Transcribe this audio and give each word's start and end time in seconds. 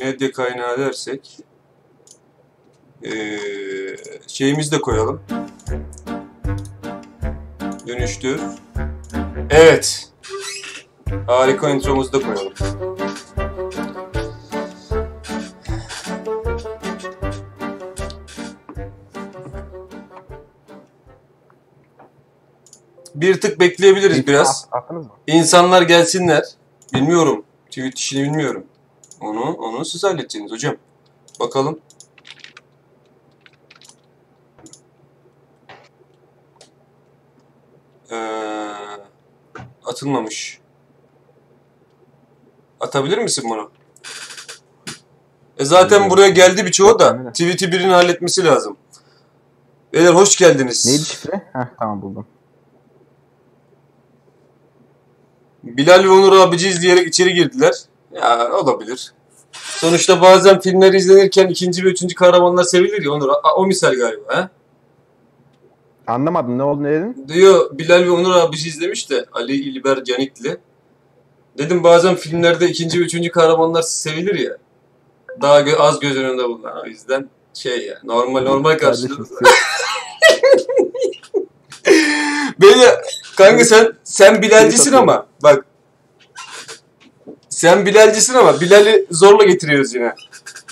medya 0.00 0.32
kaynağı 0.32 0.78
dersek 0.78 1.38
ee, 3.04 3.38
şeyimizi 4.26 4.72
de 4.72 4.80
koyalım. 4.80 5.22
Dönüştür. 7.86 8.40
Evet. 9.50 10.08
Harika 11.26 11.70
intromuzu 11.70 12.12
da 12.12 12.20
koyalım. 12.20 12.52
Bir 23.14 23.40
tık 23.40 23.60
bekleyebiliriz 23.60 24.26
biraz. 24.26 24.68
İnsanlar 25.26 25.82
gelsinler. 25.82 26.44
Bilmiyorum. 26.94 27.44
Tweet 27.66 27.98
işini 27.98 28.22
bilmiyorum. 28.22 28.64
Onu 29.20 29.52
onu 29.52 29.84
siz 29.84 30.04
halledeceksiniz 30.04 30.52
hocam. 30.52 30.76
Bakalım. 31.40 31.80
Ee, 38.10 38.16
atılmamış. 39.84 40.60
Atabilir 42.80 43.18
misin 43.18 43.44
bunu? 43.50 43.70
E 45.58 45.64
zaten 45.64 46.10
buraya 46.10 46.28
geldi 46.28 46.66
birçoğu 46.66 46.98
da. 46.98 47.32
Tweet'i 47.32 47.72
birinin 47.72 47.92
halletmesi 47.92 48.44
lazım. 48.44 48.76
Beyler 49.92 50.14
hoş 50.14 50.36
geldiniz. 50.36 50.86
Neydi 50.86 51.04
şifre? 51.04 51.50
Heh 51.52 51.66
tamam 51.78 52.02
buldum. 52.02 52.26
Bilal 55.62 56.04
ve 56.04 56.08
Onur 56.08 56.32
abici 56.38 56.68
izleyerek 56.68 57.08
içeri 57.08 57.34
girdiler. 57.34 57.74
Ya 58.14 58.52
olabilir. 58.52 59.12
Sonuçta 59.52 60.20
bazen 60.22 60.60
filmler 60.60 60.92
izlenirken 60.92 61.46
ikinci 61.48 61.84
ve 61.84 61.88
üçüncü 61.88 62.14
kahramanlar 62.14 62.62
sevilir 62.64 63.02
ya 63.04 63.12
Onur. 63.12 63.28
A- 63.28 63.54
O 63.56 63.66
misal 63.66 63.94
galiba 63.94 64.22
ha? 64.36 64.50
Anlamadım 66.06 66.58
ne 66.58 66.62
oldu 66.62 66.82
ne 66.82 66.92
dedin? 66.92 67.24
Diyor 67.28 67.78
Bilal 67.78 68.02
ve 68.04 68.10
Onur 68.10 68.34
abici 68.34 68.68
izlemiş 68.68 69.10
de 69.10 69.26
Ali 69.32 69.52
İlber 69.54 70.04
Canikli. 70.04 70.56
Dedim 71.58 71.84
bazen 71.84 72.14
filmlerde 72.14 72.68
ikinci 72.68 73.00
ve 73.00 73.04
üçüncü 73.04 73.30
kahramanlar 73.30 73.82
sevilir 73.82 74.34
ya. 74.34 74.56
Daha 75.42 75.60
gö- 75.60 75.76
az 75.76 76.00
göz 76.00 76.16
önünde 76.16 76.44
bulunan. 76.44 76.80
O 76.82 76.86
yüzden 76.86 77.28
şey 77.54 77.86
ya 77.86 77.98
normal 78.04 78.42
normal 78.42 78.78
karşılığı. 78.78 79.26
Beni 82.60 82.84
kanka 83.36 83.64
sen 83.64 83.92
sen 84.04 84.42
Bilalcisin 84.42 84.92
ama 84.92 85.26
bak 85.42 85.64
sen 87.58 87.86
Bilalcisin 87.86 88.34
ama 88.34 88.60
Bilal'i 88.60 89.06
zorla 89.10 89.44
getiriyoruz 89.44 89.94
yine. 89.94 90.14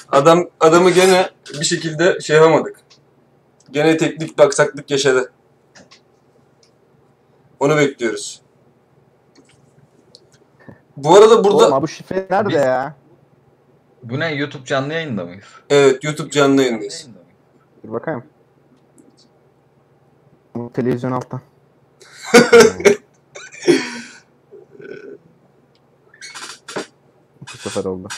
Adam 0.09 0.49
adamı 0.61 0.91
gene 0.91 1.31
bir 1.61 1.65
şekilde 1.65 2.21
şey 2.21 2.37
yapamadık. 2.37 2.77
Gene 3.71 3.97
teknik 3.97 4.39
baksaklık 4.39 4.91
yaşadı. 4.91 5.33
Onu 7.61 7.77
bekliyoruz. 7.77 8.41
Bu 10.97 11.15
arada 11.17 11.45
burada 11.45 11.69
Oğlum 11.69 11.83
bu 11.83 11.89
şifre 11.89 12.27
nerede 12.31 12.49
Biz- 12.49 12.57
ya? 12.57 12.95
Bu 14.03 14.21
ne? 14.21 14.35
YouTube 14.35 14.65
canlı 14.65 14.93
yayında 14.93 15.25
mıyız? 15.25 15.45
evet 15.71 16.05
YouTube 16.05 16.31
canlı 16.31 16.63
yayındayız. 16.63 17.07
Dur 17.85 17.93
bakayım. 17.93 18.25
Bu 20.55 20.73
televizyon 20.73 21.13
altta. 21.13 21.41
sefer 27.71 27.91
oldu. 27.91 28.09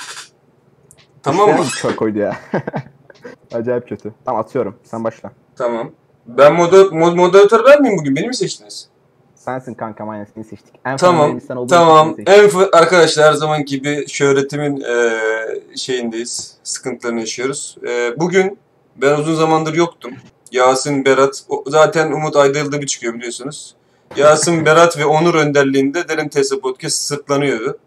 Tamam 1.23 1.51
mı? 1.51 1.65
Çok 1.83 1.97
koydu 1.97 2.19
ya. 2.19 2.37
Acayip 3.53 3.89
kötü. 3.89 4.13
Tamam 4.25 4.41
atıyorum. 4.41 4.77
Sen 4.85 5.05
başla. 5.05 5.33
Tamam. 5.57 5.91
Ben 6.27 6.55
moder 6.55 6.87
mod 6.87 7.15
moderatör 7.17 7.65
ben 7.65 7.83
miyim 7.83 7.99
bugün? 7.99 8.17
Beni 8.17 8.27
mi 8.29 8.37
seçtiniz? 8.37 8.89
Sensin 9.35 9.75
kanka 9.75 10.05
aynen 10.05 10.27
seni 10.35 10.45
seçtik. 10.45 10.75
En 10.87 10.97
Tamam, 10.97 11.41
Tamam. 11.69 12.17
En 12.27 12.51
arkadaşlar 12.73 13.27
her 13.27 13.33
zaman 13.33 13.65
gibi 13.65 14.09
şöhretimin 14.09 14.77
eee, 14.77 15.63
şeyindeyiz. 15.77 16.57
Sıkıntılarını 16.63 17.21
yaşıyoruz. 17.21 17.77
Eee, 17.87 18.15
bugün 18.17 18.59
ben 18.97 19.19
uzun 19.19 19.35
zamandır 19.35 19.75
yoktum. 19.75 20.13
Yasin, 20.53 21.05
Berat, 21.05 21.45
o- 21.49 21.65
zaten 21.67 22.13
Umut 22.13 22.37
ayda 22.37 22.59
yılda 22.59 22.81
bir 22.81 22.87
çıkıyor 22.87 23.15
biliyorsunuz. 23.15 23.75
Yasin, 24.17 24.67
Berat 24.67 24.99
ve 24.99 25.05
Onur 25.05 25.35
önderliğinde 25.35 26.09
Derin 26.09 26.29
TS 26.29 26.51
Podcast 26.63 26.97
sırtlanıyordu. 26.97 27.79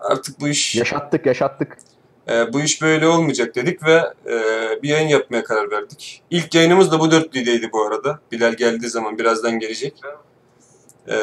Artık 0.00 0.40
bu 0.40 0.48
iş 0.48 0.74
Yaşattık 0.74 1.26
yaşattık. 1.26 1.78
e, 2.28 2.52
bu 2.52 2.60
iş 2.60 2.82
böyle 2.82 3.08
olmayacak 3.08 3.54
dedik 3.54 3.82
ve 3.84 4.12
e, 4.26 4.38
bir 4.82 4.88
yayın 4.88 5.08
yapmaya 5.08 5.44
karar 5.44 5.70
verdik. 5.70 6.22
İlk 6.30 6.54
yayınımız 6.54 6.92
da 6.92 7.00
bu 7.00 7.10
dörtlüydeydi 7.10 7.70
bu 7.72 7.82
arada. 7.86 8.18
Bilal 8.32 8.52
geldiği 8.54 8.88
zaman 8.88 9.18
birazdan 9.18 9.58
gelecek. 9.58 10.00
E, 11.08 11.16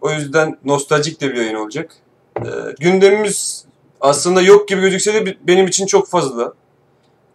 o 0.00 0.10
yüzden 0.10 0.58
nostaljik 0.64 1.20
de 1.20 1.28
bir 1.30 1.36
yayın 1.36 1.54
olacak. 1.54 1.92
E, 2.38 2.48
gündemimiz 2.80 3.64
aslında 4.00 4.42
yok 4.42 4.68
gibi 4.68 4.80
gözükse 4.80 5.14
de 5.14 5.36
benim 5.46 5.66
için 5.66 5.86
çok 5.86 6.08
fazla. 6.08 6.52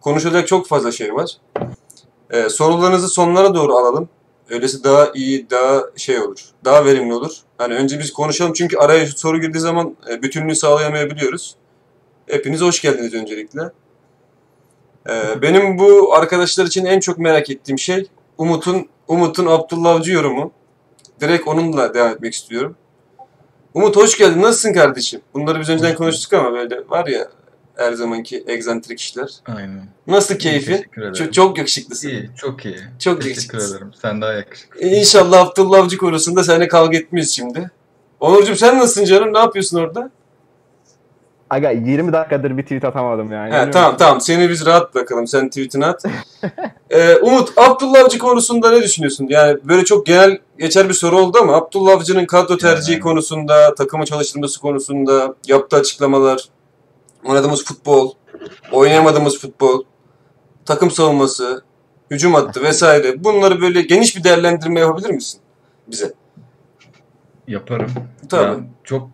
Konuşacak 0.00 0.48
çok 0.48 0.66
fazla 0.68 0.92
şey 0.92 1.14
var. 1.14 1.36
E, 2.30 2.48
sorularınızı 2.48 3.08
sonlara 3.08 3.54
doğru 3.54 3.76
alalım. 3.76 4.08
Öylesi 4.50 4.84
daha 4.84 5.10
iyi, 5.14 5.50
daha 5.50 5.82
şey 5.96 6.20
olur. 6.20 6.40
Daha 6.64 6.84
verimli 6.84 7.14
olur. 7.14 7.32
Hani 7.58 7.74
önce 7.74 7.98
biz 7.98 8.12
konuşalım 8.12 8.52
çünkü 8.52 8.76
araya 8.76 9.06
soru 9.06 9.40
girdiği 9.40 9.58
zaman 9.58 9.96
e, 10.10 10.22
bütünlüğü 10.22 10.56
sağlayamayabiliyoruz. 10.56 11.56
Hepiniz 12.26 12.60
hoş 12.60 12.82
geldiniz 12.82 13.14
öncelikle. 13.14 13.60
Ee, 15.08 15.42
benim 15.42 15.78
bu 15.78 16.14
arkadaşlar 16.14 16.66
için 16.66 16.84
en 16.84 17.00
çok 17.00 17.18
merak 17.18 17.50
ettiğim 17.50 17.78
şey 17.78 18.06
Umut'un 18.38 18.88
Umut'un 19.08 19.46
Abdullah 19.46 19.90
Avcı 19.90 20.12
yorumu. 20.12 20.52
Direkt 21.20 21.48
onunla 21.48 21.94
devam 21.94 22.10
etmek 22.10 22.34
istiyorum. 22.34 22.76
Umut 23.74 23.96
hoş 23.96 24.18
geldin. 24.18 24.42
Nasılsın 24.42 24.72
kardeşim? 24.72 25.20
Bunları 25.34 25.60
biz 25.60 25.68
önceden 25.68 25.94
konuştuk 25.94 26.32
ama 26.32 26.52
böyle 26.52 26.88
var 26.88 27.06
ya 27.06 27.28
her 27.76 27.92
zamanki 27.92 28.44
egzantrik 28.46 29.00
işler. 29.00 29.30
Aynen. 29.46 29.88
Nasıl 30.06 30.34
ederim. 30.34 31.14
Çok, 31.14 31.32
çok 31.32 31.58
yakışıklısın. 31.58 32.08
İyi, 32.08 32.30
çok 32.36 32.64
iyi. 32.64 32.76
Çok 32.98 33.16
Teşekkür 33.16 33.28
yakışıklısın. 33.28 33.76
ederim. 33.76 33.90
Sen 34.02 34.20
daha 34.22 34.32
yakışıklı. 34.32 34.80
İnşallah 34.80 35.40
Abdullah 35.46 35.78
Avcı 35.78 35.98
konusunda 35.98 36.44
seninle 36.44 36.68
kavga 36.68 36.96
etmeyiz 36.98 37.30
şimdi. 37.36 37.70
Onurcuğum 38.20 38.56
sen 38.56 38.78
nasılsın 38.78 39.04
canım? 39.04 39.34
Ne 39.34 39.38
yapıyorsun 39.38 39.78
orada? 39.78 40.10
Aga 41.50 41.70
20 41.70 42.12
dakikadır 42.12 42.56
bir 42.56 42.62
tweet 42.62 42.84
atamadım 42.84 43.32
yani. 43.32 43.54
He, 43.54 43.70
tamam 43.70 43.96
tamam 43.96 44.20
seni 44.20 44.50
biz 44.50 44.66
rahat 44.66 44.94
bırakalım 44.94 45.26
sen 45.26 45.48
tweetini 45.48 45.86
at. 45.86 46.04
Ee, 46.90 47.16
Umut 47.16 47.52
Abdullah 47.58 48.04
Avcı 48.04 48.18
konusunda 48.18 48.70
ne 48.70 48.82
düşünüyorsun? 48.82 49.26
Yani 49.30 49.58
böyle 49.64 49.84
çok 49.84 50.06
genel 50.06 50.38
geçer 50.58 50.88
bir 50.88 50.94
soru 50.94 51.18
oldu 51.18 51.38
ama 51.42 51.56
Abdullah 51.56 51.92
Avcı'nın 51.92 52.26
kadro 52.26 52.56
tercihi 52.58 52.92
Yani. 52.92 53.02
konusunda, 53.02 53.74
takımı 53.74 54.04
çalıştırması 54.04 54.60
konusunda 54.60 55.34
yaptığı 55.46 55.76
açıklamalar, 55.76 56.48
oynadığımız 57.28 57.64
futbol, 57.64 58.12
oynayamadığımız 58.72 59.40
futbol, 59.40 59.84
takım 60.64 60.90
savunması, 60.90 61.64
hücum 62.10 62.34
hattı 62.34 62.62
vesaire 62.62 63.24
bunları 63.24 63.60
böyle 63.60 63.82
geniş 63.82 64.16
bir 64.16 64.24
değerlendirme 64.24 64.80
yapabilir 64.80 65.10
misin 65.10 65.40
bize? 65.88 66.14
Yaparım. 67.48 67.90
Tabii. 68.28 68.58
Ben 68.58 68.68
çok 68.84 69.10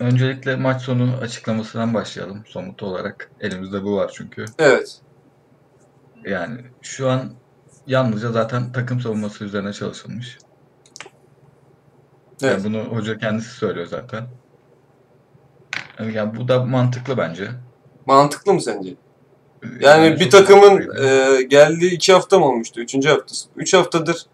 öncelikle 0.00 0.56
maç 0.56 0.82
sonu 0.82 1.10
açıklamasından 1.20 1.94
başlayalım 1.94 2.42
somut 2.46 2.82
olarak. 2.82 3.30
Elimizde 3.40 3.84
bu 3.84 3.96
var 3.96 4.10
çünkü. 4.14 4.44
Evet. 4.58 5.00
Yani 6.24 6.60
şu 6.82 7.10
an 7.10 7.32
yalnızca 7.86 8.32
zaten 8.32 8.72
takım 8.72 9.00
savunması 9.00 9.44
üzerine 9.44 9.72
çalışılmış. 9.72 10.38
Evet. 12.42 12.52
Yani 12.52 12.64
bunu 12.64 12.84
hoca 12.84 13.18
kendisi 13.18 13.50
söylüyor 13.50 13.86
zaten. 13.86 14.26
Yani 16.14 16.36
bu 16.36 16.48
da 16.48 16.64
mantıklı 16.64 17.16
bence. 17.16 17.48
Mantıklı 18.06 18.54
mı 18.54 18.62
sence? 18.62 18.94
Yani 19.80 20.20
bir 20.20 20.30
takımın 20.30 21.04
e, 21.04 21.42
geldiği 21.42 21.90
iki 21.94 22.12
hafta 22.12 22.38
mı 22.38 22.46
olmuştu? 22.46 22.80
Üçüncü 22.80 23.08
haftası. 23.08 23.48
Üç 23.56 23.74
haftadır 23.74 24.26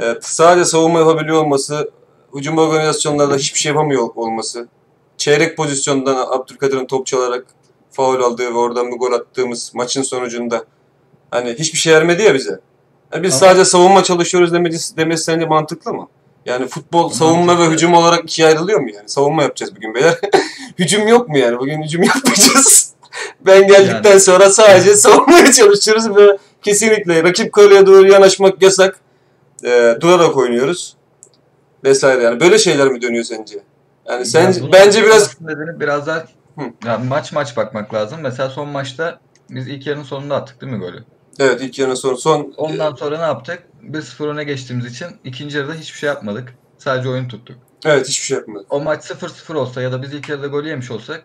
e, 0.00 0.14
sadece 0.20 0.64
savunma 0.64 0.98
yapabiliyor 0.98 1.36
olması, 1.42 1.90
hücum 2.34 2.58
organizasyonlarda 2.58 3.36
hiçbir 3.36 3.58
şey 3.58 3.70
yapamıyor 3.72 4.08
olması, 4.14 4.68
çeyrek 5.16 5.56
pozisyondan 5.56 6.16
Abdülkadir'in 6.30 6.86
top 6.86 7.06
çalarak 7.06 7.46
faul 7.90 8.20
aldığı 8.22 8.54
ve 8.54 8.58
oradan 8.58 8.92
bir 8.92 8.96
gol 8.96 9.12
attığımız 9.12 9.74
maçın 9.74 10.02
sonucunda 10.02 10.64
hani 11.30 11.54
hiçbir 11.54 11.78
şey 11.78 11.94
vermedi 11.94 12.22
ya 12.22 12.34
bize. 12.34 12.60
Yani 13.12 13.22
biz 13.22 13.32
Ama- 13.32 13.40
sadece 13.40 13.64
savunma 13.64 14.02
çalışıyoruz 14.02 14.52
demesi, 14.52 14.96
demesi 14.96 15.24
sence 15.24 15.46
mantıklı 15.46 15.94
mı? 15.94 16.08
Yani 16.46 16.66
futbol 16.68 17.08
savunma 17.08 17.58
ve 17.58 17.66
hücum 17.66 17.94
olarak 17.94 18.22
ikiye 18.24 18.48
ayrılıyor 18.48 18.80
mu 18.80 18.90
yani? 18.90 19.08
Savunma 19.08 19.42
yapacağız 19.42 19.76
bugün 19.76 19.94
beyler. 19.94 20.18
hücum 20.78 21.08
yok 21.08 21.28
mu 21.28 21.38
yani? 21.38 21.58
Bugün 21.58 21.82
hücum 21.82 22.02
yapmayacağız. 22.14 22.92
Ben 23.40 23.66
geldikten 23.66 24.10
Yani- 24.10 24.20
sonra 24.20 24.50
sadece 24.50 24.94
savunmaya 24.96 25.52
çalışıyoruz 25.52 26.16
ve 26.16 26.38
kesinlikle 26.62 27.22
rakip 27.24 27.52
kaleye 27.52 27.86
doğru 27.86 28.08
yanaşmak 28.08 28.62
yasak. 28.62 29.00
Ee, 29.64 29.96
durarak 30.00 30.36
oynuyoruz. 30.36 30.96
Vesaire 31.84 32.22
yani. 32.22 32.40
Böyle 32.40 32.58
şeyler 32.58 32.88
mi 32.88 33.02
dönüyor 33.02 33.24
sence? 33.24 33.58
Yani 34.08 34.26
sen 34.26 34.42
Yani 34.42 34.72
bence 34.72 35.02
biraz 35.02 35.36
biraz 35.80 36.06
daha 36.06 36.24
Yani 36.86 37.08
maç 37.08 37.32
maç 37.32 37.56
bakmak 37.56 37.94
lazım. 37.94 38.20
Mesela 38.22 38.50
son 38.50 38.68
maçta 38.68 39.20
biz 39.50 39.68
ilk 39.68 39.86
yarının 39.86 40.04
sonunda 40.04 40.36
attık 40.36 40.60
değil 40.60 40.72
mi 40.72 40.78
golü? 40.78 41.04
Evet 41.38 41.60
ilk 41.60 41.78
yarının 41.78 41.94
sonu. 41.94 42.16
Son 42.16 42.54
Ondan 42.56 42.94
sonra 42.94 43.18
ne 43.18 43.24
yaptık? 43.24 43.62
1-0 43.82 44.28
öne 44.28 44.44
geçtiğimiz 44.44 44.86
için 44.86 45.06
ikinci 45.24 45.56
yarıda 45.56 45.74
hiçbir 45.74 45.98
şey 45.98 46.06
yapmadık. 46.06 46.54
Sadece 46.78 47.08
oyun 47.08 47.28
tuttuk. 47.28 47.56
evet 47.84 48.08
hiçbir 48.08 48.24
şey 48.24 48.36
yapmadık. 48.38 48.72
O 48.72 48.80
maç 48.80 49.04
0-0 49.04 49.54
olsa 49.54 49.82
ya 49.82 49.92
da 49.92 50.02
biz 50.02 50.14
ilk 50.14 50.28
yarıda 50.28 50.46
gol 50.46 50.64
yemiş 50.64 50.90
olsak 50.90 51.24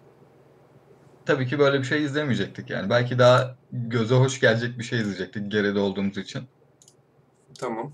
tabii 1.25 1.47
ki 1.47 1.59
böyle 1.59 1.79
bir 1.79 1.83
şey 1.83 2.03
izlemeyecektik 2.03 2.69
yani. 2.69 2.89
Belki 2.89 3.19
daha 3.19 3.55
göze 3.71 4.15
hoş 4.15 4.39
gelecek 4.39 4.79
bir 4.79 4.83
şey 4.83 4.99
izleyecektik 4.99 5.51
geride 5.51 5.79
olduğumuz 5.79 6.17
için. 6.17 6.43
Tamam. 7.59 7.93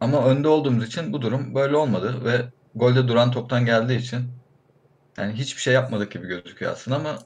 Ama 0.00 0.24
önde 0.26 0.48
olduğumuz 0.48 0.86
için 0.86 1.12
bu 1.12 1.22
durum 1.22 1.54
böyle 1.54 1.76
olmadı 1.76 2.24
ve 2.24 2.44
golde 2.74 3.08
duran 3.08 3.30
toptan 3.30 3.64
geldiği 3.64 3.98
için 3.98 4.20
yani 5.18 5.32
hiçbir 5.32 5.60
şey 5.60 5.74
yapmadık 5.74 6.12
gibi 6.12 6.26
gözüküyor 6.26 6.72
aslında 6.72 6.96
ama 6.96 7.18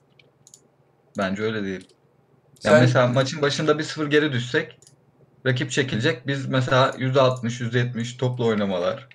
bence 1.18 1.42
öyle 1.42 1.64
değil. 1.64 1.88
Yani 2.64 2.72
Sen- 2.75 2.81
mesela 2.81 3.06
maçın 3.06 3.43
başında 3.43 3.78
1-0 3.78 4.06
geri 4.11 4.32
düşsek 4.32 4.81
rakip 5.46 5.70
çekilecek. 5.70 6.26
Biz 6.26 6.46
mesela 6.46 6.94
%60, 6.99 7.61
%70 7.61 8.16
topla 8.16 8.44
oynamalar. 8.44 9.08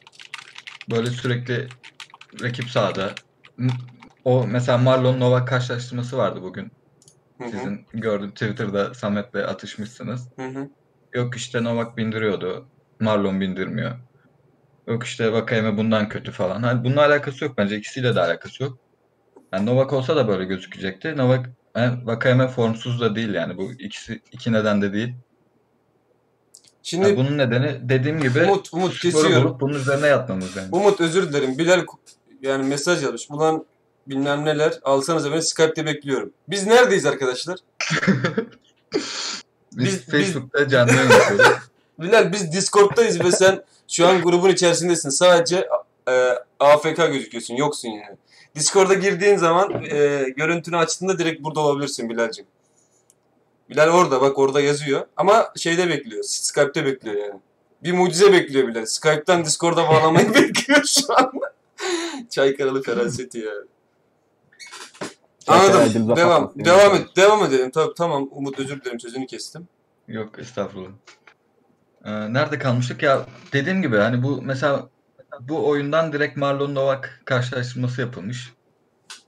Böyle 0.90 1.10
sürekli 1.10 1.68
rakip 2.42 2.70
sahada. 2.70 3.12
M- 3.58 3.70
O 4.26 4.48
mesela 4.48 4.78
Marlon 4.78 5.20
Novak 5.20 5.48
karşılaştırması 5.48 6.18
vardı 6.18 6.42
bugün. 6.42 6.72
Hı 7.42 7.44
hı. 7.48 7.52
Sizin 7.52 7.86
gördüm 7.94 8.32
Twitter'da 8.32 8.94
Samet'le 8.94 9.36
atışmışsınız. 9.36 10.30
Hı 10.40 10.46
hı. 10.46 10.70
Yok 11.14 11.38
işte 11.38 11.64
Novak 11.64 11.98
bindiriyordu. 11.98 12.70
Marlon 13.00 13.42
bindirmiyor. 13.42 14.00
Yok 14.88 15.04
işte 15.04 15.34
Vakayeme 15.34 15.78
bundan 15.78 16.10
kötü 16.10 16.32
falan. 16.32 16.64
Hani 16.64 16.84
bununla 16.84 17.06
alakası 17.06 17.46
yok 17.46 17.58
bence. 17.58 17.78
ikisiyle 17.78 18.16
de 18.16 18.22
alakası 18.22 18.64
yok. 18.64 18.80
Yani 19.54 19.66
Novak 19.66 19.94
olsa 19.94 20.16
da 20.16 20.28
böyle 20.28 20.46
gözükecekti. 20.46 21.18
Novak 21.18 21.50
Vakayeme 21.76 22.48
formsuz 22.48 23.02
da 23.02 23.16
değil 23.16 23.34
yani. 23.34 23.58
Bu 23.58 23.72
ikisi 23.72 24.22
iki 24.32 24.52
neden 24.54 24.82
de 24.82 24.94
değil. 24.94 25.14
Şimdi 26.84 27.08
Yani 27.08 27.18
bunun 27.18 27.38
nedeni 27.38 27.80
dediğim 27.90 28.20
gibi 28.22 28.44
Umut, 28.44 28.74
Umut 28.74 29.00
kesiyorum. 29.00 29.44
bulup 29.44 29.62
bunun 29.62 29.74
üzerine 29.74 30.08
yatmamız 30.08 30.56
yani. 30.56 30.68
Umut 30.72 31.02
özür 31.02 31.30
dilerim. 31.30 31.58
Bilal 31.58 31.86
yani 32.42 32.68
mesaj 32.68 33.04
yazmış. 33.04 33.28
Ulan 33.30 33.66
bilmem 34.08 34.46
neler. 34.46 34.80
Alsanıza 34.84 35.32
beni 35.32 35.42
Skype'te 35.42 35.86
bekliyorum. 35.86 36.32
Biz 36.50 36.68
neredeyiz 36.68 37.06
arkadaşlar? 37.06 37.58
Biz, 39.74 39.86
biz- 39.94 40.06
Facebook'ta 40.06 40.68
canlı 40.70 40.92
yayın. 40.96 41.12
Bilal 42.00 42.32
biz 42.32 42.52
Discord'dayız 42.54 43.20
ve 43.20 43.32
sen 43.32 43.64
şu 43.88 44.08
an 44.08 44.22
grubun 44.22 44.50
içerisindesin. 44.50 45.10
Sadece 45.10 45.68
e, 46.10 46.30
AFK 46.60 46.96
gözüküyorsun. 46.98 47.56
Yoksun 47.56 47.90
yani. 47.90 48.18
Discord'a 48.56 48.94
girdiğin 48.94 49.38
zaman 49.38 49.84
e, 49.84 50.26
görüntünü 50.38 50.78
açtığında 50.78 51.20
direkt 51.20 51.44
burada 51.44 51.60
olabilirsin 51.60 52.10
Bilal'cim. 52.10 52.46
Bilal 53.70 53.90
orada 53.90 54.22
bak 54.22 54.38
orada 54.38 54.62
yazıyor. 54.62 55.06
Ama 55.18 55.54
şeyde 55.58 55.90
bekliyor. 55.90 56.24
Skype'te 56.24 56.86
bekliyor 56.86 57.16
yani. 57.16 57.40
Bir 57.84 57.92
mucize 57.92 58.34
bekliyor 58.34 58.68
Bilal. 58.68 58.86
Skype'tan 58.86 59.46
Discord'a 59.46 59.90
bağlamayı 59.90 60.34
bekliyor 60.34 60.84
şu 60.84 61.14
an. 61.18 61.32
Çaykaralı 62.30 62.84
feraseti 62.84 63.40
ya. 63.40 63.54
Çaykara 65.46 65.78
Anladım. 65.78 66.16
Devam. 66.16 66.54
Devam 66.56 66.96
et. 66.96 67.16
Devam 67.16 67.44
edelim. 67.44 67.72
Tabii, 67.72 67.94
tamam. 67.98 68.30
Umut 68.32 68.60
özür 68.60 68.82
dilerim. 68.82 69.00
Sözünü 69.00 69.28
kestim. 69.28 69.68
Yok 70.08 70.40
estağfurullah. 70.40 70.90
Ee, 72.06 72.34
nerede 72.34 72.60
kalmıştık 72.60 73.04
ya 73.04 73.26
dediğim 73.54 73.82
gibi 73.82 73.98
hani 73.98 74.24
bu 74.24 74.42
mesela 74.42 74.90
bu 75.40 75.70
oyundan 75.70 76.14
direkt 76.14 76.38
Marlon 76.38 76.76
Novak 76.76 77.22
karşılaştırması 77.26 78.02
yapılmış. 78.02 78.54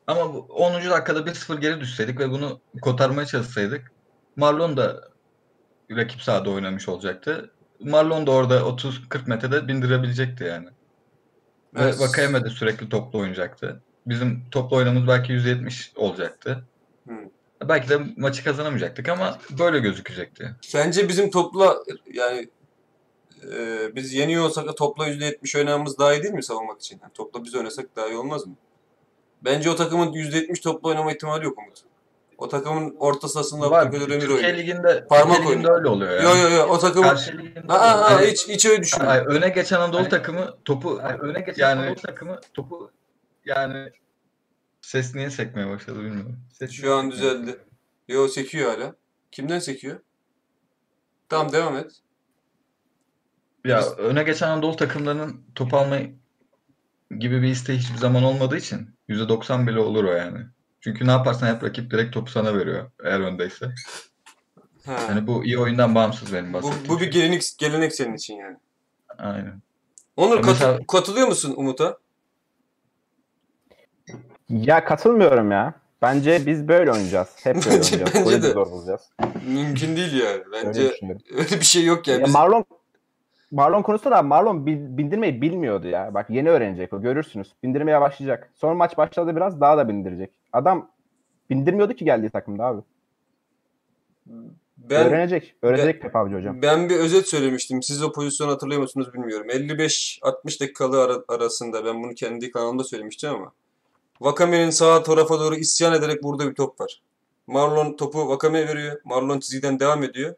Ama 0.08 0.34
bu 0.34 0.40
10. 0.40 0.74
dakikada 0.74 1.20
1-0 1.20 1.60
geri 1.60 1.80
düşseydik 1.80 2.20
ve 2.20 2.32
bunu 2.32 2.60
kotarmaya 2.82 3.26
çalışsaydık 3.26 3.92
Marlon 4.36 4.78
da 4.78 5.12
rakip 5.92 6.22
sahada 6.22 6.50
oynamış 6.50 6.90
olacaktı. 6.90 7.52
Marlon 7.80 8.28
da 8.28 8.32
orada 8.32 8.60
30-40 8.60 9.30
metrede 9.30 9.68
bindirebilecekti 9.68 10.44
yani. 10.44 10.68
Ve 11.74 11.82
Evet. 11.82 12.00
Vakayeme 12.00 12.44
de 12.44 12.50
sürekli 12.50 12.90
toplu 12.90 13.20
oynayacaktı. 13.20 13.82
Bizim 14.06 14.50
toplu 14.52 14.78
oynamamız 14.78 15.08
belki 15.08 15.34
170 15.34 15.92
olacaktı. 15.96 16.64
Hı. 17.08 17.14
Belki 17.64 17.90
de 17.90 18.00
maçı 18.18 18.44
kazanamayacaktık 18.44 19.10
ama 19.10 19.38
böyle 19.60 19.80
gözükecekti. 19.80 20.56
Sence 20.62 21.10
bizim 21.10 21.32
topla 21.32 21.78
yani 22.14 22.50
e, 23.44 23.90
biz 23.96 24.14
yeniyor 24.14 24.46
olsak 24.46 24.68
da 24.68 24.76
topla 24.76 25.08
%70 25.08 25.58
oynamamız 25.58 26.00
daha 26.00 26.14
iyi 26.14 26.24
değil 26.24 26.34
mi 26.34 26.44
savunmak 26.44 26.82
için? 26.82 27.00
Yani 27.02 27.14
topla 27.14 27.44
biz 27.44 27.56
oynasak 27.56 27.96
daha 27.96 28.08
iyi 28.08 28.18
olmaz 28.18 28.48
mı? 28.48 28.54
Bence 29.42 29.70
o 29.70 29.76
takımın 29.76 30.14
%70 30.14 30.62
topla 30.64 30.90
oynama 30.90 31.12
ihtimali 31.12 31.46
yok 31.46 31.58
Umut. 31.58 31.84
O 32.38 32.50
takımın 32.50 32.96
orta 33.00 33.28
sahasında 33.28 33.72
Var. 33.72 33.86
Abdülkadir 33.86 34.16
Ömür 34.16 34.30
oynuyor. 34.30 34.54
Ligi'nde, 34.54 35.08
Parmak 35.10 35.38
Türkiye 35.38 35.56
Ligi'nde 35.56 35.72
öyle 35.72 35.88
oluyor 35.88 36.12
yani. 36.12 36.24
Yo 36.24 36.50
yo 36.50 36.56
yo 36.58 36.68
o 36.68 36.80
takımın 36.80 37.08
Aa, 37.08 37.74
aa, 37.76 38.12
Hani- 38.12 38.28
hiç, 38.28 38.48
hiç 38.48 38.66
öyle 38.66 38.82
düşünme. 38.82 39.08
Ay, 39.08 39.24
öne 39.28 39.50
geçen 39.50 39.80
Anadolu 39.80 40.10
takımı 40.10 40.58
topu 40.66 40.98
öne 41.20 41.42
geçen 41.42 41.64
yani 41.70 41.80
Anadolu 41.80 41.96
takımı 41.96 42.40
topu 42.54 42.92
yani 43.46 43.90
ses 44.82 45.16
niye 45.16 45.30
sekmeye 45.30 45.70
başladı 45.70 46.00
bilmiyorum. 46.00 46.40
Ses 46.54 46.72
Şu 46.72 46.96
an 46.96 47.12
düzeldi. 47.12 47.60
Yo 48.08 48.28
sekiyor 48.28 48.78
hala. 48.78 48.96
Kimden 49.32 49.60
sekiyor? 49.60 50.00
Tamam 51.30 51.52
devam 51.52 51.78
et. 51.78 51.92
Ya 53.66 53.86
öne 53.98 54.24
geçen 54.24 54.48
Anadolu 54.50 54.76
takımlarının 54.76 55.42
top 55.56 55.74
alma 55.74 55.98
gibi 57.20 57.42
bir 57.42 57.48
isteği 57.48 57.78
hiçbir 57.78 57.98
zaman 57.98 58.24
olmadığı 58.24 58.58
için 58.58 58.90
%90 59.10 59.68
bile 59.68 59.80
olur 59.80 60.04
o 60.04 60.12
yani. 60.12 60.40
Çünkü 60.82 61.08
ne 61.08 61.12
yaparsan 61.12 61.56
hep 61.56 61.64
rakip 61.64 61.92
direkt 61.92 62.14
topu 62.14 62.32
sana 62.32 62.58
veriyor 62.58 62.92
eğer 63.04 63.20
öndeyse. 63.20 63.72
Ha. 64.86 64.96
Yani 65.10 65.28
bu 65.28 65.46
iyi 65.46 65.60
oyundan 65.60 65.96
bağımsız 65.96 66.34
benim 66.34 66.50
bu, 66.50 66.58
bahsettiğim. 66.58 66.90
bu 66.90 66.96
bir 67.00 67.12
şey. 67.12 67.22
gelenek, 67.22 67.44
gelenek 67.58 67.96
senin 67.96 68.14
için 68.14 68.36
yani. 68.36 68.58
Aynen. 69.18 69.62
Onur 70.18 70.36
Ya 70.36 70.42
katı- 70.42 70.52
mesela- 70.54 70.80
katılıyor 70.88 71.28
musun 71.28 71.54
Umut'a? 71.58 71.98
Ya 74.50 74.86
katılmıyorum 74.86 75.52
ya. 75.52 75.74
Bence 76.02 76.46
biz 76.46 76.68
böyle 76.68 76.92
oynayacağız. 76.92 77.28
Hep 77.44 77.56
böyle 77.56 77.66
Bence- 77.70 77.96
oynayacağız. 77.96 78.14
bence 78.16 78.26
Böyle 78.26 78.42
de. 78.44 78.52
zor. 78.52 78.68
Mümkün 79.48 79.96
değil 79.96 80.14
yani. 80.14 80.44
Öyle 80.54 80.68
Bence 80.68 80.90
düşünüyorum. 80.90 81.22
öyle 81.36 81.50
bir 81.60 81.66
şey 81.66 81.84
yok 81.86 82.08
yani. 82.08 82.20
Ya 82.20 82.26
Biz- 82.26 82.34
Marlon 82.34 82.66
Marlon 83.52 83.82
konusunda 83.82 84.16
da 84.16 84.22
Marlon 84.24 84.66
bindirmeyi 84.66 85.42
bilmiyordu 85.42 85.88
ya. 85.88 86.14
Bak 86.14 86.30
yeni 86.30 86.50
öğrenecek 86.50 86.94
o 86.94 87.02
görürsünüz. 87.02 87.54
Bindirmeye 87.64 88.02
başlayacak. 88.02 88.52
Sonra 88.56 88.74
maç 88.76 88.98
başladı 88.98 89.36
biraz 89.36 89.62
daha 89.62 89.78
da 89.78 89.90
bindirecek. 89.90 90.32
Adam 90.54 90.92
bindirmiyordu 91.50 91.94
ki 91.94 92.06
geldiği 92.06 92.30
takımda 92.30 92.66
abi. 92.66 92.82
ben 94.78 95.08
Öğrenecek. 95.08 95.56
Öğrenecek 95.62 96.02
Pep 96.02 96.16
Avcı 96.16 96.36
hocam. 96.36 96.62
Ben 96.62 96.90
bir 96.90 96.96
özet 96.96 97.28
söylemiştim. 97.30 97.84
Siz 97.84 98.04
o 98.04 98.12
pozisyonu 98.12 98.52
hatırlıyor 98.52 98.82
musunuz 98.82 99.14
bilmiyorum. 99.14 99.48
55-60 99.50 100.62
dakikalı 100.62 101.04
ara- 101.04 101.24
arasında 101.28 101.86
ben 101.86 102.04
bunu 102.04 102.14
kendi 102.14 102.52
kanalımda 102.52 102.84
söylemiştim 102.84 103.30
ama 103.30 103.52
Vakame'nin 104.22 104.70
sağ 104.70 105.04
tarafa 105.04 105.40
doğru 105.40 105.56
isyan 105.56 105.94
ederek 105.94 106.24
burada 106.24 106.50
bir 106.50 106.56
top 106.56 106.82
var. 106.82 107.02
Marlon 107.48 107.94
topu 107.96 108.30
Vakame'ye 108.30 108.68
veriyor. 108.68 109.02
Marlon 109.04 109.40
çizgiden 109.40 109.80
devam 109.80 110.04
ediyor. 110.04 110.36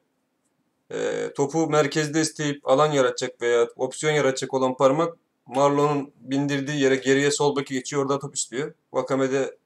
Ee, 0.91 1.33
topu 1.35 1.67
merkezde 1.67 2.21
isteyip 2.21 2.67
alan 2.69 2.91
yaratacak 2.91 3.41
veya 3.41 3.67
opsiyon 3.75 4.13
yaratacak 4.13 4.53
olan 4.53 4.77
parmak 4.77 5.17
Marlon'un 5.45 6.13
bindirdiği 6.19 6.81
yere 6.81 6.95
geriye 6.95 7.31
sol 7.31 7.55
beki 7.55 7.73
geçiyor. 7.73 8.01
Orada 8.01 8.19
top 8.19 8.35
istiyor. 8.35 8.73
Vakame 8.93 9.31
de 9.31 9.57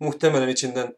muhtemelen 0.00 0.48
içinden 0.48 0.96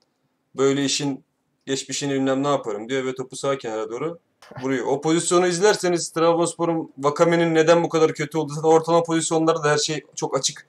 böyle 0.57 0.85
işin 0.85 1.25
geçmişini 1.67 2.15
bilmem 2.15 2.43
ne 2.43 2.49
yaparım 2.49 2.89
diyor 2.89 3.05
ve 3.05 3.15
topu 3.15 3.37
sağ 3.37 3.59
kenara 3.59 3.91
doğru 3.91 4.19
vuruyor. 4.63 4.87
O 4.87 5.01
pozisyonu 5.01 5.47
izlerseniz 5.47 6.11
Trabzonspor'un 6.11 6.93
Vakame'nin 6.99 7.55
neden 7.55 7.85
bu 7.85 7.89
kadar 7.89 8.15
kötü 8.15 8.39
olduğu 8.39 8.53
zaten 8.53 8.69
ortalama 8.69 9.03
pozisyonlarda 9.03 9.65
da 9.65 9.71
her 9.71 9.79
şey 9.79 10.03
çok 10.15 10.39
açık. 10.39 10.67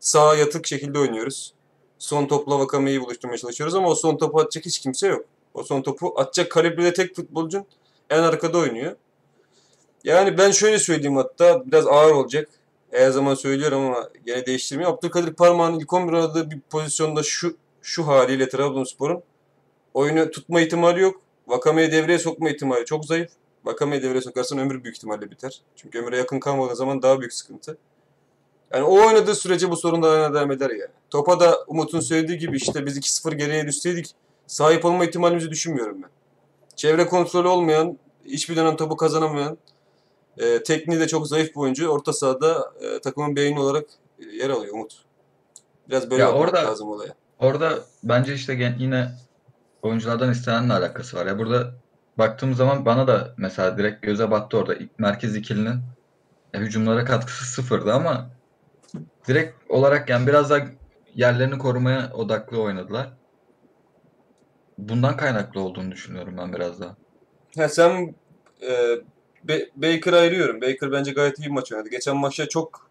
Sağa 0.00 0.36
yatık 0.36 0.66
şekilde 0.66 0.98
oynuyoruz. 0.98 1.54
Son 1.98 2.26
topla 2.26 2.58
Vakame'yi 2.58 3.00
buluşturmaya 3.00 3.38
çalışıyoruz 3.38 3.74
ama 3.74 3.88
o 3.88 3.94
son 3.94 4.16
topu 4.16 4.40
atacak 4.40 4.66
hiç 4.66 4.78
kimse 4.78 5.06
yok. 5.06 5.24
O 5.54 5.62
son 5.62 5.82
topu 5.82 6.14
atacak 6.16 6.52
kalibrede 6.52 6.92
tek 6.92 7.16
futbolcun 7.16 7.66
en 8.10 8.22
arkada 8.22 8.58
oynuyor. 8.58 8.96
Yani 10.04 10.38
ben 10.38 10.50
şöyle 10.50 10.78
söyleyeyim 10.78 11.16
hatta 11.16 11.62
biraz 11.66 11.86
ağır 11.86 12.12
olacak. 12.12 12.48
Her 12.90 13.10
zaman 13.10 13.34
söylüyorum 13.34 13.84
ama 13.86 14.10
gene 14.26 14.46
değiştirmiyor. 14.46 14.90
Abdülkadir 14.90 15.34
Parmağan'ın 15.34 15.78
ilk 15.78 15.92
11 15.92 16.12
oynadığı 16.12 16.50
bir 16.50 16.60
pozisyonda 16.60 17.22
şu 17.22 17.56
şu 17.82 18.06
haliyle 18.06 18.48
Trabzonspor'un 18.48 19.22
oyunu 19.94 20.30
tutma 20.30 20.60
ihtimali 20.60 21.00
yok. 21.00 21.20
Vakame'yi 21.46 21.92
devreye 21.92 22.18
sokma 22.18 22.50
ihtimali 22.50 22.84
çok 22.84 23.04
zayıf. 23.04 23.30
Vakame'yi 23.64 24.02
devreye 24.02 24.20
sokarsan 24.20 24.58
ömür 24.58 24.84
büyük 24.84 24.96
ihtimalle 24.96 25.30
biter. 25.30 25.60
Çünkü 25.76 25.98
ömüre 25.98 26.16
yakın 26.16 26.40
kalmadığı 26.40 26.76
zaman 26.76 27.02
daha 27.02 27.20
büyük 27.20 27.32
sıkıntı. 27.32 27.78
Yani 28.74 28.84
o 28.84 29.06
oynadığı 29.06 29.34
sürece 29.34 29.70
bu 29.70 29.76
sorun 29.76 30.02
da 30.02 30.34
devam 30.34 30.52
eder 30.52 30.70
yani. 30.70 30.90
Topa 31.10 31.40
da 31.40 31.64
Umut'un 31.66 32.00
söylediği 32.00 32.38
gibi 32.38 32.56
işte 32.56 32.86
biz 32.86 32.98
2-0 32.98 33.34
geriye 33.34 33.66
düşseydik 33.66 34.14
sahip 34.46 34.84
olma 34.84 35.04
ihtimalimizi 35.04 35.50
düşünmüyorum 35.50 36.02
ben. 36.02 36.10
Çevre 36.80 37.06
kontrolü 37.06 37.48
olmayan, 37.48 37.98
hiçbir 38.24 38.56
dönem 38.56 38.76
topu 38.76 38.96
kazanamayan, 38.96 39.58
e, 40.38 40.62
tekniği 40.62 41.00
de 41.00 41.08
çok 41.08 41.28
zayıf 41.28 41.50
bir 41.50 41.60
oyuncu. 41.60 41.88
Orta 41.88 42.12
sahada 42.12 42.72
e, 42.80 43.00
takımın 43.00 43.36
beyni 43.36 43.60
olarak 43.60 43.84
e, 44.18 44.24
yer 44.36 44.50
alıyor 44.50 44.74
Umut. 44.74 44.92
Biraz 45.88 46.10
böyle 46.10 46.22
Ya 46.22 46.32
orada- 46.32 46.64
lazım 46.64 46.88
olaya. 46.88 47.14
Orada 47.38 47.78
bence 48.04 48.34
işte 48.34 48.74
yine 48.78 49.12
oyunculardan 49.82 50.30
istenenle 50.30 50.72
alakası 50.72 51.16
var. 51.16 51.26
Ya 51.26 51.38
burada 51.38 51.74
baktığım 52.18 52.54
zaman 52.54 52.84
bana 52.84 53.06
da 53.06 53.34
mesela 53.36 53.78
direkt 53.78 54.02
göze 54.02 54.30
battı 54.30 54.58
orada. 54.58 54.74
Merkez 54.98 55.36
ikilinin 55.36 55.80
ya 56.54 56.60
hücumlara 56.60 57.04
katkısı 57.04 57.44
sıfırdı 57.44 57.92
ama 57.92 58.30
direkt 59.28 59.70
olarak 59.70 60.08
yani 60.08 60.26
biraz 60.26 60.50
daha 60.50 60.60
yerlerini 61.14 61.58
korumaya 61.58 62.12
odaklı 62.12 62.62
oynadılar. 62.62 63.19
Bundan 64.88 65.16
kaynaklı 65.16 65.60
olduğunu 65.60 65.92
düşünüyorum 65.92 66.34
ben 66.38 66.52
biraz 66.52 66.80
daha. 66.80 66.96
Ha, 67.56 67.68
sen 67.68 68.14
e, 68.62 68.96
Be- 69.44 69.70
Baker'ı 69.76 70.16
ayırıyorum. 70.16 70.60
Baker 70.60 70.92
bence 70.92 71.12
gayet 71.12 71.38
iyi 71.38 71.44
bir 71.46 71.50
maç 71.50 71.72
oynadı. 71.72 71.88
Geçen 71.88 72.16
maçta 72.16 72.48
çok 72.48 72.90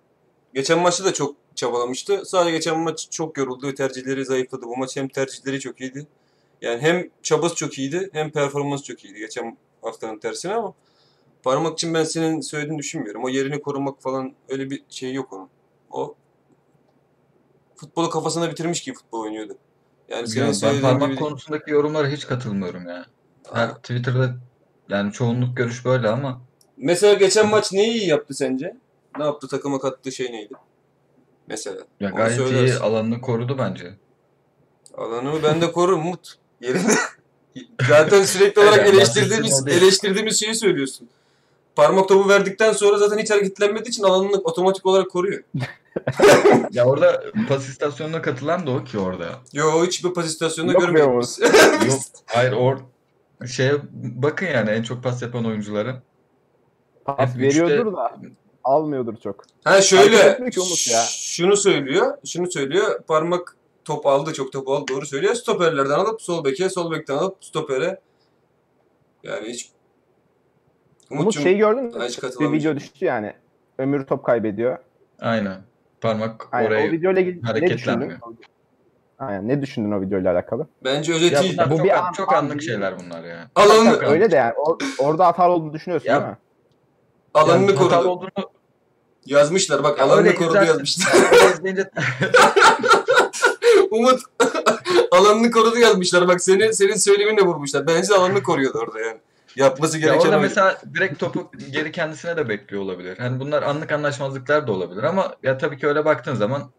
geçen 0.54 0.80
maçta 0.80 1.06
da 1.06 1.14
çok 1.14 1.36
çabalamıştı. 1.56 2.26
Sadece 2.26 2.52
geçen 2.52 2.80
maç 2.80 3.08
çok 3.12 3.38
yoruldu. 3.38 3.74
Tercihleri 3.74 4.26
zayıfladı. 4.26 4.66
Bu 4.66 4.78
maç 4.78 4.98
hem 4.98 5.08
tercihleri 5.08 5.60
çok 5.60 5.82
iyiydi. 5.82 6.08
Yani 6.62 6.82
hem 6.82 7.10
çabası 7.24 7.56
çok 7.56 7.78
iyiydi 7.80 8.10
hem 8.14 8.32
performansı 8.32 8.84
çok 8.84 9.06
iyiydi. 9.06 9.20
Geçen 9.20 9.58
haftanın 9.82 10.20
tersine 10.20 10.54
ama 10.54 10.74
parmak 11.44 11.74
için 11.74 11.94
ben 11.94 12.04
senin 12.04 12.42
söylediğini 12.42 12.80
düşünmüyorum. 12.80 13.24
O 13.24 13.30
yerini 13.30 13.62
korumak 13.62 14.02
falan 14.02 14.34
öyle 14.50 14.70
bir 14.70 14.84
şey 14.90 15.14
yok 15.14 15.34
onun. 15.34 15.50
O 15.92 16.16
futbolu 17.76 18.10
kafasına 18.10 18.52
bitirmiş 18.52 18.82
gibi 18.82 18.96
futbol 18.96 19.20
oynuyordu. 19.20 19.58
Yani 20.10 20.28
senin 20.28 20.48
ben 20.48 20.52
söylediğin 20.52 20.82
parmak 20.82 21.10
gibi 21.10 21.20
konusundaki 21.20 21.72
yorumlara 21.72 22.08
hiç 22.08 22.28
katılmıyorum 22.28 22.88
ya. 22.88 23.06
Her 23.54 23.70
Twitter'da 23.76 24.36
yani 24.90 25.12
çoğunluk 25.12 25.58
görüş 25.58 25.86
böyle 25.86 26.08
ama 26.10 26.42
Mesela 26.78 27.14
geçen 27.14 27.50
maç 27.50 27.72
neyi 27.74 27.92
iyi 27.92 28.08
yaptı 28.10 28.34
sence? 28.34 28.76
Ne 29.18 29.24
yaptı? 29.24 29.48
Takıma 29.48 29.80
kattığı 29.80 30.12
şey 30.12 30.32
neydi? 30.32 30.54
Mesela. 31.48 31.78
ya 32.00 32.10
Onu 32.10 32.16
gayet 32.16 32.40
iyi 32.40 32.48
söylersin. 32.48 32.82
alanını 32.82 33.22
korudu 33.22 33.58
bence. 33.58 33.94
Alanımı 34.98 35.44
ben 35.44 35.62
de 35.62 35.72
korurum 35.72 36.00
Umut. 36.08 36.36
Yerinde. 36.62 36.92
Zaten 37.88 38.24
sürekli 38.24 38.62
olarak 38.62 38.80
Evet, 38.84 38.94
eleştirdiğimiz, 38.94 39.52
bahsettiğim 39.52 39.64
o 39.64 39.66
değil. 39.66 39.82
eleştirdiğimiz 39.82 40.40
şeyi 40.40 40.56
söylüyorsun. 40.56 41.10
Parmak 41.76 42.08
topu 42.10 42.30
verdikten 42.30 42.74
sonra 42.74 42.98
zaten 42.98 43.18
hiç 43.18 43.32
hareketlenmediği 43.32 43.90
için 43.90 44.04
alanını 44.04 44.32
otomatik 44.38 44.86
olarak 44.86 45.12
koruyor. 45.12 45.44
Ya 46.72 46.86
orada 46.86 47.24
pas 47.50 47.70
istasyonuna 47.70 48.22
katılan 48.22 48.68
da 48.68 48.72
o 48.72 48.84
ki 48.84 49.00
orada. 49.00 49.26
Yo 49.54 49.86
hiçbir 49.86 50.14
pas 50.14 50.26
istasyonunda 50.26 50.74
Yok 50.74 50.82
be 50.82 50.86
görmedik 50.86 51.08
Umut. 51.08 51.24
biz. 51.24 51.40
Yok 51.88 52.00
hayır 52.26 52.52
or 52.52 52.78
şeye 53.48 53.74
bakın 53.94 54.46
yani 54.46 54.70
en 54.70 54.84
çok 54.84 55.04
pas 55.04 55.22
yapan 55.22 55.46
oyuncuların. 55.46 55.96
Pas 57.06 57.38
veriyordur 57.38 57.94
da 57.94 58.12
almıyordur 58.64 59.16
çok. 59.18 59.44
ha 59.64 59.82
şöyle 59.82 60.38
Umut 60.38 60.88
ya. 60.92 61.02
şunu 61.10 61.58
söylüyor. 61.58 62.18
Şunu 62.26 62.52
söylüyor. 62.52 63.02
Parmak 63.08 63.56
top 63.86 64.06
aldı 64.06 64.34
çok 64.34 64.52
top 64.52 64.68
aldı 64.68 64.86
doğru 64.94 65.06
söylüyor. 65.06 65.34
Stoperlerden 65.34 66.00
alıp 66.00 66.22
sol 66.22 66.46
beke, 66.46 66.70
sol 66.70 66.92
bekten 66.92 67.16
alıp 67.18 67.46
stopere. 67.46 68.00
Yani 69.24 69.50
hiç 69.50 69.70
Umut 71.12 71.40
şeyi 71.40 71.58
gördün 71.58 71.84
mü? 71.84 71.94
Bir 72.40 72.52
video 72.52 72.76
düştü 72.76 73.06
yani. 73.06 73.34
Ömür 73.78 74.06
top 74.06 74.26
kaybediyor. 74.26 74.78
Aynen. 75.20 75.62
Parmak 76.02 76.48
Aynen. 76.52 76.68
oraya 76.70 76.90
o 76.90 76.92
videoyla 76.92 77.22
ilgili 77.22 77.44
ne 77.44 77.48
hareketlenmiyor. 77.48 78.12
düşündün? 78.12 78.40
Aynen. 79.20 79.48
Ne 79.48 79.62
düşündün 79.62 79.92
o 79.92 80.02
videoyla 80.02 80.34
alakalı? 80.34 80.68
Bence 80.84 81.12
Ya 81.12 81.18
özeti 81.18 81.54
bunlar 81.54 81.72
Bu 81.72 81.76
çok, 81.78 81.86
bir 81.86 81.90
an- 82.08 82.12
çok 82.12 82.34
an 82.34 82.38
anlık 82.38 82.60
değil. 82.60 82.72
şeyler 82.72 82.94
bunlar 83.00 83.24
ya. 83.24 83.50
alanını, 83.56 83.94
Çok 83.94 84.04
Öyle 84.04 84.32
de 84.32 84.36
yani. 84.36 84.54
o- 84.58 84.78
orada 85.00 85.28
hatalı 85.28 85.54
olduğunu 85.54 85.74
düşünüyorsun 85.74 86.08
Ya- 86.10 86.16
değil 86.20 86.30
mi? 86.32 86.38
alanını 87.34 87.66
Yani 87.72 87.76
korudu. 87.80 88.10
olduğunu 88.10 88.30
Yazmışlar 89.26 89.84
bak 89.84 90.00
Ya 90.00 90.06
alanını 90.06 90.20
öyle 90.28 90.36
korudu 90.36 90.50
izlersin. 90.52 90.68
yazmışlar. 90.72 91.14
Öyle 91.66 91.90
Umut 93.92 94.20
alanını 95.12 95.52
korudu 95.52 95.78
yazmışlar. 95.80 96.28
Bak 96.28 96.42
senin 96.44 96.72
senin 96.72 96.96
söyleminle 96.96 97.42
vurmuşlar. 97.42 97.88
Bence 97.88 98.14
alanını 98.16 98.44
koruyordu 98.44 98.78
orada 98.78 99.00
yani. 99.00 99.18
Yapması 99.60 99.98
ya 99.98 100.02
gereken 100.02 100.20
orada 100.20 100.36
oydu. 100.36 100.42
mesela 100.42 100.82
direkt 100.94 101.20
topu 101.20 101.52
geri 101.72 101.92
kendisine 101.92 102.38
de 102.38 102.50
bekliyor 102.50 102.84
olabilir. 102.84 103.18
Hani 103.18 103.40
bunlar 103.40 103.64
anlık 103.64 103.92
anlaşmazlıklar 103.92 104.68
da 104.68 104.72
olabilir 104.72 105.04
ama 105.04 105.36
ya 105.44 105.58
tabii 105.58 105.78
ki 105.78 105.88
öyle 105.88 106.06
baktığın 106.06 106.36
zaman 106.36 106.72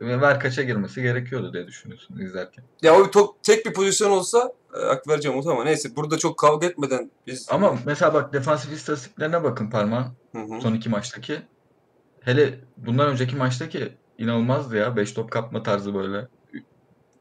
ver 0.00 0.40
kaça 0.40 0.62
girmesi 0.62 1.02
gerekiyordu 1.02 1.52
diye 1.52 1.66
düşünüyorsun 1.66 2.18
izlerken. 2.18 2.64
Ya 2.82 2.96
o 2.96 3.06
bir 3.06 3.10
top, 3.12 3.42
tek 3.42 3.66
bir 3.66 3.72
pozisyon 3.72 4.10
olsa 4.10 4.52
e, 4.76 4.86
hak 4.86 5.08
vereceğim 5.08 5.38
Umut 5.38 5.46
ama 5.48 5.64
neyse 5.64 5.96
burada 5.96 6.18
çok 6.18 6.38
kavga 6.38 6.66
etmeden 6.66 7.10
biz 7.26 7.46
Ama 7.50 7.78
mesela 7.86 8.14
bak 8.14 8.32
defansif 8.32 8.72
istatistiklerine 8.72 9.44
bakın 9.44 9.70
parmağın 9.70 10.06
Hı 10.34 10.38
hı. 10.38 10.60
son 10.60 10.74
iki 10.74 10.88
maçtaki. 10.88 11.42
Hele 12.20 12.60
bundan 12.76 13.08
önceki 13.08 13.36
maçtaki 13.36 13.98
inanılmazdı 14.18 14.76
ya. 14.76 14.96
5 14.96 15.12
top 15.12 15.30
kapma 15.30 15.62
tarzı 15.62 15.94
böyle. 15.94 16.28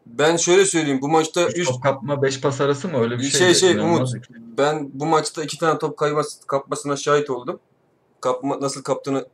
Ben 0.05 0.37
şöyle 0.37 0.65
söyleyeyim 0.65 1.01
bu 1.01 1.07
maçta 1.09 1.47
3 1.47 1.57
üç, 1.57 1.67
top 1.67 1.83
kapma 1.83 2.21
5 2.21 2.41
pas 2.41 2.61
arası 2.61 2.87
mı 2.87 2.99
öyle 3.03 3.17
bir 3.17 3.23
Şey, 3.23 3.39
şey? 3.39 3.53
şey, 3.53 3.79
Umut. 3.79 4.13
bir- 4.13 4.57
ben 4.57 4.89
bu 4.93 5.05
maçta 5.05 5.43
iki 5.43 5.57
tane 5.57 5.79
top 5.79 5.97
kayması, 5.97 6.47
kapmasına 6.47 6.95
şahit 6.95 7.29
oldum. 7.29 7.59
Kapma, 8.21 8.61
nasıl 8.61 8.83
kaptığını 8.83 9.25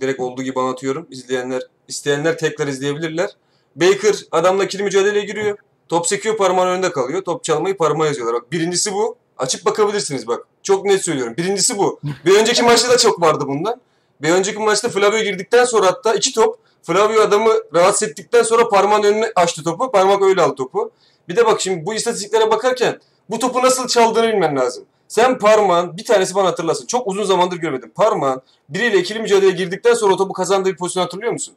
direkt 0.00 0.20
olduğu 0.20 0.42
gibi 0.42 0.60
anlatıyorum. 0.60 1.06
İzleyenler, 1.10 1.62
isteyenler 1.88 2.38
tekrar 2.38 2.66
izleyebilirler. 2.66 3.30
Baker 3.76 4.14
adamla 4.32 4.64
ikili 4.64 4.82
mücadeleye 4.82 5.24
giriyor. 5.24 5.58
Top 5.88 6.06
sekiyor 6.06 6.36
parmağın 6.36 6.68
önünde 6.68 6.92
kalıyor. 6.92 7.22
Top 7.24 7.44
çalmayı 7.44 7.76
parmağa 7.76 8.06
yazıyorlar. 8.06 8.34
Bak 8.42 8.52
birincisi 8.52 8.92
bu. 8.92 9.16
Açıp 9.38 9.64
bakabilirsiniz 9.66 10.26
bak. 10.26 10.46
Çok 10.62 10.84
net 10.84 11.04
söylüyorum. 11.04 11.34
Birincisi 11.36 11.78
bu. 11.78 12.00
Bir 12.24 12.34
önceki 12.38 12.62
maçta 12.62 12.88
da 12.90 12.98
çok 12.98 13.20
vardı 13.20 13.44
bundan. 13.48 13.80
Bir 14.22 14.30
önceki 14.30 14.58
maçta 14.58 14.88
Flavio 14.88 15.18
girdikten 15.18 15.64
sonra 15.64 15.86
hatta 15.86 16.14
iki 16.14 16.32
top 16.34 16.58
Flavio 16.88 17.20
adamı 17.22 17.50
rahatsız 17.74 18.08
ettikten 18.08 18.42
sonra 18.42 18.68
parmağın 18.68 19.02
önüne 19.02 19.32
açtı 19.36 19.64
topu. 19.64 19.92
Parmak 19.92 20.22
öyle 20.22 20.42
aldı 20.42 20.54
topu. 20.54 20.90
Bir 21.28 21.36
de 21.36 21.46
bak 21.46 21.60
şimdi 21.60 21.86
bu 21.86 21.94
istatistiklere 21.94 22.50
bakarken 22.50 22.98
bu 23.30 23.38
topu 23.38 23.62
nasıl 23.62 23.88
çaldığını 23.88 24.28
bilmen 24.28 24.56
lazım. 24.56 24.84
Sen 25.08 25.38
parmağın 25.38 25.96
bir 25.96 26.04
tanesi 26.04 26.34
bana 26.34 26.48
hatırlasın. 26.48 26.86
Çok 26.86 27.06
uzun 27.06 27.24
zamandır 27.24 27.56
görmedim. 27.56 27.92
Parmağın 27.94 28.42
biriyle 28.68 28.98
ikili 28.98 29.18
mücadeleye 29.20 29.52
girdikten 29.52 29.94
sonra 29.94 30.14
o 30.14 30.16
topu 30.16 30.32
kazandığı 30.32 30.68
bir 30.68 30.76
pozisyon 30.76 31.02
hatırlıyor 31.02 31.32
musun? 31.32 31.54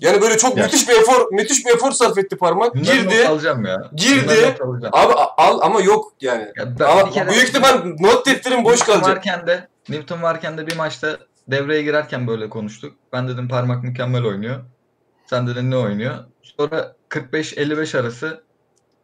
Yani 0.00 0.20
böyle 0.22 0.38
çok 0.38 0.56
Ya- 0.56 0.64
müthiş 0.64 0.88
bir 0.88 0.94
efor, 0.94 1.32
müthiş 1.32 1.66
bir 1.66 1.70
efor 1.74 1.90
sarf 1.92 2.18
etti 2.18 2.36
parmak. 2.36 2.74
Bunları 2.74 3.04
not 3.04 3.12
girdi. 3.12 3.28
alacağım 3.28 3.64
ya. 3.64 3.90
girdi. 3.94 4.56
Abi 4.92 5.12
al 5.36 5.58
ama 5.62 5.80
yok 5.80 6.12
yani. 6.20 6.42
Ya 6.56 6.78
ben 6.80 6.84
Ama 6.84 7.10
büyük 7.32 7.48
ihtimal 7.48 7.82
not 8.00 8.26
defterim 8.26 8.64
boş 8.64 8.80
Newton 8.80 8.92
kalacak. 8.92 9.16
varken 9.16 9.46
de 9.46 9.68
Newton 9.88 10.22
varken 10.22 10.58
de 10.58 10.66
bir 10.66 10.76
maçta 10.76 11.18
devreye 11.48 11.82
girerken 11.82 12.26
böyle 12.26 12.48
konuştuk. 12.48 12.94
Ben 13.12 13.28
dedim 13.28 13.48
parmak 13.48 13.84
mükemmel 13.84 14.24
oynuyor. 14.24 14.60
Sen 15.26 15.46
dedin 15.46 15.70
ne 15.70 15.76
oynuyor? 15.76 16.14
Sonra 16.42 16.96
45-55 17.10 17.98
arası 18.00 18.42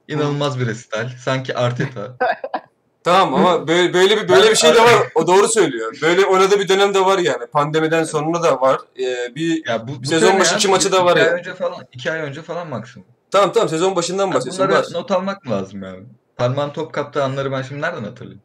inanılmaz 0.08 0.60
bir 0.60 0.66
resital. 0.66 1.08
Sanki 1.18 1.56
Arteta. 1.56 2.16
Tamam 3.04 3.34
ama 3.34 3.68
böyle 3.68 3.94
böyle 3.94 4.16
bir 4.22 4.28
böyle 4.28 4.50
bir 4.50 4.56
şey 4.56 4.74
de 4.74 4.80
var. 4.82 4.94
O 5.14 5.26
doğru 5.26 5.48
söylüyor. 5.48 5.98
Böyle 6.02 6.26
oynadığı 6.26 6.60
bir 6.60 6.68
dönem 6.68 6.94
de 6.94 7.04
var 7.04 7.18
yani. 7.18 7.46
Pandemiden 7.46 8.04
sonra 8.04 8.42
da 8.42 8.60
var. 8.60 8.78
Ee, 9.00 9.34
bir 9.34 9.68
Ya 9.68 9.88
bu, 9.88 10.02
bu 10.02 10.06
Sezon 10.06 10.40
başı 10.40 10.54
iki 10.54 10.68
maçı 10.68 10.92
da 10.92 11.04
var 11.04 11.10
iki 11.16 11.20
ya. 11.20 11.32
ay 11.32 11.38
önce 11.38 11.54
falan, 11.54 11.86
iki 11.92 12.12
ay 12.12 12.20
önce 12.20 12.42
falan 12.42 12.68
maksimum. 12.68 13.08
tamam 13.30 13.52
tamam 13.52 13.68
sezon 13.68 13.96
başından 13.96 14.32
bahsediyorsun. 14.34 14.68
bunları 14.68 14.82
Var. 14.82 14.88
not 14.92 15.10
almak 15.10 15.44
mı 15.44 15.50
lazım 15.52 15.82
yani? 15.82 16.02
Parmağın 16.36 16.70
top 16.70 16.92
kaptığı 16.92 17.24
anları 17.24 17.52
ben 17.52 17.62
şimdi 17.62 17.80
nereden 17.80 18.04
hatırlayayım? 18.04 18.42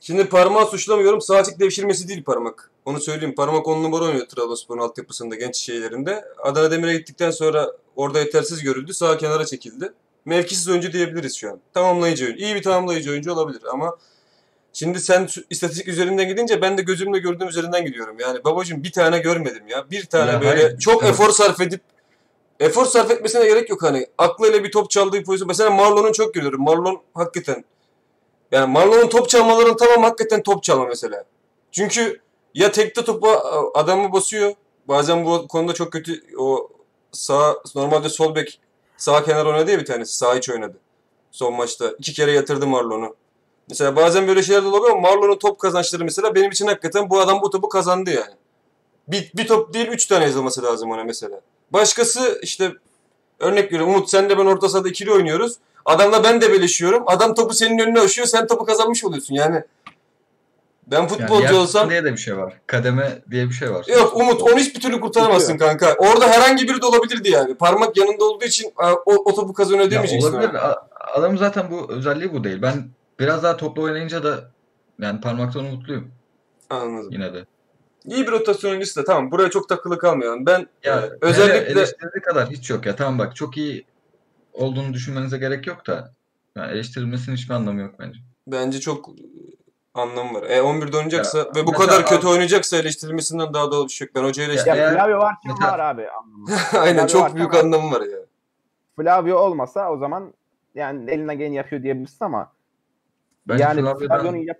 Şimdi 0.00 0.28
parmağı 0.28 0.66
suçlamıyorum. 0.66 1.20
Açık 1.30 1.60
devşirmesi 1.60 2.08
değil 2.08 2.24
parmak. 2.24 2.70
Onu 2.84 3.00
söyleyeyim. 3.00 3.34
Parmak 3.34 3.68
on 3.68 3.82
numara 3.82 4.04
oynuyor 4.04 4.26
Trabzonspor'un 4.26 4.80
altyapısında 4.80 5.34
genç 5.34 5.56
şeylerinde. 5.56 6.24
Adana 6.42 6.70
Demir'e 6.70 6.96
gittikten 6.96 7.30
sonra 7.30 7.70
orada 7.96 8.18
yetersiz 8.18 8.62
görüldü. 8.62 8.94
Sağ 8.94 9.18
kenara 9.18 9.44
çekildi. 9.46 9.92
Mevkisiz 10.24 10.68
oyuncu 10.68 10.92
diyebiliriz 10.92 11.36
şu 11.36 11.50
an. 11.50 11.60
Tamamlayıcı 11.74 12.24
oyuncu. 12.24 12.44
İyi 12.44 12.54
bir 12.54 12.62
tamamlayıcı 12.62 13.10
oyuncu 13.10 13.32
olabilir 13.32 13.62
ama 13.72 13.96
şimdi 14.72 15.00
sen 15.00 15.28
istatistik 15.50 15.88
üzerinden 15.88 16.28
gidince 16.28 16.62
ben 16.62 16.78
de 16.78 16.82
gözümle 16.82 17.18
gördüğüm 17.18 17.48
üzerinden 17.48 17.84
gidiyorum. 17.84 18.16
Yani 18.20 18.44
babacığım 18.44 18.82
bir 18.82 18.92
tane 18.92 19.18
görmedim 19.18 19.68
ya. 19.68 19.90
Bir 19.90 20.04
tane 20.04 20.30
Ya 20.30 20.40
böyle 20.40 20.62
hayır, 20.62 20.78
çok 20.78 21.00
tamam. 21.00 21.14
efor 21.14 21.30
sarf 21.30 21.60
edip 21.60 21.80
efor 22.60 22.84
sarf 22.84 23.10
etmesine 23.10 23.46
gerek 23.46 23.70
yok 23.70 23.82
hani. 23.82 24.06
Aklıyla 24.18 24.64
bir 24.64 24.72
top 24.72 24.90
çaldığı 24.90 25.24
pozisyon. 25.24 25.48
Mesela 25.48 25.70
Marlon'un 25.70 26.12
çok 26.12 26.34
görüyorum. 26.34 26.62
Marlon 26.62 27.02
hakikaten 27.14 27.64
yani 28.54 28.72
Marlon'un 28.72 29.08
top 29.08 29.28
çalmalarının 29.28 29.76
tamam 29.76 30.02
hakikaten 30.02 30.42
top 30.42 30.62
çalma 30.62 30.86
mesela. 30.86 31.24
Çünkü 31.72 32.20
ya 32.54 32.72
tekte 32.72 33.04
topa 33.04 33.42
adamı 33.74 34.12
basıyor. 34.12 34.54
Bazen 34.88 35.24
bu 35.24 35.48
konuda 35.48 35.72
çok 35.72 35.92
kötü 35.92 36.22
o 36.38 36.68
sağ 37.12 37.56
normalde 37.74 38.08
sol 38.08 38.34
bek 38.34 38.60
sağ 38.96 39.24
kenar 39.24 39.46
oynadı 39.46 39.70
ya 39.70 39.78
bir 39.78 39.84
tanesi. 39.84 40.16
Sağ 40.16 40.36
iç 40.36 40.50
oynadı. 40.50 40.78
Son 41.30 41.54
maçta. 41.54 41.90
iki 41.98 42.12
kere 42.12 42.32
yatırdı 42.32 42.66
Marlon'u. 42.66 43.16
Mesela 43.68 43.96
bazen 43.96 44.28
böyle 44.28 44.42
şeyler 44.42 44.62
de 44.62 44.68
oluyor 44.68 44.90
ama 44.90 45.00
Marlon'un 45.00 45.38
top 45.38 45.58
kazançları 45.58 46.04
mesela 46.04 46.34
benim 46.34 46.50
için 46.50 46.66
hakikaten 46.66 47.10
bu 47.10 47.20
adam 47.20 47.42
bu 47.42 47.50
topu 47.50 47.68
kazandı 47.68 48.10
yani. 48.10 48.34
Bir, 49.08 49.32
bir 49.36 49.46
top 49.46 49.74
değil 49.74 49.88
üç 49.88 50.06
tane 50.06 50.24
yazılması 50.24 50.62
lazım 50.62 50.90
ona 50.90 51.04
mesela. 51.04 51.40
Başkası 51.70 52.38
işte 52.42 52.72
örnek 53.38 53.72
veriyorum 53.72 53.94
Umut 53.94 54.10
sen 54.10 54.30
de 54.30 54.38
ben 54.38 54.46
orta 54.46 54.68
sahada 54.68 54.88
ikili 54.88 55.12
oynuyoruz. 55.12 55.56
Adamla 55.84 56.24
ben 56.24 56.40
de 56.40 56.52
beleşiyorum. 56.52 57.02
Adam 57.06 57.34
topu 57.34 57.54
senin 57.54 57.78
önüne 57.78 58.00
aşıyor. 58.00 58.26
Sen 58.26 58.46
topu 58.46 58.64
kazanmış 58.64 59.04
oluyorsun. 59.04 59.34
Yani 59.34 59.62
Ben 60.86 60.96
Yani 60.96 61.08
futbolcu 61.08 61.42
yer 61.42 61.60
olsam 61.60 61.90
diye 61.90 62.04
de 62.04 62.12
bir 62.12 62.16
şey 62.16 62.36
var. 62.36 62.60
Kademe 62.66 63.22
diye 63.30 63.48
bir 63.48 63.52
şey 63.54 63.70
var. 63.72 63.86
Yok 63.88 64.16
Umut 64.16 64.42
onu 64.42 64.56
hiçbir 64.58 64.80
türlü 64.80 65.00
kurtaramazsın 65.00 65.58
kanka. 65.58 65.94
Orada 65.98 66.26
herhangi 66.28 66.68
biri 66.68 66.82
de 66.82 66.86
olabilirdi 66.86 67.30
yani. 67.30 67.54
Parmak 67.54 67.96
yanında 67.96 68.24
olduğu 68.24 68.44
için 68.44 68.72
o, 69.06 69.12
o 69.24 69.34
topu 69.34 69.52
kazanıyor 69.52 69.90
demeyeceksin. 69.90 70.32
olabilir. 70.32 70.54
A- 70.54 70.88
Adamın 71.14 71.36
zaten 71.36 71.70
bu 71.70 71.92
özelliği 71.92 72.32
bu 72.32 72.44
değil. 72.44 72.62
Ben 72.62 72.88
biraz 73.20 73.42
daha 73.42 73.56
toplu 73.56 73.82
oynayınca 73.82 74.22
da 74.24 74.50
yani 75.00 75.20
parmaktan 75.20 75.64
umutluyum 75.64 76.10
Anladım. 76.70 77.08
yine 77.12 77.34
de. 77.34 77.44
İyi 78.04 78.26
bir 78.26 78.32
rotasyon 78.32 78.70
oyuncusu 78.70 79.00
da 79.00 79.04
tamam. 79.04 79.30
Buraya 79.30 79.50
çok 79.50 79.68
takılı 79.68 79.98
kalmayalım. 79.98 80.46
Ben 80.46 80.66
Ya 80.84 81.00
e, 81.00 81.10
özellikle 81.20 81.56
eleştirildiği 81.72 82.22
kadar 82.22 82.50
hiç 82.50 82.70
yok 82.70 82.86
ya. 82.86 82.96
Tamam 82.96 83.18
bak 83.18 83.36
çok 83.36 83.56
iyi 83.56 83.84
olduğunu 84.54 84.94
düşünmenize 84.94 85.38
gerek 85.38 85.66
yok 85.66 85.86
da 85.86 86.12
yani 86.56 86.72
eleştirilmesinin 86.72 87.36
hiçbir 87.36 87.54
anlamı 87.54 87.80
yok 87.80 87.94
bence. 87.98 88.18
bence 88.46 88.80
çok 88.80 89.08
e, 89.08 89.12
anlamı 89.94 90.34
var. 90.34 90.42
E 90.42 90.58
11'de 90.58 90.96
oynayacaksa 90.96 91.38
Ya, 91.38 91.44
ve 91.56 91.66
bu 91.66 91.72
kadar 91.72 92.06
kötü 92.06 92.26
abi- 92.26 92.32
oynayacaksa 92.32 92.76
eleştirilmesinden 92.76 93.54
daha 93.54 93.70
doğal 93.72 93.84
bir 93.84 93.92
şey 93.92 94.06
yok. 94.06 94.14
Ben 94.14 94.24
hocayı 94.24 94.48
Ya 94.48 94.54
eleştiriyorum. 94.54 94.82
Eğer- 94.96 95.04
Flavio 95.04 95.18
varken 95.18 95.52
mesela- 95.52 95.72
var 95.72 95.78
abi. 95.78 96.06
anlamı. 96.10 96.46
Aynen 96.78 97.06
Flavio 97.06 97.26
çok 97.26 97.36
büyük 97.36 97.54
var. 97.54 97.60
anlamı 97.60 97.90
var 97.94 98.00
ya. 98.00 98.18
Flavio 98.96 99.36
olmasa 99.38 99.90
o 99.92 99.96
zaman 99.98 100.34
yani 100.74 101.10
elinden 101.10 101.38
geleni 101.38 101.54
yapıyor 101.54 101.82
diyebilirsin 101.82 102.24
ama 102.24 102.52
Bence 103.48 103.62
yani 103.62 103.80
Flavio'nun 103.80 104.36
yap 104.36 104.56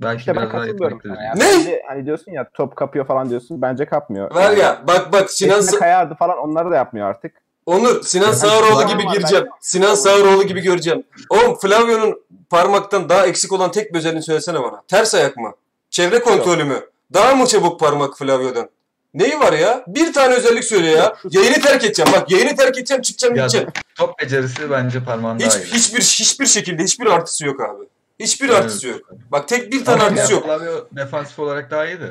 belki 0.00 0.18
işte 0.18 0.36
ben 0.36 0.48
katılmıyorum 0.48 1.00
sana 1.02 1.22
ya. 1.22 1.34
Ne? 1.34 1.40
Bence, 1.40 1.82
hani 1.88 2.06
diyorsun 2.06 2.32
ya 2.32 2.48
top 2.54 2.76
kapıyor 2.76 3.06
falan 3.06 3.30
diyorsun. 3.30 3.62
Bence 3.62 3.86
kapmıyor. 3.86 4.34
Var 4.34 4.56
ya 4.56 4.82
bak 4.88 5.12
bak 5.12 5.30
Sinan 5.30 5.66
kayardı 5.78 6.14
falan 6.14 6.38
onları 6.38 6.70
da 6.70 6.76
yapmıyor 6.76 7.08
artık. 7.08 7.43
Onur 7.66 8.02
Sinan 8.02 8.26
Ya, 8.26 8.32
Sağaroğlu 8.32 8.86
gibi 8.86 9.06
gireceğim. 9.12 9.46
Sinan 9.60 9.94
Sağaroğlu 9.94 10.42
gibi 10.46 10.60
göreceğim. 10.60 11.04
Oğlum 11.30 11.58
Flavio'nun 11.58 12.22
parmaktan 12.50 13.08
daha 13.08 13.26
eksik 13.26 13.52
olan 13.52 13.70
tek 13.72 13.92
bir 13.92 13.98
özelliğini 13.98 14.22
söylesene 14.22 14.62
bana. 14.62 14.82
Ters 14.88 15.14
ayak 15.14 15.36
mı? 15.36 15.52
Çevre 15.90 16.20
kontrolü 16.20 16.64
mü? 16.64 16.80
Daha 17.12 17.34
mı 17.34 17.46
çabuk 17.46 17.80
parmak 17.80 18.18
Flavio'dan? 18.18 18.68
Neyi 19.14 19.40
var 19.40 19.52
ya? 19.52 19.84
Bir 19.86 20.12
tane 20.12 20.34
özellik 20.34 20.64
söyle 20.64 20.90
ya. 20.90 21.16
Yayını 21.30 21.60
terk 21.60 21.84
edeceğim. 21.84 22.10
Bak 22.16 22.30
yayını 22.30 22.56
terk 22.56 22.78
edeceğim, 22.78 23.02
çıkacağım, 23.02 23.36
Ya, 23.36 23.42
gideceğim. 23.42 23.68
top 23.94 24.18
becerisi 24.18 24.70
bence 24.70 25.04
parmağın 25.04 25.38
Hiç, 25.38 25.46
daha 25.50 25.58
iyi. 25.58 25.64
hiçbir 25.64 26.00
hiçbir 26.00 26.46
şekilde 26.46 26.82
hiçbir 26.82 27.06
artısı 27.06 27.46
yok 27.46 27.60
abi. 27.60 27.84
Hiçbir 28.20 28.48
Evet. 28.48 28.56
artısı 28.58 28.88
yok. 28.88 29.00
Bak 29.32 29.48
tek 29.48 29.72
bir 29.72 29.84
tane 29.84 30.02
Ama 30.02 30.10
artısı 30.10 30.32
yok. 30.32 30.44
Flavio 30.44 30.86
defansif 30.92 31.38
olarak 31.38 31.70
daha 31.70 31.86
iyi 31.86 32.00
de. 32.00 32.10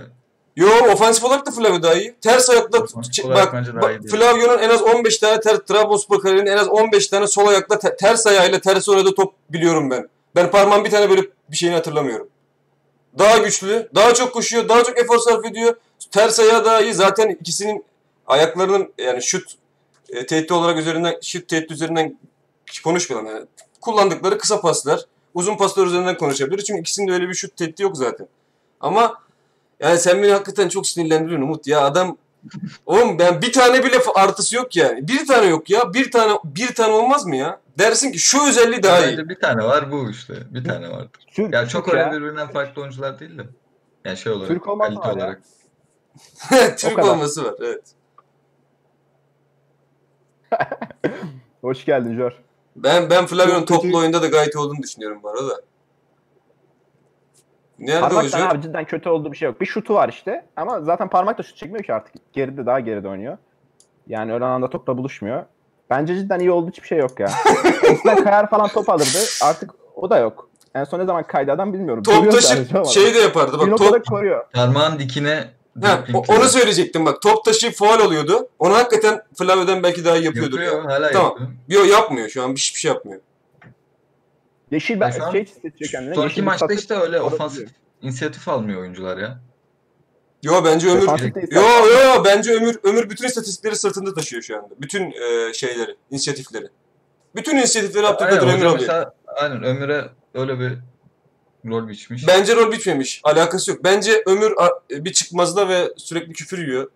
Yo 0.55 0.67
ofansif 0.91 1.23
olarak 1.23 1.45
da 1.45 1.51
Flavio 1.51 1.83
daha 1.83 1.93
iyi. 1.93 2.15
Ters 2.21 2.49
ayakla 2.49 2.79
Ofansif 2.79 3.13
ç- 3.13 3.27
olarak 3.27 3.45
bak, 3.45 3.53
bence 3.53 3.73
daha 3.73 3.81
bak 3.81 3.89
değil. 3.89 4.15
Flavio'nun 4.15 4.57
en 4.57 4.69
az 4.69 4.81
15 4.81 5.17
tane 5.17 5.39
ter, 5.39 5.57
Trabzonspor 5.57 6.21
kariyerinin 6.21 6.51
en 6.51 6.57
az 6.57 6.67
15 6.67 7.07
tane 7.07 7.27
sol 7.27 7.47
ayakla 7.47 7.79
te- 7.79 7.95
ters 7.95 8.27
ayağıyla 8.27 8.59
ters 8.61 8.89
oynadığı 8.89 9.15
top 9.15 9.33
biliyorum 9.49 9.89
ben. 9.89 10.09
Ben 10.35 10.51
parmağım 10.51 10.85
bir 10.85 10.89
tane 10.91 11.09
böyle 11.09 11.21
bir 11.51 11.55
şeyini 11.55 11.75
hatırlamıyorum. 11.75 12.27
Daha 13.19 13.37
güçlü, 13.37 13.89
daha 13.95 14.13
çok 14.13 14.33
koşuyor, 14.33 14.69
daha 14.69 14.83
çok 14.83 14.99
efor 14.99 15.17
sarf 15.17 15.45
ediyor. 15.45 15.75
Ters 16.11 16.39
ayağı 16.39 16.65
daha 16.65 16.81
iyi. 16.81 16.93
Zaten 16.93 17.29
ikisinin 17.29 17.85
ayaklarının 18.27 18.93
yani 18.97 19.23
şut 19.23 19.51
e, 20.09 20.25
tehdit 20.25 20.51
olarak 20.51 20.77
üzerinden 20.77 21.15
şut 21.21 21.47
tehdit 21.47 21.71
üzerinden 21.71 22.17
konuşmayalım 22.83 23.31
yani. 23.31 23.45
Kullandıkları 23.81 24.37
kısa 24.37 24.61
paslar, 24.61 25.01
uzun 25.33 25.57
paslar 25.57 25.87
üzerinden 25.87 26.17
konuşabiliriz. 26.17 26.65
Çünkü 26.65 26.79
ikisinin 26.81 27.07
de 27.07 27.11
öyle 27.13 27.29
bir 27.29 27.33
şut 27.33 27.57
tehdidi 27.57 27.83
yok 27.83 27.97
zaten. 27.97 28.27
Ama 28.81 29.23
yani 29.83 29.97
sen 29.97 30.23
beni 30.23 30.31
hakikaten 30.31 30.69
çok 30.69 30.87
sinirlendiriyorsun 30.87 31.47
Umut 31.47 31.67
ya 31.67 31.81
adam 31.81 32.17
Oğlum 32.85 33.19
ben 33.19 33.41
bir 33.41 33.53
tane 33.53 33.83
bile 33.83 33.97
artısı 34.15 34.55
yok 34.55 34.75
yani. 34.75 35.07
Bir 35.07 35.27
tane 35.27 35.45
yok 35.45 35.69
ya. 35.69 35.93
Bir 35.93 36.11
tane 36.11 36.33
bir 36.43 36.75
tane 36.75 36.93
olmaz 36.93 37.25
mı 37.25 37.35
ya? 37.35 37.59
Dersin 37.79 38.11
ki 38.11 38.19
şu 38.19 38.47
özelliği 38.47 38.83
daha 38.83 39.05
iyi. 39.05 39.29
Bir 39.29 39.39
tane 39.39 39.63
var 39.63 39.91
bu 39.91 40.09
işte. 40.09 40.33
Bir 40.53 40.63
tane 40.63 40.89
vardır. 40.89 41.27
Türk, 41.27 41.53
Yani 41.53 41.69
çok 41.69 41.85
Türk 41.85 41.93
öyle 41.93 42.03
ya. 42.03 42.11
birbirinden 42.11 42.47
farklı 42.47 42.81
oyuncular 42.81 43.19
değil 43.19 43.37
de. 43.37 43.43
Yani 44.05 44.17
şey 44.17 44.31
olarak, 44.31 44.47
Türk 44.47 44.63
kalite 44.63 45.01
hala? 45.01 45.13
olarak. 45.13 45.41
Türk 46.77 47.05
olması 47.05 47.45
var 47.45 47.53
evet. 47.59 47.83
Hoş 51.61 51.85
geldin 51.85 52.17
Jor. 52.17 52.31
Ben 52.75 53.09
ben 53.09 53.25
Flavio'nun 53.25 53.65
toplu 53.65 53.97
oyunda 53.97 54.21
da 54.21 54.27
gayet 54.27 54.55
olduğunu 54.55 54.83
düşünüyorum 54.83 55.19
bu 55.23 55.29
arada. 55.29 55.61
Nerede 57.79 58.01
Parmaktan 58.01 58.39
hoca? 58.39 58.49
abi 58.49 58.61
cidden 58.61 58.85
kötü 58.85 59.09
olduğu 59.09 59.31
bir 59.31 59.37
şey 59.37 59.45
yok. 59.45 59.61
Bir 59.61 59.65
şutu 59.65 59.93
var 59.93 60.09
işte 60.09 60.45
ama 60.55 60.81
zaten 60.81 61.09
parmak 61.09 61.37
da 61.37 61.43
şut 61.43 61.57
çekmiyor 61.57 61.83
ki 61.83 61.93
artık. 61.93 62.13
Geride 62.33 62.65
daha 62.65 62.79
geride 62.79 63.07
oynuyor. 63.07 63.37
Yani 64.07 64.33
ön 64.33 64.41
alanda 64.41 64.69
topla 64.69 64.97
buluşmuyor. 64.97 65.43
Bence 65.89 66.15
cidden 66.15 66.39
iyi 66.39 66.51
olduğu 66.51 66.69
hiçbir 66.71 66.87
şey 66.87 66.97
yok 66.97 67.19
ya. 67.19 67.27
Eskiden 67.83 68.23
kayar 68.23 68.49
falan 68.49 68.67
top 68.67 68.89
alırdı. 68.89 69.17
Artık 69.43 69.71
o 69.95 70.09
da 70.09 70.17
yok. 70.17 70.49
En 70.75 70.83
son 70.83 70.99
ne 70.99 71.05
zaman 71.05 71.23
kaydı 71.23 71.51
adam 71.51 71.73
bilmiyorum. 71.73 72.03
Top 72.03 72.15
Duruyor 72.15 72.31
taşı 72.33 72.47
sadece 72.47 72.75
ama 72.77 72.85
şey 72.85 73.13
de 73.13 73.19
yapardı 73.19 73.53
bir 73.53 73.59
bak 73.59 73.67
noktada 73.67 73.91
top 73.91 74.05
koruyor. 74.07 74.45
Parmağın 74.53 74.99
dikine 74.99 75.43
Ha, 75.83 76.03
o- 76.13 76.33
onu 76.33 76.43
söyleyecektim 76.43 77.05
bak. 77.05 77.21
Top 77.21 77.45
taşı 77.45 77.71
faal 77.71 77.99
oluyordu. 77.99 78.47
Onu 78.59 78.73
hakikaten 78.73 79.21
Flavio'dan 79.37 79.83
belki 79.83 80.05
daha 80.05 80.17
iyi 80.17 80.25
yapıyordur. 80.25 80.59
yapıyor. 80.59 80.83
ya. 80.89 80.95
Hala 80.95 81.11
Tamam. 81.11 81.31
yapıyor. 81.31 81.49
Yo 81.67 81.83
yapmıyor 81.93 82.29
şu 82.29 82.43
an 82.43 82.51
hiçbir 82.51 82.79
şey 82.79 82.91
yapmıyor. 82.91 83.21
Yeşil 84.73 84.93
Ya 84.93 85.01
ben 85.01 85.31
şey 85.31 85.45
hissediyor 85.45 85.91
kendine. 85.91 86.15
Son 86.15 86.23
yeşil 86.23 86.43
maçta 86.43 86.73
işte 86.73 86.95
öyle 86.95 87.21
ofansif 87.21 87.69
inisiyatif 88.01 88.47
almıyor 88.47 88.81
oyuncular 88.81 89.17
ya. 89.17 89.39
Yo 90.43 90.65
bence 90.65 90.89
Ömür 90.89 91.07
Yo 91.51 91.61
yo 91.61 91.99
yo 92.15 92.23
bence 92.25 92.53
Ömür 92.53 92.79
Ömür 92.83 93.09
bütün 93.09 93.27
istatistikleri 93.27 93.75
sırtında 93.75 94.13
taşıyor 94.13 94.41
şu 94.41 94.57
anda. 94.57 94.69
Bütün 94.81 95.11
e, 95.11 95.53
şeyleri, 95.53 95.95
inisiyatifleri. 96.11 96.67
Bütün 97.35 97.57
inisiyatifleri 97.57 98.07
Abdülkadir 98.07 98.41
Ömür 98.41 98.53
alıyor. 98.53 98.73
mesela 98.73 99.13
aynen 99.27 99.63
Ömür'e 99.63 100.05
öyle 100.33 100.59
bir 100.59 100.73
rol 101.65 101.87
biçmiş. 101.87 102.27
Bence 102.27 102.55
rol 102.55 102.71
bitmemiş. 102.71 103.21
Alakası 103.23 103.71
yok. 103.71 103.83
Bence 103.83 104.23
Ömür 104.25 104.53
a- 104.57 104.79
bir 104.89 105.13
çıkmazda 105.13 105.69
ve 105.69 105.93
sürekli 105.97 106.33
küfür 106.33 106.67
yiyor. 106.67 106.91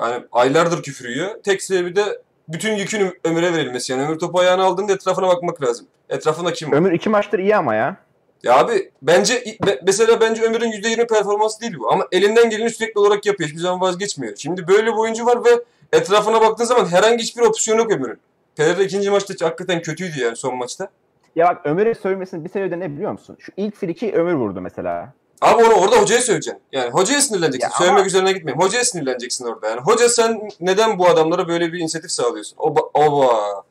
Yani 0.00 0.24
aylardır 0.32 0.82
küfür 0.82 1.08
yiyor. 1.08 1.30
Tek 1.44 1.62
sebebi 1.62 1.96
de 1.96 2.22
bütün 2.48 2.74
yükün 2.76 3.18
Ömür'e 3.24 3.52
verilmesi. 3.52 3.92
Yani 3.92 4.02
Ömür 4.04 4.18
topu 4.18 4.38
ayağına 4.40 4.64
aldığında 4.64 4.92
etrafına 4.92 5.28
bakmak 5.28 5.62
lazım. 5.62 5.86
Etrafında 6.12 6.52
kim 6.52 6.72
var? 6.72 6.76
Ömür 6.76 6.92
iki 6.92 7.08
maçtır 7.10 7.38
iyi 7.38 7.56
ama 7.56 7.74
ya. 7.74 7.96
Ya 8.42 8.58
abi 8.58 8.90
bence 9.02 9.38
me- 9.38 9.80
mesela 9.86 10.20
bence 10.20 10.42
Ömür'ün 10.42 10.72
%20 10.72 11.06
performansı 11.06 11.60
değil 11.60 11.74
bu. 11.78 11.92
Ama 11.92 12.06
elinden 12.12 12.50
geleni 12.50 12.70
sürekli 12.70 13.00
olarak 13.00 13.26
yapıyor. 13.26 13.48
Hiçbir 13.48 13.60
zaman 13.60 13.80
vazgeçmiyor. 13.80 14.36
Şimdi 14.36 14.68
böyle 14.68 14.86
bir 14.86 14.96
oyuncu 14.96 15.26
var 15.26 15.44
ve 15.44 15.50
etrafına 15.92 16.40
baktığın 16.40 16.64
zaman 16.64 16.86
herhangi 16.86 17.22
hiçbir 17.22 17.42
opsiyon 17.42 17.78
yok 17.78 17.92
Ömür'ün. 17.92 18.18
Pereira 18.56 18.82
ikinci 18.82 19.10
maçta 19.10 19.46
hakikaten 19.46 19.82
kötüydü 19.82 20.20
yani 20.20 20.36
son 20.36 20.56
maçta. 20.56 20.88
Ya 21.36 21.46
bak 21.46 21.60
Ömür'e 21.66 21.94
sövmesinin 21.94 22.44
bir 22.44 22.50
sebebi 22.50 22.80
ne 22.80 22.90
biliyor 22.90 23.12
musun? 23.12 23.36
Şu 23.40 23.52
ilk 23.56 23.76
friki 23.76 24.12
Ömür 24.12 24.34
vurdu 24.34 24.60
mesela. 24.60 25.12
Abi 25.40 25.64
onu 25.64 25.72
orada 25.74 25.96
hocaya 25.96 26.20
söyleyeceksin. 26.20 26.62
Yani 26.72 26.90
hocaya 26.90 27.20
sinirleneceksin. 27.20 27.70
Ya 27.70 27.78
Söylemek 27.78 27.98
ama- 27.98 28.06
üzerine 28.06 28.32
gitmeyeyim. 28.32 28.62
Hocaya 28.62 28.84
sinirleneceksin 28.84 29.44
orada. 29.44 29.68
Yani 29.68 29.80
hoca 29.80 30.08
sen 30.08 30.50
neden 30.60 30.98
bu 30.98 31.08
adamlara 31.08 31.48
böyle 31.48 31.72
bir 31.72 31.78
inisiyatif 31.78 32.10
sağlıyorsun? 32.10 32.56
Oba, 32.58 32.80
oba. 32.94 33.64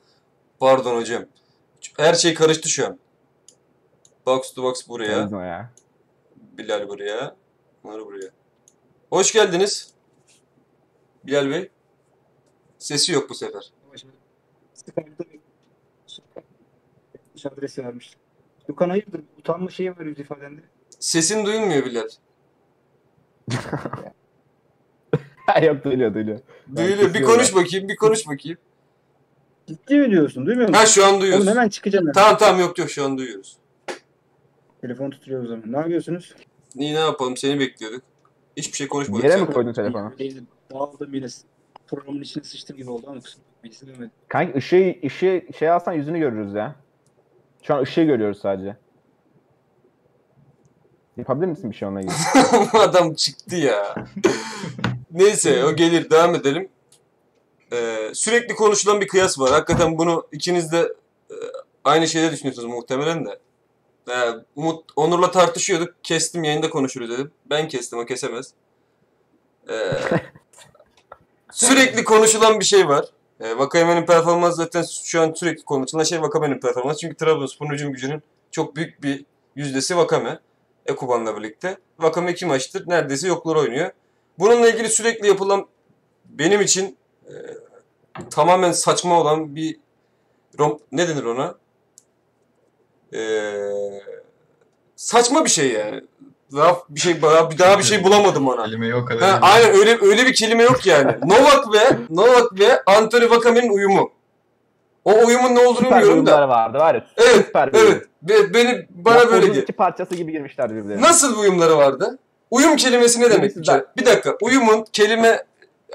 Pardon 0.59 0.95
hocam. 0.95 1.23
Her 1.97 2.13
şey 2.13 2.33
karıştı 2.33 2.69
şu 2.69 2.87
an. 2.87 2.99
Box 4.25 4.53
to 4.53 4.63
box 4.63 4.87
buraya. 4.87 5.29
Ya. 5.31 5.71
Bilal 6.57 6.87
buraya. 6.87 7.35
Bunları 7.83 8.05
buraya. 8.05 8.29
Hoş 9.09 9.33
geldiniz. 9.33 9.93
Bilal 11.23 11.49
Bey. 11.49 11.69
Sesi 12.79 13.11
yok 13.11 13.29
bu 13.29 13.35
sefer. 13.35 13.71
Adresi 17.45 17.85
vermiş. 17.85 18.17
Dukan 18.67 18.89
hayırdır? 18.89 19.21
Utanma 19.39 19.69
şeyi 19.69 19.91
var 19.91 20.05
yüz 20.05 20.19
ifadende. 20.19 20.61
Sesin 20.99 21.45
duyulmuyor 21.45 21.85
Bilal. 21.85 22.07
Yok 25.63 25.83
duyuluyor 25.83 26.13
duyuluyor. 26.13 26.39
Duyuluyor. 26.75 27.13
Bir 27.13 27.23
konuş 27.23 27.55
bakayım. 27.55 27.89
Bir 27.89 27.95
konuş 27.95 28.27
bakayım. 28.27 28.57
Ciddi 29.67 29.97
mi 29.97 30.11
diyorsun? 30.11 30.45
Duymuyor 30.45 30.69
musun? 30.69 30.79
Ha 30.79 30.85
şu 30.85 31.05
an 31.05 31.09
Oğlum 31.11 31.21
duyuyoruz. 31.21 31.47
hemen 31.47 31.69
çıkacağım 31.69 32.07
ben. 32.07 32.11
Tamam 32.11 32.37
tamam 32.37 32.61
yok 32.61 32.77
yok 32.77 32.89
şu 32.89 33.05
an 33.05 33.17
duyuyoruz. 33.17 33.57
Telefon 34.81 35.09
tutuyor 35.09 35.43
o 35.43 35.47
zaman. 35.47 35.63
Ne 35.65 35.77
yapıyorsunuz? 35.77 36.35
İyi 36.75 36.93
ne 36.95 36.99
yapalım 36.99 37.37
seni 37.37 37.59
bekliyorduk. 37.59 38.03
Hiçbir 38.57 38.77
şey 38.77 38.87
konuşmadık. 38.87 39.23
Yere 39.23 39.37
mi 39.37 39.47
koydun 39.47 39.73
telefonu? 39.73 40.13
Değilim. 40.19 40.47
Dağıldım 40.73 41.13
yine. 41.13 41.27
Programın 41.87 42.21
içine 42.21 42.43
sıçtım 42.43 42.77
gibi 42.77 42.89
oldu 42.89 43.05
ama 43.07 43.19
kusura 43.19 43.41
bakmayın. 43.55 43.75
Silemedim. 43.75 44.11
Kanka 44.27 44.57
ışığı, 44.57 44.95
ışığı 45.05 45.41
şey 45.59 45.69
alsan 45.69 45.93
yüzünü 45.93 46.19
görürüz 46.19 46.53
ya. 46.53 46.75
Şu 47.63 47.75
an 47.75 47.81
ışığı 47.81 48.03
görüyoruz 48.03 48.39
sadece. 48.41 48.77
Yapabilir 51.17 51.45
misin 51.47 51.71
bir 51.71 51.75
şey 51.75 51.87
onunla 51.87 52.01
ilgili? 52.01 52.13
Adam 52.73 53.13
çıktı 53.13 53.55
ya. 53.55 53.95
Neyse 55.11 55.65
o 55.65 55.75
gelir 55.75 56.09
devam 56.09 56.35
edelim. 56.35 56.69
Ee, 57.73 58.11
sürekli 58.13 58.55
konuşulan 58.55 59.01
bir 59.01 59.07
kıyas 59.07 59.39
var. 59.39 59.51
Hakikaten 59.51 59.97
bunu 59.97 60.27
ikiniz 60.31 60.71
de 60.71 60.93
e, 61.29 61.35
aynı 61.83 62.07
şeyde 62.07 62.31
düşünüyorsunuz 62.31 62.67
muhtemelen 62.67 63.25
de. 63.25 63.39
Ee, 64.09 64.13
Umut 64.55 64.85
Onur'la 64.95 65.31
tartışıyorduk. 65.31 66.03
Kestim 66.03 66.43
yayında 66.43 66.69
konuşuruz 66.69 67.09
dedim. 67.09 67.31
Ben 67.49 67.67
kestim 67.67 67.99
o 67.99 68.05
kesemez. 68.05 68.53
Ee, 69.69 69.91
sürekli 71.51 72.03
konuşulan 72.03 72.59
bir 72.59 72.65
şey 72.65 72.87
var. 72.87 73.05
Ee, 73.39 73.57
Vakayemen'in 73.57 74.05
performansı 74.05 74.55
zaten 74.55 74.83
şu 75.03 75.21
an 75.21 75.33
sürekli 75.33 75.63
konuşulan 75.63 76.03
şey 76.03 76.21
Vakame'nin 76.21 76.59
performansı. 76.59 76.99
Çünkü 76.99 77.15
Trabzonspor'un 77.15 77.73
hücum 77.73 77.93
gücünün 77.93 78.23
çok 78.51 78.75
büyük 78.75 79.03
bir 79.03 79.25
yüzdesi 79.55 79.97
Vakame. 79.97 80.39
Ekuban'la 80.85 81.37
birlikte. 81.37 81.77
Vakame 81.99 82.31
iki 82.31 82.45
maçtır 82.45 82.89
neredeyse 82.89 83.27
yoklar 83.27 83.55
oynuyor. 83.55 83.91
Bununla 84.39 84.69
ilgili 84.69 84.89
sürekli 84.89 85.27
yapılan 85.27 85.67
benim 86.25 86.61
için 86.61 86.97
e, 87.31 87.35
tamamen 88.29 88.71
saçma 88.71 89.19
olan 89.21 89.55
bir 89.55 89.79
rom, 90.59 90.79
ne 90.91 91.07
denir 91.09 91.23
ona? 91.23 91.55
E, 93.13 93.21
saçma 94.95 95.45
bir 95.45 95.49
şey 95.49 95.71
yani. 95.71 96.01
Daha 96.55 96.77
bir 96.89 96.99
şey 96.99 97.21
daha, 97.21 97.57
daha 97.59 97.79
bir 97.79 97.83
şey 97.83 98.03
bulamadım 98.03 98.47
ona. 98.47 98.65
Kelime 98.65 98.95
o 98.95 99.05
kadar. 99.05 99.29
Ha, 99.29 99.39
aynen 99.41 99.69
öyle 99.79 99.97
öyle 100.01 100.25
bir 100.25 100.33
kelime 100.33 100.63
yok 100.63 100.85
yani. 100.85 101.15
Novak 101.25 101.73
ve 101.73 101.97
Novak 102.09 102.59
ve 102.59 102.83
Anthony 102.85 103.29
Vakame'nin 103.29 103.69
uyumu. 103.69 104.11
O 105.05 105.25
uyumun 105.25 105.55
ne 105.55 105.59
olduğunu 105.59 105.75
Süper 105.75 105.91
bilmiyorum 105.91 106.13
uyumları 106.13 106.41
da. 106.41 106.49
vardı 106.49 106.77
var 106.77 106.95
ya. 106.95 107.05
Evet, 107.17 107.45
Süper 107.45 107.73
bir. 107.73 107.79
Evet. 107.79 108.03
Be- 108.21 108.53
beni 108.53 108.87
bana 108.89 109.19
Ya, 109.19 109.31
böyle 109.31 109.61
iki 109.61 109.73
parçası 109.73 110.15
gibi 110.15 110.31
girmişler 110.31 110.69
birbirlerine. 110.75 111.01
Nasıl 111.01 111.33
bir 111.33 111.37
uyumları 111.37 111.77
vardı? 111.77 112.17
Uyum 112.51 112.75
kelimesi 112.75 113.21
ne 113.21 113.29
demek? 113.31 113.55
Bir 113.97 114.05
dakika. 114.05 114.37
Uyumun 114.41 114.85
kelime 114.93 115.43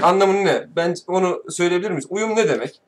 anlamı 0.03 0.45
ne? 0.45 0.67
Ben 0.77 0.95
onu 1.09 1.43
söyleyebilir 1.51 1.91
miyiz? 1.91 2.07
Uyum 2.11 2.37
ne 2.37 2.49
demek? 2.49 2.81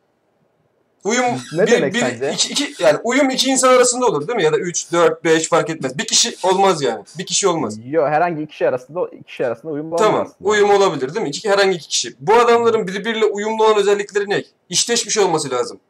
Uyum 1.05 1.25
Ne 1.57 1.67
bir, 1.67 1.73
demek 1.73 1.95
bir, 1.95 2.01
sence? 2.01 2.33
iki, 2.33 2.53
iki, 2.53 2.83
yani 2.83 2.99
uyum 3.05 3.31
iki 3.31 3.51
insan 3.51 3.69
arasında 3.69 4.07
olur 4.07 4.29
değil 4.29 4.37
mi? 4.37 4.43
Ya 4.43 4.53
da 4.53 4.59
üç, 4.59 4.93
dört, 4.93 5.25
beş 5.25 5.49
fark 5.49 5.71
etmez. 5.71 5.99
Bir 5.99 6.05
kişi 6.07 6.35
olmaz 6.47 6.83
yani. 6.83 7.05
Bir 7.19 7.27
kişi 7.27 7.49
olmaz. 7.49 7.79
Yo, 7.87 8.07
herhangi 8.07 8.43
iki 8.43 8.51
kişi 8.51 8.69
arasında 8.69 9.09
iki 9.13 9.25
kişi 9.25 9.47
arasında 9.47 9.73
uyum 9.73 9.87
olmaz 9.87 10.01
Tamam. 10.01 10.21
aslında. 10.21 10.51
Uyum 10.51 10.71
olabilir 10.71 11.15
değil 11.15 11.23
mi? 11.23 11.29
İki, 11.29 11.51
herhangi 11.51 11.77
iki 11.77 11.89
kişi. 11.89 12.15
Bu 12.21 12.35
adamların 12.35 12.87
birbiriyle 12.87 13.25
uyumlu 13.25 13.65
olan 13.65 13.77
özellikleri 13.77 14.31
ne? 14.31 14.45
İşleşmiş 14.69 15.19
olması 15.19 15.51
lazım. 15.51 15.81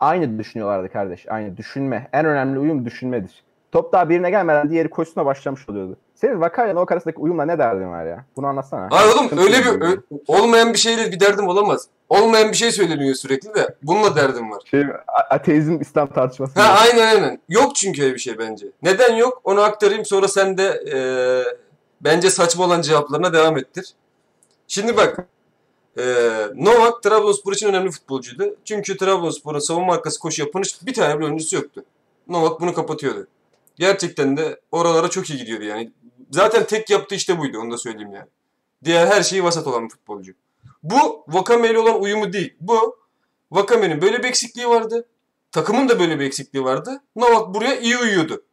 Aynı 0.00 0.38
düşünüyorlardı 0.38 0.92
kardeş. 0.92 1.28
Aynı 1.28 1.56
düşünme. 1.56 2.08
En 2.12 2.26
önemli 2.26 2.58
uyum 2.58 2.84
düşünmedir. 2.84 3.44
Top 3.72 3.92
daha 3.92 4.08
birine 4.08 4.30
gelmeden 4.30 4.70
diğeri 4.70 4.90
koşusuna 4.90 5.26
başlamış 5.26 5.68
oluyordu. 5.68 5.96
Senin 6.14 6.40
vakayla 6.40 6.74
Novak 6.74 6.92
arasındaki 6.92 7.20
uyumla 7.20 7.44
ne 7.44 7.58
derdin 7.58 7.90
var 7.90 8.06
ya? 8.06 8.24
Bunu 8.36 8.46
anlatsana. 8.46 8.88
Hayır 8.90 9.12
oğlum 9.14 9.22
Sıkıntı 9.24 9.42
öyle 9.42 9.58
bir 9.64 9.80
ö- 9.80 10.00
olmayan 10.26 10.72
bir 10.72 10.78
şeyle 10.78 11.12
bir 11.12 11.20
derdim 11.20 11.48
olamaz. 11.48 11.86
Olmayan 12.08 12.48
bir 12.52 12.56
şey 12.56 12.72
söyleniyor 12.72 13.14
sürekli 13.14 13.54
de. 13.54 13.74
Bununla 13.82 14.16
derdim 14.16 14.50
var. 14.50 14.62
Şey, 14.70 14.80
a- 15.08 15.34
ateizm 15.34 15.80
İslam 15.80 16.12
tartışması. 16.12 16.60
Ha 16.60 16.78
aynen 16.82 17.06
aynen. 17.16 17.40
Yok 17.48 17.74
çünkü 17.76 18.02
öyle 18.02 18.14
bir 18.14 18.18
şey 18.18 18.38
bence. 18.38 18.66
Neden 18.82 19.14
yok? 19.14 19.40
Onu 19.44 19.60
aktarayım 19.60 20.04
sonra 20.04 20.28
sen 20.28 20.58
de 20.58 20.82
eee, 20.86 21.44
bence 22.00 22.30
saçma 22.30 22.64
olan 22.64 22.80
cevaplarına 22.82 23.32
devam 23.32 23.58
ettir. 23.58 23.92
Şimdi 24.68 24.96
bak. 24.96 25.26
eee 25.98 26.48
Novak 26.54 27.02
Trabzonspor 27.02 27.52
için 27.52 27.68
önemli 27.68 27.90
futbolcuydu. 27.90 28.56
Çünkü 28.64 28.96
Trabzonspor'un 28.96 29.58
savunma 29.58 29.94
arkası 29.94 30.20
koşu 30.20 30.42
yapan 30.42 30.60
hiç 30.62 30.86
bir 30.86 30.94
tane 30.94 31.16
bile 31.18 31.24
oyuncusu 31.26 31.56
yoktu. 31.56 31.84
Novak 32.28 32.60
bunu 32.60 32.74
kapatıyordu. 32.74 33.26
Gerçekten 33.78 34.36
de 34.36 34.60
oralara 34.72 35.08
çok 35.08 35.30
iyi 35.30 35.38
gidiyordu 35.38 35.64
yani. 35.64 35.92
Zaten 36.30 36.66
tek 36.66 36.90
yaptığı 36.90 37.14
işte 37.14 37.38
buydu 37.38 37.58
onu 37.58 37.70
da 37.70 37.78
söyleyeyim 37.78 38.12
yani. 38.12 38.28
Diğer 38.84 39.06
her 39.06 39.22
şeyi 39.22 39.44
vasat 39.44 39.66
olan 39.66 39.84
bir 39.84 39.90
futbolcu. 39.90 40.32
Bu 40.82 41.24
Vakame 41.28 41.70
ile 41.70 41.78
olan 41.78 42.02
uyumu 42.02 42.32
değil. 42.32 42.54
Bu 42.60 42.98
Vakame'nin 43.50 44.02
böyle 44.02 44.22
bir 44.22 44.28
eksikliği 44.28 44.68
vardı. 44.68 45.08
Takımın 45.52 45.88
da 45.88 46.00
böyle 46.00 46.20
bir 46.20 46.24
eksikliği 46.24 46.64
vardı. 46.64 47.02
Novak 47.16 47.54
buraya 47.54 47.80
iyi 47.80 47.98
uyuyordu. 47.98 48.44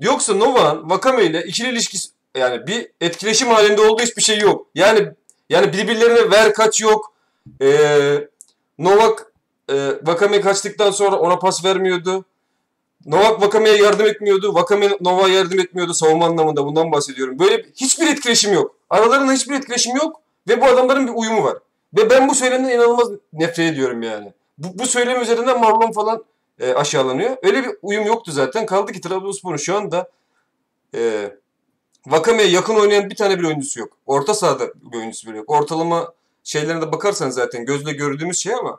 Yoksa 0.00 0.34
Novak'ın 0.34 0.90
Vakame 0.90 1.24
ile 1.24 1.44
ikili 1.44 1.68
ilişkisi 1.68 2.08
yani 2.36 2.66
bir 2.66 2.90
etkileşim 3.00 3.48
halinde 3.48 3.80
olduğu 3.80 4.02
hiçbir 4.02 4.22
şey 4.22 4.38
yok. 4.38 4.66
Yani 4.74 5.12
yani 5.48 5.72
birbirlerine 5.72 6.30
ver 6.30 6.54
kaç 6.54 6.80
yok. 6.80 7.14
Ee, 7.62 8.28
Novak 8.78 9.32
e, 9.70 9.74
Vakame 10.02 10.40
kaçtıktan 10.40 10.90
sonra 10.90 11.16
ona 11.16 11.38
pas 11.38 11.64
vermiyordu. 11.64 12.24
Novak 13.06 13.42
Vakame'ye 13.42 13.76
yardım 13.76 14.06
etmiyordu. 14.06 14.54
Vakame 14.54 14.88
Novak'a 15.00 15.28
yardım 15.28 15.60
etmiyordu 15.60 15.94
savunma 15.94 16.26
anlamında 16.26 16.64
bundan 16.66 16.92
bahsediyorum. 16.92 17.38
Böyle 17.38 17.58
bir- 17.58 17.72
hiçbir 17.74 18.06
etkileşim 18.08 18.52
yok. 18.52 18.74
Aralarında 18.90 19.32
hiçbir 19.32 19.54
etkileşim 19.54 19.96
yok 19.96 20.20
ve 20.48 20.60
bu 20.60 20.64
adamların 20.64 21.06
bir 21.06 21.12
uyumu 21.14 21.44
var. 21.44 21.58
Ve 21.96 22.10
ben 22.10 22.28
bu 22.28 22.34
söylemden 22.34 22.68
inanılmaz 22.70 23.08
nefret 23.32 23.72
ediyorum 23.72 24.02
yani. 24.02 24.32
Bu, 24.58 24.78
bu 24.78 24.86
söylem 24.86 25.22
üzerinden 25.22 25.60
Marlon 25.60 25.92
falan 25.92 26.24
e, 26.60 26.72
aşağılanıyor. 26.74 27.36
Öyle 27.42 27.64
bir 27.64 27.70
uyum 27.82 28.06
yoktu 28.06 28.32
zaten. 28.32 28.66
Kaldı 28.66 28.92
ki 28.92 29.00
Trabzonspor'un 29.00 29.56
şu 29.56 29.76
anda 29.76 30.10
e, 30.94 31.30
Vakame'ye 32.06 32.48
yakın 32.48 32.74
oynayan 32.74 33.10
bir 33.10 33.16
tane 33.16 33.38
bir 33.38 33.44
oyuncusu 33.44 33.80
yok. 33.80 33.92
Orta 34.06 34.34
sahada 34.34 34.68
bir 34.92 34.96
oyuncusu 34.98 35.28
bile 35.28 35.36
yok. 35.36 35.50
Ortalama 35.50 36.12
şeylerine 36.44 36.82
de 36.82 36.92
bakarsan 36.92 37.30
zaten 37.30 37.64
gözle 37.66 37.92
gördüğümüz 37.92 38.38
şey 38.38 38.54
ama 38.54 38.78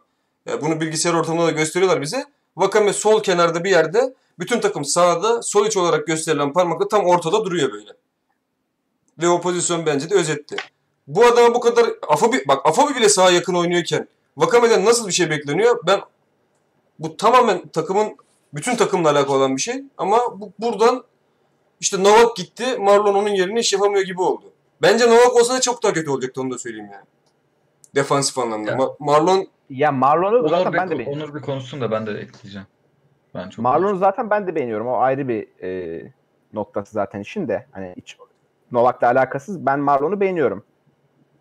e, 0.49 0.61
bunu 0.61 0.81
bilgisayar 0.81 1.13
ortamında 1.13 1.47
da 1.47 1.51
gösteriyorlar 1.51 2.01
bize. 2.01 2.25
Vakame 2.57 2.93
sol 2.93 3.23
kenarda 3.23 3.63
bir 3.63 3.69
yerde 3.69 4.13
bütün 4.39 4.59
takım 4.59 4.85
sağda 4.85 5.41
sol 5.41 5.65
iç 5.65 5.77
olarak 5.77 6.07
gösterilen 6.07 6.53
parmakla 6.53 6.87
tam 6.87 7.05
ortada 7.05 7.45
duruyor 7.45 7.71
böyle. 7.71 7.91
Ve 9.21 9.29
o 9.29 9.41
pozisyon 9.41 9.85
bence 9.85 10.09
de 10.09 10.15
özetti. 10.15 10.55
Bu 11.07 11.25
adama 11.25 11.55
bu 11.55 11.59
kadar 11.59 11.89
Afabi 12.07 12.43
bak 12.47 12.65
Afabi 12.65 12.95
bile 12.95 13.09
sağa 13.09 13.31
yakın 13.31 13.53
oynuyorken 13.53 14.07
Vakame'den 14.37 14.85
nasıl 14.85 15.07
bir 15.07 15.13
şey 15.13 15.29
bekleniyor? 15.29 15.79
Ben 15.87 16.01
bu 16.99 17.17
tamamen 17.17 17.67
takımın 17.67 18.17
bütün 18.53 18.75
takımla 18.75 19.09
alakalı 19.11 19.37
olan 19.37 19.55
bir 19.57 19.61
şey 19.61 19.83
ama 19.97 20.39
bu, 20.41 20.51
buradan 20.59 21.03
işte 21.79 22.03
Novak 22.03 22.35
gitti 22.35 22.77
Marlon 22.79 23.13
onun 23.15 23.29
yerine 23.29 23.59
iş 23.59 23.73
yapamıyor 23.73 24.03
gibi 24.03 24.21
oldu. 24.21 24.43
Bence 24.81 25.09
Novak 25.09 25.35
olsa 25.35 25.53
da 25.53 25.61
çok 25.61 25.83
daha 25.83 25.93
kötü 25.93 26.09
olacaktı 26.09 26.41
onu 26.41 26.51
da 26.51 26.57
söyleyeyim 26.57 26.89
yani. 26.93 27.05
Defansif 27.95 28.37
anlamda. 28.37 28.71
Ya. 28.71 28.77
Ma- 28.77 28.95
Marlon 28.99 29.47
Ya 29.69 29.91
Marlon'u 29.91 30.37
Onur 30.37 30.49
zaten 30.49 30.73
bir, 30.73 30.77
ben 30.77 30.89
de 30.89 30.97
beğeniyorum. 30.97 31.23
Onur 31.23 31.35
bir 31.35 31.41
konuşsun 31.41 31.81
da 31.81 31.91
ben 31.91 32.07
de 32.07 32.11
ekleyeceğim. 32.11 32.67
Ben 33.35 33.49
çok 33.49 33.63
Marlon'u 33.63 33.97
zaten 33.97 34.29
ben 34.29 34.47
de 34.47 34.55
beğeniyorum. 34.55 34.87
O 34.87 34.97
ayrı 34.97 35.27
bir 35.27 35.47
e, 35.63 36.01
noktası 36.53 36.91
zaten 36.91 37.19
işin 37.19 37.47
de. 37.47 37.65
Hani 37.71 37.93
hiç 37.97 38.17
Novak'la 38.71 39.07
alakasız. 39.07 39.65
Ben 39.65 39.79
Marlon'u 39.79 40.19
beğeniyorum. 40.19 40.63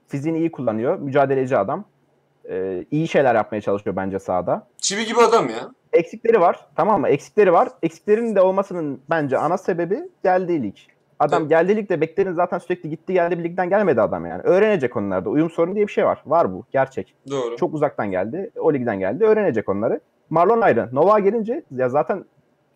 Fiziğini 0.09 0.39
iyi 0.39 0.53
kullanıyor. 0.53 0.99
Mücadeleci 0.99 1.57
adam. 1.59 1.85
E, 2.49 2.85
iyi 2.91 3.09
şeyler 3.09 3.35
yapmaya 3.35 3.61
çalışıyor 3.61 3.97
bence 3.97 4.19
sahada. 4.19 4.67
çivi 4.77 5.07
gibi 5.07 5.21
adam 5.21 5.49
ya. 5.49 5.71
Eksikleri 5.93 6.41
var. 6.41 6.67
Tamam 6.77 7.01
mı? 7.01 7.09
Eksikleri 7.09 7.53
var. 7.53 7.69
Eksiklerin 7.83 8.35
de 8.35 8.41
olmasının 8.41 9.01
bence 9.11 9.39
ana 9.39 9.59
sebebi 9.59 10.09
geldiği 10.25 10.63
lig. 10.63 10.77
Adam 11.19 11.43
Evet. 11.43 11.51
geldiği 11.51 11.77
ligde 11.77 12.01
beklerin 12.01 12.33
zaten 12.33 12.59
sürekli 12.59 12.91
gitti 12.91 13.13
geldi 13.13 13.39
bir 13.39 13.45
ligden 13.45 13.69
gelmedi 13.69 14.01
adam 14.01 14.27
yani. 14.27 14.43
Öğrenecek 14.43 14.97
onlarda. 14.97 15.31
Uyum 15.31 15.51
sorunu 15.51 15.75
diye 15.75 15.87
bir 15.87 15.93
şey 15.93 16.07
var. 16.07 16.23
Var 16.27 16.53
bu. 16.53 16.65
Gerçek. 16.73 17.15
Doğru. 17.31 17.57
Çok 17.57 17.75
uzaktan 17.75 18.11
geldi. 18.11 18.51
O 18.61 18.75
ligden 18.75 18.99
geldi. 18.99 19.25
Öğrenecek 19.25 19.69
onları. 19.69 20.01
Marlon 20.31 20.61
ayrı. 20.61 20.89
Novak'a 20.93 21.19
gelince 21.19 21.63
ya 21.77 21.89
zaten 21.89 22.25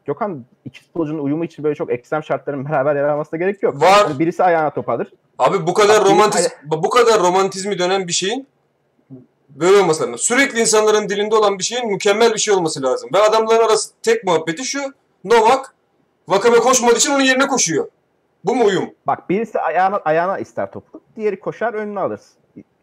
Gökhan 0.04 0.44
iki 0.64 0.82
futbolcunun 0.82 1.18
uyumu 1.18 1.44
için 1.44 1.64
böyle 1.64 1.74
çok 1.74 1.92
ekstrem 1.92 2.24
şartların 2.24 2.64
beraber 2.68 2.96
yer 2.96 3.04
almasına 3.04 3.38
gerek 3.38 3.62
yok. 3.62 3.82
Var. 3.82 4.02
Hani 4.06 4.18
birisi 4.18 4.44
ayağına 4.44 4.70
top 4.70 4.88
alır. 4.88 5.12
Abi 5.38 5.66
bu 5.66 5.74
kadar 5.74 6.04
romantiz 6.04 6.48
bu 6.64 6.90
kadar 6.90 7.20
romantizmi 7.20 7.78
dönen 7.78 8.08
bir 8.08 8.12
şeyin 8.12 8.46
böyle 9.48 9.76
olması 9.76 10.02
lazım. 10.02 10.18
Sürekli 10.18 10.60
insanların 10.60 11.08
dilinde 11.08 11.34
olan 11.34 11.58
bir 11.58 11.64
şeyin 11.64 11.86
mükemmel 11.88 12.34
bir 12.34 12.38
şey 12.38 12.54
olması 12.54 12.82
lazım. 12.82 13.10
Ve 13.14 13.18
adamların 13.18 13.64
arası 13.64 13.90
tek 14.02 14.24
muhabbeti 14.24 14.64
şu. 14.64 14.80
Novak 15.24 15.74
Vakame 16.28 16.58
koşmadığı 16.58 16.96
için 16.96 17.10
onun 17.12 17.22
yerine 17.22 17.46
koşuyor. 17.46 17.88
Bu 18.44 18.54
mu 18.54 18.64
uyum? 18.64 18.90
Bak 19.06 19.30
birisi 19.30 19.60
ayağına, 19.60 19.96
ayağına 19.96 20.38
ister 20.38 20.70
topu. 20.72 21.00
Diğeri 21.16 21.40
koşar 21.40 21.74
önüne 21.74 22.00
alır. 22.00 22.20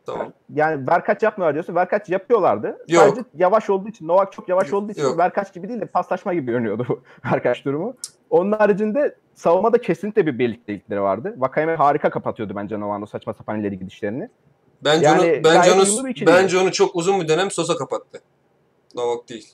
Tamam. 0.06 0.34
Yani 0.54 0.88
Verkaç 0.88 1.24
yapmıyorlar 1.24 1.54
diyorsun. 1.54 1.76
Verkaç 1.76 2.10
yapıyorlardı. 2.10 2.68
Yok. 2.88 3.04
Sadece 3.04 3.22
yavaş 3.36 3.70
olduğu 3.70 3.90
için, 3.90 4.08
Novak 4.08 4.32
çok 4.32 4.50
yavaş 4.50 4.74
olduğu 4.74 4.92
için 4.92 5.02
Yok. 5.02 5.18
Verkaç 5.18 5.54
gibi 5.54 5.70
değil 5.70 5.82
de 5.82 5.86
paslaşma 5.86 6.34
gibi 6.34 6.46
görünüyordu 6.46 6.86
bu 6.90 7.02
Verkaç 7.32 7.66
durumu. 7.66 7.96
Onun 8.30 8.52
haricinde 8.52 9.16
savunmada 9.36 9.78
kesinlikle 9.82 10.26
bir 10.26 10.40
birliktelikleri 10.40 11.02
vardı. 11.02 11.34
Vakayeme 11.38 11.76
harika 11.76 12.10
kapatıyordu 12.10 12.54
bence 12.56 12.80
Novak'ın 12.80 13.02
o 13.02 13.06
saçma 13.06 13.34
sapan 13.34 13.60
ileri 13.60 13.80
gidişlerini. 13.80 14.30
Bence 14.84 15.06
Yani 15.06 15.20
onu 15.22 15.44
bence 15.44 15.72
onu 15.72 16.06
bence 16.28 16.58
onu 16.60 16.72
çok 16.72 16.96
uzun 16.96 17.22
bir 17.22 17.28
dönem 17.28 17.52
Sosa 17.52 17.76
kapattı. 17.76 18.22
Novak 18.96 19.30
değil. 19.30 19.54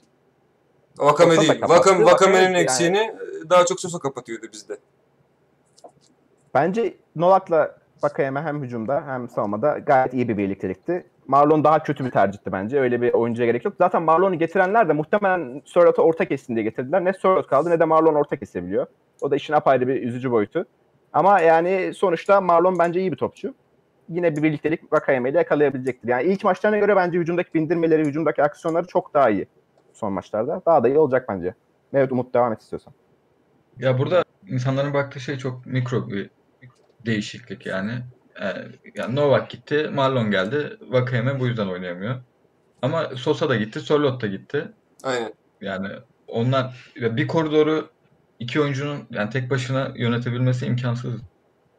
Vakame 0.98 1.36
Sosa 1.36 1.54
değil. 1.54 1.62
Vakame, 1.62 2.06
Vakame'nin 2.06 2.54
Vakame- 2.54 2.60
eksiğini 2.60 3.16
daha 3.50 3.66
çok 3.66 3.80
Sosa 3.80 4.00
kapatıyordu 4.00 4.46
bizde. 4.54 4.78
Bence 6.54 6.94
Novak'la 7.16 7.76
Vakayeme 8.04 8.42
hem 8.42 8.64
hücumda 8.64 9.04
hem 9.08 9.30
savunmada 9.30 9.78
gayet 9.78 10.14
iyi 10.14 10.30
bir 10.30 10.38
birliktelikti. 10.38 11.06
Marlon 11.28 11.64
daha 11.64 11.84
kötü 11.84 12.06
bir 12.06 12.12
tercihti 12.12 12.52
bence. 12.52 12.80
Öyle 12.80 13.02
bir 13.02 13.14
oyuncuya 13.14 13.46
gerek 13.46 13.66
yok. 13.66 13.74
Zaten 13.78 14.04
Marlon'u 14.04 14.40
getirenler 14.40 14.90
de 14.90 14.94
muhtemelen 14.94 15.62
Sörlot'a 15.66 16.02
orta 16.02 16.26
kessin 16.26 16.56
diye 16.56 16.64
getirdiler. 16.64 17.06
Ne 17.06 17.14
Sörlot 17.14 17.48
kaldı 17.48 17.70
ne 17.70 17.80
de 17.80 17.86
Marlon 17.86 18.16
orta 18.16 18.36
kesebiliyor. 18.36 18.88
O 19.22 19.32
da 19.32 19.36
işin 19.36 19.54
apayrı 19.54 19.88
bir 19.88 20.04
üzücü 20.04 20.32
boyutu. 20.32 20.66
Ama 21.14 21.40
yani 21.40 21.92
sonuçta 21.96 22.42
Marlon 22.42 22.80
bence 22.80 23.00
iyi 23.00 23.12
bir 23.12 23.18
topçu. 23.18 23.54
Yine 24.10 24.36
bir 24.36 24.44
birliktelik 24.44 24.94
Vakayeme 24.94 25.30
ile 25.30 25.38
yakalayabilecektir. 25.38 26.10
Yani 26.10 26.24
ilk 26.24 26.44
maçlarına 26.44 26.78
göre 26.78 26.96
bence 26.96 27.20
hücumdaki 27.20 27.54
bindirmeleri, 27.54 28.06
hücumdaki 28.06 28.44
aksiyonları 28.44 28.88
çok 28.88 29.14
daha 29.14 29.30
iyi 29.30 29.48
son 29.94 30.14
maçlarda. 30.14 30.62
Daha 30.66 30.84
da 30.84 30.88
iyi 30.88 30.98
olacak 30.98 31.26
bence. 31.30 31.54
Evet 31.94 32.12
Umut 32.12 32.34
devam 32.34 32.54
et 32.54 32.62
istiyorsan. 32.62 32.94
Ya 33.78 33.98
burada 34.00 34.24
insanların 34.48 34.94
baktığı 34.94 35.20
şey 35.20 35.38
çok 35.38 35.66
mikro 35.66 36.08
bir 36.08 36.30
değişiklik 37.06 37.66
yani. 37.66 37.92
Ee, 38.42 38.54
yani 38.96 39.16
Novak 39.16 39.50
gitti, 39.50 39.90
Marlon 39.94 40.32
geldi. 40.32 40.78
Vakayeme 40.82 41.40
bu 41.40 41.48
yüzden 41.48 41.68
oynayamıyor. 41.68 42.22
Ama 42.82 43.10
Sosa 43.16 43.50
da 43.50 43.56
gitti, 43.56 43.80
Sörloth 43.80 44.22
da 44.22 44.28
gitti. 44.28 44.72
Aynen. 45.04 45.34
Yani 45.62 45.88
onlar 46.28 46.92
bir 46.96 47.28
koridoru 47.28 47.90
iki 48.40 48.62
oyuncunun 48.62 49.08
yani 49.12 49.30
tek 49.30 49.50
başına 49.50 49.92
yönetebilmesi 49.96 50.66
imkansız. 50.66 51.14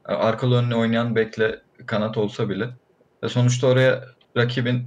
Yani 0.08 0.18
arkalı 0.18 0.58
önüne 0.58 0.74
oynayan 0.76 1.16
bekle 1.16 1.60
kanat 1.86 2.18
olsa 2.18 2.48
bile. 2.48 2.68
Ve 3.22 3.28
sonuçta 3.28 3.66
oraya 3.66 4.04
rakibin 4.36 4.86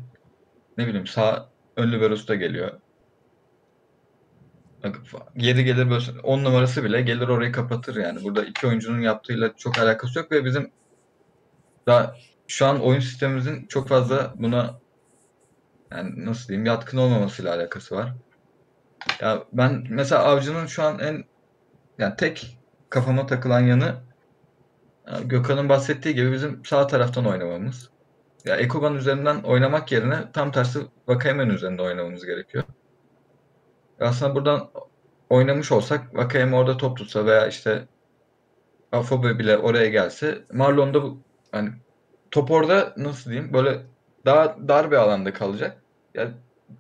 ne 0.78 0.88
bileyim 0.88 1.08
sağ 1.08 1.50
ön 1.76 1.91
liberosu 1.91 2.28
da 2.28 2.36
geliyor. 2.36 2.71
Geri 5.38 5.63
gelir 5.63 5.89
böyle 5.89 6.19
10 6.24 6.43
numarası 6.43 6.84
bile 6.84 7.02
gelir 7.02 7.28
orayı 7.28 7.52
kapatır 7.52 7.95
yani. 7.95 8.24
Burada 8.24 8.45
iki 8.45 8.67
oyuncunun 8.67 9.00
yaptığıyla 9.02 9.54
çok 9.58 9.80
alakası 9.80 10.19
yok 10.19 10.32
ve 10.32 10.45
bizim 10.45 10.71
daha 11.88 12.15
şu 12.48 12.65
an 12.65 12.82
oyun 12.82 13.00
sistemimizin 13.00 13.67
çok 13.67 13.88
fazla 13.88 14.34
buna 14.36 14.80
yani 15.91 16.26
nasıl 16.26 16.48
diyeyim 16.48 16.65
yatkın 16.65 16.98
olmamasıyla 16.98 17.56
alakası 17.56 17.95
var. 17.95 18.13
Ya 19.21 19.43
ben 19.54 19.84
mesela 19.89 20.24
Avcı'nın 20.24 20.65
şu 20.65 20.84
an 20.84 21.00
en 21.00 21.24
yani 21.98 22.15
tek 22.15 22.58
kafama 22.89 23.26
takılan 23.26 23.62
yanı 23.62 23.95
ya 25.08 25.19
Gökhan'ın 25.26 25.69
bahsettiği 25.69 26.15
gibi 26.15 26.32
bizim 26.32 26.65
sağ 26.65 26.88
taraftan 26.88 27.26
oynamamız. 27.26 27.89
Ya 28.45 28.56
Ekuban 28.56 28.95
üzerinden 28.95 29.41
oynamak 29.43 29.91
yerine 29.91 30.32
tam 30.34 30.52
tersi 30.52 30.80
Vakayemen 31.08 31.50
üzerinde 31.50 31.82
oynamamız 31.82 32.26
gerekiyor. 32.26 32.63
Aslında 34.00 34.36
buradan 34.36 34.70
oynamış 35.30 35.72
olsak 35.72 36.16
Vakayeme 36.16 36.56
orada 36.56 36.78
top 36.78 36.98
tutsa 36.98 37.26
veya 37.26 37.48
işte 37.48 37.86
Afobe 38.92 39.40
bile 39.40 39.58
oraya 39.58 39.90
gelse 39.90 40.44
Marlon 40.54 40.94
da 40.94 41.04
bu 41.04 41.18
hani 41.52 41.70
top 42.32 42.52
orada 42.52 42.94
nasıl 42.98 43.32
diyeyim 43.32 43.54
böyle 43.54 43.82
daha 44.26 44.56
dar 44.68 44.92
bir 44.92 44.96
alanda 44.96 45.34
kalacak. 45.34 45.82
Ya 46.14 46.32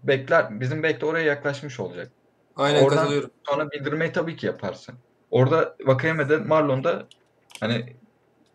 bekler 0.03 0.59
bizim 0.59 0.83
bekle 0.83 1.05
oraya 1.05 1.25
yaklaşmış 1.25 1.79
olacak. 1.79 2.11
Aynen 2.55 2.83
Oradan- 2.83 2.97
katılıyorum. 2.97 3.29
Sonra 3.47 3.71
bildirmeyi 3.71 4.11
tabii 4.11 4.35
ki 4.35 4.45
yaparsın. 4.45 4.95
Orada 5.31 5.75
Vakayeme'de 5.85 6.37
Marlon'da 6.37 7.05
hani 7.59 7.95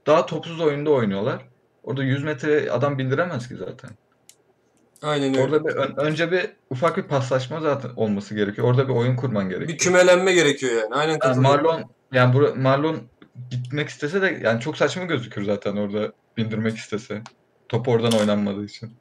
daha 0.07 0.27
topsuz 0.27 0.61
oyunda 0.61 0.91
oynuyorlar. 0.91 1.47
Orada 1.83 2.03
100 2.03 2.25
metre 2.25 2.71
adam 2.71 2.99
bildiremez 2.99 3.49
ki 3.49 3.57
zaten. 3.57 3.91
Aynen 5.03 5.29
öyle. 5.35 5.41
Orada 5.43 5.65
bir 5.65 5.75
ön- 5.75 5.97
önce 5.97 6.33
bir 6.33 6.51
ufak 6.71 6.97
bir 6.97 7.03
paslaşma 7.03 7.61
zaten 7.61 7.91
olması 7.97 8.35
gerekiyor. 8.35 8.67
Orada 8.69 8.89
bir 8.89 8.93
oyun 8.95 9.17
kurman 9.17 9.49
gerekiyor. 9.49 9.69
Bir 9.69 9.79
kümelenme 9.79 10.33
gerekiyor 10.33 10.73
yani. 10.73 10.95
Aynen 10.95 11.19
Yani. 11.25 11.41
Marlon 11.41 11.85
yani 12.13 12.35
bu 12.35 12.55
Marlon 12.57 12.99
gitmek 13.51 13.89
istese 13.89 14.23
de 14.23 14.41
yani 14.45 14.61
çok 14.61 14.77
saçma 14.77 15.05
gözükür 15.05 15.45
zaten 15.45 15.77
orada 15.77 16.13
bindirmek 16.37 16.77
istese. 16.77 17.23
Top 17.69 17.89
oradan 17.89 18.13
oynanmadığı 18.13 18.65
için. 18.65 18.93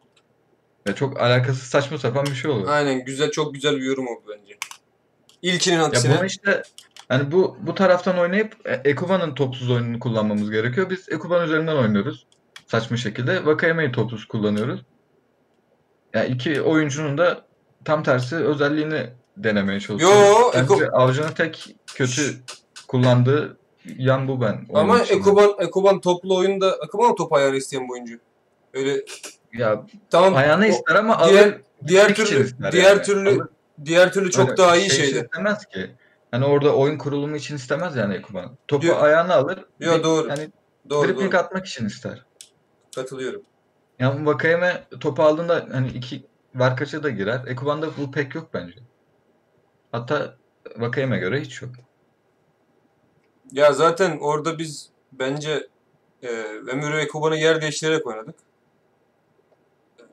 Ya 0.88 0.96
çok 0.96 1.22
alakasız 1.22 1.64
saçma 1.64 1.98
sapan 1.98 2.26
bir 2.26 2.36
şey 2.36 2.52
oluyor. 2.52 2.68
Aynen 2.70 3.06
güzel 3.06 3.32
çok 3.32 3.54
güzel 3.54 3.76
bir 3.78 3.82
yorum 3.86 4.08
oldu 4.08 4.22
bence. 4.30 4.58
İlkinin 5.42 5.78
Ya 5.78 5.86
aksine. 5.86 6.18
bunu 6.18 6.26
işte 6.26 6.64
hani 7.10 7.32
bu 7.32 7.58
bu 7.62 7.76
taraftan 7.76 8.18
oynayıp 8.18 8.56
e, 8.66 8.82
Ekuban'ın 8.90 9.36
topsuz 9.36 9.70
oyununu 9.72 10.00
kullanmamız 10.00 10.52
gerekiyor. 10.52 10.90
Biz 10.90 11.10
Ekuban 11.10 11.46
üzerinden 11.46 11.76
oynuyoruz. 11.76 12.26
Saçma 12.68 12.98
şekilde. 12.98 13.46
Vakayeme'yi 13.46 13.92
topsuz 13.92 14.26
kullanıyoruz. 14.26 14.82
Ya 16.14 16.26
iki 16.26 16.62
oyuncunun 16.62 17.18
da 17.18 17.42
tam 17.86 18.04
tersi 18.04 18.36
özelliğini 18.36 19.10
denemeye 19.38 19.80
çalışıyoruz. 19.80 20.18
Yo, 20.28 20.52
Bence 20.54 20.74
Eko- 20.74 20.92
Avcı'nın 20.92 21.32
tek 21.32 21.76
kötü 21.96 22.36
kullandığı 22.88 23.58
yan 23.98 24.28
bu 24.28 24.42
ben. 24.42 24.66
Ama. 24.74 25.00
Ekuban, 25.00 25.52
Ekuban 25.60 26.02
toplu 26.02 26.38
oyunda 26.38 26.78
Ekuban 26.86 27.16
top 27.16 27.34
ayarı 27.34 27.58
isteyen 27.58 27.84
bir 27.88 27.94
oyuncu. 27.94 28.20
Öyle 28.74 29.06
ya 29.54 29.86
tamam 30.10 30.36
ayağını 30.36 30.66
o- 30.66 30.68
ister 30.68 30.96
ama 30.96 31.30
diğer 31.30 31.44
alır 31.44 31.62
diğer 31.88 32.16
türlü 32.16 32.50
diğer 32.72 32.96
yani. 32.96 33.02
türlü 33.02 33.30
Alır. 33.30 33.48
diğer 33.86 34.14
türlü 34.14 34.32
çok 34.32 34.50
Öyle 34.50 34.58
daha 34.58 34.76
iyi 34.76 34.90
şey 34.90 35.06
şeydi. 35.06 35.20
istemez 35.26 35.66
ki. 35.66 35.92
Hani 36.32 36.46
orada 36.46 36.76
oyun 36.76 36.98
kurulumu 36.98 37.36
için 37.36 37.56
istemez 37.56 37.96
yani 37.96 38.16
Ekuban. 38.16 38.58
Topu 38.68 38.82
Diyor- 38.82 39.04
ayağına 39.04 39.36
alır. 39.36 39.66
Yo, 39.80 39.98
bir- 39.98 40.04
doğru. 40.04 40.28
Yani 40.30 40.50
Doğru, 40.90 41.08
dribbling 41.08 41.32
doğru. 41.34 41.40
atmak 41.42 41.66
için 41.66 41.86
ister. 41.86 42.26
Katılıyorum. 42.96 43.42
Yani 44.00 44.26
Vakayeme 44.26 44.84
topu 45.00 45.24
aldığında 45.24 45.68
hani 45.72 45.88
iki 45.88 46.24
Varkaç'a 46.56 47.04
da 47.04 47.10
girer. 47.10 47.42
Ekuban'da 47.48 47.98
bu 47.98 48.12
pek 48.12 48.36
yok 48.36 48.50
bence. 48.54 48.80
Hatta 49.92 50.36
Vakayeme 50.78 51.18
göre 51.20 51.42
hiç 51.42 51.62
yok. 51.62 51.72
Ya 53.52 53.74
zaten 53.74 54.18
orada 54.20 54.58
biz 54.60 54.90
bence 55.12 55.68
e, 56.24 56.28
Ömür 56.68 56.94
ve 56.94 57.02
Ekuban'ı 57.02 57.36
yer 57.38 57.62
değiştirerek 57.62 58.08
oynadık. 58.08 58.36
E, 60.00 60.04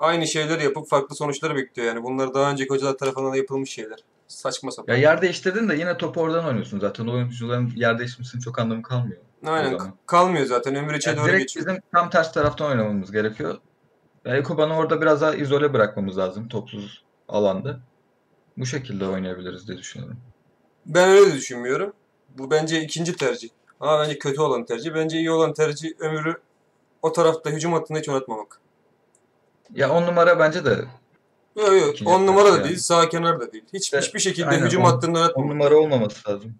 Aynı 0.00 0.26
şeyleri 0.26 0.64
yapıp 0.64 0.88
farklı 0.88 1.16
sonuçları 1.16 1.56
bekliyor 1.56 1.88
yani. 1.88 2.02
Bunlar 2.04 2.34
daha 2.34 2.50
önceki 2.50 2.70
hocalar 2.70 2.98
tarafından 2.98 3.32
da 3.32 3.36
yapılmış 3.36 3.70
şeyler. 3.70 3.98
Saçma 4.32 4.70
sapan. 4.70 4.92
Ya 4.92 4.98
yer 5.00 5.22
değiştirdin 5.22 5.68
de 5.68 5.74
yine 5.74 5.96
topu 5.96 6.20
oradan 6.20 6.44
oynuyorsun 6.44 6.80
zaten. 6.80 7.06
O 7.06 7.12
oyuncuların 7.12 7.72
yer 7.76 7.98
değişmesinin 7.98 8.42
çok 8.42 8.58
anlamı 8.58 8.82
kalmıyor. 8.82 9.20
Aynen 9.46 9.78
kalmıyor 10.06 10.46
zaten. 10.46 10.74
Ömür 10.74 10.94
içe 10.94 11.10
Yani 11.10 11.18
doğru 11.18 11.26
direkt 11.26 11.40
geçiyor. 11.40 11.66
bizim 11.66 11.82
tam 11.92 12.10
ters 12.10 12.32
taraftan 12.32 12.70
oynamamız 12.70 13.12
gerekiyor. 13.12 13.58
Yani 14.24 14.46
orada 14.72 15.00
biraz 15.00 15.20
daha 15.20 15.34
izole 15.34 15.72
bırakmamız 15.72 16.18
lazım 16.18 16.48
topsuz 16.48 17.04
alanda. 17.28 17.80
Bu 18.56 18.66
şekilde 18.66 19.06
oynayabiliriz 19.06 19.68
diye 19.68 19.78
düşünüyorum. 19.78 20.16
Ben 20.86 21.08
öyle 21.08 21.34
düşünmüyorum. 21.34 21.92
Bu 22.38 22.50
bence 22.50 22.82
ikinci 22.82 23.16
tercih. 23.16 23.48
Ama 23.80 24.00
bence 24.00 24.18
kötü 24.18 24.40
olan 24.40 24.64
tercih. 24.64 24.94
Bence 24.94 25.18
iyi 25.18 25.30
olan 25.30 25.52
tercih 25.54 25.90
Ömür'ü 25.98 26.34
o 27.02 27.12
tarafta 27.12 27.50
hücum 27.50 27.72
hattında 27.72 27.98
hiç 27.98 28.08
oynatmamak. 28.08 28.60
Ya 29.74 29.90
on 29.90 30.06
numara 30.06 30.38
bence 30.38 30.64
de 30.64 30.84
Yok 31.56 31.72
yok. 31.72 31.94
İkinci 31.94 32.10
10 32.10 32.26
numara 32.26 32.44
da 32.44 32.50
tercih 32.56 32.68
değil, 32.68 32.78
sağ 32.78 33.08
kenar 33.08 33.40
da 33.40 33.52
değil. 33.52 33.64
Hiç, 33.72 33.84
İşte, 33.84 33.98
hiçbir 34.00 34.18
şekilde 34.20 34.46
aynen, 34.46 34.66
hücum 34.66 34.82
on- 34.82 34.86
hattında 34.90 35.18
on 35.18 35.22
oynatmamak. 35.22 35.50
numara 35.52 35.76
olmaması 35.76 36.30
lazım. 36.30 36.54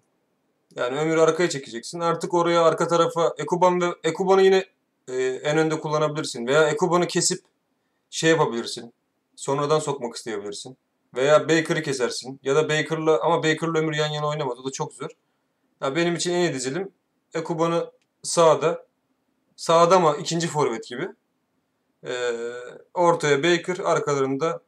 Yani 0.75 0.99
Ömür'ü 0.99 1.21
arkaya 1.21 1.49
çekeceksin. 1.49 1.99
Artık 1.99 2.33
oraya 2.33 2.63
arka 2.63 2.87
tarafa 2.87 3.33
Ekuban 3.37 3.81
ve 3.81 3.85
Ekuban'ı 4.03 4.41
yine 4.41 4.65
e, 5.07 5.13
en 5.23 5.57
önde 5.57 5.79
kullanabilirsin. 5.79 6.47
Veya 6.47 6.69
Ekuban'ı 6.69 7.07
kesip 7.07 7.41
şey 8.09 8.29
yapabilirsin. 8.29 8.93
Sonradan 9.35 9.79
sokmak 9.79 10.15
isteyebilirsin. 10.15 10.77
Veya 11.15 11.49
Baker'ı 11.49 11.81
kesersin. 11.83 12.39
Ya 12.43 12.55
da 12.55 12.69
Baker'la 12.69 13.19
ama 13.23 13.37
Baker'la 13.43 13.79
Ömür 13.79 13.95
yan 13.95 14.07
yana 14.09 14.27
oynamaz. 14.27 14.59
O 14.59 14.65
da 14.65 14.71
çok 14.71 14.93
zor. 14.93 15.09
Ya 15.81 15.95
benim 15.95 16.15
için 16.15 16.33
en 16.33 16.39
iyi 16.39 16.53
dizilim 16.53 16.91
Ekuban'ı 17.33 17.91
sağda. 18.23 18.85
Sağda 19.55 19.95
ama 19.95 20.15
ikinci 20.15 20.47
forvet 20.47 20.87
gibi. 20.87 21.07
E, 22.07 22.13
ortaya 22.93 23.43
Baker, 23.43 23.77
arkalarında 23.83 24.61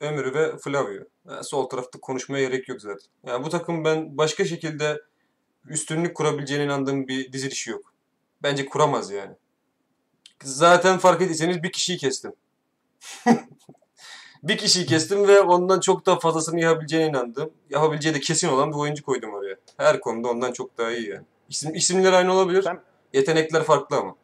Ömür 0.00 0.34
ve 0.34 0.58
Flavio. 0.58 1.02
Yani 1.28 1.44
sol 1.44 1.68
tarafta 1.68 2.00
konuşmaya 2.00 2.44
gerek 2.48 2.68
yok 2.68 2.80
zaten. 2.80 3.06
Yani 3.26 3.44
bu 3.44 3.48
takım 3.48 3.84
ben 3.84 4.18
başka 4.18 4.44
şekilde 4.44 5.00
üstünlük 5.68 6.14
kurabileceğine 6.16 6.64
inandığım 6.64 7.08
bir 7.08 7.32
dizilişi 7.32 7.70
yok. 7.70 7.92
Bence 8.42 8.66
kuramaz 8.66 9.10
yani. 9.10 9.34
Zaten 10.42 10.98
fark 10.98 11.22
ettiyseniz 11.22 11.62
bir 11.62 11.72
kişiyi 11.72 11.98
kestim. 11.98 12.32
bir 14.42 14.56
kişiyi 14.58 14.86
kestim 14.86 15.28
ve 15.28 15.40
ondan 15.40 15.80
çok 15.80 16.06
daha 16.06 16.18
fazlasını 16.18 16.60
yapabileceğine 16.60 17.08
inandım. 17.08 17.50
Yapabileceği 17.70 18.14
de 18.14 18.20
kesin 18.20 18.48
olan 18.48 18.70
bir 18.72 18.76
oyuncu 18.76 19.04
koydum 19.04 19.34
oraya. 19.34 19.56
Her 19.76 20.00
konuda 20.00 20.28
ondan 20.28 20.52
çok 20.52 20.78
daha 20.78 20.92
iyi 20.92 21.08
yani. 21.08 21.24
İsim, 21.48 21.74
isimler 21.74 22.12
aynı 22.12 22.32
olabilir. 22.32 22.62
Sen- 22.62 22.80
Yetenekler 23.12 23.62
farklı 23.62 23.96
ama. 23.96 24.14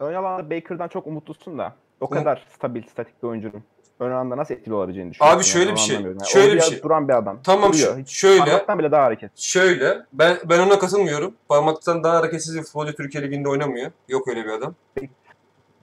Ön 0.00 0.14
alanda 0.14 0.50
Baker'dan 0.50 0.88
çok 0.88 1.06
umutlusun 1.06 1.58
da. 1.58 1.76
O 2.00 2.04
Um- 2.06 2.14
kadar 2.14 2.46
stabil, 2.56 2.82
statik 2.88 3.22
bir 3.22 3.28
oyuncunun 3.28 3.64
ön 4.00 4.10
alanda 4.10 4.36
nasıl 4.36 4.54
etkili 4.54 4.74
olabileceğini 4.74 5.10
düşünüyorsun. 5.10 5.38
Abi 5.38 5.44
şöyle 5.44 5.66
yani, 5.66 5.76
bir 5.76 5.80
şey. 5.80 5.96
Yani 5.96 6.16
şöyle 6.26 6.56
bir 6.56 6.60
şey. 6.60 6.82
duran 6.82 7.08
bir 7.08 7.16
adam. 7.16 7.38
Tamam 7.44 7.72
Duruyor. 7.72 7.98
Hiç 7.98 8.10
şöyle 8.10 8.38
parmaktan 8.38 8.78
bile 8.78 8.90
daha 8.90 9.04
hareket. 9.04 9.38
Şöyle, 9.38 9.98
ben 10.12 10.36
ben 10.44 10.58
ona 10.58 10.78
katılmıyorum. 10.78 11.34
Parmaktan 11.48 12.04
daha 12.04 12.16
hareketsiz 12.16 12.56
bir 12.56 12.62
futbolcu 12.62 12.94
Türkiye 12.94 13.22
Ligi'nde 13.22 13.48
oynamıyor. 13.48 13.90
Yok 14.08 14.28
öyle 14.28 14.44
bir 14.44 14.50
adam. 14.50 14.74
Benim 14.96 15.10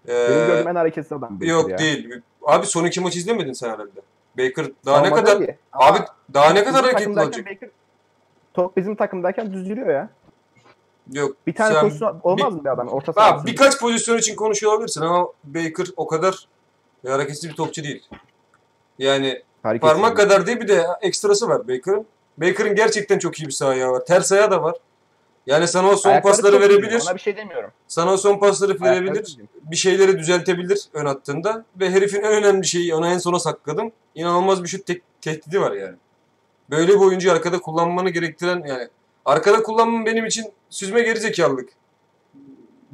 Ee, 0.08 0.28
gördüğüm 0.28 0.68
en 0.68 0.76
hareketsiz 0.76 1.12
adam 1.12 1.38
yok 1.42 1.70
ya. 1.70 1.78
değil. 1.78 2.22
Abi 2.46 2.66
son 2.66 2.86
iki 2.86 3.02
maç 3.02 3.16
izlemedin 3.16 3.54
sen 3.54 3.70
herhalde. 3.70 4.02
Baker 4.38 4.66
daha 4.86 5.02
ne 5.02 5.12
kadar 5.12 5.42
abi 5.74 6.00
daha 6.34 6.54
ne 6.54 6.64
kadar 6.64 6.84
hareketli 6.84 7.20
olacak? 7.20 7.46
Baker, 7.46 7.70
top 8.54 8.78
bizim 8.78 8.96
takımdayken 8.96 9.54
düz 9.54 9.70
yürüyor 9.70 9.90
ya. 9.90 10.10
Yok. 11.12 11.36
Bir 11.48 11.54
tane 11.54 11.74
sen- 11.74 11.82
pozisyon 11.82 12.20
olmaz 12.24 12.54
mı 12.54 12.64
bir 12.64 12.70
adam? 12.70 12.88
Orta 12.88 13.14
sahasında. 13.14 13.52
birkaç 13.52 13.80
pozisyon 13.80 14.18
için 14.18 14.36
konuşuyor 14.36 14.74
olabilirsin 14.74 15.02
ama 15.02 15.28
Baker 15.44 15.88
o 15.98 16.08
kadar 16.08 16.48
hareketsiz 17.10 17.50
bir 17.50 17.56
topçu 17.56 17.84
değil. 17.84 18.04
Yani 19.00 19.44
Hareketsiz. 19.64 19.94
parmak 19.94 20.18
kadar 20.18 20.48
değil 20.48 20.60
bir 20.62 20.68
de 20.68 20.86
ekstrası 21.02 21.48
var 21.50 21.68
Baker'ın. 21.68 22.06
Baker'ın 22.38 22.76
gerçekten 22.76 23.20
çok 23.20 23.40
iyi 23.40 23.46
bir 23.48 23.52
sağ 23.52 23.68
ayağı 23.68 23.92
var. 23.92 24.06
Ters 24.06 24.32
ayağı 24.32 24.52
da 24.52 24.64
var. 24.64 24.76
Yani 25.48 25.68
sana 25.68 25.90
o 25.90 25.96
son 25.96 26.10
Ayakları 26.10 26.32
pasları 26.36 26.60
verebilir. 26.62 27.02
Ona 27.08 27.16
bir 27.16 27.20
şey 27.22 27.38
demiyorum. 27.38 27.72
Sana 27.88 28.14
o 28.14 28.18
son 28.18 28.40
pasları 28.40 28.72
Ayakları 28.72 28.96
verebilir. 29.06 29.26
düzgün. 29.26 29.50
bir 29.64 29.76
şeyleri 29.76 30.18
düzeltebilir 30.20 30.86
ön 30.94 31.06
hattında 31.06 31.66
ve 31.80 31.90
herifin 31.90 32.22
en 32.22 32.32
önemli 32.34 32.66
şeyi 32.68 32.96
ona 32.96 33.12
en 33.14 33.18
sona 33.18 33.40
sakladım. 33.40 33.92
İnanılmaz 34.16 34.64
bir 34.64 34.68
şut 34.68 34.86
tek- 34.86 35.22
tehdidi 35.22 35.62
var 35.62 35.72
yani. 35.72 35.96
Böyle 36.70 36.88
bir 36.94 37.00
oyuncuyu 37.00 37.34
arkada 37.34 37.60
kullanmanı 37.60 38.10
gerektiren 38.10 38.64
yani 38.68 38.88
arkada 39.26 39.64
kullanmam 39.64 40.06
benim 40.06 40.26
için 40.26 40.46
süzme 40.70 41.02
gerizekalılık. 41.02 41.70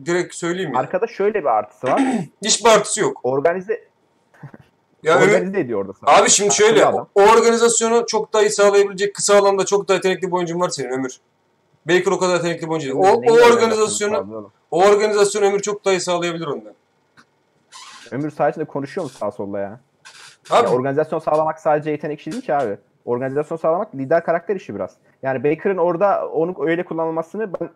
Direkt 0.05 0.35
söyleyeyim 0.35 0.73
ya. 0.73 0.79
Arkada 0.79 1.07
şöyle 1.07 1.39
bir 1.39 1.45
artısı 1.57 1.87
var. 1.87 2.01
Hiçbir 2.45 2.69
artısı 2.69 3.01
yok. 3.01 3.19
Organize 3.23 3.83
Ya 5.03 5.17
Organize 5.17 5.59
ediyor 5.59 5.79
orada. 5.79 5.93
sana. 5.93 6.17
abi 6.17 6.29
şimdi 6.29 6.53
şöyle 6.55 6.85
o 6.87 7.07
organizasyonu 7.15 8.05
çok 8.07 8.33
daha 8.33 8.41
iyi 8.41 8.49
sağlayabilecek 8.49 9.15
kısa 9.15 9.37
alanda 9.37 9.65
çok 9.65 9.87
daha 9.87 9.95
yetenekli 9.95 10.27
bir 10.27 10.31
oyuncun 10.31 10.59
var 10.59 10.69
senin 10.69 10.89
Ömür. 10.89 11.17
Baker 11.85 12.11
o 12.11 12.19
kadar 12.19 12.33
yetenekli 12.33 12.61
bir 12.65 12.71
oyuncu 12.71 12.87
değil. 12.87 12.95
O, 12.95 13.33
o 13.33 13.51
organizasyonu 13.51 14.51
o 14.71 14.83
organizasyonu 14.85 15.45
Ömür 15.45 15.59
çok 15.59 15.85
daha 15.85 15.93
iyi 15.93 15.99
sağlayabilir 15.99 16.47
ondan. 16.47 16.73
Ömür 18.11 18.31
sadece 18.31 18.65
konuşuyor 18.65 19.03
mu 19.05 19.09
sağ 19.09 19.31
solla 19.31 19.59
ya? 19.59 19.79
Abi 20.49 20.67
Ya 20.67 20.73
organizasyon 20.73 21.19
sağlamak 21.19 21.59
sadece 21.59 21.91
yetenek 21.91 22.19
işi 22.19 22.31
değil 22.31 22.43
ki 22.43 22.53
abi. 22.55 22.77
Organizasyon 23.05 23.57
sağlamak 23.57 23.95
lider 23.95 24.23
karakter 24.23 24.55
işi 24.55 24.75
biraz. 24.75 24.91
Yani 25.23 25.43
Baker'ın 25.43 25.77
orada 25.77 26.27
onu 26.27 26.55
öyle 26.67 26.85
kullanılmasını 26.85 27.53
ben 27.53 27.69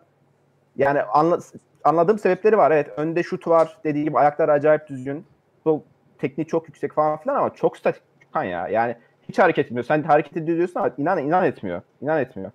yani 0.76 1.02
anla, 1.02 1.38
anladığım 1.84 2.18
sebepleri 2.18 2.58
var. 2.58 2.70
Evet 2.70 2.90
önde 2.96 3.22
şut 3.22 3.46
var 3.48 3.76
dediği 3.84 4.04
gibi 4.04 4.18
ayaklar 4.18 4.48
acayip 4.48 4.88
düzgün. 4.88 5.26
Sol 5.64 5.80
tekniği 6.18 6.46
çok 6.46 6.68
yüksek 6.68 6.92
falan 6.92 7.16
filan 7.16 7.36
ama 7.36 7.54
çok 7.54 7.76
statik 7.76 8.02
ya. 8.34 8.68
Yani 8.68 8.96
hiç 9.28 9.38
hareket 9.38 9.66
etmiyor. 9.66 9.84
Sen 9.84 10.02
hareket 10.02 10.36
ediyor 10.36 10.56
diyorsun 10.56 10.80
ama 10.80 10.94
inan 10.98 11.18
inan 11.18 11.44
etmiyor. 11.44 11.82
İnan 12.02 12.20
etmiyor. 12.20 12.50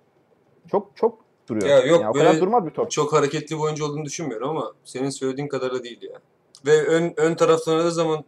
Çok 0.70 0.96
çok 0.96 1.18
duruyor. 1.48 1.68
Ya 1.68 1.78
yok, 1.78 2.00
Yani 2.00 2.10
o 2.10 2.12
kadar 2.12 2.40
durmaz 2.40 2.66
bir 2.66 2.70
top. 2.70 2.90
çok 2.90 3.12
hareketli 3.12 3.56
bir 3.56 3.60
oyuncu 3.60 3.84
olduğunu 3.86 4.04
düşünmüyorum 4.04 4.48
ama 4.48 4.72
senin 4.84 5.10
söylediğin 5.10 5.48
kadar 5.48 5.74
da 5.74 5.84
değil 5.84 6.02
ya. 6.02 6.18
Ve 6.66 6.86
ön, 6.86 7.14
ön 7.16 7.34
taraftan 7.34 7.74
oynadığı 7.74 7.92
zaman 7.92 8.24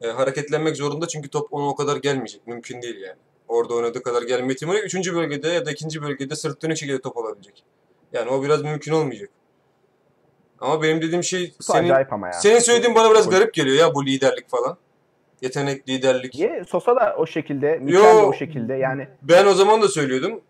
e, 0.00 0.08
hareketlenmek 0.08 0.76
zorunda 0.76 1.08
çünkü 1.08 1.28
top 1.28 1.52
ona 1.52 1.68
o 1.68 1.74
kadar 1.74 1.96
gelmeyecek. 1.96 2.46
Mümkün 2.46 2.82
değil 2.82 3.00
yani. 3.00 3.18
Orada 3.48 3.74
oynadığı 3.74 4.02
kadar 4.02 4.22
gelme 4.22 4.52
ihtimali 4.52 4.78
üçüncü 4.80 5.14
bölgede 5.14 5.48
ya 5.48 5.66
da 5.66 5.70
ikinci 5.70 6.02
bölgede 6.02 6.36
sırt 6.36 6.62
dönük 6.62 6.76
şekilde 6.76 7.00
top 7.00 7.16
alabilecek. 7.16 7.64
Yani 8.12 8.30
o 8.30 8.42
biraz 8.42 8.62
mümkün 8.62 8.92
olmayacak. 8.92 9.30
Ama 10.60 10.82
benim 10.82 11.02
dediğim 11.02 11.24
şey 11.24 11.54
Bu 11.58 11.62
senin, 11.62 11.84
acayip 11.84 12.12
ama 12.12 12.26
ya. 12.26 12.32
senin 12.32 12.58
söylediğin 12.58 12.94
bana 12.94 13.10
biraz 13.10 13.30
garip 13.30 13.54
geliyor 13.54 13.76
ya 13.76 13.94
bu 13.94 14.06
liderlik 14.06 14.48
falan. 14.48 14.76
Yetenek, 15.42 15.88
liderlik. 15.88 16.34
Niye? 16.34 16.64
Sosa 16.68 16.96
da 16.96 17.14
o 17.18 17.26
şekilde, 17.26 17.78
Mikel 17.78 17.94
Yo. 17.98 18.02
de 18.04 18.08
o 18.26 18.32
şekilde. 18.32 18.74
Yani 18.74 19.08
Ben 19.22 19.46
o 19.46 19.52
zaman 19.54 19.82
da 19.82 19.88
söylüyordum. 19.88 20.40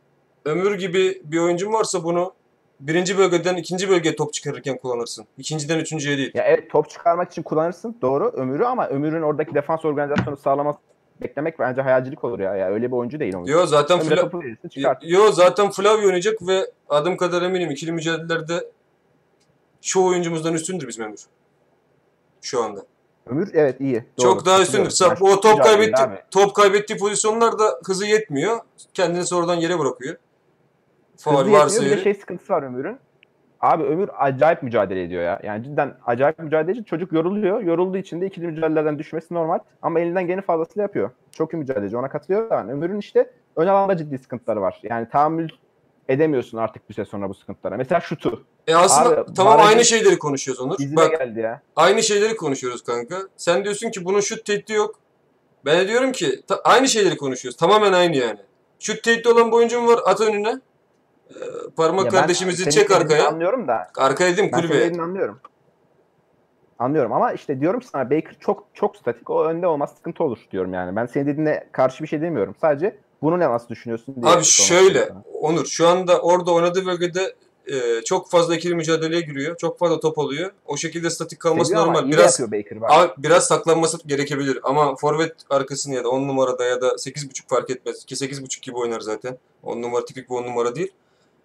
Ömür 0.44 0.78
gibi 0.78 1.22
bir 1.24 1.38
oyuncum 1.38 1.72
varsa 1.72 2.04
bunu 2.04 2.32
birinci 2.80 3.18
bölgeden 3.18 3.56
ikinci 3.56 3.88
bölgeye 3.88 4.16
top 4.16 4.32
çıkarırken 4.32 4.76
kullanırsın. 4.78 5.26
İkinciden 5.38 5.78
üçüncüye 5.78 6.18
değil. 6.18 6.30
Ya 6.34 6.44
evet 6.44 6.70
top 6.70 6.90
çıkarmak 6.90 7.30
için 7.32 7.42
kullanırsın 7.42 7.96
doğru 8.02 8.28
ömürü 8.28 8.64
ama 8.64 8.88
ömürün 8.88 9.22
oradaki 9.22 9.54
defans 9.54 9.84
organizasyonu 9.84 10.36
sağlaması 10.36 10.78
beklemek 11.22 11.58
bence 11.58 11.82
hayalcilik 11.82 12.24
olur 12.24 12.40
ya. 12.40 12.56
ya 12.56 12.68
öyle 12.70 12.86
bir 12.86 12.96
oyuncu 12.96 13.20
değil 13.20 13.34
Ömür. 13.36 13.48
Yo 13.48 13.66
zaten 13.66 13.98
Fla- 13.98 14.20
topu 14.20 14.40
verirsin 14.40 14.68
çıkart. 14.68 15.02
Yo 15.06 15.32
zaten 15.32 15.70
Flavio 15.70 16.06
oynayacak 16.06 16.46
ve 16.48 16.70
adım 16.88 17.16
kadar 17.16 17.42
eminim 17.42 17.70
ikili 17.70 17.92
mücadelelerde 17.92 18.64
şu 19.80 20.04
oyuncumuzdan 20.04 20.54
üstündür 20.54 20.88
bizim 20.88 21.04
Ömür. 21.04 21.20
Şu 22.42 22.62
anda. 22.62 22.80
Ömür 23.26 23.50
evet 23.54 23.80
iyi. 23.80 23.94
Doğru. 23.94 24.26
Çok 24.26 24.46
daha 24.46 24.62
üstündür. 24.62 24.98
Yani 25.00 25.18
o 25.20 25.40
top 25.40 25.62
kaybetti 25.62 26.02
top 26.30 26.54
kaybettiği 26.54 26.98
pozisyonlarda 26.98 27.80
hızı 27.86 28.06
yetmiyor. 28.06 28.58
Kendini 28.94 29.26
sonradan 29.26 29.54
yere 29.54 29.78
bırakıyor. 29.78 30.16
Faul 31.16 31.38
Hızlı 31.38 31.52
varsa 31.52 31.74
yetmiyor. 31.74 31.96
Bir 31.96 32.00
de 32.00 32.04
şey 32.04 32.14
sıkıntısı 32.14 32.52
var 32.52 32.62
Ömür'ün. 32.62 32.98
Abi 33.60 33.84
Ömür 33.84 34.10
acayip 34.18 34.62
mücadele 34.62 35.02
ediyor 35.02 35.22
ya. 35.22 35.40
Yani 35.42 35.64
cidden 35.64 35.94
acayip 36.06 36.38
mücadele 36.38 36.70
ediyor. 36.70 36.86
Çocuk 36.86 37.12
yoruluyor. 37.12 37.60
Yorulduğu 37.60 37.98
için 37.98 38.20
de 38.20 38.26
ikili 38.26 38.46
mücadelelerden 38.46 38.98
düşmesi 38.98 39.34
normal. 39.34 39.58
Ama 39.82 40.00
elinden 40.00 40.26
gene 40.26 40.40
fazlasıyla 40.40 40.82
yapıyor. 40.82 41.10
Çok 41.32 41.54
iyi 41.54 41.56
mücadeleci. 41.56 41.96
Ona 41.96 42.08
katılıyorum. 42.08 42.50
Yani 42.50 42.72
Ömür'ün 42.72 42.98
işte 42.98 43.30
ön 43.56 43.66
alanda 43.66 43.96
ciddi 43.96 44.18
sıkıntıları 44.18 44.60
var. 44.60 44.80
Yani 44.82 45.08
tahammül 45.08 45.48
edemiyorsun 46.08 46.58
artık 46.58 46.88
bir 46.88 46.94
süre 46.94 47.04
sonra 47.04 47.28
bu 47.28 47.34
sıkıntılara. 47.34 47.76
Mesela 47.76 48.00
şutu. 48.00 48.44
E 48.70 48.74
aslında 48.76 49.20
Abi, 49.20 49.34
tamam 49.34 49.54
Baraj'ın 49.58 49.68
aynı 49.72 49.84
şeyleri 49.84 50.18
konuşuyoruz 50.18 50.60
Onur. 50.62 50.78
Dizine 50.78 50.96
Bak 50.96 51.10
geldi 51.18 51.40
ya. 51.40 51.62
aynı 51.76 52.02
şeyleri 52.02 52.36
konuşuyoruz 52.36 52.82
kanka. 52.84 53.16
Sen 53.36 53.64
diyorsun 53.64 53.90
ki 53.90 54.04
bunun 54.04 54.20
şut 54.20 54.44
tehdidi 54.44 54.72
yok. 54.72 54.94
Ben 55.64 55.78
de 55.80 55.88
diyorum 55.88 56.12
ki 56.12 56.42
ta- 56.48 56.60
aynı 56.64 56.88
şeyleri 56.88 57.16
konuşuyoruz. 57.16 57.56
Tamamen 57.56 57.92
aynı 57.92 58.16
yani. 58.16 58.38
Şut 58.78 59.02
tehdidi 59.02 59.28
olan 59.28 59.46
bir 59.50 59.56
oyuncum 59.56 59.86
var 59.86 60.00
at 60.06 60.20
önüne. 60.20 60.60
Ee, 61.30 61.34
parmak 61.76 62.04
Ya 62.06 62.12
ben 62.12 62.18
kardeşimizi 62.20 62.62
senin 62.62 62.70
çek 62.70 62.90
arkaya. 62.90 63.28
Anlıyorum 63.28 63.68
da. 63.68 63.88
Arkaya 63.96 64.32
dedim 64.32 64.44
Ben 64.52 64.58
senin 64.58 64.68
kulübeye. 64.68 64.86
dediğini 64.86 65.02
anlıyorum. 65.02 65.40
Anlıyorum 66.78 67.12
ama 67.12 67.32
işte 67.32 67.60
diyorum 67.60 67.80
ki 67.80 67.86
sana 67.86 68.04
Baker 68.10 68.36
çok 68.40 68.64
çok 68.74 68.96
statik. 68.96 69.30
O 69.30 69.44
önde 69.44 69.66
olmaz 69.66 69.90
sıkıntı 69.96 70.24
olur 70.24 70.38
diyorum 70.52 70.74
yani. 70.74 70.96
Ben 70.96 71.06
senin 71.06 71.26
dediğine 71.26 71.68
karşı 71.72 72.02
bir 72.02 72.08
şey 72.08 72.20
demiyorum. 72.22 72.54
Sadece 72.60 72.96
bunu 73.22 73.38
ne 73.38 73.48
nasıl 73.48 73.68
düşünüyorsun 73.68 74.14
diye. 74.14 74.24
Abi 74.34 74.44
sormak 74.44 74.44
şöyle 74.44 74.98
istiyorum 74.98 75.22
Onur 75.40 75.66
şu 75.66 75.88
anda 75.88 76.20
orada 76.20 76.52
oynadığı 76.52 76.86
bölgede 76.86 77.34
e, 77.66 78.02
çok 78.04 78.30
fazla 78.30 78.56
ikili 78.56 78.74
mücadeleye 78.74 79.20
giriyor. 79.20 79.56
Çok 79.56 79.78
fazla 79.78 80.00
top 80.00 80.18
alıyor. 80.18 80.50
O 80.66 80.76
şekilde 80.76 81.10
statik 81.10 81.40
kalması 81.40 81.68
Seviyor 81.68 81.86
normal. 81.86 82.10
Biraz 82.10 82.40
Baker. 82.40 82.80
Bak. 82.80 83.22
Biraz 83.22 83.46
saklanması 83.46 83.98
gerekebilir 84.06 84.58
ama 84.62 84.96
forvet 84.96 85.34
arkasını 85.50 85.94
ya 85.94 86.04
da 86.04 86.08
10 86.08 86.28
numarada 86.28 86.64
ya 86.64 86.80
da 86.80 86.88
8.5 86.88 87.48
fark 87.48 87.70
etmez. 87.70 88.04
Ki 88.04 88.14
8.5 88.14 88.60
gibi 88.60 88.76
oynar 88.76 89.00
zaten. 89.00 89.38
10 89.62 89.82
numara 89.82 90.04
tipik 90.04 90.30
bir 90.30 90.34
10 90.34 90.44
numara 90.44 90.74
değil. 90.74 90.92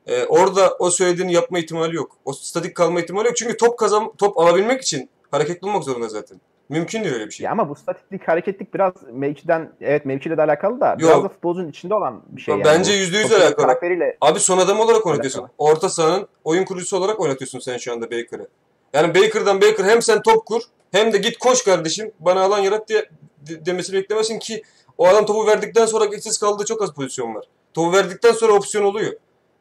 Ee, 0.08 0.24
orada 0.26 0.76
o 0.80 0.90
söylediğini 0.90 1.34
yapma 1.34 1.60
ihtimali 1.60 1.96
yok. 1.96 2.18
O 2.26 2.34
statik 2.34 2.76
kalma 2.76 3.02
ihtimali 3.02 3.28
yok. 3.28 3.38
Çünkü 3.38 3.58
top 3.58 3.80
kazan 3.80 4.14
top 4.18 4.38
alabilmek 4.38 4.82
için 4.82 5.10
hareketli 5.32 5.68
olmak 5.68 5.84
zorunda 5.84 6.10
zaten. 6.10 6.42
Mümkün 6.70 7.04
değil 7.04 7.14
öyle 7.16 7.26
bir 7.28 7.32
şey. 7.32 7.46
Ya 7.46 7.52
ama 7.52 7.70
bu 7.70 7.76
statiklik, 7.76 8.28
hareketlik 8.28 8.74
biraz 8.74 8.94
mevkiden, 9.12 9.72
evet 9.82 10.06
mevkiyle 10.06 10.38
de 10.38 10.42
alakalı 10.42 10.80
da 10.80 10.88
Yok. 10.90 11.00
biraz 11.00 11.24
da 11.24 11.30
futbolcunun 11.30 11.70
içinde 11.70 11.94
olan 11.94 12.22
bir 12.28 12.42
şey 12.42 12.52
yani. 12.54 12.66
Bence. 12.66 12.92
%100 12.94 13.22
Topun 13.24 13.36
alakalı. 13.36 13.56
Karakteriyle 13.68 14.18
Abi 14.22 14.40
son 14.40 14.58
adam 14.58 14.80
olarak 14.80 14.96
Alakalı. 14.96 15.12
oynatıyorsun. 15.12 15.50
Orta 15.58 15.90
sahanın 15.90 16.28
oyun 16.44 16.66
kurucusu 16.66 16.98
olarak 16.98 17.20
oynatıyorsun 17.20 17.60
sen 17.60 17.78
şu 17.78 17.94
anda 17.94 18.06
Baker'ı. 18.12 18.48
Yani 18.94 19.16
Baker'dan 19.16 19.62
Baker 19.62 19.86
hem 19.86 20.02
sen 20.02 20.22
top 20.22 20.46
kur 20.46 20.62
hem 20.92 21.14
de 21.14 21.18
git 21.18 21.38
koş 21.38 21.64
kardeşim 21.64 22.12
bana 22.20 22.42
alan 22.42 22.60
yarat 22.60 22.90
diye 22.90 23.06
de- 23.48 23.66
demesini 23.66 23.96
beklemesin 23.96 24.40
ki 24.40 24.62
o 24.98 25.08
adam 25.08 25.26
topu 25.26 25.48
verdikten 25.48 25.86
sonra 25.86 26.06
geçsiz 26.06 26.38
kaldığı 26.38 26.66
çok 26.66 26.82
az 26.82 26.94
pozisyon 26.94 27.36
var. 27.36 27.46
Topu 27.74 27.94
verdikten 27.98 28.32
sonra 28.32 28.54
opsiyon 28.54 28.86
oluyor. 28.86 29.14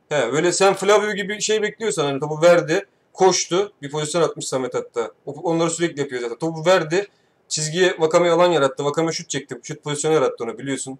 He, 0.08 0.32
böyle 0.32 0.52
sen 0.52 0.74
Flavio 0.74 1.12
gibi 1.12 1.40
şey 1.40 1.62
bekliyorsan 1.62 2.04
hani 2.04 2.20
topu 2.20 2.42
verdi, 2.42 2.86
koştu, 3.14 3.72
bir 3.82 3.90
pozisyon 3.90 4.22
atmış 4.22 4.48
Samet 4.48 4.74
hatta. 4.74 5.10
Onları 5.26 5.70
sürekli 5.70 6.00
yapıyor 6.00 6.22
zaten. 6.22 6.38
Topu 6.38 6.66
verdi, 6.66 7.06
çizgiye 7.48 7.94
Vakame 7.98 8.30
alan 8.30 8.52
yarattı. 8.52 8.84
Vakame 8.84 9.12
şut 9.12 9.28
çekti. 9.28 9.60
Şut 9.62 9.82
pozisyonu 9.84 10.14
yarattı 10.14 10.44
onu 10.44 10.58
biliyorsun. 10.58 10.98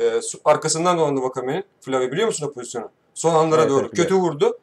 Ee, 0.00 0.20
arkasından 0.44 0.98
dolandı 0.98 1.22
Vakame'nin. 1.22 1.64
Flavio 1.80 2.12
biliyor 2.12 2.26
musun 2.26 2.46
o 2.46 2.52
pozisyonu? 2.52 2.90
Son 3.14 3.34
anlara 3.34 3.60
Evet, 3.60 3.70
doğru. 3.70 3.80
evet, 3.86 3.96
Kötü 3.96 4.14
vurdu. 4.14 4.58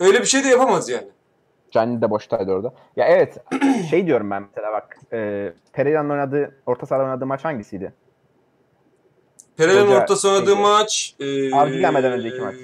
Öyle 0.00 0.20
bir 0.20 0.26
şey 0.26 0.44
de 0.44 0.48
yapamaz 0.48 0.88
yani. 0.88 1.08
Canlı 1.70 2.02
de 2.02 2.10
boştaydı 2.10 2.52
orada. 2.52 2.74
Ya 2.96 3.06
evet 3.06 3.36
şey 3.90 4.06
diyorum 4.06 4.30
ben 4.30 4.42
mesela 4.56 4.72
bak. 4.72 4.98
E, 5.12 5.52
Pereira'nın 5.72 6.10
oynadığı, 6.10 6.54
orta 6.66 6.86
sahada 6.86 7.04
oynadığı 7.04 7.26
maç 7.26 7.44
hangisiydi? 7.44 7.92
Pereira'nın 9.56 9.86
Hoca 9.86 10.02
ortası 10.02 10.28
oynadığı 10.28 10.56
maç. 10.56 11.14
E, 11.20 11.54
Avcı 11.54 11.78
gelmeden 11.78 12.12
önceki 12.12 12.40
maç. 12.40 12.54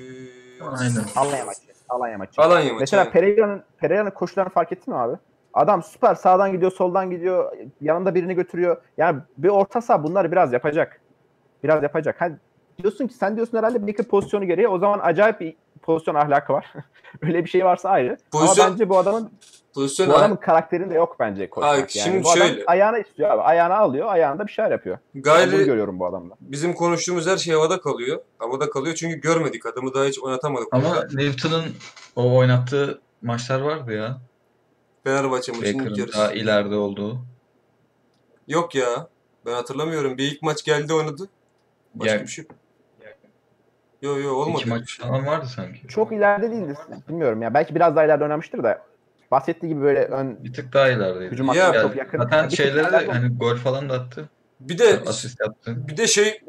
Aynen. 0.61 1.05
Alanya 1.17 1.45
maçı. 1.45 1.61
Alanya 1.89 2.19
maçı. 2.19 2.43
Alanya 2.43 2.73
maçı. 2.73 2.81
Mesela 2.81 3.03
evet. 3.03 3.13
Pereira'nın 3.13 3.63
Pereira'nın 3.79 4.11
koşularını 4.11 4.53
fark 4.53 4.73
ettin 4.73 4.95
mi 4.95 5.01
abi? 5.01 5.17
Adam 5.55 5.83
süper 5.83 6.15
sağdan 6.15 6.53
gidiyor, 6.53 6.73
soldan 6.73 7.11
gidiyor, 7.11 7.53
yanında 7.81 8.15
birini 8.15 8.35
götürüyor. 8.35 8.77
Yani 8.97 9.21
bir 9.39 9.49
orta 9.49 9.81
saha 9.81 10.03
bunları 10.05 10.33
biraz 10.33 10.53
yapacak. 10.53 11.01
Biraz 11.65 11.83
yapacak. 11.83 12.21
Hani 12.21 12.37
diyorsun 12.83 13.07
ki 13.07 13.15
sen 13.15 13.37
diyorsun 13.37 13.59
herhalde 13.59 13.87
Baker 13.87 14.07
pozisyonu 14.07 14.45
gereği 14.45 14.69
o 14.69 14.79
zaman 14.79 15.01
acayip 15.03 15.41
bir 15.41 15.57
pozisyon 15.85 16.15
ahlakı 16.15 16.53
var. 16.53 16.73
Öyle 17.23 17.45
bir 17.45 17.51
şey 17.51 17.65
varsa 17.65 17.89
ayrı. 17.89 18.17
Pozisyon- 18.33 18.65
Ama 18.65 18.73
bence 18.73 18.89
bu 18.89 18.99
adamın 18.99 19.31
Pozisyon 19.75 20.09
bu 20.09 20.15
adamın 20.17 20.37
karakterinde 20.37 20.95
yok 20.95 21.17
bence. 21.21 21.51
Ay, 21.57 21.79
yani. 21.79 21.91
şimdi 21.91 22.25
bu 22.25 22.31
adam 22.31 22.47
şöyle. 22.47 22.65
ayağına 22.67 22.99
istiyor 22.99 23.31
abi. 23.31 23.41
Ayağına 23.43 23.77
alıyor, 23.77 24.07
ayağında 24.09 24.47
bir 24.47 24.53
şeyler 24.53 24.71
yapıyor. 24.71 24.99
Ben 25.15 25.23
bunu 25.23 25.23
gayri 25.23 25.65
görüyorum 25.65 25.99
bu 25.99 26.07
adamda. 26.07 26.35
bizim 26.41 26.75
konuştuğumuz 26.75 27.27
her 27.27 27.37
şey 27.37 27.55
havada 27.55 27.81
kalıyor. 27.81 28.23
Havada 28.39 28.71
kalıyor 28.71 28.95
çünkü 28.95 29.21
görmedik 29.21 29.67
adamı 29.67 29.95
daha 29.95 30.05
hiç 30.05 30.19
oynatamadık. 30.19 30.69
Ama 30.73 31.05
Newton'un 31.13 31.65
o 32.17 32.37
oynattığı 32.37 33.01
maçlar 33.23 33.61
vardı 33.61 33.93
ya. 33.93 34.19
Fenerbahçe 35.05 35.53
maçının 35.53 35.95
yarısı. 35.95 36.19
daha 36.19 36.33
ileride 36.33 36.75
olduğu. 36.75 37.19
Yok 38.49 38.75
ya. 38.75 39.09
Ben 39.47 39.53
hatırlamıyorum. 39.53 40.19
Bir 40.19 40.33
ilk 40.33 40.43
maç 40.43 40.65
geldi 40.65 40.95
oynadı. 40.95 41.29
Başka 41.95 42.15
Ya- 42.15 42.23
bir 42.23 42.27
şey 42.27 42.45
yok. 42.45 42.53
Yo 44.05 44.19
yo 44.21 44.35
olmadı. 44.35 44.61
İki 44.61 44.69
maç 44.69 44.99
falan 45.01 45.27
vardı 45.27 45.47
sanki. 45.57 45.89
Çok 45.89 46.13
ileride 46.13 46.51
değildir. 46.51 46.77
Bilmiyorum 47.09 47.43
ya. 47.43 47.55
Belki 47.55 47.75
biraz 47.75 47.97
daha 47.97 48.05
ileride 48.05 48.25
oynamıştır 48.25 48.63
da. 48.63 48.83
Bahsettiği 49.31 49.73
gibi 49.73 49.83
böyle 49.83 50.05
ön 50.05 50.45
Bir 50.45 50.53
tık 50.53 50.73
daha 50.73 50.89
ilerideydi. 50.89 51.33
hücum 51.33 51.53
Ya, 51.55 51.67
hattına 51.69 51.83
çok 51.83 51.97
yakın. 51.97 52.19
Zaten 52.19 52.49
Bir 52.51 52.57
şeylere 52.57 52.93
de 52.93 53.07
hani 53.07 53.29
gol 53.39 53.57
falan 53.57 53.89
da 53.89 53.95
attı. 53.95 54.29
Bir 54.61 54.79
de 54.79 55.01
Asist 55.07 55.41
yaptı. 55.41 55.75
bir 55.89 55.97
de 55.97 56.07
şey 56.07 56.43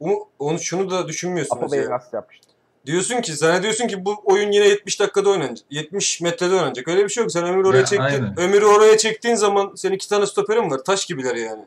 onu, 0.00 0.14
onu 0.38 0.58
şunu 0.58 0.90
da 0.90 1.08
düşünmüyorsunuz 1.08 1.62
Apo. 1.62 1.72
Bey 1.72 1.94
asist 1.94 2.14
yapmıştı. 2.14 2.46
Diyorsun 2.86 3.20
ki 3.20 3.32
zannediyorsun 3.34 3.86
ki 3.86 4.04
bu 4.04 4.16
oyun 4.24 4.52
yine 4.52 4.68
70 4.68 5.00
dakikada 5.00 5.30
oynanacak. 5.30 5.66
70 5.70 6.20
metrede 6.20 6.54
oynanacak. 6.54 6.88
Öyle 6.88 7.04
bir 7.04 7.08
şey 7.08 7.22
yok. 7.22 7.32
Sen 7.32 7.44
Ömür'ü 7.44 7.68
oraya 7.68 7.78
Ya, 7.78 7.84
çektin. 7.84 8.04
aynen. 8.04 8.34
Ömür'ü 8.40 8.64
oraya 8.64 8.98
çektiğin 8.98 9.34
zaman 9.34 9.72
senin 9.76 9.94
iki 9.94 10.08
tane 10.08 10.26
stoperin 10.26 10.70
var. 10.70 10.78
Taş 10.78 11.06
gibiler 11.06 11.34
yani. 11.34 11.64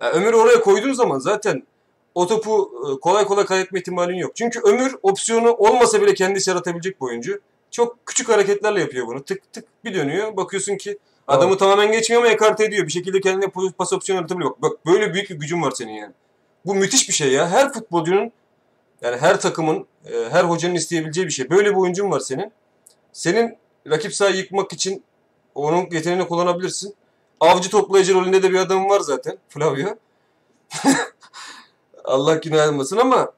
Ya 0.00 0.10
Ömür'ü 0.12 0.36
oraya 0.36 0.60
koyduğun 0.60 0.92
zaman 0.92 1.18
zaten 1.18 1.62
o 2.16 2.26
topu 2.26 2.70
e, 2.86 3.00
kolay 3.00 3.24
kolay 3.24 3.44
kaybetme 3.44 3.78
ihtimalin 3.78 4.16
yok. 4.16 4.36
Çünkü 4.36 4.60
Ömür 4.60 4.96
opsiyonu 5.02 5.52
olmasa 5.52 6.02
bile 6.02 6.14
kendisi 6.14 6.50
yaratabilecek 6.50 7.00
bir 7.00 7.06
oyuncu. 7.06 7.40
Çok 7.70 8.06
küçük 8.06 8.28
hareketlerle 8.28 8.80
yapıyor 8.80 9.06
bunu. 9.06 9.24
Tık 9.24 9.52
tık 9.52 9.64
bir 9.84 9.94
dönüyor. 9.94 10.36
Bakıyorsun 10.36 10.76
ki 10.76 10.98
Adamı 11.28 11.58
tamamen 11.58 11.92
geçmiyor 11.92 12.22
ama 12.22 12.32
ekarte 12.32 12.64
ediyor. 12.64 12.86
Bir 12.86 12.92
şekilde 12.92 13.20
kendine 13.20 13.50
pas 13.78 13.92
opsiyonu 13.92 14.20
yaratabiliyor. 14.20 14.50
Bak, 14.50 14.62
bak 14.62 14.86
böyle 14.86 15.14
büyük 15.14 15.30
bir 15.30 15.34
gücün 15.34 15.62
var 15.62 15.70
senin 15.70 15.92
yani. 15.92 16.12
Bu 16.66 16.74
müthiş 16.74 17.08
bir 17.08 17.14
şey 17.14 17.32
ya. 17.32 17.50
Her 17.50 17.72
futbolcunun 17.72 18.32
yani 19.02 19.16
her 19.16 19.40
takımın, 19.40 19.86
e, 20.04 20.30
her 20.30 20.44
hocanın 20.44 20.74
isteyebileceği 20.74 21.26
bir 21.26 21.32
şey. 21.32 21.50
Böyle 21.50 21.70
bir 21.70 21.76
oyuncun 21.76 22.10
var 22.10 22.20
senin. 22.20 22.52
Senin 23.12 23.58
rakip 23.90 24.14
sahayı 24.14 24.36
yıkmak 24.36 24.72
için 24.72 25.02
onun 25.54 25.88
yeteneğini 25.90 26.28
kullanabilirsin. 26.28 26.94
Avcı 27.40 27.70
toplayıcı 27.70 28.14
rolünde 28.14 28.42
de 28.42 28.50
bir 28.50 28.58
adam 28.58 28.88
var 28.88 29.00
zaten. 29.00 29.38
Flavio. 29.48 29.88
Allah 32.06 32.34
günah 32.34 32.68
almasın 32.68 32.96
ama 32.96 33.32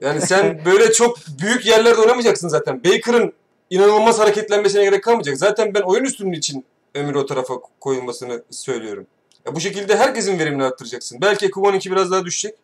yani 0.00 0.20
sen 0.20 0.62
böyle 0.64 0.92
çok 0.92 1.16
büyük 1.40 1.66
yerlerde 1.66 2.00
oynamayacaksın 2.00 2.48
zaten. 2.48 2.84
Baker'ın 2.84 3.32
inanılmaz 3.70 4.18
hareketlenmesine 4.18 4.84
gerek 4.84 5.04
kalmayacak. 5.04 5.36
Zaten 5.36 5.74
ben 5.74 5.80
oyun 5.80 6.04
üstünlüğü 6.04 6.36
için 6.36 6.64
Ömür 6.94 7.14
o 7.14 7.26
tarafa 7.26 7.54
koyulmasını 7.80 8.42
söylüyorum. 8.50 9.06
Ya 9.46 9.54
bu 9.54 9.60
şekilde 9.60 9.96
herkesin 9.96 10.38
verimini 10.38 10.64
arttıracaksın. 10.64 11.20
Belki 11.20 11.46
Ekuban'ınki 11.46 11.90
biraz 11.90 12.10
daha 12.10 12.24
düşecek. 12.24 12.58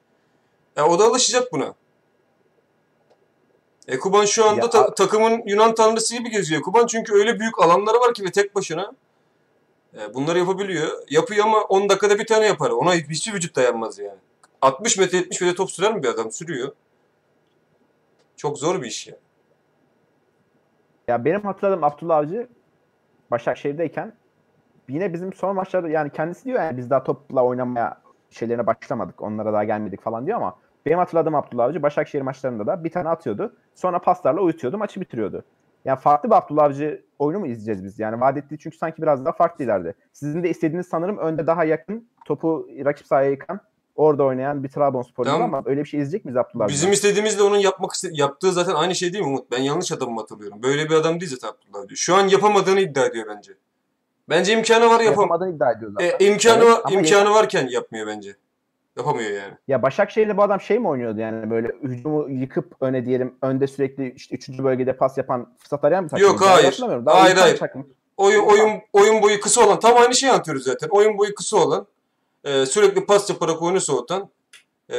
Ya 0.76 0.86
o 0.88 0.98
da 0.98 1.04
alışacak 1.04 1.52
buna. 1.52 1.74
Ekuban 3.88 4.24
şu 4.24 4.44
anda 4.44 4.60
Ya 4.60 4.70
ta- 4.70 4.94
takımın 4.94 5.42
Yunan 5.46 5.74
tanrısı 5.74 6.16
gibi 6.16 6.30
geziyor. 6.30 6.60
Ekuban 6.60 6.86
çünkü 6.86 7.14
öyle 7.14 7.40
büyük 7.40 7.62
alanları 7.62 8.00
var 8.00 8.14
ki 8.14 8.24
ve 8.24 8.32
tek 8.32 8.54
başına 8.54 8.92
e, 9.98 10.14
bunları 10.14 10.38
yapabiliyor. 10.38 11.02
Yapıyor 11.10 11.44
ama 11.44 11.60
10 11.60 11.88
dakikada 11.88 12.18
bir 12.18 12.26
tane 12.26 12.46
yapar. 12.46 12.70
Ona 12.70 12.94
hiçbir 12.94 13.34
vücut 13.34 13.56
dayanmaz 13.56 13.98
yani. 13.98 14.18
60 14.62 14.98
metre 14.98 15.18
70 15.18 15.40
metre 15.40 15.54
top 15.54 15.70
sürer 15.70 15.94
mi 15.94 16.02
bir 16.02 16.08
adam? 16.08 16.32
Sürüyor. 16.32 16.72
Çok 18.36 18.58
zor 18.58 18.82
bir 18.82 18.86
iş 18.86 19.06
ya. 19.06 19.16
Ya 21.08 21.24
benim 21.24 21.40
hatırladığım 21.40 21.84
Abdullah 21.84 22.16
Avcı 22.16 22.48
Başakşehir'deyken 23.30 24.12
yine 24.88 25.12
bizim 25.12 25.32
son 25.32 25.54
maçlarda 25.54 25.88
yani 25.88 26.10
kendisi 26.10 26.44
diyor 26.44 26.60
yani 26.60 26.76
biz 26.76 26.90
daha 26.90 27.04
topla 27.04 27.44
oynamaya 27.44 28.02
şeylerine 28.30 28.66
başlamadık. 28.66 29.22
Onlara 29.22 29.52
daha 29.52 29.64
gelmedik 29.64 30.02
falan 30.02 30.26
diyor 30.26 30.36
ama 30.36 30.56
benim 30.86 30.98
hatırladığım 30.98 31.34
Abdullah 31.34 31.64
Avcı 31.64 31.82
Başakşehir 31.82 32.22
maçlarında 32.22 32.66
da 32.66 32.84
bir 32.84 32.90
tane 32.90 33.08
atıyordu. 33.08 33.56
Sonra 33.74 33.98
paslarla 33.98 34.40
uyutuyordu, 34.40 34.78
maçı 34.78 35.00
bitiriyordu. 35.00 35.44
Yani 35.84 35.98
farklı 35.98 36.30
bir 36.30 36.34
Abdullah 36.34 36.64
Avcı 36.64 37.04
oyunu 37.18 37.40
mu 37.40 37.46
izleyeceğiz 37.46 37.84
biz? 37.84 37.98
Yani 37.98 38.20
vaat 38.20 38.36
ettiği 38.36 38.58
çünkü 38.58 38.76
sanki 38.76 39.02
biraz 39.02 39.24
daha 39.24 39.32
farklı 39.32 39.64
ileride. 39.64 39.94
Sizin 40.12 40.42
de 40.42 40.50
istediğiniz 40.50 40.86
sanırım 40.86 41.18
önde 41.18 41.46
daha 41.46 41.64
yakın 41.64 42.08
topu 42.24 42.68
rakip 42.84 43.06
sahaya 43.06 43.30
yıkan 43.30 43.60
orada 43.98 44.24
oynayan 44.24 44.64
bir 44.64 44.68
Trabzonspor'un 44.68 45.30
Tamam. 45.30 45.54
ama 45.54 45.62
öyle 45.66 45.80
bir 45.80 45.88
şey 45.88 46.00
izleyecek 46.00 46.24
miyiz 46.24 46.36
Abdullah? 46.36 46.68
Bizim 46.68 46.92
istediğimizle 46.92 47.42
onun 47.42 47.58
yapmak 47.58 47.92
yaptığı 48.12 48.52
zaten 48.52 48.74
aynı 48.74 48.94
şey 48.94 49.12
değil 49.12 49.24
mi 49.24 49.30
Umut? 49.30 49.50
Ben 49.50 49.62
yanlış 49.62 49.92
adamı 49.92 50.10
mı 50.12 50.20
hatırlıyorum? 50.20 50.62
Böyle 50.62 50.90
bir 50.90 50.94
adam 50.94 51.20
değil 51.20 51.30
zaten 51.30 51.48
Abdullah 51.48 51.88
diyor. 51.88 51.96
Şu 51.96 52.14
an 52.14 52.28
yapamadığını 52.28 52.80
iddia 52.80 53.04
ediyor 53.06 53.26
bence. 53.36 53.52
Bence 54.28 54.52
imkanı 54.52 54.84
var 54.86 55.00
yapam. 55.00 55.04
yapamadığını 55.06 55.56
iddia 55.56 55.72
ediyor 55.72 55.92
zaten. 55.92 56.26
E, 56.26 56.28
imkanı 56.30 56.64
Evet, 56.64 56.84
var, 56.84 56.92
imkanı 56.92 57.30
varken 57.30 57.68
yapmıyor 57.68 58.06
bence. 58.06 58.36
Yapamıyor 58.96 59.30
yani. 59.30 59.52
Ya 59.68 59.82
Başakşehir'de 59.82 60.36
bu 60.36 60.42
adam 60.42 60.60
şey 60.60 60.78
mi 60.78 60.88
oynuyordu 60.88 61.20
yani 61.20 61.50
böyle 61.50 61.68
hücumu 61.82 62.30
yıkıp 62.30 62.74
öne 62.80 63.04
diyelim 63.06 63.34
önde 63.42 63.66
sürekli 63.66 64.12
işte 64.12 64.34
3. 64.34 64.48
bölgede 64.48 64.96
pas 64.96 65.18
yapan 65.18 65.54
fırsat 65.58 65.84
arayan 65.84 66.04
bir 66.04 66.08
takım. 66.08 66.26
Yok, 66.26 66.40
hayır. 66.40 66.78
Daha 67.06 67.22
Hayır, 67.22 67.36
hayır. 67.36 67.56
takım. 67.56 67.86
Oyun 68.16 68.44
oyun 68.44 68.70
oyun 68.92 69.22
boyu 69.22 69.40
kısa 69.40 69.66
olan 69.66 69.80
tam 69.80 69.96
aynı 69.96 70.14
şeyi 70.14 70.32
anlatıyoruz 70.32 70.64
zaten. 70.64 70.88
Oyun 70.88 71.18
boyu 71.18 71.34
kısa 71.34 71.56
olan 71.56 71.86
e, 72.48 72.66
sürekli 72.66 73.06
pas 73.06 73.30
yaparak 73.30 73.62
oyunu 73.62 73.80
soğutan 73.80 74.28
e, 74.90 74.96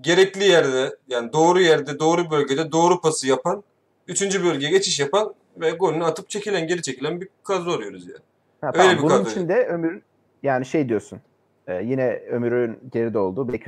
gerekli 0.00 0.44
yerde 0.44 0.96
yani 1.08 1.32
doğru 1.32 1.60
yerde 1.60 1.98
doğru 1.98 2.30
bölgede 2.30 2.72
doğru 2.72 3.00
pası 3.00 3.28
yapan 3.28 3.62
üçüncü 4.08 4.44
bölgeye 4.44 4.70
geçiş 4.70 5.00
yapan 5.00 5.34
ve 5.56 5.70
golünü 5.70 6.04
atıp 6.04 6.30
çekilen 6.30 6.66
geri 6.66 6.82
çekilen 6.82 7.20
bir 7.20 7.28
kadro 7.44 7.72
arıyoruz 7.72 8.06
yani. 8.08 8.18
Ha, 8.60 8.70
Öyle 8.74 8.78
tamam. 8.82 8.96
bir 8.96 9.02
Bunun 9.02 9.16
kadro. 9.18 9.30
için 9.30 9.48
de 9.48 9.66
Ömür 9.66 10.02
yani 10.42 10.66
şey 10.66 10.88
diyorsun. 10.88 11.20
e, 11.66 11.74
yine 11.74 12.22
Ömür'ün 12.30 12.78
geride 12.92 13.18
olduğu, 13.18 13.48
bir 13.48 13.60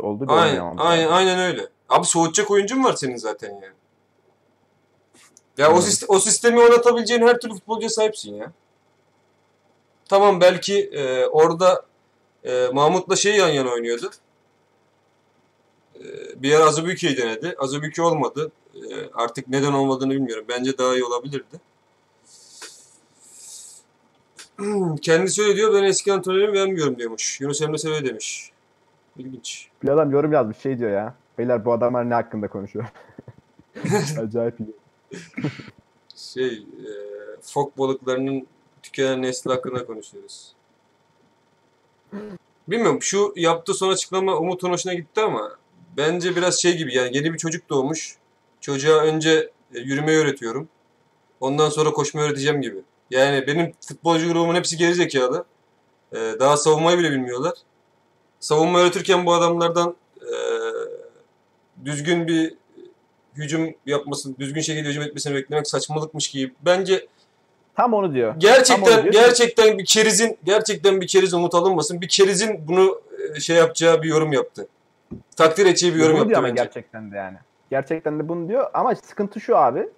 olduğu 0.00 0.24
bir 0.26 0.32
oyun 0.32 0.42
Aynen, 0.42 0.52
oynamamız 0.52 0.82
aynen, 0.84 1.08
aynen 1.08 1.38
öyle. 1.38 1.62
Abi 1.88 2.06
soğutacak 2.06 2.50
oyuncun 2.50 2.84
var 2.84 2.92
senin 2.92 3.16
zaten 3.16 3.48
yani. 3.50 3.74
Ya 5.58 5.68
o, 5.68 5.72
Evet. 5.72 5.82
sist- 5.84 6.04
o 6.08 6.18
sistemi 6.20 6.60
oynatabileceğin 6.60 7.22
her 7.22 7.38
türlü 7.38 7.54
futbolcuya 7.54 7.88
sahipsin 7.90 8.34
ya. 8.34 8.52
Tamam 10.08 10.40
belki 10.40 10.80
e, 10.92 11.26
orada 11.26 11.82
e, 12.44 12.68
Mahmut'la 12.72 13.16
şey 13.16 13.36
yan 13.36 13.48
yana 13.48 13.70
oynuyordu. 13.70 14.10
E, 15.94 16.04
bir 16.42 16.48
yer 16.48 16.60
Azubüke'yi 16.60 17.16
denedi. 17.16 17.54
Azubüke 17.58 18.02
olmadı. 18.02 18.52
E, 18.74 19.10
artık 19.14 19.48
neden 19.48 19.72
olmadığını 19.72 20.10
bilmiyorum. 20.10 20.44
Bence 20.48 20.78
daha 20.78 20.94
iyi 20.94 21.04
olabilirdi. 21.04 21.60
Kendisi 25.02 25.42
öyle 25.42 25.56
diyor. 25.56 25.74
Ben 25.74 25.82
eski 25.82 26.12
antrenörümü 26.12 26.52
beğenmiyorum 26.52 26.98
diyormuş. 26.98 27.40
Yunus 27.40 27.62
Emre 27.62 27.78
Sever 27.78 28.04
demiş. 28.04 28.52
İlginç. 29.16 29.68
Bir 29.82 29.88
adam 29.88 30.10
yorum 30.10 30.32
yazmış 30.32 30.58
şey 30.58 30.78
diyor 30.78 30.90
ya. 30.90 31.14
Beyler 31.38 31.64
bu 31.64 31.72
adamlar 31.72 32.10
ne 32.10 32.14
hakkında 32.14 32.48
konuşuyor? 32.48 32.86
Acayip 34.20 34.60
iyi. 34.60 34.74
şey 36.16 36.58
e, 36.58 36.90
fok 37.42 37.78
balıklarının 37.78 38.46
tükenen 38.82 39.22
nesli 39.22 39.50
hakkında 39.50 39.86
konuşuyoruz. 39.86 40.52
Bilmiyorum 42.68 43.02
şu 43.02 43.32
yaptığı 43.36 43.74
son 43.74 43.92
açıklama 43.92 44.36
Umut'un 44.36 44.70
hoşuna 44.70 44.94
gitti 44.94 45.20
ama 45.20 45.50
bence 45.96 46.36
biraz 46.36 46.62
şey 46.62 46.76
gibi 46.76 46.94
yani 46.94 47.16
yeni 47.16 47.32
bir 47.32 47.38
çocuk 47.38 47.68
doğmuş. 47.70 48.16
Çocuğa 48.60 49.02
önce 49.02 49.50
e, 49.74 49.78
yürümeyi 49.78 50.18
öğretiyorum. 50.18 50.68
Ondan 51.40 51.68
sonra 51.68 51.92
koşmayı 51.92 52.26
öğreteceğim 52.26 52.62
gibi. 52.62 52.82
Yani 53.10 53.46
benim 53.46 53.72
futbolcu 53.88 54.28
grubumun 54.28 54.54
hepsi 54.54 54.76
gerizekalı. 54.76 55.44
E, 56.12 56.16
daha 56.16 56.56
savunmayı 56.56 56.98
bile 56.98 57.10
bilmiyorlar. 57.10 57.54
Savunma 58.40 58.78
öğretirken 58.78 59.26
bu 59.26 59.34
adamlardan 59.34 59.96
e, 60.20 60.34
düzgün 61.84 62.26
bir 62.26 62.54
hücum 63.36 63.74
yapmasını, 63.86 64.38
düzgün 64.38 64.60
şekilde 64.60 64.88
hücum 64.88 65.02
etmesini 65.02 65.34
beklemek 65.34 65.68
saçmalıkmış 65.68 66.28
gibi. 66.28 66.54
Bence 66.64 67.06
Tam 67.80 67.94
onu 67.94 68.14
diyor. 68.14 68.28
Tam 68.28 68.36
onu 68.36 68.40
gerçekten 68.40 69.02
diyor. 69.02 69.12
gerçekten 69.12 69.78
bir 69.78 69.84
kerizin 69.84 70.38
gerçekten 70.44 71.00
bir 71.00 71.06
keriz 71.06 71.34
umut 71.34 71.54
alınmasın. 71.54 72.00
Bir 72.00 72.08
kerizin 72.08 72.68
bunu 72.68 73.00
e, 73.36 73.40
şey 73.40 73.56
yapacağı 73.56 74.02
bir 74.02 74.08
yorum 74.08 74.32
yaptı. 74.32 74.68
Takdir 75.36 75.66
edeceği 75.66 75.94
bir 75.94 75.98
yorum 76.00 76.16
bunu 76.16 76.28
diyor 76.28 76.30
yaptı 76.30 76.38
ama 76.38 76.48
bence. 76.48 76.62
gerçekten 76.62 77.12
de 77.12 77.16
yani. 77.16 77.36
Gerçekten 77.70 78.18
de 78.18 78.28
bunu 78.28 78.48
diyor 78.48 78.70
ama 78.74 78.94
sıkıntı 78.94 79.40
şu 79.40 79.56
abi. 79.56 79.88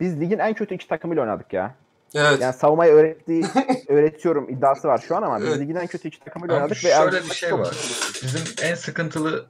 Biz 0.00 0.20
ligin 0.20 0.38
en 0.38 0.54
kötü 0.54 0.74
iki 0.74 0.88
takımıyla 0.88 1.22
oynadık 1.22 1.52
ya. 1.52 1.74
Evet. 2.14 2.40
Yani 2.40 2.52
savunmayı 2.52 2.92
öğrettiği, 2.92 3.44
öğretiyorum 3.88 4.48
iddiası 4.48 4.88
var 4.88 5.04
şu 5.08 5.16
an 5.16 5.22
ama 5.22 5.40
biz 5.40 5.48
Evet. 5.48 5.58
ligin 5.60 5.74
en 5.74 5.86
kötü 5.86 6.08
iki 6.08 6.20
takımıyla 6.20 6.54
oynadık 6.54 6.84
ve 6.84 6.90
şöyle 6.90 7.16
bir 7.16 7.34
şey 7.34 7.52
var. 7.52 7.76
Bizim 8.22 8.40
en 8.62 8.74
sıkıntılı 8.74 9.46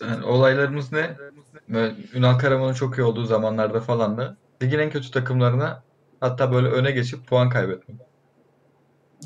yani 0.00 0.24
olaylarımız 0.24 0.92
ne? 0.92 1.10
Böyle 1.68 1.94
Ünal 2.14 2.38
Karaman'ın 2.38 2.74
çok 2.74 2.98
iyi 2.98 3.02
olduğu 3.02 3.24
zamanlarda 3.24 3.80
falan 3.80 4.18
da 4.18 4.36
ligin 4.62 4.78
en 4.78 4.90
kötü 4.90 5.10
takımlarına 5.10 5.82
hatta 6.22 6.52
böyle 6.52 6.68
öne 6.68 6.90
geçip 6.90 7.26
puan 7.28 7.50
kaybetmek. 7.50 7.96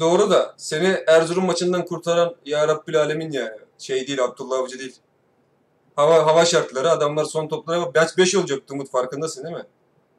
Doğru 0.01 0.31
da 0.31 0.55
seni 0.57 0.99
Erzurum 1.07 1.47
maçından 1.47 1.85
kurtaran 1.85 2.37
Ya 2.47 2.69
Rabbil 2.69 3.01
Alemin 3.01 3.33
yani. 3.33 3.59
Şey 3.79 4.07
değil 4.07 4.25
Abdullah 4.25 4.59
Avcı 4.59 4.79
değil. 4.79 4.97
Hava 5.97 6.27
hava 6.27 6.45
şartları 6.45 6.91
adamlar 6.91 7.25
son 7.25 7.49
toplara 7.49 7.95
5 8.19 8.35
olacaktı 8.35 8.75
Umut 8.75 8.91
farkındasın 8.91 9.45
değil 9.45 9.57
mi? 9.57 9.65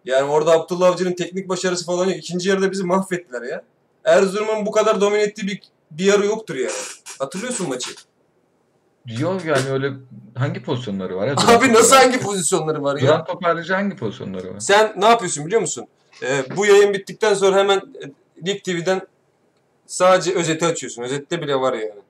Yani 0.06 0.32
orada 0.32 0.52
Abdullah 0.52 0.88
Avcı'nın 0.88 1.14
teknik 1.14 1.50
başarısı 1.50 1.86
falan 1.86 2.06
yok. 2.06 2.18
İkinci 2.18 2.50
yarıda 2.50 2.72
bizi 2.72 2.84
mahvettiler 2.84 3.42
ya. 3.42 3.64
Erzurum'un 4.06 4.66
bu 4.66 4.72
kadar 4.72 5.02
domine 5.02 5.22
ettiği 5.22 5.48
bir, 5.48 5.62
bir 5.92 6.06
yarı 6.06 6.26
yoktur 6.26 6.56
yani. 6.56 6.72
Hatırlıyorsun 7.20 7.70
maçı. 7.70 7.92
Yok 9.06 9.46
yani 9.46 9.72
öyle 9.72 9.94
hangi 10.36 10.64
pozisyonları 10.64 11.16
var 11.16 11.28
ya? 11.28 11.36
Abi 11.48 11.74
nasıl 11.74 11.96
hangi 11.96 12.20
pozisyonları 12.20 12.84
var 12.84 12.96
ya? 12.96 13.02
Duran 13.02 13.26
toparlayıcı 13.26 13.74
hangi 13.74 13.96
pozisyonları 13.96 14.54
var? 14.54 14.60
Sen 14.60 14.94
ne 14.98 15.06
yapıyorsun 15.06 15.46
biliyor 15.46 15.62
musun? 15.62 15.88
Ee, 16.24 16.44
bu 16.58 16.66
yayın 16.66 16.94
bittikten 16.94 17.34
sonra 17.34 17.58
hemen 17.60 17.78
e, 17.78 18.12
Lig 18.48 18.64
TV'den 18.64 19.02
sadece 19.86 20.34
özeti 20.36 20.66
açıyorsun. 20.66 21.04
Özette 21.04 21.42
bile 21.42 21.56
var 21.56 21.74
yani. 21.74 22.02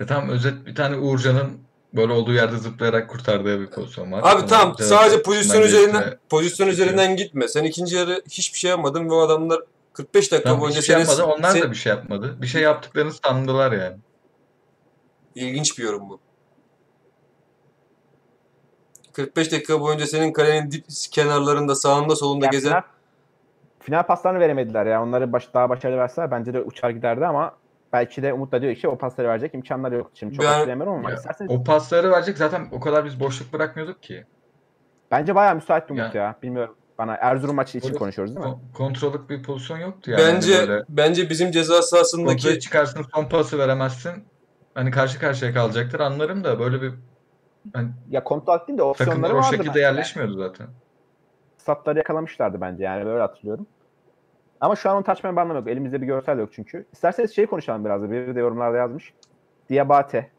E 0.00 0.06
tamam 0.06 0.28
özet 0.28 0.66
bir 0.66 0.74
tane 0.74 0.96
Uğurcan'ın 0.96 1.58
böyle 1.94 2.12
olduğu 2.12 2.32
yerde 2.32 2.58
zıplayarak 2.58 3.10
kurtardığı 3.10 3.60
bir 3.60 3.66
pozisyon 3.66 4.12
var. 4.12 4.20
Abi 4.24 4.46
tamam 4.46 4.76
sadece 4.78 5.22
pozisyon 5.22 5.62
üzerinden 5.62 6.00
üstüne- 6.00 6.18
pozisyon 6.30 6.68
üzerinden 6.68 7.16
gitme. 7.16 7.48
Sen 7.48 7.64
ikinci 7.64 7.96
yarı 7.96 8.22
hiçbir 8.30 8.58
şey 8.58 8.70
yapmadın 8.70 9.10
ve 9.10 9.14
o 9.14 9.20
adamlar 9.20 9.60
45 9.92 10.32
dakika 10.32 10.48
Tamam, 10.48 10.60
boyunca 10.60 10.80
hiçbir 10.80 10.94
şey 10.94 11.00
yapmadı. 11.00 11.24
Onlar 11.24 11.50
se- 11.56 11.62
da 11.62 11.70
bir 11.70 11.76
şey 11.76 11.90
yapmadı. 11.90 12.36
Bir 12.42 12.46
şey 12.46 12.62
yaptıklarını 12.62 13.12
sandılar 13.12 13.72
yani. 13.72 13.96
ilginç 15.34 15.78
bir 15.78 15.84
yorum 15.84 16.08
bu. 16.08 16.20
45 19.12 19.52
dakika 19.52 19.80
boyunca 19.80 20.06
senin 20.06 20.32
kalenin 20.32 20.70
dip 20.70 20.84
kenarlarında 21.10 21.74
sağında 21.74 22.16
solunda 22.16 22.44
Ya 22.44 22.50
gezen 22.50 22.68
final, 22.70 22.82
final 23.80 24.02
paslarını 24.02 24.40
veremediler 24.40 24.86
ya. 24.86 25.02
Onları 25.02 25.32
baş, 25.32 25.54
daha 25.54 25.68
başarılı 25.70 25.98
verseler 25.98 26.30
bence 26.30 26.54
de 26.54 26.60
uçar 26.60 26.90
giderdi 26.90 27.26
ama 27.26 27.52
belki 27.92 28.22
de 28.22 28.32
Umut 28.32 28.52
da 28.52 28.62
diyor 28.62 28.74
ki 28.74 28.88
o 28.88 28.98
pasları 28.98 29.28
verecek 29.28 29.54
imkanları 29.54 29.94
yok. 29.94 30.10
Şimdi 30.14 30.34
çok 30.34 30.44
Ben- 30.44 30.52
hatırlayamıyorum 30.52 30.94
ama 30.94 31.10
Ya, 31.10 31.16
isterseniz 31.16 31.50
O 31.50 31.64
pasları 31.64 32.10
verecek 32.10 32.38
zaten 32.38 32.68
o 32.72 32.80
kadar 32.80 33.04
biz 33.04 33.20
boşluk 33.20 33.52
bırakmıyorduk 33.52 34.02
ki. 34.02 34.24
bence 35.10 35.34
bayağı 35.34 35.54
müsait 35.54 35.90
bir 35.90 35.94
Umut 36.00 36.14
Ya. 36.14 36.22
ya. 36.22 36.34
Bilmiyorum. 36.42 36.74
Bana 36.98 37.14
Erzurum 37.14 37.56
maçı 37.56 37.78
için 37.78 37.94
konuşuyoruz 37.94 38.36
değil 38.36 38.46
mi? 38.46 38.52
Kon- 38.52 38.60
kontrollük 38.74 39.30
bir 39.30 39.42
pozisyon 39.42 39.78
yoktu 39.78 40.10
yani. 40.10 40.22
Hani 40.22 40.34
bence 40.34 40.68
böyle 40.68 40.84
bence 40.88 41.30
bizim 41.30 41.50
ceza 41.50 41.72
kontrolü 41.72 41.86
sahasındaki 41.88 42.60
çıkarsın 42.60 43.06
son 43.14 43.24
pası 43.24 43.58
veremezsin. 43.58 44.24
Hani 44.74 44.90
karşı 44.90 45.18
karşıya 45.20 45.54
kalacaktır 45.54 46.00
anlarım 46.00 46.44
da 46.44 46.58
böyle 46.60 46.82
bir 46.82 46.92
hani 47.72 47.88
Ya 48.10 48.24
kontrol 48.24 48.58
değil 48.58 48.60
de 48.60 48.66
takımlar 48.68 48.90
opsiyonları 48.90 49.32
o 49.32 49.36
vardı 49.36 49.46
şekilde 49.50 49.68
bence. 49.68 49.80
yerleşmiyordu 49.80 50.34
zaten. 50.38 50.66
Statları 51.58 51.98
yakalamışlardı 51.98 52.60
bence 52.60 52.84
yani 52.84 53.06
böyle 53.06 53.20
hatırlıyorum. 53.20 53.66
Ama 54.60 54.76
şu 54.76 54.90
an 54.90 54.96
onu 54.96 55.04
tartışmaya 55.04 55.32
bir 55.32 55.40
anlamı 55.40 55.58
yok. 55.58 55.68
Elimizde 55.68 56.02
bir 56.02 56.06
görsel 56.06 56.38
yok 56.38 56.50
çünkü. 56.52 56.86
İsterseniz 56.92 57.36
şey 57.36 57.46
konuşalım 57.46 57.84
biraz 57.84 58.02
da. 58.02 58.10
Biri 58.10 58.34
de 58.34 58.40
yorumlarda 58.40 58.76
yazmış. 58.76 59.12
Diabate. 59.70 60.30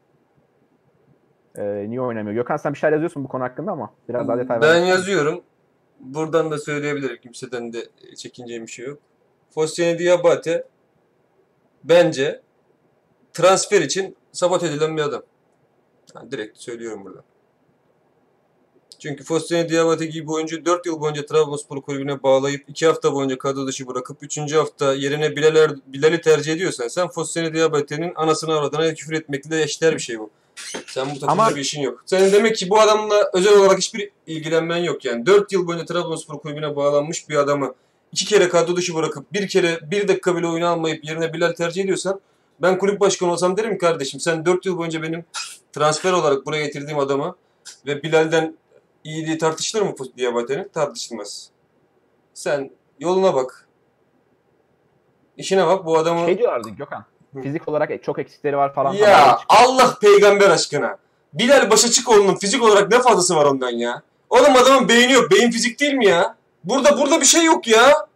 Ee, 1.58 1.86
niye 1.88 2.00
oynamıyor? 2.00 2.34
Gökhan 2.34 2.56
sen 2.56 2.72
bir 2.72 2.78
şeyler 2.78 2.92
yazıyorsun 2.92 3.24
bu 3.24 3.28
konu 3.28 3.42
hakkında 3.42 3.72
ama 3.72 3.94
biraz 4.08 4.28
daha 4.28 4.38
detay 4.38 4.60
ben 4.60 4.76
yazıyorum. 4.84 5.42
Buradan 6.00 6.50
da 6.50 6.58
söyleyebilirim. 6.58 7.16
Kimseden 7.16 7.72
de 7.72 7.78
çekineceğim 8.16 8.66
bir 8.66 8.70
şey 8.70 8.86
yok. 8.86 8.98
Fosseni 9.50 9.98
Diabate 9.98 10.64
bence 11.84 12.40
transfer 13.32 13.82
için 13.82 14.16
sabote 14.32 14.66
edilen 14.66 14.96
bir 14.96 15.02
adam. 15.02 15.22
Yani 16.14 16.30
direkt 16.30 16.58
söylüyorum 16.58 17.04
burada. 17.04 17.24
Çünkü 18.98 19.24
Fosseni 19.24 19.68
Diabate 19.68 20.06
gibi 20.06 20.30
oyuncu 20.32 20.64
4 20.64 20.86
yıl 20.86 21.00
boyunca 21.00 21.26
Trabzonspor 21.26 21.82
kulübüne 21.82 22.22
bağlayıp 22.22 22.64
2 22.68 22.86
hafta 22.86 23.12
boyunca 23.12 23.38
kadro 23.38 23.66
dışı 23.66 23.86
bırakıp 23.86 24.22
3. 24.22 24.54
hafta 24.54 24.94
yerine 24.94 25.36
Bilal 25.36 25.56
Er- 25.56 25.76
Bilal'i 25.86 26.20
tercih 26.20 26.52
ediyorsan 26.52 26.88
sen 26.88 27.08
Fosseni 27.08 27.54
Diabate'nin 27.54 28.12
anasını 28.14 28.54
avradına 28.54 28.94
küfür 28.94 29.12
etmekle 29.12 29.62
eşdeğer 29.62 29.94
bir 29.94 29.98
şey 30.00 30.18
bu. 30.18 30.30
Sen 30.86 31.06
bu 31.06 31.12
takımda 31.14 31.32
Ama- 31.32 31.50
bir 31.50 31.60
işin 31.60 31.82
yok. 31.82 32.02
Senin 32.06 32.32
demek 32.32 32.56
ki 32.56 32.70
bu 32.70 32.80
adamla 32.80 33.30
özel 33.32 33.56
olarak 33.58 33.78
hiçbir 33.78 34.10
ilgilenmen 34.26 34.76
yok 34.76 35.04
yani. 35.04 35.26
4 35.26 35.52
yıl 35.52 35.66
boyunca 35.66 35.84
Trabzonspor 35.84 36.38
kulübüne 36.40 36.76
bağlanmış 36.76 37.28
bir 37.28 37.36
adamı 37.36 37.74
iki 38.12 38.24
kere 38.24 38.48
kadro 38.48 38.76
dışı 38.76 38.94
bırakıp 38.94 39.32
bir 39.32 39.48
kere 39.48 39.78
bir 39.90 40.08
dakika 40.08 40.36
bile 40.36 40.46
oyunu 40.46 40.66
almayıp 40.66 41.04
yerine 41.04 41.32
Bilal 41.32 41.52
tercih 41.52 41.82
ediyorsan 41.84 42.20
ben 42.62 42.78
kulüp 42.78 43.00
başkanı 43.00 43.32
olsam 43.32 43.56
derim 43.56 43.78
kardeşim 43.78 44.20
sen 44.20 44.46
4 44.46 44.66
yıl 44.66 44.78
boyunca 44.78 45.02
benim 45.02 45.24
transfer 45.72 46.12
olarak 46.12 46.46
buraya 46.46 46.66
getirdiğim 46.66 46.98
adamı 46.98 47.36
ve 47.86 48.02
Bilal'den 48.02 48.56
iyiliği 49.04 49.38
tartışılır 49.38 49.82
mı 49.82 49.94
Diabate'nin? 50.18 50.68
Tartışılmaz. 50.68 51.50
Sen 52.34 52.70
yoluna 53.00 53.34
bak. 53.34 53.68
İşine 55.36 55.66
bak 55.66 55.86
bu 55.86 55.98
adamı... 55.98 56.26
Şey 56.26 56.38
diyorlardı 56.38 56.68
Gökhan. 56.68 57.04
Fizik 57.42 57.68
olarak 57.68 58.04
çok 58.04 58.18
eksikleri 58.18 58.56
var 58.56 58.74
falan. 58.74 58.92
Ya. 58.92 59.38
Allah 59.48 59.98
peygamber 60.00 60.50
aşkına. 60.50 60.98
Bilal 61.32 61.70
Başaçıkoğlu'nun 61.70 62.34
fizik 62.34 62.62
olarak 62.62 62.90
ne 62.90 63.02
fazlası 63.02 63.36
var 63.36 63.44
ondan 63.44 63.70
ya? 63.70 64.02
Oğlum 64.30 64.56
adamın 64.56 64.88
beyni 64.88 65.12
yok. 65.12 65.30
Beyin 65.30 65.50
fizik 65.50 65.80
değil 65.80 65.94
mi 65.94 66.06
ya? 66.06 66.36
Burada 66.64 66.98
burada 66.98 67.20
bir 67.20 67.26
şey 67.26 67.44
yok 67.44 67.66
ya. 67.66 68.06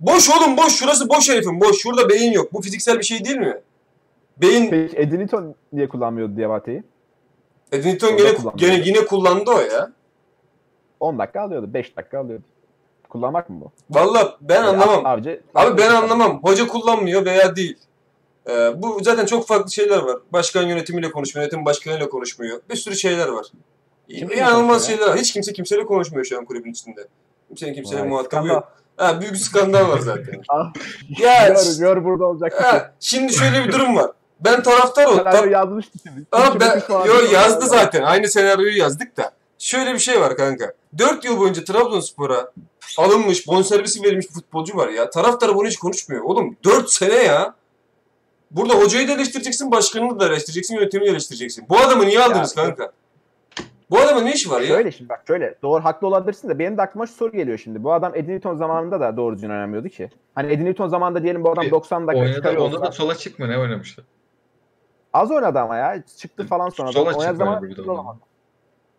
Boş 0.00 0.30
oğlum 0.30 0.56
boş. 0.56 0.72
Şurası 0.72 1.08
boş 1.08 1.28
herifin 1.28 1.60
boş. 1.60 1.78
Şurada 1.82 2.08
beyin 2.08 2.32
yok. 2.32 2.52
Bu 2.52 2.62
fiziksel 2.62 2.98
bir 2.98 3.04
şey 3.04 3.24
değil 3.24 3.36
mi? 3.36 3.60
Beyin 4.36 4.70
Peki 4.70 4.96
Edinton 4.96 5.54
niye 5.72 5.88
kullanmıyordu 5.88 6.36
Diabate'yi? 6.36 6.82
Edinton 7.72 8.16
gene, 8.16 8.32
gene 8.56 8.82
yine 8.84 9.06
kullandı 9.06 9.50
o 9.50 9.60
ya. 9.60 9.92
10 11.00 11.18
dakika 11.18 11.40
alıyordu. 11.40 11.74
5 11.74 11.96
dakika 11.96 12.18
alıyordu. 12.18 12.44
Kullanmak 13.08 13.50
mı 13.50 13.60
bu? 13.60 13.70
Vallahi 13.90 14.28
ben 14.40 14.62
anlamam. 14.62 15.06
Avcı, 15.06 15.42
Abi 15.54 15.78
ben 15.78 15.90
anlamam. 15.90 16.40
Hoca 16.42 16.66
kullanmıyor 16.66 17.24
veya 17.24 17.56
değil. 17.56 17.76
Ee, 18.50 18.82
bu 18.82 18.98
zaten 19.02 19.26
çok 19.26 19.46
farklı 19.46 19.70
şeyler 19.72 19.98
var. 19.98 20.16
Başkan 20.32 20.62
yönetimiyle 20.62 21.10
konuşmuyor, 21.10 21.42
yönetim 21.44 21.64
başkanıyla 21.64 22.08
konuşmuyor. 22.08 22.60
Bir 22.70 22.76
sürü 22.76 22.96
şeyler 22.96 23.28
var. 23.28 23.46
Kimle 24.08 24.34
İnanılmaz 24.34 24.86
şeyler 24.86 25.06
var. 25.08 25.18
Hiç 25.18 25.32
kimse 25.32 25.52
kimseyle 25.52 25.86
konuşmuyor 25.86 26.24
şu 26.24 26.38
an 26.38 26.44
kulübün 26.44 26.70
içinde. 26.70 27.06
Kimsenin 27.48 27.74
kimseyle 27.74 28.02
muhatabı 28.02 28.48
yok. 28.48 28.79
Ha, 29.00 29.20
büyük 29.20 29.36
skandal 29.36 29.88
var 29.88 29.98
zaten. 29.98 30.42
Ah, 30.48 30.72
ya 31.18 31.48
Gör, 31.48 31.78
gör 31.78 32.04
burada 32.04 32.24
olacak. 32.24 32.64
ha, 32.64 32.92
şimdi 33.00 33.32
şöyle 33.32 33.64
bir 33.64 33.72
durum 33.72 33.96
var. 33.96 34.10
Ben 34.40 34.62
taraftar 34.62 35.06
ol. 35.06 35.16
Senaryo 35.16 35.50
yazmıştı 35.50 35.98
şimdi. 36.06 36.26
Aa, 36.32 36.60
ben, 36.60 36.82
yo, 37.06 37.14
yazdı 37.32 37.66
zaten. 37.66 38.02
Aynı 38.02 38.28
senaryoyu 38.28 38.76
yazdık 38.78 39.16
da. 39.16 39.32
Şöyle 39.58 39.94
bir 39.94 39.98
şey 39.98 40.20
var 40.20 40.36
kanka. 40.36 40.72
4 40.98 41.24
yıl 41.24 41.38
boyunca 41.38 41.64
Trabzonspor'a 41.64 42.52
alınmış, 42.98 43.46
bonservisi 43.46 44.02
verilmiş 44.02 44.28
bir 44.28 44.34
futbolcu 44.34 44.76
var 44.76 44.88
ya. 44.88 45.10
Taraftar 45.10 45.54
bunu 45.54 45.68
hiç 45.68 45.76
konuşmuyor. 45.76 46.22
Oğlum 46.24 46.56
4 46.64 46.90
sene 46.90 47.14
ya. 47.14 47.54
Burada 48.50 48.74
hocayı 48.74 49.08
da 49.08 49.12
eleştireceksin, 49.12 49.70
başkanını 49.70 50.20
da 50.20 50.26
eleştireceksin, 50.26 50.74
yönetimi 50.74 51.06
de 51.06 51.10
eleştireceksin. 51.10 51.64
Bu 51.68 51.78
adamı 51.80 52.06
niye 52.06 52.22
aldınız 52.22 52.56
Ya, 52.56 52.64
kanka? 52.64 52.92
Bu 53.90 53.98
adamın 53.98 54.24
ne 54.24 54.32
işi 54.32 54.50
var 54.50 54.60
ya? 54.60 54.66
Şöyle 54.66 54.92
şimdi 54.92 55.08
bak 55.08 55.22
şöyle 55.26 55.54
doğru 55.62 55.84
haklı 55.84 56.06
olabilirsin 56.06 56.48
de 56.48 56.58
benim 56.58 56.76
de 56.76 56.82
aklıma 56.82 57.06
şu 57.06 57.12
soru 57.12 57.32
geliyor 57.32 57.58
şimdi. 57.58 57.84
Bu 57.84 57.92
adam 57.92 58.12
Edin 58.14 58.32
Newton 58.32 58.56
zamanında 58.56 59.00
da 59.00 59.16
doğru 59.16 59.34
düzgün 59.34 59.50
oynamıyordu 59.50 59.88
ki. 59.88 60.10
Hani 60.34 60.52
Edin 60.52 60.64
Newton 60.64 60.88
zamanında 60.88 61.22
diyelim 61.22 61.44
bu 61.44 61.50
adam 61.50 61.64
Bir 61.64 61.70
90 61.70 62.06
dakika 62.06 62.22
Oynadı, 62.22 62.36
çıkarıyor 62.36 62.62
onda 62.62 62.82
da 62.82 62.92
sola 62.92 63.14
çıkma 63.14 63.46
ne 63.46 63.58
oynamıştı? 63.58 64.04
Az 65.12 65.30
oynadı 65.30 65.58
ama 65.58 65.76
ya. 65.76 66.02
Çıktı 66.16 66.46
falan 66.46 66.68
sonra. 66.68 66.92
Sola 66.92 67.04
Oynadığı 67.04 67.22
çıkma 67.22 67.34
zaman 67.34 67.88
olamadı. 67.88 68.18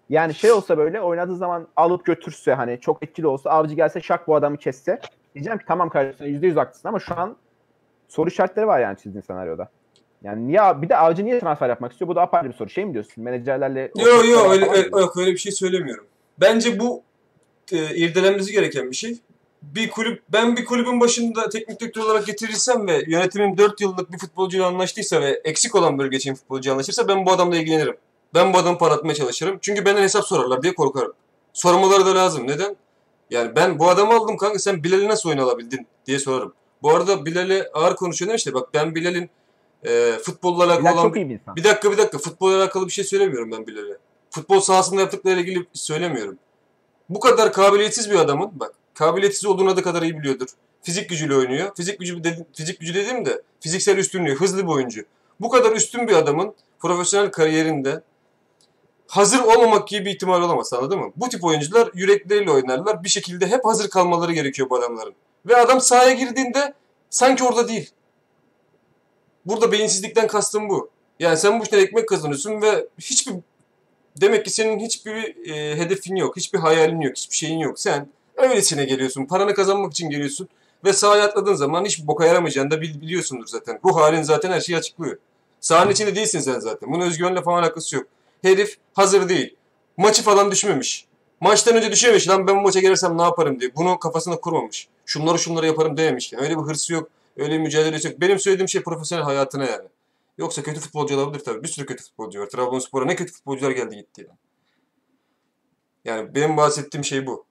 Yani 0.09 0.33
şey 0.33 0.51
olsa 0.51 0.77
böyle 0.77 1.01
oynadığı 1.01 1.35
zaman 1.35 1.67
alıp 1.75 2.05
götürse 2.05 2.53
hani 2.53 2.79
çok 2.79 3.03
etkili 3.03 3.27
olsa 3.27 3.49
avcı 3.49 3.75
gelse 3.75 4.01
şak 4.01 4.27
bu 4.27 4.35
adamı 4.35 4.57
kesse. 4.57 4.99
Diyeceğim 5.35 5.59
ki 5.59 5.65
tamam 5.67 5.89
kardeşim 5.89 6.25
%100 6.25 6.55
haklısın 6.55 6.87
ama 6.87 6.99
şu 6.99 7.19
an 7.19 7.35
soru 8.07 8.29
işaretleri 8.29 8.67
var 8.67 8.79
yani 8.79 8.97
çizdiğin 8.97 9.21
senaryoda. 9.21 9.69
Yani 10.23 10.47
niye 10.47 10.81
bir 10.81 10.89
de 10.89 10.97
avcı 10.97 11.25
niye 11.25 11.39
transfer 11.39 11.69
yapmak 11.69 11.91
istiyor? 11.91 12.09
Bu 12.09 12.15
da 12.15 12.21
apayrı 12.21 12.49
bir 12.49 12.53
soru. 12.53 12.69
Şey 12.69 12.85
mi 12.85 12.93
diyorsun? 12.93 13.23
Menajerlerle 13.23 13.91
Yo 13.97 14.07
yo 14.07 14.51
öyle, 14.51 14.69
öyle, 14.69 14.89
yok, 14.97 15.17
öyle 15.17 15.31
bir 15.31 15.37
şey 15.37 15.51
söylemiyorum. 15.51 16.05
Bence 16.37 16.79
bu 16.79 17.03
e, 17.71 17.95
irdelenmesi 17.95 18.51
gereken 18.51 18.91
bir 18.91 18.95
şey. 18.95 19.17
Bir 19.61 19.89
kulüp 19.89 20.23
ben 20.29 20.57
bir 20.57 20.65
kulübün 20.65 20.99
başında 20.99 21.49
teknik 21.49 21.79
direktör 21.79 22.01
olarak 22.01 22.25
getirilsem 22.25 22.87
ve 22.87 23.03
yönetimin 23.07 23.57
4 23.57 23.81
yıllık 23.81 24.11
bir 24.11 24.17
futbolcuyla 24.17 24.67
anlaştıysa 24.67 25.21
ve 25.21 25.41
eksik 25.43 25.75
olan 25.75 25.99
bölge 25.99 26.17
için 26.17 26.35
futbolcu 26.35 26.71
anlaşırsa 26.71 27.07
ben 27.07 27.25
bu 27.25 27.31
adamla 27.31 27.57
ilgilenirim. 27.57 27.97
Ben 28.33 28.53
bu 28.53 28.57
adamı 28.57 28.77
paratmaya 28.77 29.15
çalışırım. 29.15 29.57
Çünkü 29.61 29.85
benden 29.85 30.01
hesap 30.01 30.25
sorarlar 30.25 30.63
diye 30.63 30.75
korkarım. 30.75 31.13
Sormaları 31.53 32.05
da 32.05 32.15
lazım. 32.15 32.47
Neden? 32.47 32.75
Yani 33.29 33.55
ben 33.55 33.79
bu 33.79 33.89
adamı 33.89 34.13
aldım 34.13 34.37
kanka 34.37 34.59
sen 34.59 34.83
Bilal'i 34.83 35.07
nasıl 35.07 35.29
oyun 35.29 35.39
alabildin 35.39 35.87
diye 36.05 36.19
sorarım. 36.19 36.53
Bu 36.81 36.91
arada 36.91 37.25
Bilal'e 37.25 37.69
ağır 37.73 37.95
konuşuyor 37.95 38.29
demişti. 38.29 38.53
Bak 38.53 38.73
ben 38.73 38.95
Bilal'in 38.95 39.29
e, 39.85 40.17
futbolla 40.23 40.63
alakalı 40.63 40.81
Bilal 40.81 40.93
olan 40.93 41.03
çok 41.03 41.15
iyi 41.15 41.29
bir 41.29 41.33
insan. 41.33 41.55
bir 41.55 41.63
dakika 41.63 41.91
bir 41.91 41.97
dakika. 41.97 42.17
Futbolla 42.17 42.57
alakalı 42.57 42.87
bir 42.87 42.91
şey 42.91 43.03
söylemiyorum 43.03 43.51
ben 43.51 43.67
Bilal'e. 43.67 43.97
Futbol 44.29 44.59
sahasında 44.59 45.01
yaptıklarıyla 45.01 45.43
ilgili 45.43 45.65
söylemiyorum. 45.73 46.37
Bu 47.09 47.19
kadar 47.19 47.53
kabiliyetsiz 47.53 48.11
bir 48.11 48.15
adamın 48.15 48.51
bak 48.53 48.73
kabiliyetsiz 48.93 49.45
olduğunu 49.45 49.69
adı 49.69 49.83
kadar 49.83 50.01
iyi 50.01 50.19
biliyordur. 50.19 50.47
Fizik 50.81 51.09
gücüyle 51.09 51.35
oynuyor. 51.35 51.75
Fizik 51.75 51.99
gücü 51.99 52.23
dedi, 52.23 52.45
fizik 52.53 52.79
gücü 52.79 52.93
dediğim 52.93 53.25
de 53.25 53.41
fiziksel 53.59 53.97
üstünlüğü, 53.97 54.35
hızlı 54.35 54.63
bir 54.63 54.71
oyuncu. 54.71 55.05
Bu 55.39 55.49
kadar 55.49 55.71
üstün 55.71 56.07
bir 56.07 56.13
adamın 56.13 56.53
profesyonel 56.79 57.31
kariyerinde 57.31 58.01
hazır 59.07 59.39
olmamak 59.39 59.87
gibi 59.87 60.05
bir 60.05 60.11
ihtimal 60.11 60.41
olamaz 60.41 60.73
anladın 60.73 60.99
mı? 60.99 61.11
Bu 61.15 61.29
tip 61.29 61.43
oyuncular 61.43 61.89
yürekleriyle 61.93 62.51
oynarlar. 62.51 63.03
Bir 63.03 63.09
şekilde 63.09 63.47
hep 63.47 63.65
hazır 63.65 63.89
kalmaları 63.89 64.33
gerekiyor 64.33 64.69
bu 64.69 64.75
adamların. 64.75 65.13
Ve 65.45 65.55
adam 65.55 65.81
sahaya 65.81 66.13
girdiğinde 66.13 66.73
sanki 67.09 67.43
orada 67.43 67.67
değil. 67.67 67.89
Burada 69.45 69.71
beyinsizlikten 69.71 70.27
kastım 70.27 70.69
bu. 70.69 70.89
Yani 71.19 71.37
sen 71.37 71.59
bu 71.59 71.63
işten 71.63 71.79
ekmek 71.79 72.09
kazanıyorsun 72.09 72.61
ve 72.61 72.87
hiçbir 72.99 73.33
demek 74.21 74.45
ki 74.45 74.51
senin 74.51 74.79
hiçbir 74.79 75.49
e, 75.51 75.77
hedefin 75.77 76.15
yok, 76.15 76.37
hiçbir 76.37 76.59
hayalin 76.59 77.01
yok, 77.01 77.17
hiçbir 77.17 77.35
şeyin 77.35 77.59
yok. 77.59 77.79
Sen 77.79 78.07
öylesine 78.35 78.85
geliyorsun, 78.85 79.25
paranı 79.25 79.53
kazanmak 79.53 79.91
için 79.91 80.09
geliyorsun 80.09 80.47
ve 80.85 80.93
sahaya 80.93 81.25
atladığın 81.25 81.53
zaman 81.53 81.85
hiçbir 81.85 82.07
boka 82.07 82.25
yaramayacağını 82.25 82.71
da 82.71 82.81
bil- 82.81 83.01
biliyorsundur 83.01 83.47
zaten. 83.47 83.79
Ruh 83.85 83.95
halin 83.95 84.21
zaten 84.23 84.51
her 84.51 84.61
şeyi 84.61 84.77
açıklıyor. 84.77 85.17
Sahanın 85.59 85.91
içinde 85.91 86.15
değilsin 86.15 86.39
sen 86.39 86.59
zaten. 86.59 86.91
Bunun 86.91 87.05
özgüvenle 87.05 87.41
falan 87.41 87.63
alakası 87.63 87.95
yok. 87.95 88.07
Herif 88.41 88.77
hazır 88.93 89.29
değil. 89.29 89.55
Maçı 89.97 90.23
falan 90.23 90.51
düşmemiş. 90.51 91.05
Maçtan 91.39 91.75
önce 91.75 91.91
düşememiş. 91.91 92.29
Lan 92.29 92.47
ben 92.47 92.57
bu 92.57 92.61
maça 92.61 92.79
gelirsem 92.79 93.17
ne 93.17 93.21
yaparım 93.21 93.59
diye. 93.59 93.75
Bunu 93.75 93.99
kafasına 93.99 94.35
kurmamış. 94.35 94.87
Şunları 95.05 95.39
şunları 95.39 95.65
yaparım 95.65 95.97
dememiş. 95.97 96.33
Yani 96.33 96.43
öyle 96.43 96.57
bir 96.57 96.63
hırsı 96.63 96.93
yok. 96.93 97.09
Öyle 97.37 97.57
mücadelesi 97.57 98.07
yok. 98.07 98.21
Benim 98.21 98.39
söylediğim 98.39 98.69
şey 98.69 98.83
profesyonel 98.83 99.23
hayatına 99.25 99.65
yani. 99.65 99.87
Yoksa 100.37 100.63
kötü 100.63 100.79
futbolcu 100.79 101.19
olabilir 101.19 101.43
tabii. 101.43 101.63
Bir 101.63 101.67
sürü 101.67 101.85
kötü 101.85 102.03
futbolcu 102.03 102.41
var. 102.41 102.45
Trabzonspor'a 102.49 103.05
ne 103.05 103.15
kötü 103.15 103.31
futbolcular 103.33 103.71
geldi 103.71 103.95
gitti 103.95 104.25
yani. 104.27 104.37
Yani 106.05 106.35
benim 106.35 106.57
bahsettiğim 106.57 107.03
şey 107.03 107.27
bu. 107.27 107.45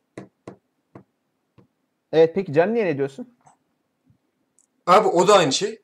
Evet 2.12 2.32
peki 2.34 2.52
Can 2.52 2.74
niye 2.74 2.84
ne 2.84 2.96
diyorsun? 2.98 3.34
Abi 4.86 5.08
o 5.08 5.28
da 5.28 5.34
aynı 5.34 5.52
şey. 5.52 5.82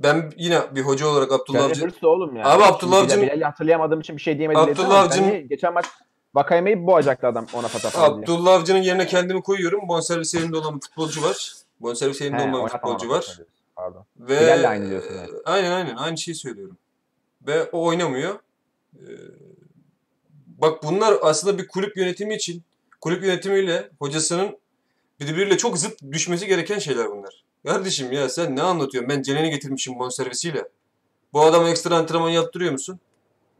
Ben 0.00 0.32
yine 0.36 0.74
bir 0.74 0.80
hoca 0.82 1.06
olarak 1.06 1.32
Abdullah 1.32 1.58
Can 1.60 1.68
Avcı... 1.68 1.84
hırslı 1.84 2.08
oğlum 2.08 2.36
yani. 2.36 2.48
Abi 2.48 2.62
Abdullah 2.64 2.98
Avcı'nın- 3.02 3.22
Bilal'i 3.22 3.44
hatırlayamadığım 3.44 4.00
için 4.00 4.16
bir 4.16 4.22
şey 4.22 4.38
diyemedim. 4.38 4.62
Abdullah 4.62 5.16
niye- 5.20 5.42
Geçen 5.42 5.74
maç 5.74 5.86
Vakayeme'yi 6.34 6.86
boğacaktı 6.86 7.26
adam 7.26 7.46
ona 7.54 7.68
diye. 7.68 7.92
Abdullah 7.96 8.52
Avcı'nın 8.52 8.82
yerine 8.82 9.06
kendimi 9.06 9.42
koyuyorum. 9.42 9.88
Bonservis 9.88 10.34
elinde 10.34 10.56
olan 10.56 10.76
bir 10.76 10.80
futbolcu 10.80 11.22
var. 11.22 11.52
Bonservis 11.82 12.22
elinde 12.22 12.42
olmayan 12.42 12.68
futbolcu 12.68 13.08
var. 13.08 13.38
Pardon. 13.76 14.04
Ve 14.16 14.40
Bilal'le 14.40 14.68
aynı 14.68 14.90
diyorsun 14.90 15.14
yani. 15.14 15.28
Aynen 15.44 15.70
aynen 15.70 15.96
aynı 15.96 16.18
şeyi 16.18 16.34
söylüyorum. 16.34 16.76
Ve 17.46 17.64
o 17.64 17.84
oynamıyor. 17.86 18.38
Ee, 18.96 19.00
Bak 20.46 20.82
bunlar 20.82 21.18
aslında 21.22 21.58
bir 21.58 21.68
kulüp 21.68 21.96
yönetimi 21.96 22.34
için, 22.34 22.62
kulüp 23.00 23.24
yönetimiyle 23.24 23.90
hocasının 23.98 24.58
birbiriyle 25.20 25.56
çok 25.58 25.78
zıt 25.78 26.02
düşmesi 26.12 26.46
gereken 26.46 26.78
şeyler 26.78 27.10
bunlar. 27.10 27.44
Kardeşim 27.66 28.12
ya 28.12 28.28
sen 28.28 28.56
ne 28.56 28.62
anlatıyorsun? 28.62 29.10
Ben 29.10 29.22
Ceren'i 29.22 29.50
getirmişim 29.50 29.98
bonservisiyle. 29.98 30.68
Bu 31.32 31.42
adama 31.42 31.70
ekstra 31.70 31.96
antrenman 31.96 32.30
yaptırıyor 32.30 32.72
musun? 32.72 33.00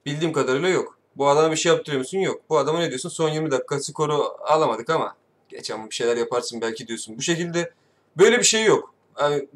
Bildiğim 0.07 0.33
kadarıyla 0.33 0.68
yok. 0.68 0.99
Bu 1.16 1.29
adama 1.29 1.51
bir 1.51 1.57
şey 1.57 1.73
yaptırıyor 1.73 1.99
musun? 1.99 2.18
Yok. 2.18 2.43
Bu 2.51 2.59
adama 2.59 2.79
ne 2.79 2.89
diyorsun? 2.89 3.09
Son 3.09 3.29
20 3.29 3.51
dakika 3.51 3.81
skoru 3.81 4.37
alamadık 4.41 4.91
ama 4.91 5.16
geçen 5.49 5.91
bir 5.91 5.95
şeyler 5.95 6.16
yaparsın 6.16 6.61
belki 6.61 6.87
diyorsun. 6.89 7.18
Bu 7.18 7.23
şekilde 7.23 7.73
böyle 8.19 8.39
bir 8.39 8.45
şey 8.45 8.65
yok. 8.65 8.95
Yani 9.21 9.49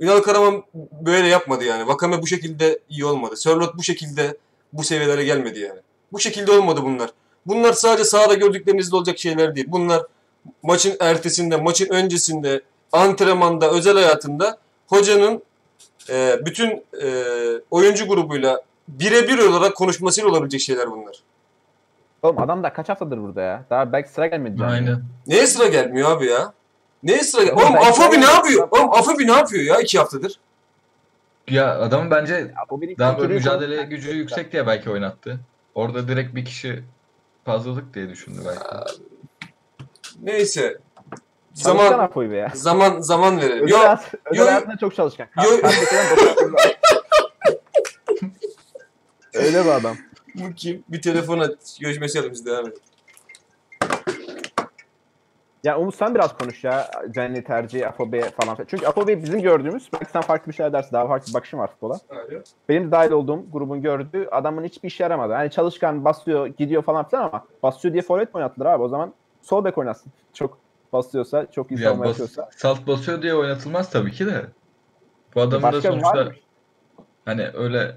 Ünal 0.00 0.20
Karaman 0.20 0.62
böyle 1.00 1.26
yapmadı 1.28 1.64
yani. 1.64 1.88
Vakame 1.88 2.22
bu 2.22 2.26
şekilde 2.26 2.78
iyi 2.88 3.04
olmadı. 3.04 3.36
Sörlot 3.36 3.76
bu 3.78 3.82
şekilde 3.82 4.36
bu 4.72 4.84
seviyelere 4.84 5.24
gelmedi 5.24 5.60
yani. 5.60 5.80
Bu 6.12 6.20
şekilde 6.20 6.52
olmadı 6.52 6.80
bunlar. 6.82 7.10
Bunlar 7.46 7.72
sadece 7.72 8.04
sahada 8.04 8.34
gördüklerinizde 8.34 8.96
olacak 8.96 9.18
şeyler 9.18 9.54
değil. 9.54 9.66
Bunlar 9.70 10.02
maçın 10.62 10.96
ertesinde, 11.00 11.56
maçın 11.56 11.88
öncesinde, 11.90 12.62
antrenmanda, 12.92 13.70
özel 13.70 13.94
hayatında 13.94 14.58
hocanın 14.86 15.42
e, 16.10 16.36
bütün 16.46 16.84
e, 17.02 17.08
oyuncu 17.70 18.08
grubuyla 18.08 18.62
birebir 18.88 19.38
olarak 19.38 19.76
konuşmasıyla 19.76 20.30
olabilecek 20.30 20.60
şeyler 20.60 20.90
bunlar. 20.90 21.22
Oğlum 22.22 22.38
adam 22.38 22.62
da 22.62 22.72
kaç 22.72 22.88
haftadır 22.88 23.18
burada 23.18 23.42
ya? 23.42 23.64
Daha 23.70 23.92
belki 23.92 24.10
sıra 24.10 24.26
gelmedi. 24.26 24.64
Aynen. 24.64 25.02
Neye 25.26 25.46
sıra 25.46 25.66
gelmiyor 25.66 26.10
abi 26.10 26.26
ya? 26.26 26.52
Neye 27.02 27.22
sıra? 27.22 27.54
Oğlum 27.54 27.74
Afobi 27.76 28.20
ne 28.20 28.24
yapıyor? 28.24 28.68
Oğlum 28.70 28.92
Afobi 28.92 29.26
ne 29.26 29.32
yapıyor 29.32 29.62
ya 29.64 29.80
iki 29.80 29.98
haftadır? 29.98 30.40
Ya 31.48 31.78
adamın 31.80 32.10
bence 32.10 32.34
Ya 32.34 32.48
daha 32.98 33.18
böyle 33.18 33.34
kültürü 33.34 33.34
mücadele 33.34 33.82
gücü 33.82 34.10
yüksek 34.10 34.52
diye 34.52 34.66
belki 34.66 34.90
oynattı. 34.90 35.40
Orada 35.74 36.08
direkt 36.08 36.34
bir 36.34 36.44
kişi 36.44 36.84
fazlalık 37.44 37.94
diye 37.94 38.08
düşündü 38.08 38.40
belki. 38.46 38.64
Neyse. 40.22 40.78
Zaman 41.54 41.98
Apo'yu 41.98 42.30
be 42.30 42.36
ya. 42.36 42.50
zaman 42.54 43.00
zaman 43.00 43.40
verelim. 43.40 43.64
Özel, 43.64 43.76
Yo 43.76 43.96
özel 44.24 44.40
yo- 44.42 44.46
hayatında 44.46 44.76
çok 44.76 44.94
çalışkan. 44.94 45.26
yo-. 45.36 45.42
Öyle 49.34 49.64
bir 49.64 49.70
adam. 49.70 49.96
bu 50.34 50.54
kim? 50.54 50.84
Bir 50.88 51.02
telefona 51.02 51.48
görüşmesi 51.80 52.18
yapalım 52.18 52.32
biz 52.34 52.46
devam 52.46 52.66
edelim. 52.66 52.82
Ya 55.62 55.78
Umut 55.78 55.94
sen 55.94 56.14
biraz 56.14 56.36
konuş 56.38 56.64
ya. 56.64 56.90
Cenni 57.14 57.44
tercihi, 57.44 57.88
Afobe 57.88 58.30
falan. 58.30 58.56
Çünkü 58.68 58.86
Afobe 58.86 59.22
bizim 59.22 59.42
gördüğümüz, 59.42 59.88
belki 59.92 60.10
sen 60.10 60.22
farklı 60.22 60.50
bir 60.50 60.56
şeyler 60.56 60.72
dersin. 60.72 60.92
Daha 60.92 61.08
farklı 61.08 61.28
bir 61.28 61.34
bakışın 61.34 61.58
var 61.58 61.70
futbola. 61.70 61.98
Benim 62.68 62.86
de 62.86 62.90
dahil 62.92 63.10
olduğum 63.10 63.50
grubun 63.52 63.82
gördüğü 63.82 64.26
adamın 64.30 64.64
hiçbir 64.64 64.88
işe 64.88 65.02
yaramadı. 65.02 65.32
Hani 65.32 65.50
çalışkan, 65.50 66.04
basıyor, 66.04 66.46
gidiyor 66.46 66.82
falan 66.82 67.08
filan 67.08 67.22
ama 67.22 67.46
basıyor 67.62 67.92
diye 67.92 68.02
forvet 68.02 68.34
mi 68.34 68.38
oynattılar 68.38 68.66
abi? 68.66 68.82
O 68.82 68.88
zaman 68.88 69.14
sol 69.42 69.64
bek 69.64 69.78
oynasın. 69.78 70.12
Çok 70.34 70.58
basıyorsa, 70.92 71.46
çok 71.50 71.70
iyi 71.70 71.78
savunma 71.78 72.04
bas, 72.04 72.10
yapıyorsa. 72.10 72.48
salt 72.56 72.86
basıyor 72.86 73.22
diye 73.22 73.34
oynatılmaz 73.34 73.90
tabii 73.90 74.12
ki 74.12 74.26
de. 74.26 74.46
Bu 75.34 75.40
adamın 75.40 75.62
da 75.62 75.72
Başka 75.72 75.88
var 75.88 75.94
sonuçta 75.94 76.32
hani 77.24 77.48
öyle 77.54 77.96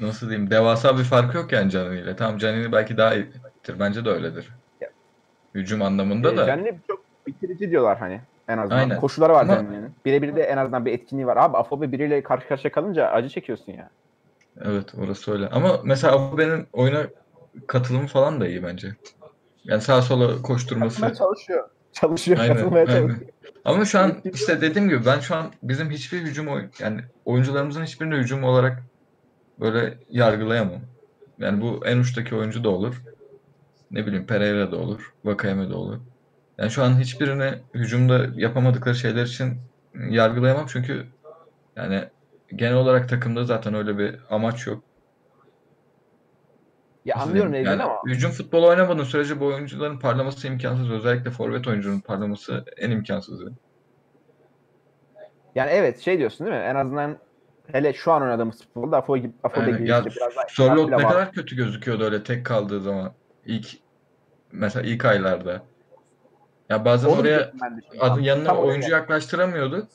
nasıl 0.00 0.28
diyeyim 0.28 0.50
devasa 0.50 0.98
bir 0.98 1.04
farkı 1.04 1.36
yok 1.36 1.52
yani 1.52 1.70
Canini 1.70 2.00
ile. 2.00 2.16
Tamam 2.16 2.38
Canini 2.38 2.72
belki 2.72 2.96
daha 2.96 3.14
iyidir. 3.14 3.40
Bence 3.78 4.04
de 4.04 4.10
öyledir. 4.10 4.48
Hücum 5.56 5.82
anlamında 5.82 6.32
Ee, 6.32 6.36
da. 6.36 6.46
Cenni 6.46 6.78
çok 6.86 7.00
bitirici 7.26 7.70
diyorlar 7.70 7.98
hani. 7.98 8.20
En 8.48 8.58
azından. 8.58 8.76
Aynen. 8.78 9.00
Koşuları 9.00 9.32
var 9.32 9.42
Ama- 9.42 9.54
Cenni'nin. 9.54 9.90
Birebir 10.04 10.36
de 10.36 10.42
en 10.42 10.56
azından 10.56 10.84
bir 10.84 10.92
etkinliği 10.92 11.26
var. 11.26 11.36
Abi 11.36 11.56
Afobe 11.56 11.92
biriyle 11.92 12.22
karşı 12.22 12.48
karşıya 12.48 12.72
kalınca 12.72 13.06
acı 13.08 13.28
çekiyorsun 13.28 13.72
ya. 13.72 13.90
Evet 14.64 14.94
orası 15.04 15.32
öyle. 15.32 15.48
Ama 15.48 15.80
mesela 15.84 16.14
Afobe'nin 16.14 16.66
oyuna 16.72 17.06
katılımı 17.66 18.06
falan 18.06 18.40
da 18.40 18.48
iyi 18.48 18.62
bence. 18.62 18.88
Yani 19.64 19.80
sağa 19.80 20.02
sola 20.02 20.42
koşturması. 20.42 21.00
Katılmaya 21.00 21.14
çalışıyor. 21.14 21.68
Çalışıyor, 21.92 22.38
Aynen, 22.38 22.56
katılmaya 22.56 22.86
aynen. 22.86 23.00
çalışıyor. 23.00 23.30
Ama 23.64 23.84
şu 23.84 23.98
an 23.98 24.12
işte 24.24 24.60
dediğim 24.60 24.88
gibi 24.88 25.06
ben 25.06 25.20
şu 25.20 25.34
an 25.36 25.46
bizim 25.62 25.90
hiçbir 25.90 26.18
hücum 26.22 26.48
oy- 26.48 26.68
yani 26.78 27.00
oyuncularımızın 27.24 27.82
hiçbirini 27.84 28.14
hücum 28.14 28.44
olarak 28.44 28.82
böyle 29.60 29.94
yargılayamam. 30.10 30.80
Yani 31.38 31.60
bu 31.60 31.86
en 31.86 31.98
uçtaki 31.98 32.34
oyuncu 32.36 32.64
da 32.64 32.68
olur. 32.68 33.02
Ne 33.96 34.06
bileyim 34.06 34.26
Pereira 34.26 34.72
da 34.72 34.76
olur. 34.76 35.12
Vakayeme 35.24 35.68
de 35.70 35.74
olur. 35.74 36.00
Yani 36.58 36.70
şu 36.70 36.82
an 36.82 37.00
hiçbirini 37.00 37.54
hücumda 37.74 38.26
yapamadıkları 38.34 38.94
şeyler 38.94 39.24
için 39.26 39.58
yargılayamam 40.10 40.66
çünkü 40.68 41.06
yani 41.76 42.04
genel 42.56 42.74
olarak 42.74 43.08
takımda 43.08 43.44
zaten 43.44 43.74
öyle 43.74 43.98
bir 43.98 44.16
amaç 44.30 44.66
yok. 44.66 44.84
Ya 47.04 47.16
Nasıl 47.16 47.28
anlıyorum 47.28 47.54
Yani 47.54 47.82
ama 47.82 48.02
hücum 48.06 48.30
futbolu 48.30 48.68
oynamadığın 48.68 49.04
sürece 49.04 49.40
bu 49.40 49.46
oyuncuların 49.46 49.98
parlaması 49.98 50.46
imkansız. 50.46 50.90
Özellikle 50.90 51.30
forvet 51.30 51.66
oyuncunun 51.68 52.00
parlaması 52.00 52.64
en 52.76 52.90
imkansızı. 52.90 53.52
yani 55.54 55.70
evet 55.70 56.00
şey 56.00 56.18
diyorsun 56.18 56.46
değil 56.46 56.58
mi? 56.58 56.64
En 56.64 56.74
azından 56.74 57.18
hele 57.72 57.92
şu 57.92 58.12
an 58.12 58.22
oynadığımız 58.22 58.62
futbolda 58.62 58.96
Afobe 58.96 59.30
Aynen. 59.60 59.78
gibi 59.78 59.88
Ya 59.88 60.04
biraz 60.04 60.36
daha 60.36 60.48
Sörloth 60.48 60.88
bile 60.88 60.96
ne 60.98 61.08
kadar 61.08 61.32
kötü 61.32 61.56
gözüküyordu 61.56 62.04
öyle 62.04 62.22
tek 62.22 62.46
kaldığı 62.46 62.80
zaman. 62.80 63.12
İlk 63.44 63.85
mesela 64.52 64.86
ilk 64.86 65.04
aylarda. 65.04 65.62
Ya 66.68 66.84
bazen 66.84 67.08
Onu 67.08 67.20
oraya 67.20 67.24
diyecektim 67.24 67.60
ben 67.62 67.76
de 67.76 67.80
şimdi. 67.90 68.04
adı 68.04 68.20
yanına 68.20 68.44
Tam 68.44 68.56
oraya 68.58 68.68
oyuncu 68.68 68.90
yaklaştıramıyordu. 68.90 69.86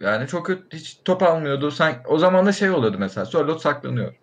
Yani 0.00 0.26
çok 0.26 0.46
kötü 0.46 0.76
hiç 0.76 1.00
top 1.04 1.22
almıyordu. 1.22 1.70
Sanki 1.70 2.08
o 2.08 2.18
zaman 2.18 2.46
da 2.46 2.52
şey 2.52 2.70
oluyordu 2.70 2.96
mesela. 3.00 3.26
Sörloth 3.26 3.60
saklanıyor. 3.60 4.14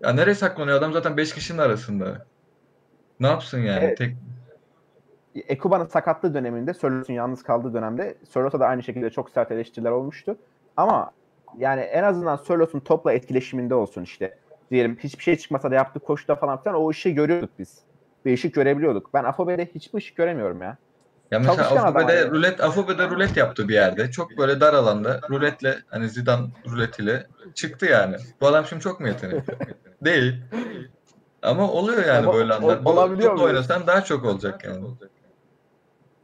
Ya 0.00 0.12
nereye 0.12 0.34
saklanıyor? 0.34 0.78
Adam 0.78 0.92
zaten 0.92 1.16
5 1.16 1.34
kişinin 1.34 1.58
arasında. 1.58 2.26
Ne 3.20 3.26
yapsın 3.26 3.58
yani? 3.58 3.84
Evet. 3.84 3.98
Tek 3.98 4.16
Ekuba'nın 5.48 5.86
sakatlığı 5.86 6.34
döneminde 6.34 6.74
Sörlot'un 6.74 7.14
yalnız 7.14 7.42
kaldığı 7.42 7.74
dönemde 7.74 8.14
Sörlot'a 8.30 8.60
da 8.60 8.66
aynı 8.66 8.82
şekilde 8.82 9.10
çok 9.10 9.30
sert 9.30 9.52
eleştiriler 9.52 9.90
olmuştu. 9.90 10.36
Ama 10.76 11.10
yani 11.58 11.80
en 11.80 12.02
azından 12.02 12.36
Sörlot'un 12.36 12.80
topla 12.80 13.12
etkileşiminde 13.12 13.74
olsun 13.74 14.02
işte. 14.02 14.38
Diyelim 14.70 14.96
hiçbir 14.96 15.22
şey 15.22 15.36
çıkmasa 15.36 15.70
da 15.70 15.74
yaptığı 15.74 16.00
koşuda 16.00 16.36
falan 16.36 16.62
filan 16.62 16.76
o 16.76 16.90
ışığı 16.90 17.08
görüyorduk 17.08 17.50
biz. 17.58 17.78
Bir 18.24 18.34
ışık 18.34 18.54
görebiliyorduk. 18.54 19.14
Ben 19.14 19.24
Afobe'de 19.24 19.66
hiçbir 19.74 19.98
ışık 19.98 20.16
göremiyorum 20.16 20.62
ya. 20.62 20.76
Ya 21.30 21.38
mesela 21.38 21.56
Çalışkan 21.56 21.76
adam 21.76 21.96
Afobe'de 21.96 22.12
yani. 22.16 22.30
rulet, 22.30 22.60
Afobe'de 22.60 23.08
rulet 23.10 23.36
yaptı 23.36 23.68
bir 23.68 23.74
yerde. 23.74 24.10
Çok 24.10 24.38
böyle 24.38 24.60
dar 24.60 24.74
alanda 24.74 25.20
ruletle 25.30 25.78
hani 25.88 26.08
Zidane 26.08 26.46
ruletiyle 26.70 27.26
çıktı 27.54 27.86
yani. 27.86 28.16
Bu 28.40 28.46
adam 28.46 28.66
şimdi 28.66 28.82
çok 28.82 29.00
mu 29.00 29.08
yetenekli? 29.08 29.54
Değil. 30.04 30.34
Ama 31.42 31.70
oluyor 31.70 32.04
yani 32.06 32.26
Ama 32.26 32.34
böyle 32.34 32.54
anlar. 32.54 32.80
olabiliyor 32.84 33.32
mu? 33.32 33.42
oynasan 33.42 33.86
daha 33.86 34.04
çok 34.04 34.24
olacak 34.24 34.64
yani. 34.64 34.84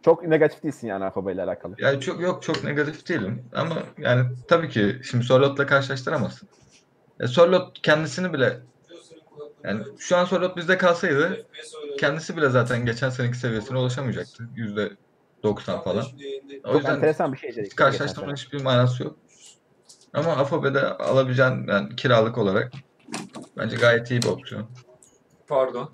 Çok 0.03 0.27
negatif 0.27 0.63
değilsin 0.63 0.89
yani 0.89 1.05
Afobe 1.05 1.33
ile 1.33 1.43
alakalı. 1.43 1.75
Yani 1.79 2.01
çok 2.01 2.21
yok 2.21 2.43
çok 2.43 2.65
negatif 2.65 3.09
değilim 3.09 3.43
ama 3.55 3.75
yani 3.99 4.25
tabii 4.49 4.69
ki 4.69 5.01
şimdi 5.05 5.25
Sorlot'la 5.25 5.67
karşılaştıramazsın. 5.67 6.49
E, 7.21 7.27
Sorlot 7.27 7.83
kendisini 7.83 8.33
bile 8.33 8.57
yani 9.65 9.83
şu 9.99 10.17
an 10.17 10.25
Sorlot 10.25 10.57
bizde 10.57 10.79
kalsaydı 10.79 11.47
kendisi 11.99 12.37
bile 12.37 12.49
zaten 12.49 12.87
geçen 12.87 13.11
seneki 13.11 13.39
seviyesine 13.39 13.79
ulaşamayacaktı. 13.79 14.49
Yüzde 14.55 14.91
90 15.43 15.83
falan. 15.83 16.05
O 16.65 16.67
Çok 16.67 16.77
yüzden 16.77 16.95
enteresan 16.95 17.33
bir 17.33 17.39
şey 17.39 17.57
dedik. 17.57 17.77
Karşılaştırmanın 17.77 18.35
hiçbir 18.37 18.62
manası 18.62 19.03
yok. 19.03 19.17
Ama 20.15 20.33
Afobe'de 20.33 20.89
alabileceğin 20.89 21.67
yani 21.69 21.97
kiralık 21.97 22.39
olarak 22.39 22.73
bence 23.57 23.77
gayet 23.77 24.11
iyi 24.11 24.23
bir 24.23 24.29
opsiyon. 24.29 24.67
Pardon. 25.47 25.91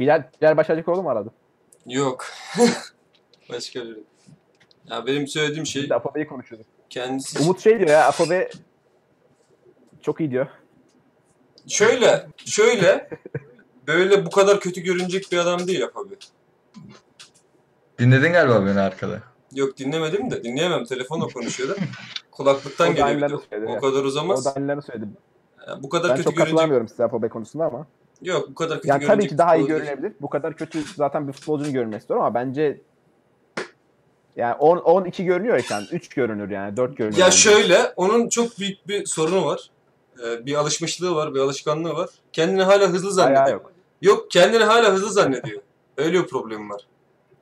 Bilal, 0.00 0.22
Bilal 0.42 0.56
Başarcıkoğlu 0.56 1.02
mu 1.02 1.10
aradı? 1.10 1.30
Yok. 1.86 2.26
Başka 3.52 3.80
biri. 3.84 4.04
Ya 4.90 5.06
benim 5.06 5.26
söylediğim 5.26 5.66
şey 5.66 5.82
Biz 5.82 5.90
de 5.90 5.94
Afobe'yi 5.94 6.26
konuşuyorduk. 6.26 6.66
kendisi 6.90 7.42
Umut 7.42 7.60
şey 7.60 7.78
diyor 7.78 7.90
ya 7.90 8.06
Afobe 8.06 8.50
çok 10.02 10.20
iyi 10.20 10.30
diyor. 10.30 10.46
Şöyle, 11.68 12.26
şöyle 12.44 13.08
böyle 13.86 14.26
bu 14.26 14.30
kadar 14.30 14.60
kötü 14.60 14.80
görünecek 14.80 15.32
bir 15.32 15.38
adam 15.38 15.66
değil 15.66 15.84
Afabi. 15.84 16.14
Dinledin 17.98 18.32
galiba 18.32 18.66
beni 18.66 18.80
arkada. 18.80 19.20
Yok 19.54 19.78
dinlemedim 19.78 20.30
de 20.30 20.44
dinleyemem 20.44 20.84
telefonla 20.84 21.26
konuşuyordu. 21.26 21.76
Kulaklıktan 22.30 22.90
O 22.90 22.94
geliyor 22.94 23.40
O 23.68 23.80
kadar 23.80 24.02
O 24.02 24.06
uzamaz. 24.06 24.44
da 24.44 24.54
aynılarını 24.54 24.82
söyledi. 24.82 25.08
Yani 25.68 25.82
bu 25.82 25.88
kadar 25.88 26.08
Ben 26.10 26.16
kötü 26.16 26.24
çok 26.24 26.34
görünecek. 26.36 26.54
katılamıyorum 26.54 26.88
size 26.88 27.04
Afobe 27.04 27.28
konusunda 27.28 27.64
ama. 27.64 27.86
Yok 28.22 28.48
bu 28.50 28.54
kadar 28.54 28.76
kötü 28.76 28.88
Yani 28.88 29.00
görünecek. 29.00 29.20
tabii 29.20 29.28
ki 29.28 29.38
daha 29.38 29.56
iyi 29.56 29.66
görünebilir. 29.66 30.12
Bu 30.20 30.30
kadar 30.30 30.56
kötü 30.56 30.82
zaten 30.96 31.28
bir 31.28 31.32
futbolcunun 31.32 31.72
görünmesi 31.72 32.00
istiyorum 32.02 32.24
ama 32.24 32.34
bence 32.34 32.80
yani 34.36 34.54
10 34.54 34.76
12 34.76 35.24
görünüyor 35.24 35.56
ya 35.56 35.62
şu 35.62 35.74
an. 35.74 35.84
3 35.92 36.08
görünür 36.08 36.50
yani. 36.50 36.76
4 36.76 36.96
görünür. 36.96 37.16
Ya 37.16 37.26
bence. 37.26 37.36
şöyle, 37.36 37.92
onun 37.96 38.28
çok 38.28 38.58
büyük 38.58 38.88
bir 38.88 39.06
sorunu 39.06 39.44
var. 39.46 39.70
Ee, 40.24 40.46
bir 40.46 40.54
alışmışlığı 40.54 41.14
var, 41.14 41.34
bir 41.34 41.40
alışkanlığı 41.40 41.94
var. 41.94 42.08
Kendini 42.32 42.62
hala 42.62 42.88
hızlı 42.88 43.12
zannediyor. 43.12 43.44
Ayağı 43.46 43.52
Yok. 43.52 43.72
yok. 44.02 44.30
kendini 44.30 44.64
hala 44.64 44.92
hızlı 44.92 45.12
zannediyor. 45.12 45.60
Öyle 45.96 46.22
bir 46.22 46.26
problemi 46.28 46.70
var. 46.70 46.80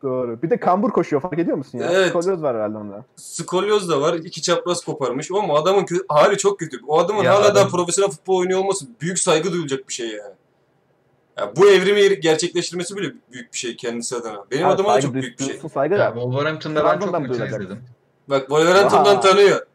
Doğru. 0.03 0.43
Bir 0.43 0.51
de 0.51 0.57
kambur 0.61 0.91
koşuyor 0.91 1.22
fark 1.22 1.39
ediyor 1.39 1.57
musun 1.57 1.79
ya? 1.79 1.89
Evet. 1.93 2.09
Skolyoz 2.09 2.43
var 2.43 2.57
herhalde 2.57 2.79
onda. 2.79 3.05
Skolyoz 3.16 3.89
da 3.91 4.01
var, 4.01 4.14
iki 4.14 4.43
çapraz 4.43 4.85
koparmış 4.85 5.31
ama 5.31 5.55
adamın 5.59 5.85
kö- 5.85 6.05
hali 6.09 6.39
çok 6.39 6.59
kötü. 6.59 6.81
O 6.87 6.99
adamın 6.99 7.22
Ya 7.22 7.35
hala 7.35 7.45
adam- 7.45 7.55
daha 7.55 7.68
profesyonel 7.68 8.11
futbol 8.11 8.37
oynuyor 8.37 8.59
olması 8.61 8.87
büyük 9.01 9.18
saygı 9.18 9.53
duyulacak 9.53 9.89
bir 9.89 9.93
şey 9.95 10.09
yani. 10.09 10.35
Ya 11.39 11.53
bu 11.57 11.68
evrimi 11.70 12.20
gerçekleştirmesi 12.20 12.97
bile 12.97 13.12
büyük 13.33 13.53
bir 13.53 13.59
şey 13.59 13.77
kendisi 13.77 14.16
adına. 14.16 14.45
Benim 14.51 14.64
Ha, 14.66 14.70
adıma 14.72 14.95
da 14.95 15.01
çok 15.01 15.14
büyük 15.14 15.39
bir 15.39 15.45
şey. 15.45 15.61
Saygı 15.75 15.95
Ya 15.95 16.01
da. 16.01 16.20
Wolverhampton'da 16.20 16.85
ben 16.85 16.99
çok 17.01 17.14
duyulacak. 17.14 17.49
izledim. 17.49 17.83
Bak 18.29 18.41
Wolverhampton'dan 18.41 19.20
tanıyor. 19.20 19.66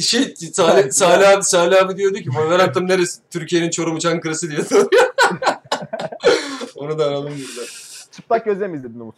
Şey 0.00 0.34
Salih, 0.52 0.90
Salih 0.90 1.28
abi 1.30 1.42
Salih 1.44 1.82
abi 1.82 1.96
diyordu 1.96 2.16
ki 2.16 2.24
Wolverhampton 2.24 2.88
neresi? 2.88 3.20
Türkiye'nin 3.30 3.70
Çorum'u 3.70 3.98
Çankırı'sı 4.00 4.50
diyordu. 4.50 4.88
Onu 6.76 6.98
da 6.98 7.04
analım 7.06 7.32
burada. 7.32 7.66
Çıplak 8.12 8.44
gözle 8.44 8.68
mi 8.68 8.76
izledin 8.76 9.00
Umut? 9.00 9.16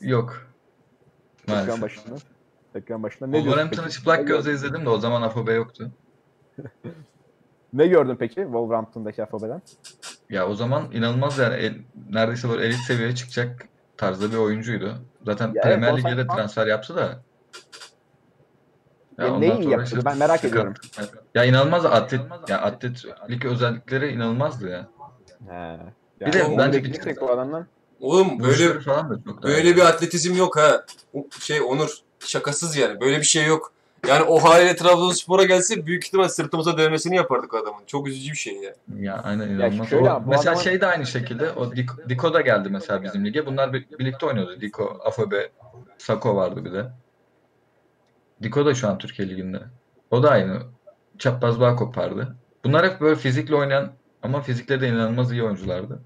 Yok. 0.00 0.46
Ekran 1.42 1.56
Maalesef. 1.58 1.82
başında. 1.82 2.16
Ekran 2.74 3.02
başında. 3.02 3.26
Ne 3.26 3.32
diyorsun 3.32 3.50
Wolverhampton'ı 3.50 3.90
çıplak 3.90 4.26
gözle 4.26 4.52
izledim 4.52 4.84
de 4.84 4.88
o 4.88 4.98
zaman 4.98 5.22
Afobe 5.22 5.52
yoktu. 5.52 5.90
Ne 7.72 7.86
gördün 7.86 8.16
peki 8.16 8.34
Wolverhampton'daki 8.34 9.22
Afobeden? 9.22 9.62
Ya 10.30 10.48
o 10.48 10.54
zaman 10.54 10.92
inanılmaz 10.92 11.38
yani 11.38 11.54
el- 11.54 11.78
neredeyse 12.10 12.48
böyle 12.48 12.66
elit 12.66 12.78
seviyeye 12.78 13.14
çıkacak 13.14 13.68
tarzda 13.96 14.32
bir 14.32 14.36
oyuncuydu. 14.36 14.98
Zaten 15.26 15.46
Ya 15.46 15.52
evet, 15.54 15.64
Premier 15.64 15.92
o 15.92 15.96
Lig'e 15.96 16.16
de 16.16 16.26
transfer 16.26 16.66
yaptı 16.66 16.96
da. 16.96 17.22
Ya 19.18 19.26
ondan 19.34 19.40
neyi 19.40 19.70
yaptı? 19.70 20.00
Ben 20.04 20.18
merak 20.18 20.44
ediyorum. 20.44 20.74
Ya 21.34 21.44
inanılmaz 21.44 21.84
atlet 21.84 22.20
ya 22.48 22.60
atletlik 22.60 23.44
özellikleri 23.44 24.08
inanılmazdı 24.12 24.68
ya. 24.70 24.88
He. 25.48 25.76
Bir 26.26 26.32
de 26.32 26.54
bence 26.58 26.84
bir- 26.84 27.20
bu 27.20 27.30
adamdan. 27.30 27.66
Oğlum 28.00 28.40
böyle 28.40 28.80
falan 28.80 29.10
da 29.10 29.14
çok 29.26 29.42
böyle 29.42 29.76
bir 29.76 29.80
atletizm 29.80 30.34
yok 30.36 30.56
ha. 30.58 30.84
O- 31.14 31.26
Şey 31.40 31.60
Onur 31.62 31.90
şakasız 32.18 32.76
yani. 32.76 33.00
Böyle 33.00 33.18
bir 33.18 33.24
şey 33.24 33.46
yok. 33.46 33.72
Yani 34.08 34.22
o 34.24 34.38
haliyle 34.38 34.76
Trabzonspor'a 34.76 35.44
gelse 35.44 35.86
büyük 35.86 36.04
ihtimal 36.06 36.28
sırtımıza 36.28 36.78
dövmesini 36.78 37.16
yapardık 37.16 37.54
adamın. 37.54 37.80
Çok 37.86 38.08
üzücü 38.08 38.32
bir 38.32 38.36
şey 38.36 38.54
ya. 38.56 38.74
Ya 38.98 39.20
aynen 39.24 39.48
inanılmaz. 39.48 39.88
şöyle 39.88 40.12
O- 40.12 40.22
mesela 40.26 40.40
adamın- 40.52 40.64
şey 40.64 40.80
de 40.80 40.86
aynı 40.86 41.06
şekilde 41.06 41.50
o 41.52 41.76
Diko, 41.76 41.94
Diko 42.08 42.34
da 42.34 42.40
geldi 42.40 42.68
mesela 42.70 43.02
bizim 43.02 43.24
lige. 43.24 43.46
Bunlar 43.46 43.72
bir- 43.72 43.86
birlikte 43.98 44.26
oynuyordu. 44.26 44.60
Diko, 44.60 44.98
Afobe, 45.04 45.50
Sako 45.98 46.36
vardı 46.36 46.64
bir 46.64 46.72
de. 46.72 46.86
Diko 48.42 48.66
da 48.66 48.74
şu 48.74 48.88
an 48.88 48.98
Türkiye 48.98 49.28
Ligi'nde. 49.28 49.60
O 50.10 50.22
da 50.22 50.30
aynı. 50.30 50.62
Çapraz 51.18 51.60
bağ 51.60 51.76
kopardı. 51.76 52.36
Bunlar 52.64 52.90
hep 52.90 53.00
böyle 53.00 53.16
fizikle 53.16 53.54
oynayan 53.54 53.92
ama 54.22 54.40
fizikleri 54.42 54.80
de 54.80 54.88
inanılmaz 54.88 55.32
iyi 55.32 55.42
oyunculardı. 55.42 56.00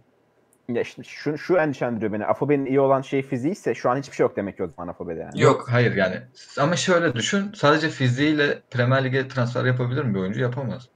Ya 0.68 0.82
işte 0.82 1.02
şu, 1.02 1.38
şu 1.38 1.56
endişelendiriyor 1.56 2.12
beni. 2.12 2.26
Afobe'nin 2.26 2.66
iyi 2.66 2.80
olan 2.80 3.00
şey 3.02 3.22
fiziği 3.22 3.52
ise 3.52 3.74
şu 3.74 3.90
an 3.90 3.96
hiçbir 3.96 4.16
şey 4.16 4.24
yok 4.24 4.36
demek 4.36 4.56
ki 4.56 4.62
o 4.62 4.68
zaman 4.68 4.88
Afobe'de 4.88 5.20
yani. 5.20 5.40
Yok. 5.40 5.68
Hayır 5.70 5.96
yani. 5.96 6.20
Ama 6.58 6.76
şöyle 6.76 7.14
düşün. 7.14 7.52
Sadece 7.54 7.88
fiziğiyle 7.88 8.62
Premier 8.70 9.04
Lig'e 9.04 9.28
transfer 9.28 9.64
yapabilir 9.64 10.02
mi 10.04 10.14
bir 10.14 10.20
oyuncu? 10.20 10.40
Yapamaz. 10.40 10.88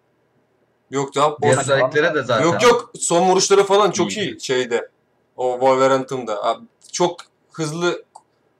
Yok 0.91 1.15
Diğer 1.15 1.53
saçma- 1.55 1.61
özellikleri 1.61 2.15
de 2.15 2.23
zaten. 2.23 2.45
Yok 2.45 2.63
yok. 2.63 2.91
Son 2.99 3.29
vuruşları 3.29 3.65
falan 3.65 3.91
çok 3.91 4.17
İyi. 4.17 4.21
iyi 4.21 4.41
şeyde. 4.41 4.89
O 5.37 5.53
Wolverhampton'da. 5.53 6.45
Abi, 6.45 6.65
çok 6.93 7.17
hızlı 7.53 8.03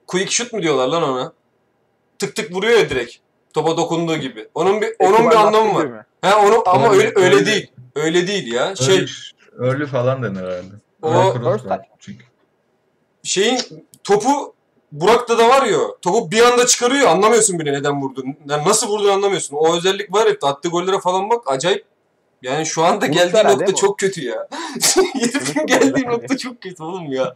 quick 0.07 0.31
shoot 0.31 0.53
mu 0.53 0.61
diyorlar 0.61 0.87
lan 0.87 1.03
ona? 1.03 1.33
Tık 2.19 2.35
tık 2.35 2.51
vuruyor 2.51 2.79
ya 2.79 2.89
direkt. 2.89 3.15
Topa 3.53 3.77
dokunduğu 3.77 4.17
gibi. 4.17 4.47
Onun 4.55 4.81
bir 4.81 4.95
onun 4.99 5.31
bir 5.31 5.35
anlamı 5.35 5.73
var. 5.75 5.85
mi? 5.85 6.05
Ha 6.21 6.41
onu 6.45 6.63
ama 6.65 6.87
Onun 6.87 6.93
öyle 6.99 7.11
bir- 7.11 7.15
öyle 7.21 7.35
öyle- 7.35 7.45
değil. 7.45 7.71
Öyle 7.95 8.27
değil 8.27 8.53
ya. 8.53 8.75
Şey 8.75 8.95
Early, 8.95 9.09
early 9.63 9.85
falan 9.85 10.23
denir 10.23 10.39
herhalde. 10.39 10.73
O- 11.01 11.13
Early 11.13 11.33
cross 11.39 11.53
First 11.53 11.65
var 11.69 11.77
touch. 11.77 11.89
çünkü. 11.99 12.25
şeyin 13.23 13.59
topu 14.03 14.53
Burak'ta 14.91 15.37
da 15.37 15.49
var 15.49 15.63
ya. 15.63 15.77
Topu 16.01 16.31
bir 16.31 16.41
anda 16.41 16.65
çıkarıyor. 16.67 17.07
Anlamıyorsun 17.07 17.59
bile 17.59 17.73
neden 17.73 18.01
vurduğunu. 18.01 18.33
Yani 18.49 18.67
nasıl 18.67 18.87
vurduğunu 18.89 19.11
anlamıyorsun. 19.11 19.55
O 19.55 19.75
özellik 19.77 20.13
var 20.13 20.29
hep. 20.29 20.43
Attığı 20.43 20.69
gollere 20.69 20.99
falan 20.99 21.29
bak. 21.29 21.43
Acayip. 21.47 21.85
Yani 22.41 22.65
şu 22.65 22.83
anda 22.83 23.05
Unuttu 23.05 23.11
geldiği 23.19 23.43
nokta 23.43 23.65
mi 23.65 23.75
çok 23.75 23.99
kötü 23.99 24.21
ya. 24.25 24.47
Herifin 25.13 25.65
geldiği 25.65 25.85
herhalde. 26.01 26.07
nokta 26.17 26.37
çok 26.37 26.61
kötü 26.61 26.83
oğlum 26.83 27.11
ya. 27.11 27.33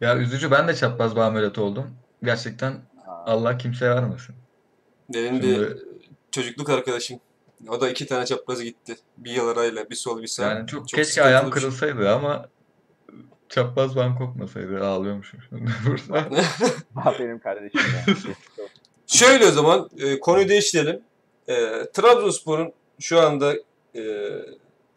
Ya 0.00 0.16
üzücü 0.16 0.50
ben 0.50 0.68
de 0.68 0.76
çapraz 0.76 1.18
ameliyatı 1.18 1.62
oldum. 1.62 1.84
Gerçekten 2.24 2.74
Allah 3.06 3.58
kimseye 3.58 3.90
vermesin. 3.90 4.34
Benim 5.14 5.42
Şimdi- 5.42 5.78
çocukluk 6.30 6.70
arkadaşım. 6.70 7.20
O 7.68 7.80
da 7.80 7.90
iki 7.90 8.06
tane 8.06 8.26
çapraz 8.26 8.62
gitti. 8.62 8.96
Bir 9.18 9.30
yıl 9.30 9.48
arayla. 9.48 9.90
Bir 9.90 9.94
sol 9.94 10.22
bir 10.22 10.26
sağ. 10.26 10.42
Yani 10.42 10.66
çok, 10.66 10.88
keşke 10.88 11.04
sıkıntılı 11.04 11.24
ayağım 11.28 11.46
bir 11.46 11.52
şey. 11.52 11.60
kırılsaydı 11.60 12.10
ama 12.14 12.48
çapraz 13.48 13.96
bağım 13.96 14.16
kopmasaydı 14.18 14.84
ağlıyormuşum 14.84 15.40
şimdi 15.48 15.70
burada. 15.86 16.28
Ah 16.96 17.18
benim 17.20 17.38
kardeşim 17.38 17.80
ya. 17.80 18.14
Şöyle 19.06 19.46
o 19.46 19.50
zaman 19.50 19.90
e, 19.98 20.20
konuyu 20.20 20.48
değiştirelim. 20.48 21.00
E, 21.48 21.54
Trabzonspor'un 21.92 22.72
şu 23.00 23.20
anda 23.20 23.54
e, 23.96 24.02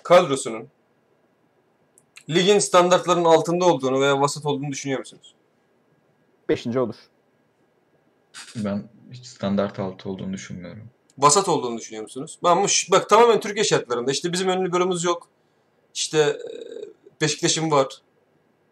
kadrosunun 0.03 0.67
ligin 2.29 2.59
standartlarının 2.59 3.25
altında 3.25 3.65
olduğunu 3.65 4.01
veya 4.01 4.21
vasat 4.21 4.45
olduğunu 4.45 4.71
düşünüyor 4.71 4.99
musunuz? 4.99 5.35
Beşinci 6.49 6.79
olur. 6.79 6.95
Ben 8.55 8.89
hiç 9.11 9.25
standart 9.25 9.79
altı 9.79 10.09
olduğunu 10.09 10.33
düşünmüyorum. 10.33 10.83
Vasat 11.17 11.49
olduğunu 11.49 11.77
düşünüyor 11.77 12.03
musunuz? 12.03 12.39
Ben 12.43 12.63
bu, 12.63 12.67
bak 12.91 13.09
tamamen 13.09 13.39
Türkiye 13.39 13.63
şartlarında. 13.63 14.11
İşte 14.11 14.33
bizim 14.33 14.47
ön 14.47 14.65
liberomuz 14.65 15.03
yok. 15.03 15.27
İşte 15.93 16.17
e, 16.19 16.37
Beşiktaş'ın 17.21 17.71
var. 17.71 17.87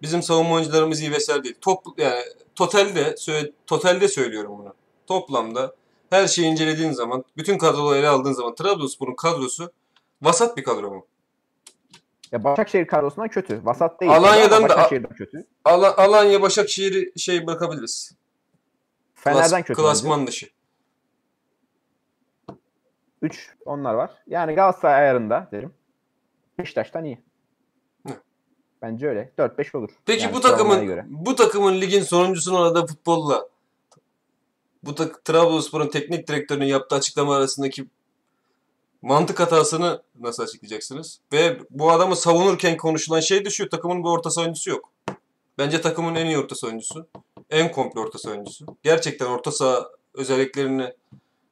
Bizim 0.01 0.23
savunma 0.23 0.55
oyuncularımız 0.55 1.01
iyi 1.01 1.11
vesaire 1.11 1.43
değil. 1.43 1.55
Top, 1.61 1.83
yani 1.97 2.21
totalde, 2.55 3.17
söyle, 3.17 3.51
totalde 3.67 4.07
söylüyorum 4.07 4.51
bunu. 4.57 4.73
Toplamda 5.07 5.75
her 6.09 6.27
şeyi 6.27 6.47
incelediğin 6.47 6.91
zaman, 6.91 7.23
bütün 7.37 7.57
kadroları 7.57 7.99
ele 7.99 8.07
aldığın 8.07 8.33
zaman 8.33 8.55
Trabzonspor'un 8.55 9.15
kadrosu 9.15 9.71
vasat 10.21 10.57
bir 10.57 10.63
kadro 10.63 10.91
mu? 10.91 11.05
Ya 12.31 12.43
Başakşehir 12.43 12.87
kadrosundan 12.87 13.29
kötü. 13.29 13.65
Vasat 13.65 14.01
değil. 14.01 14.11
Alanya'dan 14.11 14.63
da- 14.63 14.69
Başakşehir'den 14.69 15.15
kötü. 15.15 15.45
Ala- 15.65 15.97
Alanya, 15.97 16.41
Başakşehir'i 16.41 17.19
şey 17.19 17.47
bırakabiliriz. 17.47 18.11
Fener'den 19.17 19.61
Klas- 19.61 19.63
kötü. 19.63 19.81
Klasman 19.81 20.27
dışı. 20.27 20.47
3 23.21 23.55
onlar 23.65 23.93
var. 23.93 24.11
Yani 24.27 24.53
Galatasaray 24.53 25.01
ayarında 25.01 25.47
derim. 25.51 25.73
Beşiktaş'tan 26.59 27.05
iyi. 27.05 27.21
Hı. 28.07 28.13
Bence 28.81 29.07
öyle. 29.07 29.31
4-5 29.37 29.77
olur. 29.77 29.89
Peki 30.05 30.23
Yani 30.23 30.33
bu 30.33 30.41
takımın 30.41 31.05
bu 31.07 31.35
takımın 31.35 31.81
ligin 31.81 32.01
sonuncusunun 32.01 32.59
oynadığı 32.59 32.85
futbolla 32.85 33.49
bu 34.83 34.95
tak 34.95 35.25
Trabzonspor'un 35.25 35.87
teknik 35.87 36.27
direktörünün 36.27 36.65
yaptığı 36.65 36.95
açıklama 36.95 37.35
arasındaki 37.35 37.85
mantık 39.01 39.39
hatasını 39.39 40.01
nasıl 40.19 40.43
açıklayacaksınız? 40.43 41.19
Ve 41.33 41.59
bu 41.69 41.91
adamı 41.91 42.15
savunurken 42.15 42.77
konuşulan 42.77 43.19
şey 43.19 43.49
şu 43.49 43.69
takımın 43.69 44.03
bir 44.03 44.09
orta 44.09 44.41
oyuncusu 44.41 44.69
yok. 44.69 44.91
Bence 45.57 45.81
takımın 45.81 46.15
en 46.15 46.25
iyi 46.25 46.37
orta 46.37 46.67
oyuncusu. 46.67 47.07
En 47.49 47.71
komple 47.71 47.99
orta 47.99 48.17
saha 48.19 48.33
oyuncusu. 48.33 48.65
Gerçekten 48.83 49.25
orta 49.25 49.51
saha 49.51 49.85
özelliklerini 50.13 50.93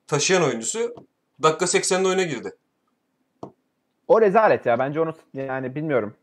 taşıyan 0.07 0.43
oyuncusu 0.43 0.95
dakika 1.43 1.65
80'de 1.65 2.07
oyuna 2.07 2.23
girdi. 2.23 2.55
O 4.07 4.21
rezalet 4.21 4.65
ya. 4.65 4.79
Bence 4.79 4.99
onu 4.99 5.13
yani 5.33 5.75
bilmiyorum. 5.75 6.15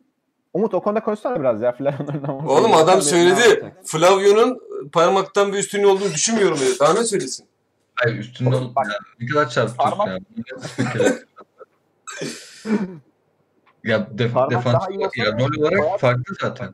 Umut 0.55 0.75
o 0.75 0.83
konuda 0.83 1.03
konuşsana 1.03 1.41
biraz 1.41 1.63
ya. 1.63 1.73
Flavio'nun 1.73 2.47
Oğlum 2.47 2.75
adam 2.75 3.03
söyledi. 3.03 3.75
Flavio'nun 3.85 4.61
parmaktan 4.93 5.53
bir 5.53 5.59
üstünlüğü 5.59 5.87
olduğunu 5.87 6.13
düşünmüyorum 6.15 6.59
dedi. 6.61 6.79
Daha 6.81 6.93
ne 6.95 7.05
söylesin? 7.05 7.47
Hayır 7.95 8.19
üstünde 8.19 8.57
ol- 8.57 8.75
Bak, 8.75 8.87
ne 9.21 9.27
kadar 9.27 9.49
çarpıtıyorsun 9.51 9.99
parmak- 9.99 10.21
ya. 10.79 11.13
Ya 13.85 14.07
def, 14.19 14.35
defans 14.51 14.85
ya 15.17 15.33
rol 15.33 15.61
olarak 15.61 15.79
koyar- 15.79 15.99
farklı 15.99 16.35
zaten. 16.41 16.73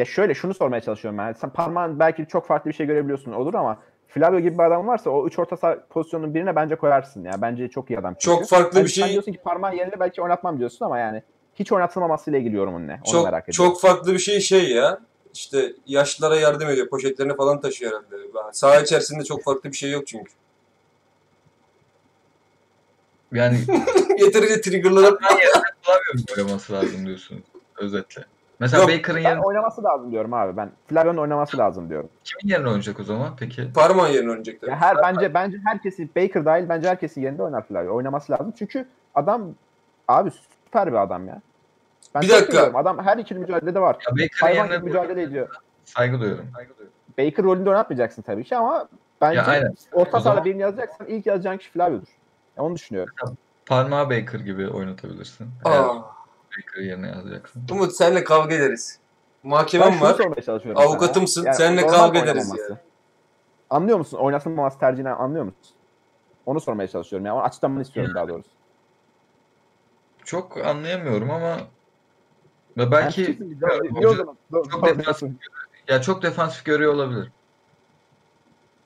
Ya 0.00 0.04
şöyle 0.04 0.34
şunu 0.34 0.54
sormaya 0.54 0.80
çalışıyorum 0.80 1.18
ben. 1.18 1.32
Sen 1.32 1.50
parmağın 1.50 1.98
belki 1.98 2.26
çok 2.28 2.46
farklı 2.46 2.70
bir 2.70 2.74
şey 2.74 2.86
görebiliyorsun 2.86 3.32
olur 3.32 3.54
ama 3.54 3.78
Flavio 4.08 4.40
gibi 4.40 4.58
bir 4.58 4.62
adam 4.62 4.86
varsa 4.86 5.10
o 5.10 5.26
3 5.26 5.38
orta 5.38 5.56
saha 5.56 5.78
pozisyonunun 5.90 6.34
birine 6.34 6.56
bence 6.56 6.76
koyarsın 6.76 7.24
ya. 7.24 7.32
Bence 7.42 7.68
çok 7.68 7.90
iyi 7.90 7.98
adam 7.98 8.14
çünkü. 8.18 8.38
Çok 8.38 8.48
farklı 8.48 8.78
Hani 8.78 8.84
bir 8.84 8.90
Sen 8.90 9.02
şey 9.02 9.12
diyorsun 9.12 9.32
ki 9.32 9.38
parmağın 9.44 9.72
yerine 9.72 10.00
belki 10.00 10.22
oynatmam 10.22 10.58
diyorsun 10.58 10.84
ama 10.84 10.98
yani 10.98 11.22
hiç 11.54 11.72
oynatılmamasıyla 11.72 12.38
ilgili 12.38 12.56
yorumun 12.56 12.86
ne? 12.88 12.92
Onu 12.92 13.12
çok 13.12 13.24
merak 13.24 13.48
ediyorum. 13.48 13.72
çok 13.72 13.80
farklı 13.80 14.12
bir 14.14 14.18
şey 14.18 14.40
şey 14.40 14.70
ya. 14.70 15.00
İşte 15.34 15.72
yaşlılara 15.86 16.36
yardım 16.36 16.68
ediyor. 16.68 16.88
Poşetlerini 16.88 17.36
falan 17.36 17.60
taşıyor 17.60 17.92
herhalde. 17.92 18.16
Ben- 18.34 18.50
Saha 18.52 18.80
içerisinde 18.80 19.24
çok 19.24 19.44
farklı 19.44 19.70
bir 19.72 19.76
şey 19.76 19.90
yok 19.90 20.06
çünkü. 20.06 20.32
Yani 23.32 23.58
Yeterince 24.18 24.60
triggerlara 24.60 25.18
Flavio'nun 25.82 26.24
oynaması 26.38 26.72
lazım 26.72 27.06
diyorsun 27.06 27.42
özetle. 27.78 28.24
Mesela 28.60 28.82
Yok, 28.82 28.90
Baker'ın 28.90 29.18
yerine 29.18 29.40
oynaması 29.40 29.84
lazım 29.84 30.12
diyorum 30.12 30.34
abi. 30.34 30.56
Ben 30.56 30.70
Flavio'nun 30.86 31.16
oynaması 31.18 31.58
lazım 31.58 31.88
diyorum. 31.90 32.08
kimin 32.24 32.52
yerine 32.52 32.66
oynayacak 32.68 33.00
o 33.00 33.04
zaman 33.04 33.36
peki? 33.38 33.72
parmağın 33.72 34.08
yerine 34.08 34.30
oynayacaklar. 34.30 34.68
Ya 34.68 34.76
her 34.76 34.96
bence 34.96 35.34
bence 35.34 35.58
herkesi 35.66 36.08
Baker 36.16 36.44
dahil 36.44 36.68
bence 36.68 36.88
herkesin 36.88 37.22
yerinde 37.22 37.42
oynar 37.42 37.66
Flavio. 37.66 37.94
Oynaması 37.94 38.32
lazım. 38.32 38.52
Çünkü 38.58 38.88
adam 39.14 39.42
abi 40.08 40.30
süper 40.30 40.86
bir 40.92 41.02
adam 41.02 41.28
ya. 41.28 41.40
Ben 42.14 42.22
Bir 42.22 42.28
dakika. 42.28 42.70
Adam 42.74 42.98
her 43.04 43.16
iki 43.18 43.34
mücadelede 43.34 43.80
var. 43.80 43.96
Ya 44.08 44.12
Baker'ın 44.12 44.28
Hayvan 44.40 44.66
gibi 44.66 44.74
yerine 44.74 44.86
mücadele 44.88 45.22
ediyor. 45.22 45.48
saygı 45.84 46.20
duyuyorum. 46.20 46.46
Baker 47.18 47.44
rolünde 47.44 47.70
oynatmayacaksın 47.70 48.22
tabii 48.22 48.44
ki 48.44 48.56
ama 48.56 48.88
bence 49.20 49.36
Ya 49.38 49.46
aynen. 49.46 49.74
orta 49.92 50.20
sahada 50.20 50.44
birini 50.44 50.62
yazacaksan 50.62 51.06
ilk 51.06 51.26
yazacağın 51.26 51.56
kişi 51.56 51.70
Flavio'dur. 51.70 52.08
Ya 52.56 52.62
onu 52.64 52.74
düşünüyorum. 52.74 53.14
parmağı 53.66 54.10
Baker 54.10 54.40
gibi 54.40 54.68
oynatabilirsin. 54.68 55.48
Eğer 55.66 55.84
Aa, 56.60 56.68
Baker 56.68 56.82
yerine 56.82 57.08
yazacaksın. 57.08 57.62
Umut 57.70 57.92
seninle 57.92 58.24
kavga 58.24 58.54
ederiz. 58.54 58.98
Mahkemem 59.42 60.00
var. 60.00 60.20
Avukatımsın, 60.74 61.42
sana. 61.42 61.54
seninle 61.54 61.86
kavga 61.86 62.18
ederiz 62.18 62.52
ya. 62.58 62.78
Anlıyor 63.70 63.98
musun? 63.98 64.18
Oynatılmaması 64.18 64.78
tercihini 64.78 65.10
anlıyor 65.10 65.44
musun? 65.44 65.76
Onu 66.46 66.60
sormaya 66.60 66.88
çalışıyorum. 66.88 67.26
Yani 67.26 67.40
açıklamanı 67.40 67.82
istiyorum 67.82 68.14
daha 68.14 68.28
doğrusu. 68.28 68.50
Çok 70.24 70.56
anlayamıyorum 70.56 71.30
ama 71.30 71.56
ve 72.76 72.82
Yani 72.82 72.92
belki 72.92 73.38
çok 74.70 74.98
defansif, 74.98 75.30
ya 75.88 76.02
çok 76.02 76.22
defansif 76.22 76.64
görüyor 76.64 76.94
olabilir. 76.94 77.30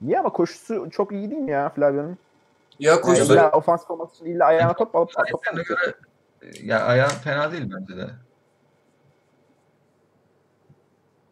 Niye 0.01 0.21
ama 0.21 0.29
koşusu 0.31 0.91
çok 0.91 1.13
iyi 1.13 1.31
değil 1.31 1.43
mi 1.43 1.51
ya 1.51 1.69
Flavio'nun? 1.69 2.19
Ya 2.79 2.93
Yani 2.93 3.01
koşu 3.01 3.23
illa 3.23 3.51
ofansif 3.51 3.91
olması 3.91 4.15
için 4.15 4.25
illa 4.25 4.47
ayağına 4.47 4.73
top 4.73 4.97
alıp 4.97 5.13
top 5.13 5.45
Sayısına 5.45 5.63
göre 5.63 5.95
ya 6.63 6.81
ayağı 6.83 7.09
fena 7.09 7.53
değil 7.53 7.71
bence 7.75 7.97
de. 7.97 8.11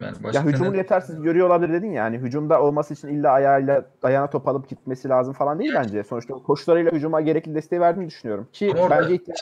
Yani 0.01 0.17
başka 0.23 0.39
Ya 0.39 0.47
hücumun 0.47 0.73
ne- 0.73 0.77
yetersiz 0.77 1.23
görüyor 1.23 1.47
olabilir 1.47 1.73
dedin 1.73 1.87
ya. 1.91 2.05
Yani 2.05 2.19
hücumda 2.19 2.63
olması 2.63 2.95
için 2.95 3.09
illa 3.09 3.31
ayağıyla 3.31 3.87
ayağına 4.03 4.31
top 4.31 4.49
alıp 4.49 4.69
gitmesi 4.69 5.09
lazım 5.09 5.35
falan 5.35 5.59
değil 5.59 5.73
bence. 5.75 6.05
Sonuçta 6.05 6.35
koşularıyla 6.35 6.93
hücuma 6.93 7.21
gerekli 7.21 7.55
desteği 7.55 7.81
verdiğini 7.81 8.07
düşünüyorum. 8.07 8.49
Ki 8.53 8.71
Ama 8.73 8.83
orada 8.83 9.01
bence 9.03 9.15
işte 9.15 9.33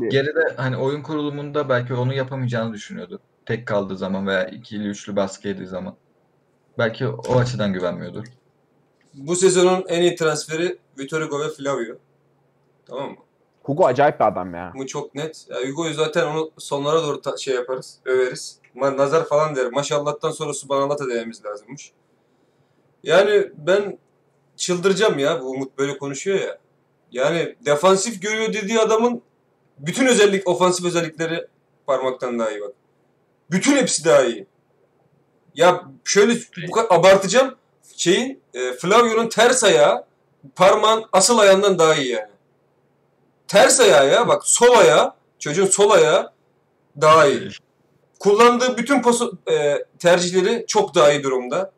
bir. 0.00 0.10
geride 0.10 0.54
hani 0.56 0.76
oyun 0.76 1.02
kurulumunda 1.02 1.68
belki 1.68 1.94
onu 1.94 2.14
yapamayacağını 2.14 2.74
düşünüyordu. 2.74 3.20
Tek 3.46 3.66
kaldığı 3.66 3.96
zaman 3.96 4.26
veya 4.26 4.46
ikili 4.46 4.88
üçlü 4.88 5.16
baskı 5.16 5.48
yediği 5.48 5.66
zaman. 5.66 5.96
Belki 6.78 7.06
o 7.08 7.38
açıdan 7.38 7.72
güvenmiyordur. 7.72 8.24
Bu 9.14 9.36
sezonun 9.36 9.84
en 9.88 10.02
iyi 10.02 10.16
transferi 10.16 10.78
Vitor 10.98 11.22
Hugo 11.22 11.40
ve 11.40 11.48
Flavio. 11.48 11.96
Tamam 12.86 13.10
mı? 13.10 13.16
Hugo 13.68 13.86
acayip 13.86 14.20
bir 14.20 14.24
adam 14.26 14.54
ya. 14.54 14.72
Bu 14.76 14.86
çok 14.86 15.14
net. 15.14 15.46
Ya 15.48 15.70
Hugo'yu 15.70 15.94
zaten 15.94 16.26
onu 16.26 16.50
sonlara 16.58 17.02
doğru 17.02 17.20
ta- 17.20 17.36
şey 17.36 17.54
yaparız, 17.54 17.98
överiz. 18.04 18.58
Ma- 18.76 18.96
nazar 18.96 19.24
falan 19.28 19.56
derim. 19.56 19.72
Maşallah'tan 19.72 20.30
sonra 20.30 20.52
Subhanallah 20.54 20.98
da 20.98 21.08
dememiz 21.08 21.44
lazımmış. 21.44 21.92
Yani 23.02 23.50
ben 23.56 23.98
çıldıracağım 24.56 25.18
ya 25.18 25.40
bu 25.40 25.50
Umut 25.50 25.78
böyle 25.78 25.98
konuşuyor 25.98 26.38
ya. 26.40 26.58
Yani 27.12 27.56
defansif 27.64 28.22
görüyor 28.22 28.52
dediği 28.52 28.80
adamın 28.80 29.22
bütün 29.78 30.06
özellik, 30.06 30.48
ofansif 30.48 30.86
özellikleri 30.86 31.46
parmaktan 31.86 32.38
daha 32.38 32.50
iyi 32.50 32.60
bak. 32.60 32.72
Bütün 33.50 33.76
hepsi 33.76 34.04
daha 34.04 34.24
iyi. 34.24 34.46
Ya 35.54 35.84
şöyle 36.04 36.34
bu 36.68 36.72
kadar 36.72 36.96
abartacağım. 36.98 37.54
Şeyin 37.96 38.40
e, 38.54 38.72
Flavio'nun 38.72 39.28
ters 39.28 39.64
ayağı 39.64 40.04
parmağın 40.56 41.04
asıl 41.12 41.38
ayağından 41.38 41.78
daha 41.78 41.94
iyi 41.94 42.08
yani. 42.08 42.28
Ters 43.48 43.80
ayağı 43.80 44.08
ya 44.08 44.28
bak 44.28 44.46
sol 44.46 44.78
ayağı 44.78 45.12
çocuğun 45.38 45.66
sol 45.66 45.90
ayağı 45.90 46.32
daha 47.00 47.26
iyi. 47.26 47.50
Kullandığı 48.18 48.76
bütün 48.76 49.02
posu, 49.02 49.38
e, 49.50 49.84
tercihleri 49.98 50.64
çok 50.68 50.94
daha 50.94 51.12
iyi 51.12 51.22
durumda. 51.22 51.72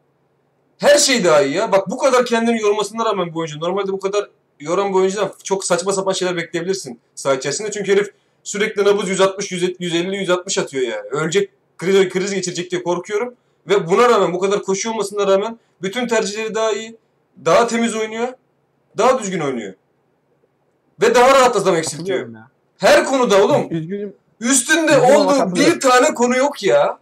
Her 0.78 0.98
şey 0.98 1.24
daha 1.24 1.42
iyi 1.42 1.54
ya. 1.54 1.72
Bak 1.72 1.90
bu 1.90 1.98
kadar 1.98 2.26
kendini 2.26 2.60
yormasına 2.60 3.04
rağmen 3.04 3.34
bu 3.34 3.38
oyuncu. 3.38 3.60
Normalde 3.60 3.92
bu 3.92 4.00
kadar 4.00 4.30
yoran 4.60 4.90
bir 4.90 4.94
oyuncudan 4.94 5.32
çok 5.44 5.64
saçma 5.64 5.92
sapan 5.92 6.12
şeyler 6.12 6.36
bekleyebilirsin 6.36 7.00
saha 7.14 7.34
içerisinde. 7.34 7.70
Çünkü 7.70 7.92
herif 7.92 8.10
sürekli 8.44 8.84
nabız 8.84 9.08
160, 9.08 9.52
150, 9.52 10.16
160 10.16 10.58
atıyor 10.58 10.82
yani. 10.82 11.08
Ölecek, 11.10 11.50
kriz, 11.78 12.08
kriz 12.08 12.34
geçirecek 12.34 12.70
diye 12.70 12.82
korkuyorum. 12.82 13.34
Ve 13.68 13.88
buna 13.88 14.08
rağmen 14.08 14.32
bu 14.32 14.40
kadar 14.40 14.62
koşu 14.62 14.90
olmasına 14.90 15.26
rağmen 15.26 15.58
bütün 15.82 16.08
tercihleri 16.08 16.54
daha 16.54 16.72
iyi. 16.72 16.96
Daha 17.44 17.66
temiz 17.66 17.96
oynuyor. 17.96 18.28
Daha 18.98 19.18
düzgün 19.18 19.40
oynuyor. 19.40 19.74
Ve 21.02 21.14
daha 21.14 21.34
rahat 21.34 21.56
adam 21.56 21.76
eksiltiyor. 21.76 22.34
Ya. 22.34 22.50
Her 22.78 23.04
konuda 23.04 23.44
oğlum. 23.44 23.66
Üzgünüm. 23.70 24.14
Üstünde 24.40 24.92
Üzgünüm 24.92 25.16
olduğu 25.16 25.54
bir 25.54 25.80
tane 25.80 26.14
konu 26.14 26.36
yok 26.36 26.62
ya. 26.62 26.98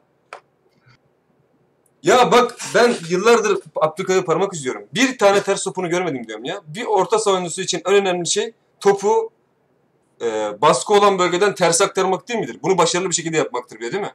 Ya 2.02 2.32
bak 2.32 2.56
ben 2.74 2.94
yıllardır 3.08 3.58
Abdülkadir 3.76 4.22
parmak 4.22 4.54
izliyorum. 4.54 4.82
Bir 4.94 5.18
tane 5.18 5.42
ters 5.42 5.64
topunu 5.64 5.88
görmedim 5.88 6.26
diyorum 6.26 6.44
ya. 6.44 6.60
Bir 6.66 6.84
orta 6.84 7.18
savunucusu 7.18 7.60
için 7.60 7.82
en 7.86 7.94
önemli 7.94 8.26
şey 8.26 8.52
topu 8.80 9.30
e, 10.20 10.26
baskı 10.60 10.94
olan 10.94 11.18
bölgeden 11.18 11.54
ters 11.54 11.80
aktarmak 11.80 12.28
değil 12.28 12.40
midir? 12.40 12.58
Bunu 12.62 12.78
başarılı 12.78 13.10
bir 13.10 13.14
şekilde 13.14 13.36
yapmaktır 13.36 13.80
bile 13.80 13.92
değil 13.92 14.02
mi? 14.02 14.12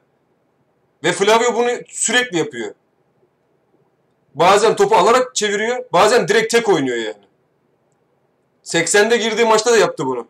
Ve 1.04 1.12
Flavio 1.12 1.56
bunu 1.56 1.70
sürekli 1.88 2.38
yapıyor. 2.38 2.74
Bazen 4.36 4.76
topu 4.76 4.96
alarak 4.96 5.36
çeviriyor, 5.36 5.86
bazen 5.94 6.28
direkt 6.28 6.52
tek 6.52 6.70
oynuyor 6.70 6.98
yani. 6.98 7.23
80'de 8.64 9.18
girdiği 9.18 9.46
maçta 9.46 9.72
da 9.72 9.78
yaptı 9.78 10.06
bunu. 10.06 10.28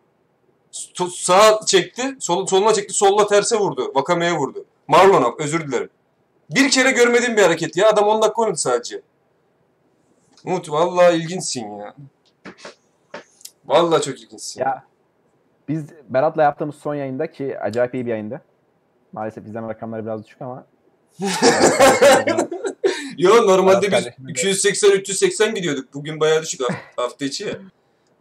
Sağa 1.16 1.60
çekti, 1.66 2.16
sol, 2.20 2.46
soluna 2.46 2.74
çekti, 2.74 2.94
solla 2.94 3.26
terse 3.26 3.56
vurdu. 3.56 3.92
Vakame'ye 3.94 4.32
vurdu. 4.32 4.64
Marlon'a 4.88 5.34
özür 5.38 5.68
dilerim. 5.68 5.90
Bir 6.50 6.70
kere 6.70 6.90
görmediğim 6.90 7.36
bir 7.36 7.42
hareket 7.42 7.76
ya. 7.76 7.88
Adam 7.88 8.04
10 8.08 8.22
dakika 8.22 8.42
oynadı 8.42 8.56
sadece. 8.56 9.02
Umut 10.44 10.70
vallahi 10.70 11.16
ilginçsin 11.16 11.76
ya. 11.78 11.94
Vallahi 13.66 14.02
çok 14.02 14.20
ilginçsin. 14.22 14.60
Ya 14.60 14.84
biz 15.68 15.84
Berat'la 16.08 16.42
yaptığımız 16.42 16.74
son 16.76 16.94
yayında 16.94 17.32
ki 17.32 17.58
acayip 17.60 17.94
iyi 17.94 18.06
bir 18.06 18.10
yayında. 18.10 18.40
Maalesef 19.12 19.46
izleme 19.46 19.68
rakamları 19.68 20.04
biraz 20.06 20.24
düşük 20.26 20.42
ama. 20.42 20.66
Yo 23.18 23.46
normalde 23.46 23.82
biz 23.82 23.90
kardeşim 23.90 24.28
de- 24.28 24.32
280-380 24.32 25.54
gidiyorduk. 25.54 25.94
Bugün 25.94 26.20
bayağı 26.20 26.42
düşük 26.42 26.60
haf- 26.60 26.76
hafta 26.96 27.24
içi 27.24 27.44
ya. 27.44 27.54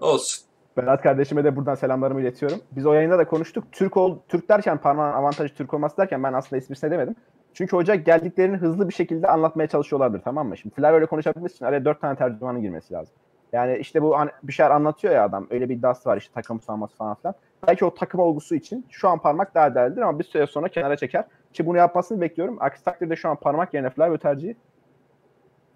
Olsun. 0.03 0.45
Berat 0.77 1.01
kardeşime 1.01 1.43
de 1.43 1.55
buradan 1.55 1.75
selamlarımı 1.75 2.21
iletiyorum. 2.21 2.59
Biz 2.71 2.85
o 2.85 2.93
yayında 2.93 3.17
da 3.17 3.27
konuştuk. 3.27 3.63
Türk 3.71 3.97
ol, 3.97 4.17
Türk 4.27 4.49
derken 4.49 4.77
parmağın 4.77 5.13
avantajı 5.13 5.55
Türk 5.55 5.73
olması 5.73 5.97
derken 5.97 6.23
ben 6.23 6.33
aslında 6.33 6.57
esprisine 6.57 6.91
demedim. 6.91 7.15
Çünkü 7.53 7.77
hoca 7.77 7.95
geldiklerini 7.95 8.57
hızlı 8.57 8.89
bir 8.89 8.93
şekilde 8.93 9.27
anlatmaya 9.27 9.67
çalışıyorlardır 9.67 10.21
tamam 10.21 10.47
mı? 10.47 10.57
Şimdi 10.57 10.75
Flavio 10.75 10.97
ile 10.97 11.05
konuşabilmesi 11.05 11.55
için 11.55 11.65
araya 11.65 11.85
dört 11.85 12.01
tane 12.01 12.15
tercümanın 12.15 12.61
girmesi 12.61 12.93
lazım. 12.93 13.15
Yani 13.53 13.77
işte 13.77 14.01
bu 14.01 14.15
an- 14.17 14.31
bir 14.43 14.53
şeyler 14.53 14.71
anlatıyor 14.71 15.13
ya 15.13 15.23
adam. 15.25 15.47
Öyle 15.49 15.69
bir 15.69 15.75
iddiası 15.75 16.09
var 16.09 16.17
işte 16.17 16.33
takım 16.33 16.61
savunması 16.61 16.95
falan 16.95 17.15
filan. 17.15 17.35
Belki 17.67 17.85
o 17.85 17.93
takım 17.93 18.19
olgusu 18.19 18.55
için 18.55 18.85
şu 18.89 19.09
an 19.09 19.19
parmak 19.19 19.55
daha 19.55 19.75
değerlidir 19.75 20.01
ama 20.01 20.19
bir 20.19 20.23
süre 20.23 20.47
sonra 20.47 20.67
kenara 20.67 20.97
çeker. 20.97 21.25
Ki 21.53 21.65
bunu 21.65 21.77
yapmasını 21.77 22.21
bekliyorum. 22.21 22.57
Aksi 22.59 22.83
takdirde 22.83 23.15
şu 23.15 23.29
an 23.29 23.35
parmak 23.35 23.73
yerine 23.73 23.89
Flavio 23.89 24.17
tercihi 24.17 24.55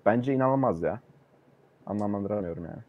bence 0.06 0.34
inanılmaz 0.34 0.82
ya. 0.82 1.00
Anlamlandıramıyorum 1.86 2.66
yani. 2.66 2.80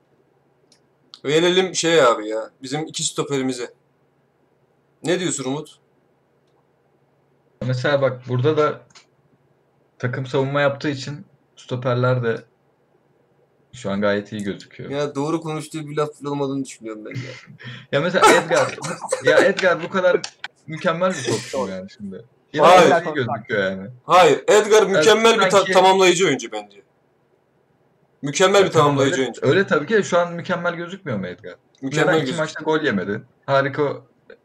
Verelim 1.25 1.75
şey 1.75 2.03
abi 2.03 2.29
ya. 2.29 2.51
Bizim 2.63 2.87
iki 2.87 3.03
stoperimize. 3.05 3.71
Ne 5.05 5.21
diyorsun 5.21 5.45
Umut? 5.45 5.79
Mesela 7.67 8.03
bak 8.03 8.23
burada 8.29 8.57
da 8.57 8.81
takım 9.99 10.27
savunma 10.27 10.61
yaptığı 10.61 10.89
için 10.89 11.27
stoperler 11.57 12.23
de 12.23 12.45
şu 13.73 13.91
an 13.91 14.01
gayet 14.01 14.33
iyi 14.33 14.43
gözüküyor. 14.43 14.91
Ya, 14.91 14.99
Ya 14.99 15.15
doğru 15.15 15.41
konuştuğu 15.41 15.89
bir 15.89 15.97
laf 15.97 16.11
olmadığını 16.27 16.65
düşünüyorum 16.65 17.05
ben 17.05 17.15
ya. 17.93 18.01
mesela 18.01 18.33
Edgar. 18.35 18.79
ya 19.25 19.39
Edgar 19.39 19.83
bu 19.83 19.89
kadar 19.89 20.21
mükemmel 20.67 21.11
bir 21.11 21.25
topçu 21.25 21.69
yani 21.73 21.91
şimdi. 21.91 22.25
Yine 22.53 22.67
Hayır. 22.67 23.05
iyi 23.07 23.15
gözüküyor 23.15 23.71
yani. 23.71 23.89
Hayır. 24.05 24.45
Edgar 24.49 24.83
mükemmel 24.87 25.41
bir 25.41 25.51
ta- 25.51 25.65
tamamlayıcı 25.65 26.27
oyuncu 26.27 26.53
bence. 26.53 26.83
Mükemmel 28.23 28.65
bir 28.65 28.71
tamamlayıcı 28.71 29.15
öyle, 29.15 29.23
oyuncu. 29.23 29.41
öyle 29.47 29.67
tabii 29.67 29.87
ki 29.87 30.03
şu 30.05 30.19
an 30.19 30.33
mükemmel 30.33 30.75
gözükmüyor 30.75 31.19
mu 31.19 31.27
Edgar? 31.27 31.55
Mükemmel 31.83 32.07
Neden 32.07 32.17
iki 32.17 32.21
gözüküyor. 32.27 32.45
maçta 32.45 32.65
gol 32.65 32.81
yemedi? 32.81 33.23
Harika 33.47 33.83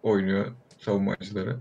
oynuyor 0.04 0.46
savunmacıları. 0.80 1.58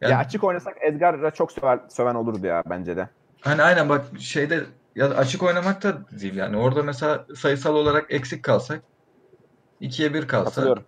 Yani 0.00 0.12
Ya 0.12 0.18
açık 0.18 0.44
oynasak 0.44 0.76
Edgar'a 0.80 1.30
çok 1.30 1.52
söver, 1.52 1.80
söven 1.88 2.14
olurdu 2.14 2.46
ya 2.46 2.62
bence 2.70 2.96
de. 2.96 3.08
Hani 3.40 3.62
aynen 3.62 3.88
bak 3.88 4.04
şeyde 4.18 4.64
ya 4.96 5.10
açık 5.10 5.42
oynamak 5.42 5.82
da 5.82 5.98
değil 6.20 6.34
yani. 6.36 6.56
Orada 6.56 6.82
mesela 6.82 7.26
sayısal 7.36 7.74
olarak 7.74 8.12
eksik 8.12 8.42
kalsak 8.42 8.82
2'ye 9.80 10.14
1 10.14 10.28
kalsa 10.28 10.44
Katılıyorum. 10.50 10.84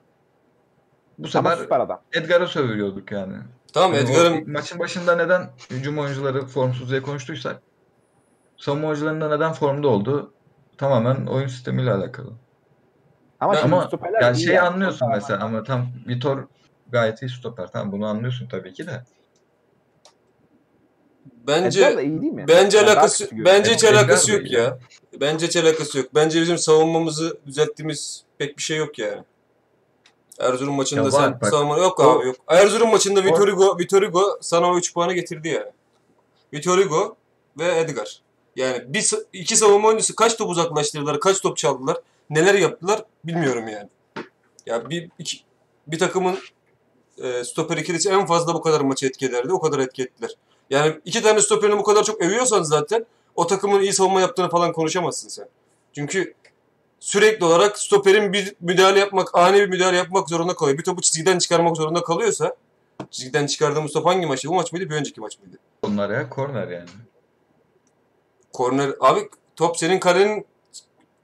bu 1.19 1.29
Ama 1.35 1.51
sefer 1.51 1.63
süper 1.65 1.81
adam. 1.81 2.01
Edgar'a 2.13 2.47
sövüyorduk 2.47 3.13
yani. 3.13 3.37
Tamam 3.73 3.95
Yani 3.95 4.09
o 4.09 4.11
Edgar'ın 4.13 4.53
maçın 4.53 4.79
başında 4.79 5.17
neden 5.17 5.51
hücum 5.71 5.99
oyuncuları 5.99 6.47
formsuz 6.47 6.91
diye 6.91 7.03
konuştuysak 7.03 7.63
savunma 8.57 8.89
oyuncularında 8.89 9.29
neden 9.29 9.53
formda 9.53 9.89
oldu 9.89 10.33
tamamen 10.79 11.27
oyun 11.27 11.49
sistemiyle 11.49 11.93
alakalı. 11.93 12.33
Ama, 13.41 13.59
Ama 13.59 13.91
yani 14.20 14.43
yani. 14.43 14.61
anlıyorsun 14.61 15.09
mesela 15.09 15.45
ama 15.45 15.64
tam 15.64 15.87
Vitor 16.09 16.47
gayet 16.91 17.23
iyi 17.23 17.29
stoper. 17.29 17.73
Tamam 17.73 17.93
bunu 17.93 18.07
anlıyorsun 18.07 18.47
tabii 18.49 18.73
ki 18.73 18.87
de. 18.87 19.03
bence 21.47 21.97
da 21.97 22.03
iyi 22.03 22.20
değil 22.23 22.33
mi? 22.33 22.45
Bence 22.49 22.79
Ben 22.79 22.87
daha 22.87 22.93
alakası 22.93 23.29
bence 23.33 23.75
hiç 23.75 23.85
alakası 23.85 24.33
yok 24.33 24.51
ya. 24.51 24.79
Bence 25.20 25.47
hiç 25.47 25.57
alakası 25.57 25.99
yok. 25.99 26.07
Bence 26.14 26.41
bizim 26.41 26.59
savunmamızı 26.59 27.39
düzelttiğimiz 27.47 28.25
pek 28.39 28.59
bir 28.59 28.62
şey 28.62 28.77
yok 28.77 28.99
yani. 28.99 29.23
Erzurum 30.41 30.75
maçında 30.75 31.01
Ya 31.01 31.07
var 31.07 31.11
sen 31.11 31.41
bak. 31.41 31.49
savunma 31.51 31.79
yok 31.79 32.01
O- 32.01 32.03
abi 32.03 32.27
yok. 32.27 32.37
Erzurum 32.49 32.91
maçında 32.91 33.25
Vitor 33.25 33.49
Hugo, 33.49 33.79
Vitor 33.79 34.03
Hugo 34.03 34.39
sana 34.41 34.66
o 34.70 34.79
3 34.79 34.95
puanı 34.95 35.12
getirdi 35.14 35.49
yani. 35.49 35.70
Vitor 36.53 36.79
Hugo 36.79 37.16
ve 37.59 37.79
Edgar. 37.79 38.23
Yani 38.57 38.85
bir 38.87 39.11
iki 39.33 39.57
savunma 39.57 39.89
oyuncusu 39.89 40.17
kaç 40.17 40.37
top 40.37 40.51
uzaklaştırdılar, 40.51 41.21
kaç 41.21 41.41
top 41.41 41.57
çaldılar, 41.57 41.97
neler 42.31 42.55
yaptılar 42.55 43.05
bilmiyorum 43.25 43.69
yani. 43.69 43.89
Ya 44.67 44.91
bir 44.91 45.11
iki 45.19 45.39
bir 45.87 45.99
takımın 45.99 46.39
e, 47.19 47.45
stoper 47.45 47.77
ikilisi 47.77 48.11
en 48.11 48.27
fazla 48.27 48.55
bu 48.55 48.63
kadar 48.63 48.81
maçı 48.81 49.07
etki 49.07 49.27
ederdi. 49.27 49.53
O 49.53 49.61
kadar 49.61 49.79
etki. 49.79 50.09
Yani 50.71 51.01
iki 51.05 51.23
tane 51.23 51.41
stoperini 51.41 51.79
bu 51.79 51.83
kadar 51.83 52.05
çok 52.05 52.21
övüyorsan 52.21 52.63
zaten 52.63 53.07
o 53.35 53.47
takımın 53.47 53.81
iyi 53.81 53.93
savunma 53.93 54.21
yaptığını 54.21 54.51
falan 54.51 54.73
konuşamazsın 54.73 55.29
sen. 55.29 55.49
Çünkü 55.93 56.35
sürekli 57.01 57.45
olarak 57.45 57.79
stoperin 57.79 58.33
bir 58.33 58.55
müdahale 58.61 58.99
yapmak, 58.99 59.35
ani 59.35 59.59
bir 59.59 59.69
müdahale 59.69 59.97
yapmak 59.97 60.29
zorunda 60.29 60.55
kalıyor. 60.55 60.79
Bir 60.79 60.85
topu 60.85 61.03
çizgiden 61.03 61.39
çıkarmak 61.39 61.77
zorunda 61.77 62.03
kalıyorsa 62.03 62.57
çizgiden 63.11 63.47
çıkardığımız 63.47 63.93
top 63.93 64.07
hangi 64.07 64.27
maçtı? 64.27 64.49
Bu 64.49 64.55
maç 64.55 64.73
mıydı? 64.73 64.91
Bir 64.91 64.95
önceki 64.95 65.21
maç 65.21 65.39
mıydı? 65.39 65.57
Onlar 65.83 66.11
ya 66.11 66.29
korner 66.31 66.69
yani. 66.69 66.89
Korner. 68.53 68.91
Abi 69.01 69.29
top 69.57 69.77
senin 69.77 70.01
kalenin 70.01 70.47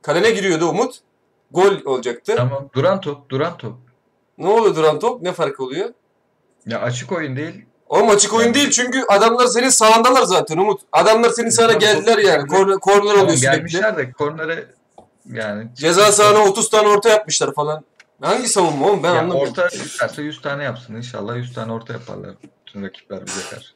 kalene 0.02 0.30
giriyordu 0.30 0.68
Umut. 0.68 0.98
Gol 1.50 1.72
olacaktı. 1.84 2.34
Tamam. 2.36 2.68
Duran 2.74 3.00
top, 3.00 3.28
duran 3.28 3.56
top. 3.56 3.74
Ne 4.38 4.48
oluyor 4.48 4.76
duran 4.76 4.98
top? 4.98 5.22
Ne 5.22 5.32
fark 5.32 5.60
oluyor? 5.60 5.88
Ya 6.66 6.80
açık 6.80 7.12
oyun 7.12 7.36
değil. 7.36 7.64
Oğlum 7.88 8.10
açık 8.10 8.34
oyun 8.34 8.54
değil 8.54 8.70
çünkü 8.70 9.04
adamlar 9.08 9.46
senin 9.46 9.68
sağındalar 9.68 10.22
zaten 10.22 10.56
Umut. 10.58 10.80
Adamlar 10.92 11.30
senin 11.30 11.48
sağına 11.48 11.68
Tamam, 11.78 11.80
geldiler 11.80 12.18
yani. 12.18 12.48
Korner, 12.48 12.78
korner 12.78 12.98
Tamam, 13.00 13.24
oluyor 13.24 13.36
sürekli. 13.36 13.56
gelmişler 13.56 13.96
de 13.96 14.12
kornere 14.12 14.66
yani 15.32 15.68
Ceza 15.74 16.12
sahana 16.12 16.38
30 16.38 16.70
tane 16.70 16.88
orta 16.88 17.08
yapmışlar 17.08 17.54
falan. 17.54 17.84
Hangi 18.20 18.48
savunma 18.48 18.86
oğlum 18.88 19.02
ben 19.02 19.14
Ya 19.14 19.20
anlamıyorum. 19.20 19.52
orta 19.52 19.66
isterse 19.68 20.22
100 20.22 20.40
tane 20.42 20.64
yapsın. 20.64 20.94
İnşallah 20.94 21.36
100 21.36 21.54
tane 21.54 21.72
orta 21.72 21.92
yaparlar. 21.92 22.30
Bütün 22.66 22.82
rakipler 22.82 23.26
bize 23.26 23.40
karşı. 23.50 23.68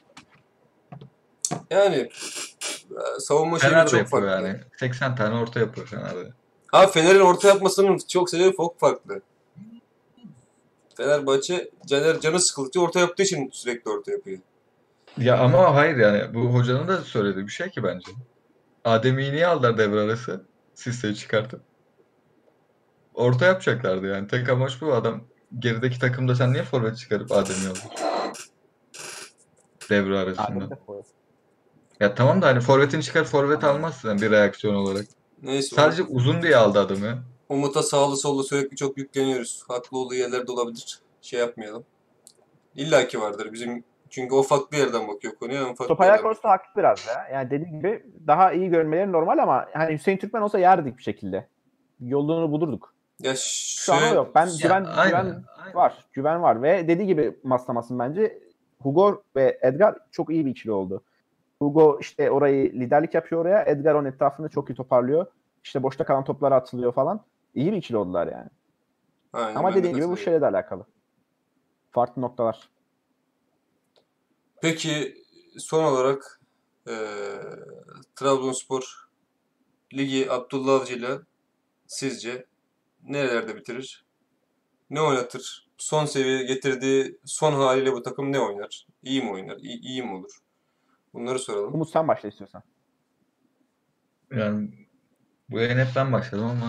Yani 1.71 1.97
e, 1.97 3.21
savunma 3.21 3.59
şeyi 3.59 3.71
Fener 3.71 3.87
de 3.87 3.91
çok 3.91 4.09
farklı. 4.09 4.29
yani. 4.29 4.61
80 4.79 5.17
tane 5.17 5.35
orta 5.35 5.61
yapıyor 5.61 5.87
Fener'de. 5.87 6.33
Abi 6.73 6.93
Fener'in 6.93 7.21
orta 7.21 7.49
yapmasının 7.49 7.99
çok 8.09 8.31
sebebi 8.31 8.57
çok 8.57 8.81
farklı. 8.81 9.21
Fenerbahçe 10.97 11.71
Caner 11.87 12.21
canı 12.21 12.41
sıkıldıkça 12.41 12.81
orta 12.81 13.01
yaptığı 13.01 13.23
için 13.23 13.51
sürekli 13.53 13.91
orta 13.91 14.13
yapıyor. 14.13 14.39
Ya 15.19 15.39
ama 15.39 15.75
hayır 15.75 15.97
yani 15.97 16.35
bu 16.35 16.41
hocanın 16.41 16.89
da 16.89 17.01
söylediği 17.01 17.47
bir 17.47 17.53
şey 17.53 17.71
ki 17.71 17.83
bence. 17.85 18.13
Adem'i 18.85 19.33
niye 19.33 19.47
aldılar 19.47 19.79
devre 19.79 20.01
arası? 20.01 20.45
Sisse'yi 20.75 21.17
çıkartıp. 21.17 21.61
Orta 23.15 23.47
yapacaklardı 23.47 24.07
yani. 24.07 24.29
Tek 24.29 24.49
amaç 24.49 24.81
bu 24.81 24.95
adam. 24.95 25.25
Gerideki 25.59 25.99
takımda 25.99 26.35
sen 26.35 26.53
niye 26.53 26.63
forvet 26.63 26.99
çıkarıp 26.99 27.33
Adem'i 27.33 27.69
aldın? 27.69 27.81
Devre 29.91 30.19
arasında. 30.19 30.47
Adem. 30.47 30.69
Ya 32.03 32.15
tamam 32.15 32.43
da 32.43 32.47
hani 32.47 32.61
forvetini 32.61 33.03
çıkar 33.03 33.25
forvet 33.25 33.65
almazsın 33.65 34.21
bir 34.21 34.31
reaksiyon 34.31 34.75
olarak. 34.75 35.07
Neyse. 35.43 35.77
Sadece 35.77 36.03
uzun 36.03 36.43
diye 36.43 36.57
aldı 36.57 36.81
adamı. 36.81 37.19
Umut'a 37.49 37.83
sağlı 37.83 38.17
sollu 38.17 38.45
sürekli 38.45 38.77
çok 38.77 38.99
yükleniyoruz. 38.99 39.65
Haklı 39.69 39.99
olduğu 39.99 40.15
yerler 40.15 40.47
de 40.47 40.53
olabilir. 40.53 40.99
Şey 41.21 41.41
yapmayalım. 41.41 41.85
İlla 42.75 43.09
ki 43.09 43.21
vardır 43.21 43.53
bizim 43.53 43.85
çünkü 44.11 44.35
o 44.35 44.43
farklı 44.43 44.77
yerden 44.77 45.09
bakıyor 45.09 45.35
konuya. 45.35 45.61
Ben 45.61 45.67
farklı 45.67 45.87
Top 45.89 46.01
ayak 46.01 46.13
yerden 46.13 46.23
konusunda 46.23 46.53
haklı 46.53 46.81
biraz 46.81 47.07
ya. 47.07 47.29
Yani 47.33 47.51
dediğim 47.51 47.77
gibi 47.77 48.07
daha 48.27 48.53
iyi 48.53 48.69
görmeleri 48.69 49.13
normal 49.13 49.39
ama 49.39 49.67
hani 49.73 49.95
Hüseyin 49.95 50.19
Türkmen 50.19 50.43
olsa 50.43 50.59
yerdik 50.59 50.99
bir 50.99 51.03
şekilde. 51.03 51.49
Yolunu 52.01 52.53
bulurduk. 52.53 52.95
Ya 53.21 53.35
Şu 53.37 53.93
an 53.93 53.99
o 53.99 54.01
şöyle, 54.01 54.15
yok. 54.15 54.35
Ben 54.35 54.47
Ya, 54.47 54.53
güven, 54.63 54.85
aynen, 54.85 55.09
güven 55.09 55.45
aynen. 55.59 55.75
var. 55.75 55.95
Güven 56.13 56.43
var 56.43 56.63
ve 56.63 56.89
dediği 56.89 57.07
gibi 57.07 57.37
Maslamas'ın 57.43 57.99
bence 57.99 58.39
Hugo 58.83 59.23
ve 59.37 59.59
Edgar 59.63 59.97
çok 60.11 60.31
iyi 60.31 60.47
bir 60.47 60.51
ikili 60.51 60.73
oldu. 60.73 61.03
Hugo 61.63 61.99
işte 62.01 62.31
orayı 62.31 62.73
liderlik 62.73 63.15
yapıyor 63.15 63.41
oraya. 63.41 63.65
Edgar 63.65 63.95
onun 63.95 64.09
etrafını 64.09 64.49
çok 64.49 64.71
iyi 64.71 64.75
toparlıyor. 64.75 65.27
İşte 65.65 65.83
boşta 65.83 66.05
kalan 66.05 66.25
toplara 66.25 66.55
atılıyor 66.55 66.93
falan. 66.93 67.25
İyi 67.55 67.73
bir 67.73 67.77
ikili 67.77 67.97
oldular 67.97 68.27
yani. 68.27 68.49
Aynen, 69.33 69.57
Ama 69.59 69.75
dediğim 69.75 69.97
gibi 69.97 70.09
bu 70.09 70.17
şeyle 70.17 70.41
de 70.41 70.47
alakalı. 70.47 70.87
Farklı 71.91 72.23
noktalar. 72.23 72.69
Peki 74.63 75.15
son 75.59 75.85
olarak 75.85 76.41
eee 76.89 76.95
Trabzonspor 78.17 79.09
Ligi 79.95 80.31
Abdullah 80.31 80.81
Avcı 80.81 80.95
ile 80.95 81.19
sizce 81.87 82.47
nerelerde 83.03 83.57
bitirir? 83.57 84.07
Ne 84.91 85.01
oynatır? 85.01 85.69
Son 85.79 86.05
seviye 86.05 86.43
getirdiği 86.43 87.19
son 87.25 87.53
haliyle 87.53 87.93
bu 87.93 88.03
takım 88.03 88.33
ne 88.33 88.41
oynar? 88.41 88.87
İyi 89.03 89.23
mi 89.23 89.31
oynar? 89.31 89.57
İyi, 89.57 89.81
iyi 89.81 90.03
mi 90.03 90.13
olur? 90.13 90.39
Bunları 91.15 91.39
soralım. 91.39 91.75
Umut 91.75 91.91
sen 91.91 92.09
başla 92.09 92.29
istiyorsan. 92.29 92.63
Yani 94.31 94.71
bu 95.51 95.59
yayın 95.59 95.79
hep 95.79 95.89
ben 95.97 96.13
başladım 96.13 96.45
ama 96.45 96.67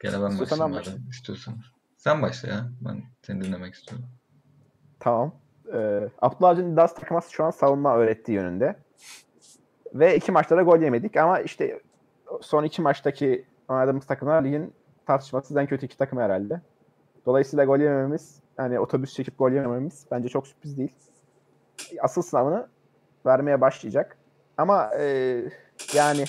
gene 0.00 0.22
ben 0.22 0.30
İstiyorsan 0.30 0.58
başlayayım 0.58 0.86
ben 0.86 0.92
madem 0.92 1.10
istiyorsan. 1.10 1.54
Sen 1.96 2.22
başla 2.22 2.48
ya. 2.48 2.68
Ben 2.80 3.02
seni 3.22 3.44
dinlemek 3.44 3.74
istiyorum. 3.74 4.06
Tamam. 5.00 5.34
Ee, 5.72 6.08
Abdullah 6.22 6.50
Avcı'nın 6.50 6.72
iddiası 6.72 6.94
takıma 6.94 7.20
şu 7.30 7.44
an 7.44 7.50
savunma 7.50 7.96
öğrettiği 7.96 8.36
yönünde. 8.36 8.76
Ve 9.94 10.16
iki 10.16 10.32
maçta 10.32 10.56
da 10.56 10.62
gol 10.62 10.78
yemedik 10.78 11.16
ama 11.16 11.40
işte 11.40 11.82
son 12.40 12.64
iki 12.64 12.82
maçtaki 12.82 13.44
oynadığımız 13.68 14.06
takımlar 14.06 14.44
ligin 14.44 14.74
tartışmasız 15.06 15.56
en 15.56 15.66
kötü 15.66 15.86
iki 15.86 15.98
takım 15.98 16.18
herhalde. 16.18 16.60
Dolayısıyla 17.26 17.64
gol 17.64 17.78
yemememiz, 17.78 18.40
yani 18.58 18.80
otobüs 18.80 19.14
çekip 19.14 19.38
gol 19.38 19.50
yemememiz 19.50 20.06
bence 20.10 20.28
çok 20.28 20.46
sürpriz 20.46 20.78
değil. 20.78 20.92
Asıl 22.00 22.22
sınavını 22.22 22.68
vermeye 23.26 23.60
başlayacak. 23.60 24.16
Ama 24.56 24.90
e, 24.98 25.36
yani 25.94 26.24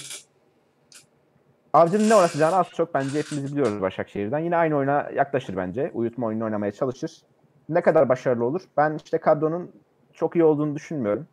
Avcı'nın 1.74 2.10
ne 2.10 2.16
oynatacağını 2.16 2.56
az 2.56 2.70
çok 2.70 2.94
bence 2.94 3.20
hepimiz 3.20 3.52
biliyoruz 3.52 3.82
Başakşehir'den. 3.82 4.40
Yine 4.40 4.58
aynı 4.58 4.76
oyuna 4.76 5.10
yaklaşır 5.16 5.58
bence. 5.58 5.92
Uyutma 5.94 6.28
oyununu 6.28 6.46
oynamaya 6.46 6.72
çalışır. 6.72 7.22
Ne 7.70 7.82
kadar 7.82 8.10
başarılı 8.10 8.46
olur? 8.46 8.62
Ben 8.78 8.96
işte 8.96 9.18
kadronun 9.18 9.72
çok 10.14 10.36
iyi 10.36 10.44
olduğunu 10.44 10.76
düşünmüyorum. 10.76 11.28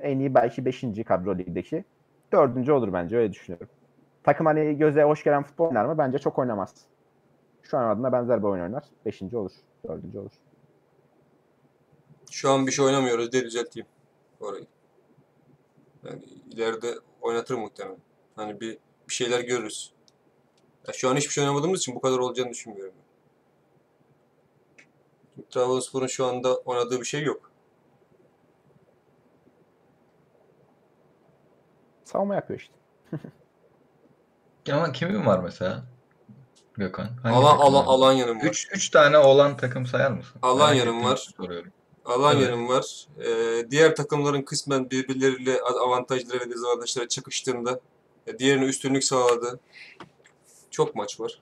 En 0.00 0.18
iyi 0.18 0.34
belki 0.34 0.64
5. 0.64 0.84
kadro 1.06 1.38
ligdeki. 1.38 1.84
4. 2.32 2.68
olur 2.68 2.92
bence 2.92 3.16
öyle 3.16 3.32
düşünüyorum. 3.32 3.68
Takım 4.22 4.46
hani 4.46 4.78
göze 4.78 5.02
hoş 5.02 5.24
gelen 5.24 5.42
futbol 5.42 5.68
oynar 5.68 5.84
mı? 5.84 5.98
Bence 5.98 6.18
çok 6.18 6.38
oynamaz. 6.38 6.74
Şu 7.62 7.78
an 7.78 7.90
adına 7.90 8.12
benzer 8.12 8.38
bir 8.38 8.46
oyun 8.46 8.62
oynar. 8.62 8.84
5. 9.06 9.22
olur. 9.22 9.52
4. 9.88 10.16
olur. 10.16 10.30
Şu 12.30 12.50
an 12.50 12.66
bir 12.66 12.72
şey 12.72 12.84
oynamıyoruz 12.84 13.32
diye 13.32 13.44
düzelteyim 13.44 13.86
orayı. 14.40 14.66
Yani 16.08 16.22
ileride 16.50 16.94
oynatır 17.20 17.54
muhtemelen. 17.54 17.98
Hani 18.36 18.60
bir, 18.60 18.78
bir 19.08 19.14
şeyler 19.14 19.40
görürüz. 19.40 19.92
Ya 20.86 20.92
şu 20.94 21.10
an 21.10 21.16
hiçbir 21.16 21.32
şey 21.32 21.44
oynamadığımız 21.44 21.80
için 21.80 21.94
bu 21.94 22.00
kadar 22.00 22.18
olacağını 22.18 22.50
düşünmüyorum. 22.50 22.94
Trabzonspor'un 25.50 26.06
şu 26.06 26.26
anda 26.26 26.56
oynadığı 26.56 27.00
bir 27.00 27.04
şey 27.04 27.22
yok. 27.22 27.50
Savunma 32.04 32.34
yapıyor 32.34 32.60
işte. 32.60 32.74
Ama 34.72 34.92
kimin 34.92 35.26
var 35.26 35.40
mesela? 35.40 35.84
Gökhan. 36.74 37.08
Hangi 37.22 37.36
Alan, 37.36 37.58
alan? 37.58 37.84
Alanya'nın 37.86 38.36
var. 38.36 38.44
3 38.44 38.68
3 38.72 38.90
tane 38.90 39.18
olan 39.18 39.56
takım 39.56 39.86
sayar 39.86 40.10
mısın? 40.10 40.38
Alanya'nın 40.42 40.96
Merak 40.96 40.96
ettiğim 40.96 41.10
var. 41.10 41.16
Soruyorum. 41.36 41.72
Alanya'nın 42.08 42.68
var. 42.68 43.06
Ee, 43.20 43.70
diğer 43.70 43.96
takımların 43.96 44.42
kısmen 44.42 44.90
birbirleriyle 44.90 45.60
avantajları 45.60 46.40
ve 46.40 46.50
dezavantajları 46.50 47.08
çakıştığında 47.08 47.80
e, 48.26 48.38
diğerine 48.38 48.64
üstünlük 48.64 49.04
sağladı. 49.04 49.60
Çok 50.70 50.94
maç 50.94 51.20
var. 51.20 51.40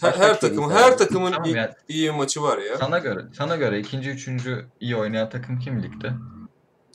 Her, 0.00 0.12
her 0.12 0.18
Başakşehir'i 0.18 0.56
takım, 0.56 0.70
her 0.70 0.98
takımın 0.98 1.32
Tamam 1.32 1.48
iyi, 1.48 1.68
iyi 1.88 2.10
maçı 2.10 2.42
var 2.42 2.58
ya. 2.58 2.78
Sana 2.78 2.98
göre, 2.98 3.24
sana 3.38 3.56
göre 3.56 3.78
ikinci, 3.78 4.10
üçüncü 4.10 4.66
iyi 4.80 4.96
oynayan 4.96 5.30
takım 5.30 5.58
kim 5.58 5.82
ligde? 5.82 6.12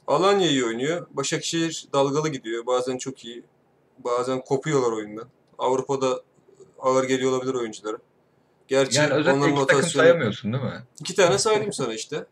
Alanya 0.08 0.48
iyi 0.48 0.66
oynuyor. 0.66 1.08
Başakşehir 1.12 1.88
dalgalı 1.94 2.30
gidiyor. 2.30 2.66
Bazen 2.66 2.98
çok 2.98 3.26
iyi. 3.26 3.44
Bazen 4.00 4.42
kopuyorlar 4.42 4.92
oyundan. 4.92 5.28
Avrupa'da 5.58 6.22
ağır 6.80 7.04
geliyor 7.04 7.32
olabilir 7.32 7.54
oyunculara. 7.54 7.98
Gerçi 8.72 8.98
Yani 9.00 9.14
özellikle 9.14 9.32
onların 9.32 9.56
iki 9.56 9.66
takım 9.68 9.90
sayamıyorsun 9.90 10.54
değil 10.54 10.64
mi? 10.64 10.84
İki 11.00 11.16
tane 11.16 11.38
saydım 11.38 11.74
sana 11.74 11.94
işte. 11.94 12.26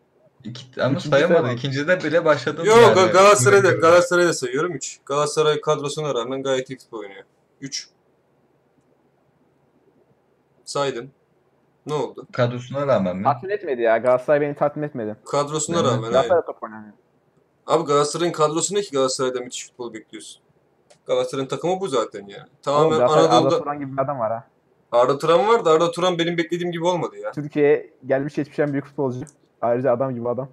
İki, 0.44 0.84
ama 0.84 0.90
İkinci 0.92 1.10
sayamadı. 1.10 1.34
sayamam. 1.34 1.56
İkincide 1.56 2.04
bile 2.04 2.26
başladın 2.26 2.64
Yok 2.66 2.78
yani. 2.78 2.96
Gal- 3.00 3.12
Galatasaray'da. 3.12 3.72
Galatasaray'da 3.72 4.34
sayıyorum 4.34 4.72
3. 4.74 5.00
Galatasaray 5.06 5.62
kadrosuna 5.62 6.16
rağmen 6.16 6.44
gayet 6.44 6.70
iyi 6.70 6.78
futbol 6.78 7.00
oynuyor. 7.00 7.24
3. 7.62 7.90
Saydın. 10.66 11.12
Ne 11.86 11.94
oldu? 11.94 12.28
Kadrosuna 12.32 12.88
rağmen 12.88 13.18
mi? 13.18 13.24
Tatmin 13.24 13.50
etmedi 13.50 13.82
ya. 13.82 13.98
Galatasaray 13.98 14.42
beni 14.42 14.56
tatmin 14.56 14.84
etmedi. 14.84 15.16
Kadrosuna 15.26 15.80
Evet. 15.80 15.86
rağmen 15.88 16.02
hayır. 16.02 16.12
Galatasaray 16.14 16.46
top 16.46 16.64
oynamıyor. 16.64 16.94
Abi 17.68 17.86
Galatasaray'ın 17.86 18.32
kadrosu 18.32 18.76
ne 18.76 18.82
ki 18.82 18.92
Galatasaray'da 18.92 19.40
müthiş 19.40 19.68
futbol 19.68 19.94
bekliyorsun? 19.94 20.42
Galatasaray'ın 21.08 21.48
takımı 21.48 21.80
bu 21.80 21.88
zaten 21.88 22.28
yani. 22.28 22.50
Tamamen 22.62 22.86
Oğlum, 22.88 22.98
Galatasaray 22.98 23.26
Arda 23.26 23.36
Anadolu'da 23.36 23.60
Turan 23.60 23.80
gibi 23.80 23.98
bir 23.98 24.02
adam 24.02 24.20
var 24.20 24.32
ha. 24.32 24.48
Arda 24.92 25.18
Turan 25.18 25.48
var 25.48 25.66
da 25.66 25.72
Arda 25.72 25.92
Turan 25.92 26.20
benim 26.20 26.38
beklediğim 26.38 26.72
gibi 26.72 26.86
olmadı 26.86 27.18
ya. 27.18 27.32
Türkiye'ye 27.32 27.90
gelmiş 28.06 28.36
geçmiş 28.36 28.60
en 28.60 28.72
büyük 28.74 28.86
futbolcu. 28.86 29.20
Ayrıca 29.62 29.92
adam 29.92 30.16
gibi 30.16 30.30
adam. 30.30 30.50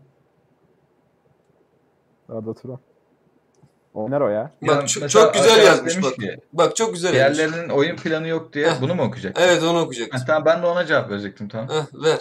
Arda 2.28 2.54
Turan. 2.54 2.78
Oynar 3.94 4.20
o 4.20 4.28
ya. 4.28 4.50
Bak 4.62 4.68
Ya 4.82 4.86
çok, 4.86 5.02
mesela 5.02 5.08
çok 5.24 5.34
güzel 5.34 5.64
yazmış 5.66 6.02
bak. 6.02 6.14
ki, 6.14 6.36
Bak 6.52 6.76
çok 6.76 6.94
güzel 6.94 7.14
yazmış. 7.14 7.38
diğerlerinin 7.38 7.68
oyun 7.68 7.96
planı 7.96 8.28
yok 8.28 8.52
diye 8.52 8.70
Heh. 8.70 8.80
bunu 8.80 8.94
mu 8.94 9.02
okuyacak? 9.02 9.36
Evet 9.40 9.62
onu 9.62 9.80
okuyacaksın. 9.80 10.18
Ha, 10.18 10.24
tamam 10.26 10.44
ben 10.44 10.62
de 10.62 10.66
ona 10.66 10.86
cevap 10.86 11.10
verecektim 11.10 11.48
tamam. 11.48 11.68
Heh, 11.68 12.02
ver. 12.04 12.20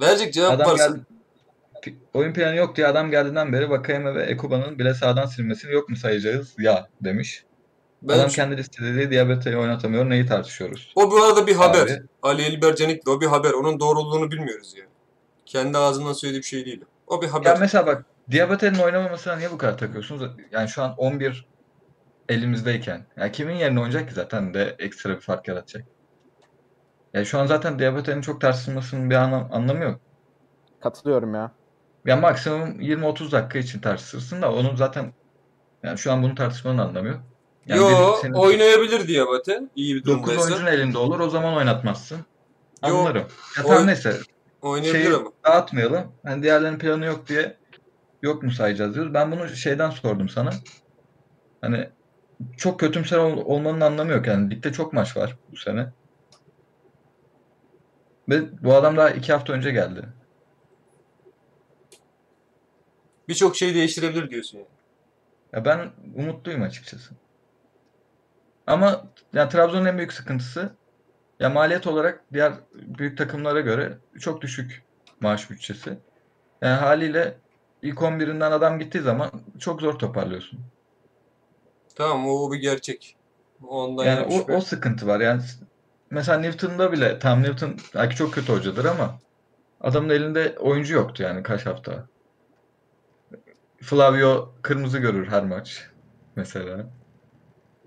Verecek 0.00 0.34
cevap 0.34 0.52
Adam 0.52 0.66
varsa. 0.70 0.86
geldi, 0.88 1.96
oyun 2.14 2.32
planı 2.32 2.56
yok 2.56 2.76
diye 2.76 2.86
adam 2.86 3.10
geldiğinden 3.10 3.52
beri 3.52 3.70
Vakayeme 3.70 4.14
ve 4.14 4.22
Ekuba'nın 4.22 4.78
bile 4.78 4.94
sağdan 4.94 5.26
silmesini 5.26 5.72
yok 5.72 5.88
mu 5.88 5.96
sayacağız? 5.96 6.54
Ya 6.58 6.88
demiş. 7.00 7.44
Ben 8.02 8.14
adam 8.14 8.28
kendi 8.28 8.56
listede 8.56 9.10
Diabete'yi 9.10 9.56
oynatamıyor. 9.56 10.10
Neyi 10.10 10.26
tartışıyoruz? 10.26 10.92
O 10.96 11.10
bu 11.10 11.22
arada 11.22 11.46
bir 11.46 11.56
haber. 11.56 11.82
Abi. 11.82 12.02
Ali 12.22 12.42
Elber 12.42 12.76
Canik'le 12.76 13.08
o 13.08 13.20
bir 13.20 13.26
haber. 13.26 13.50
Onun 13.50 13.80
doğruluğunu 13.80 14.30
bilmiyoruz 14.30 14.74
yani. 14.76 14.88
Kendi 15.46 15.78
ağzından 15.78 16.12
söylediği 16.12 16.40
bir 16.40 16.46
şey 16.46 16.64
değil. 16.64 16.84
O 17.06 17.22
bir 17.22 17.28
haber. 17.28 17.46
Ya 17.46 17.56
mesela 17.60 17.86
bak 17.86 18.04
Diabete'nin 18.30 18.78
oynamamasına 18.78 19.36
niye 19.36 19.50
bu 19.50 19.58
kadar 19.58 19.78
takıyorsunuz? 19.78 20.30
Yani 20.52 20.68
şu 20.68 20.82
an 20.82 20.94
11 20.96 21.46
elimizdeyken. 22.28 23.06
Ya 23.16 23.32
kimin 23.32 23.54
yerine 23.54 23.80
oynayacak 23.80 24.08
ki 24.08 24.14
zaten 24.14 24.54
de 24.54 24.76
ekstra 24.78 25.16
bir 25.16 25.20
fark 25.20 25.48
yaratacak. 25.48 25.84
Ya 27.14 27.24
şu 27.24 27.38
an 27.38 27.46
zaten 27.46 27.78
Diabete'nin 27.78 28.20
çok 28.20 28.40
tartışılmasının 28.40 29.10
bir 29.10 29.14
anlam 29.14 29.48
anlamı 29.52 29.84
yok. 29.84 30.00
Katılıyorum 30.80 31.34
ya. 31.34 31.52
Ya 32.06 32.16
maksimum 32.16 32.80
20-30 32.80 33.32
dakika 33.32 33.58
için 33.58 33.80
tartışırsın 33.80 34.42
da 34.42 34.52
onun 34.52 34.76
zaten 34.76 35.12
yani 35.82 35.98
şu 35.98 36.12
an 36.12 36.22
bunu 36.22 36.34
tartışmanın 36.34 36.78
anlamı 36.78 37.08
yok. 37.08 37.20
Yani 37.66 37.80
Yo 37.80 38.16
senin 38.22 38.32
oynayabilir 38.32 39.08
Diabate. 39.08 39.62
İyi 39.76 39.94
bir 39.94 40.04
9 40.04 40.14
durumdaysa. 40.26 40.42
oyuncun 40.54 40.66
elinde 40.66 40.98
olur 40.98 41.20
o 41.20 41.30
zaman 41.30 41.54
oynatmazsın. 41.54 42.16
Yo, 42.88 42.96
Anlarım. 42.96 43.22
Ya 43.56 43.62
tamam 43.62 43.78
oy- 43.78 43.86
neyse 43.86 44.16
Oynayabilir 44.62 45.04
şeyi 45.04 45.14
ama. 45.16 45.30
dağıtmayalım. 45.46 46.12
Hani 46.24 46.42
diğerlerinin 46.42 46.78
planı 46.78 47.04
yok 47.04 47.28
diye 47.28 47.56
yok 48.22 48.42
mu 48.42 48.50
sayacağız 48.50 48.94
diyoruz. 48.94 49.14
Ben 49.14 49.32
bunu 49.32 49.48
şeyden 49.48 49.90
sordum 49.90 50.28
sana. 50.28 50.50
Hani 51.60 51.88
çok 52.56 52.80
kötümser 52.80 53.18
ol- 53.18 53.42
olmanın 53.46 53.80
anlamı 53.80 54.12
yok. 54.12 54.26
Yani 54.26 54.50
ligde 54.50 54.72
çok 54.72 54.92
maç 54.92 55.16
var 55.16 55.36
bu 55.52 55.56
sene. 55.56 55.92
Ve 58.28 58.62
bu 58.64 58.74
adam 58.74 58.96
daha 58.96 59.10
iki 59.10 59.32
hafta 59.32 59.52
önce 59.52 59.70
geldi. 59.70 60.02
Birçok 63.28 63.56
şey 63.56 63.74
değiştirebilir 63.74 64.30
diyorsun 64.30 64.58
yani. 64.58 64.68
Ya 65.52 65.64
ben 65.64 65.90
umutluyum 66.16 66.62
açıkçası. 66.62 67.14
Ama 68.66 69.04
ya 69.32 69.48
Trabzon'un 69.48 69.86
en 69.86 69.98
büyük 69.98 70.12
sıkıntısı 70.12 70.76
ya 71.40 71.50
maliyet 71.50 71.86
olarak 71.86 72.24
diğer 72.32 72.52
büyük 72.74 73.18
takımlara 73.18 73.60
göre 73.60 73.98
çok 74.20 74.40
düşük 74.40 74.82
maaş 75.20 75.50
bütçesi. 75.50 75.98
Yani 76.62 76.80
haliyle 76.80 77.38
ilk 77.82 78.02
11'inden 78.02 78.52
adam 78.52 78.78
gittiği 78.78 79.00
zaman 79.00 79.30
çok 79.60 79.80
zor 79.80 79.98
toparlıyorsun. 79.98 80.60
Tamam 81.94 82.28
o, 82.28 82.52
bir 82.52 82.58
gerçek. 82.58 83.16
Ondan 83.68 84.04
Yani 84.04 84.20
o, 84.20 84.52
o 84.52 84.60
sıkıntı 84.60 85.06
var. 85.06 85.20
Yani 85.20 85.42
mesela 86.10 86.38
Newton'da 86.38 86.92
bile 86.92 87.18
tam 87.18 87.42
Newton 87.42 87.76
belki 87.94 88.16
çok 88.16 88.34
kötü 88.34 88.52
hocadır 88.52 88.84
ama 88.84 89.18
adamın 89.80 90.08
elinde 90.08 90.56
oyuncu 90.58 90.94
yoktu 90.94 91.22
yani 91.22 91.42
kaç 91.42 91.66
hafta. 91.66 92.06
Flavio 93.82 94.54
kırmızı 94.62 94.98
görür 94.98 95.26
her 95.28 95.44
maç 95.44 95.88
mesela. 96.36 96.86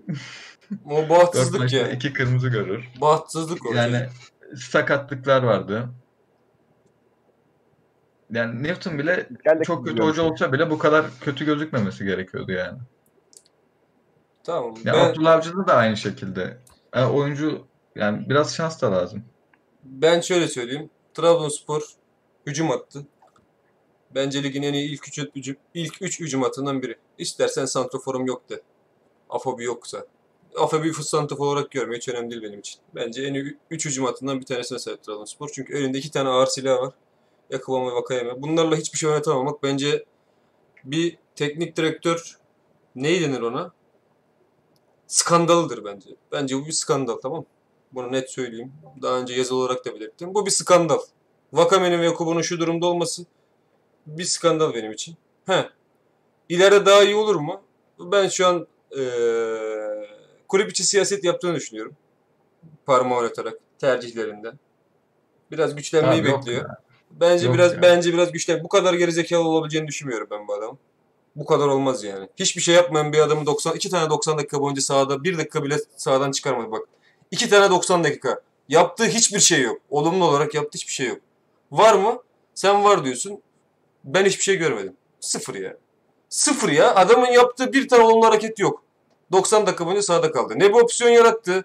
O 0.90 1.08
bahtsızlık 1.08 1.60
maçta 1.60 1.76
yani. 1.76 1.94
iki 1.94 2.12
kırmızı 2.12 2.48
görür. 2.48 2.88
Bahtsızlık 3.00 3.66
o. 3.66 3.74
Yani 3.74 4.08
sakatlıklar 4.56 5.42
vardı. 5.42 5.88
Yani 8.30 8.62
Newton 8.62 8.98
bile 8.98 9.28
Gel 9.44 9.60
de 9.60 9.64
çok 9.64 9.86
kötü 9.86 10.02
hoca 10.02 10.22
olsa 10.22 10.52
bile 10.52 10.70
bu 10.70 10.78
kadar 10.78 11.06
kötü 11.20 11.44
gözükmemesi 11.44 12.04
gerekiyordu 12.04 12.52
yani. 12.52 12.78
Tamam. 14.44 14.74
Ya 14.84 14.94
ben, 14.94 15.04
Abdullah 15.04 15.32
Avcı'da 15.32 15.66
da 15.66 15.74
aynı 15.74 15.96
şekilde. 15.96 16.58
Yani 16.94 17.12
oyuncu 17.12 17.66
yani 17.94 18.28
biraz 18.28 18.54
şans 18.54 18.82
da 18.82 18.92
lazım. 18.92 19.24
ben 19.84 20.20
şöyle 20.20 20.48
söyleyeyim. 20.48 20.90
Trabzonspor 21.14 21.82
hücum 22.46 22.70
attı. 22.70 23.06
Bence 24.14 24.42
ligin 24.42 24.62
en 24.62 24.72
iyi 24.72 24.90
ilk 24.90 25.08
üç 25.08 25.18
hücum, 25.18 25.56
ilk 25.74 26.02
üç 26.02 26.20
hücum 26.20 26.42
hattından 26.42 26.82
biri. 26.82 26.96
İstersen 27.18 27.64
santroforum 27.64 28.26
yok 28.26 28.50
de. 28.50 28.62
Afobi 29.30 29.64
yoksa. 29.64 30.06
Afobi 30.56 30.94
santrofor 30.94 31.46
olarak 31.46 31.70
görme 31.70 31.96
hiç 31.96 32.08
önemli 32.08 32.30
değil 32.30 32.42
benim 32.42 32.60
için. 32.60 32.80
Bence 32.94 33.22
en 33.22 33.34
iyi 33.34 33.56
üç 33.70 33.86
hücum 33.86 34.04
hattından 34.04 34.40
bir 34.40 34.46
tanesine 34.46 34.78
sahip 34.78 35.02
Trabzonspor. 35.02 35.48
Çünkü 35.54 35.78
elinde 35.78 35.98
iki 35.98 36.10
tane 36.10 36.28
ağır 36.28 36.46
silah 36.46 36.78
var. 36.78 36.94
Yakuba 37.50 37.86
ve 37.86 37.94
Vakayeme. 37.94 38.42
Bunlarla 38.42 38.76
hiçbir 38.76 38.98
şey 38.98 39.08
oynatamamak 39.08 39.62
bence 39.62 40.04
bir 40.84 41.18
teknik 41.36 41.76
direktör 41.76 42.38
ne 42.96 43.20
denir 43.20 43.40
ona? 43.40 43.72
Skandalıdır 45.06 45.84
bence. 45.84 46.10
Bence 46.32 46.56
bu 46.56 46.66
bir 46.66 46.72
skandal 46.72 47.16
tamam 47.16 47.38
mı? 47.38 47.46
Bunu 47.92 48.12
net 48.12 48.30
söyleyeyim. 48.30 48.72
Daha 49.02 49.18
önce 49.18 49.34
yazılı 49.34 49.58
olarak 49.58 49.84
da 49.84 49.94
belirttim. 49.94 50.34
Bu 50.34 50.46
bir 50.46 50.50
skandal. 50.50 50.98
Vakame'nin 51.52 52.00
ve 52.00 52.04
Yakub'un 52.04 52.42
şu 52.42 52.60
durumda 52.60 52.86
olması 52.86 53.26
bir 54.06 54.24
skandal 54.24 54.74
benim 54.74 54.92
için. 54.92 55.16
He. 55.46 55.68
İleride 56.48 56.86
daha 56.86 57.02
iyi 57.02 57.14
olur 57.14 57.36
mu? 57.36 57.60
Ben 57.98 58.28
şu 58.28 58.46
an 58.46 58.66
eee 58.96 60.15
kulüp 60.48 60.70
içi 60.70 60.84
siyaset 60.84 61.24
yaptığını 61.24 61.54
düşünüyorum. 61.54 61.96
Parmağı 62.86 63.18
oynatarak 63.18 63.54
tercihlerinden. 63.78 64.58
Biraz 65.50 65.76
güçlenmeyi 65.76 66.24
yok 66.26 66.38
bekliyor. 66.38 66.62
ya. 66.62 66.78
Bence 67.10 67.46
Yok 67.46 67.54
biraz 67.54 67.72
ya. 67.74 67.82
bence 67.82 68.12
biraz 68.12 68.32
güçlen. 68.32 68.64
Bu 68.64 68.68
kadar 68.68 68.94
gerizekalı 68.94 69.48
olabileceğini 69.48 69.88
düşünmüyorum 69.88 70.28
ben 70.30 70.48
bu 70.48 70.54
adamın. 70.54 70.78
Bu 71.36 71.46
kadar 71.46 71.66
olmaz 71.66 72.04
yani. 72.04 72.28
Hiçbir 72.36 72.62
şey 72.62 72.74
yapmayan 72.74 73.12
bir 73.12 73.18
adamı 73.18 73.46
90 73.46 73.74
iki 73.76 73.90
tane 73.90 74.10
90 74.10 74.38
dakika 74.38 74.60
boyunca 74.60 74.82
sahada 74.82 75.24
bir 75.24 75.38
dakika 75.38 75.64
bile 75.64 75.76
sahadan 75.96 76.30
çıkarmadı 76.30 76.70
bak. 76.70 76.82
İki 77.30 77.48
tane 77.48 77.70
90 77.70 78.04
dakika. 78.04 78.40
Yaptığı 78.68 79.04
hiçbir 79.04 79.40
şey 79.40 79.62
yok. 79.62 79.78
Olumlu 79.90 80.24
olarak 80.24 80.54
yaptığı 80.54 80.78
hiçbir 80.78 80.92
şey 80.92 81.06
yok. 81.06 81.18
Var 81.72 81.94
mı? 81.94 82.22
Sen 82.54 82.84
var 82.84 83.04
diyorsun. 83.04 83.42
Ben 84.04 84.24
hiçbir 84.24 84.42
şey 84.42 84.56
görmedim. 84.56 84.96
Sıfır 85.20 85.54
ya. 85.54 85.76
Sıfır 86.28 86.68
ya. 86.68 86.94
Adamın 86.94 87.26
yaptığı 87.26 87.72
bir 87.72 87.88
tane 87.88 88.02
olumlu 88.04 88.26
hareket 88.26 88.58
yok. 88.58 88.82
90 89.32 89.66
dakika 89.66 89.86
boyunca 89.86 90.02
sahada 90.02 90.32
kaldı. 90.32 90.54
Ne 90.56 90.68
bir 90.68 90.80
opsiyon 90.80 91.10
yarattı, 91.10 91.64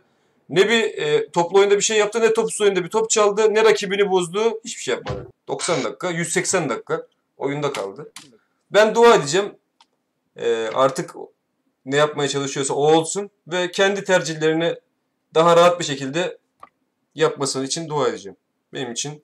ne 0.50 0.70
bir 0.70 0.84
e, 0.84 1.32
toplu 1.32 1.60
oyunda 1.60 1.76
bir 1.76 1.82
şey 1.82 1.98
yaptı, 1.98 2.22
ne 2.22 2.34
topsuz 2.34 2.62
oyunda 2.62 2.84
bir 2.84 2.90
top 2.90 3.10
çaldı, 3.10 3.54
ne 3.54 3.64
rakibini 3.64 4.10
bozdu. 4.10 4.60
Hiçbir 4.66 4.82
şey 4.82 4.96
yapmadı. 4.96 5.28
90 5.48 5.84
dakika, 5.84 6.10
180 6.10 6.70
dakika 6.70 7.08
oyunda 7.38 7.74
kaldı. 7.74 8.12
Ben 8.72 8.96
dua 8.96 9.16
edeceğim. 9.16 9.56
E, 10.36 10.70
artık 10.74 11.16
ne 11.86 11.96
yapmaya 11.96 12.30
çalışıyorsa 12.30 12.74
o 12.74 12.94
olsun 12.96 13.30
ve 13.48 13.72
kendi 13.72 14.04
tercihlerini 14.04 14.76
daha 15.34 15.58
rahat 15.58 15.80
bir 15.80 15.86
şekilde 15.86 16.38
yapması 17.16 17.64
için 17.64 17.90
dua 17.90 18.08
edeceğim. 18.08 18.38
Benim 18.74 18.92
için 18.92 19.24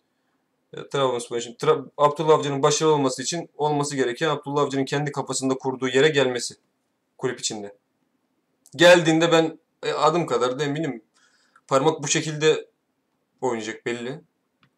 e, 0.74 0.90
Trabzonspor 0.90 1.38
için 1.38 1.54
Tra- 1.54 1.90
Abdullah 1.98 2.34
Avcı'nın 2.34 2.64
başarılı 2.64 2.94
olması 2.94 3.22
için 3.22 3.50
olması 3.58 3.96
gereken 3.96 4.30
Abdullah 4.30 4.62
Avcı'nın 4.62 4.86
kendi 4.86 5.12
kafasında 5.12 5.54
kurduğu 5.54 5.88
yere 5.88 6.10
gelmesi 6.10 6.56
kulüp 7.18 7.40
içinde. 7.40 7.76
Geldiğinde 8.76 9.32
ben 9.32 9.60
e, 9.84 9.92
adım 9.92 10.26
kadar 10.26 10.60
da 10.60 10.64
eminim 10.64 11.04
parmak 11.68 12.04
bu 12.04 12.08
şekilde 12.08 12.68
oynayacak 13.42 13.86
belli. 13.86 14.22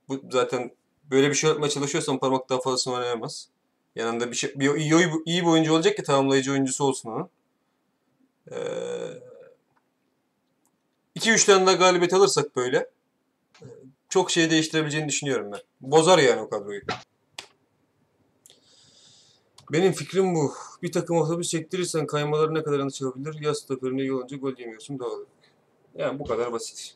Bu 0.10 0.22
zaten 0.32 0.72
böyle 1.12 1.30
bir 1.30 1.36
şey 1.36 1.50
yapmaya 1.50 1.70
çalışıyorsan 1.70 2.20
parmak 2.20 2.50
daha 2.50 2.60
fazlasını 2.62 2.94
oynayamaz. 2.94 3.50
Yanında 3.96 4.32
bir 4.32 4.36
şey 4.36 4.54
bir 4.56 4.76
iyi, 4.76 4.94
iyi 5.26 5.42
bir 5.42 5.48
oyuncu 5.48 5.74
olacak 5.74 5.98
ki 5.98 6.04
tamamlayıcı 6.04 6.52
oyuncusu 6.52 6.84
olsun 6.84 7.10
onun. 7.10 7.30
Ee, 8.52 8.56
2-3 11.16 11.46
tane 11.46 11.66
daha 11.66 11.76
galibiyet 11.76 12.14
alırsak 12.14 12.56
böyle 12.56 12.78
e, 13.62 13.66
çok 14.10 14.32
şey 14.32 14.50
değiştirebileceğini 14.50 15.10
düşünüyorum 15.10 15.52
ben. 15.52 15.62
Bozar 15.82 16.20
yani 16.20 16.42
o 16.42 16.50
kadroyu. 16.50 16.82
Benim 19.72 19.92
fikrim 19.92 20.36
bu. 20.36 20.54
Bir 20.82 20.92
takım 20.92 21.18
otobüs 21.18 21.50
çektirirsen 21.50 22.08
kaymaları 22.08 22.54
ne 22.54 22.64
kadar 22.64 22.80
açılabilir? 22.80 23.38
Yaz 23.42 23.58
stoperine 23.58 24.02
iyi 24.02 24.14
olunca 24.14 24.38
gol 24.38 24.54
yemiyorsun 24.58 25.00
olarak. 25.00 25.28
Yani 25.96 26.20
bu 26.20 26.24
kadar 26.24 26.54
basit. 26.54 26.96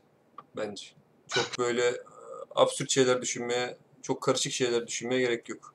Bence. 0.57 0.85
Çok 1.27 1.45
böyle 1.59 1.87
e, 1.87 1.93
absürt 2.55 2.89
şeyler 2.89 3.21
düşünmeye, 3.21 3.77
çok 4.01 4.21
karışık 4.21 4.51
şeyler 4.51 4.87
düşünmeye 4.87 5.21
gerek 5.21 5.49
yok. 5.49 5.73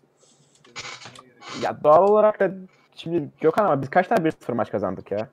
Ya 1.63 1.85
doğal 1.85 2.09
olarak 2.09 2.41
da 2.41 2.55
şimdi 2.95 3.31
Gökhan 3.41 3.65
ama 3.65 3.83
biz 3.83 3.91
kaç 3.91 4.09
tane 4.09 4.29
1-0 4.29 4.53
maç 4.55 4.71
kazandık 4.71 5.11
ya? 5.11 5.29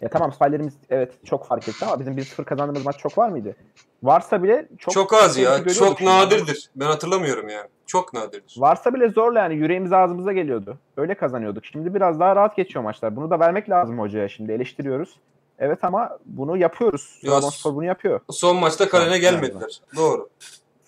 Ya 0.00 0.08
tamam 0.08 0.32
sayılarımız 0.32 0.74
evet 0.90 1.26
çok 1.26 1.46
fark 1.46 1.68
etti 1.68 1.84
ama 1.84 2.00
bizim 2.00 2.18
1-0 2.18 2.44
kazandığımız 2.44 2.84
maç 2.84 2.98
çok 2.98 3.18
var 3.18 3.28
mıydı? 3.28 3.56
Varsa 4.02 4.42
bile 4.42 4.68
çok 4.78 4.94
Çok, 4.94 5.12
az 5.12 5.36
ya. 5.36 5.64
Çok 5.64 5.98
şimdi. 5.98 6.10
nadirdir. 6.10 6.70
Ben 6.76 6.86
hatırlamıyorum 6.86 7.48
yani. 7.48 7.68
Çok 7.86 8.14
nadirdir. 8.14 8.54
Varsa 8.58 8.94
bile 8.94 9.08
zorla 9.08 9.38
yani 9.38 9.54
yüreğimiz 9.54 9.92
ağzımıza 9.92 10.32
geliyordu. 10.32 10.78
Öyle 10.96 11.14
kazanıyorduk. 11.14 11.64
Şimdi 11.64 11.94
biraz 11.94 12.20
daha 12.20 12.36
rahat 12.36 12.56
geçiyor 12.56 12.82
maçlar. 12.84 13.16
Bunu 13.16 13.30
da 13.30 13.40
vermek 13.40 13.70
lazım 13.70 13.98
hocaya 13.98 14.28
şimdi 14.28 14.52
eleştiriyoruz. 14.52 15.16
Evet 15.58 15.84
ama 15.84 16.18
bunu 16.26 16.56
yapıyoruz. 16.56 17.18
Ya- 17.22 17.30
Trabzonspor 17.32 17.74
bunu 17.74 17.84
yapıyor. 17.84 18.20
Son 18.30 18.56
maçta 18.56 18.88
kalene 18.88 19.18
gelmediler. 19.18 19.80
Doğru. 19.96 20.28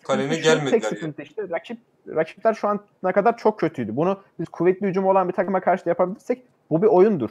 Kalene 0.03 0.31
Tek 0.31 0.45
gelmediler 0.45 0.73
yani. 0.83 0.85
sıkıntı 0.95 1.23
işte 1.23 1.43
rakip, 1.51 1.79
rakipler 2.09 2.55
şu 2.55 2.69
ana 3.03 3.13
kadar 3.13 3.37
çok 3.37 3.61
kötüydü. 3.61 3.97
Bunu 3.97 4.19
biz 4.41 4.49
kuvvetli 4.49 4.87
hücum 4.87 5.07
olan 5.07 5.29
bir 5.29 5.33
takıma 5.33 5.61
karşı 5.61 5.85
da 5.85 5.91
yapabilirsek 5.91 6.43
bu 6.71 6.83
bir 6.83 6.87
oyundur. 6.87 7.31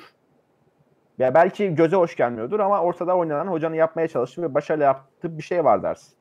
Ya 1.19 1.33
belki 1.33 1.75
göze 1.75 1.95
hoş 1.95 2.15
gelmiyordur 2.15 2.59
ama 2.59 2.81
ortada 2.81 3.17
oynanan 3.17 3.47
hocanın 3.47 3.75
yapmaya 3.75 4.07
çalıştığı 4.07 4.41
ve 4.41 4.53
başarılı 4.53 4.83
yaptığı 4.83 5.37
bir 5.37 5.43
şey 5.43 5.63
var 5.63 5.83
dersin. 5.83 6.13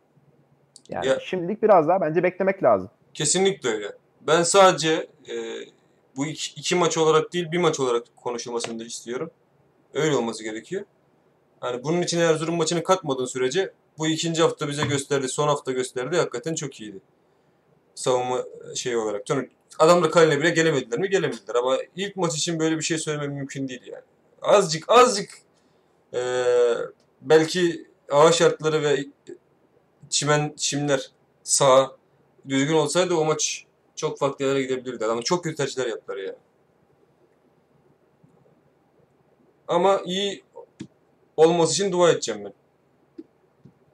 Yani 0.88 1.06
Ya- 1.06 1.20
şimdilik 1.20 1.62
biraz 1.62 1.88
daha 1.88 2.00
bence 2.00 2.22
beklemek 2.22 2.62
lazım. 2.62 2.90
Kesinlikle 3.14 3.68
öyle. 3.68 3.92
Ben 4.20 4.42
sadece 4.42 5.06
e, 5.30 5.34
bu 6.16 6.26
iki, 6.26 6.60
iki 6.60 6.74
maç 6.76 6.98
olarak 6.98 7.32
değil 7.32 7.52
bir 7.52 7.58
maç 7.58 7.80
olarak 7.80 8.02
konuşulmasını 8.16 8.80
da 8.80 8.84
istiyorum. 8.84 9.30
Öyle 9.94 10.16
olması 10.16 10.44
gerekiyor. 10.44 10.84
Hani 11.60 11.84
bunun 11.84 12.02
için 12.02 12.20
Erzurum 12.20 12.56
maçını 12.56 12.82
katmadığın 12.82 13.24
sürece 13.24 13.72
bu 13.98 14.06
ikinci 14.06 14.42
hafta 14.42 14.68
bize 14.68 14.86
gösterdi, 14.86 15.28
son 15.28 15.48
hafta 15.48 15.72
gösterdi 15.72 16.16
hakikaten 16.16 16.54
çok 16.54 16.80
iyiydi. 16.80 17.00
Savunma 17.94 18.44
şey 18.74 18.96
olarak. 18.96 19.24
Adamlar 19.78 20.10
kaleyle 20.10 20.38
bile 20.40 20.50
gelemediler 20.50 20.98
mi? 20.98 21.10
Gelemediler 21.10 21.54
ama 21.54 21.78
ilk 21.96 22.16
maç 22.16 22.36
için 22.36 22.60
böyle 22.60 22.76
bir 22.76 22.82
şey 22.82 22.98
söylemem 22.98 23.32
mümkün 23.32 23.68
değil 23.68 23.86
yani. 23.86 24.04
Azıcık 24.42 24.90
azıcık 24.90 25.30
e, 26.14 26.20
belki 27.20 27.86
hava 28.10 28.32
şartları 28.32 28.82
ve 28.82 29.04
çimen 30.10 30.54
çimler 30.56 31.10
sağ 31.42 31.96
düzgün 32.48 32.74
olsaydı 32.74 33.14
o 33.14 33.24
maç 33.24 33.64
çok 33.96 34.18
farklı 34.18 34.44
yerlere 34.44 34.62
gidebilirdi. 34.62 35.04
Ama 35.04 35.22
çok 35.22 35.44
kötü 35.44 35.56
tercihler 35.56 35.86
yaptılar 35.86 36.16
ya. 36.16 36.36
Ama 39.68 40.00
iyi 40.04 40.44
olması 41.36 41.72
için 41.72 41.92
dua 41.92 42.10
edeceğim 42.10 42.44
ben. 42.44 42.52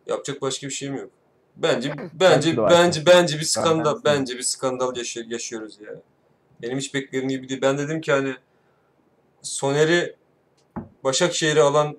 Yapacak 0.07 0.43
başka 0.43 0.67
bir 0.67 0.73
şeyim 0.73 0.97
yok. 0.97 1.11
Bence 1.57 1.95
bence 2.13 2.57
bence 2.57 3.07
bence 3.07 3.39
bir 3.39 3.45
skandal 3.45 3.95
Ben- 3.95 4.05
bence 4.05 4.35
bir 4.39 4.43
skandal 4.43 4.97
yaşıyor, 4.97 5.27
yaşıyoruz 5.27 5.81
ya. 5.81 5.95
Benim 6.63 6.79
hiç 6.79 6.95
beklediğim 6.95 7.29
gibi 7.29 7.49
değil. 7.49 7.63
Ben 7.63 7.79
dedim 7.79 8.01
ki 8.01 8.13
hani 8.13 8.37
Soner'i 9.43 10.17
Başakşehir'e 11.05 11.63
alan 11.63 11.97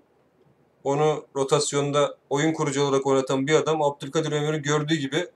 onu 0.84 1.26
rotasyonda 1.36 2.18
oyun 2.30 2.54
kurucu 2.54 2.84
olarak 2.84 3.08
oynatan 3.08 3.48
bir 3.48 3.54
adam 3.54 3.82
Abdülkadir 3.82 4.32
Ömür'ü 4.32 4.62
gördüğü 4.62 4.96
gibi 4.96 5.28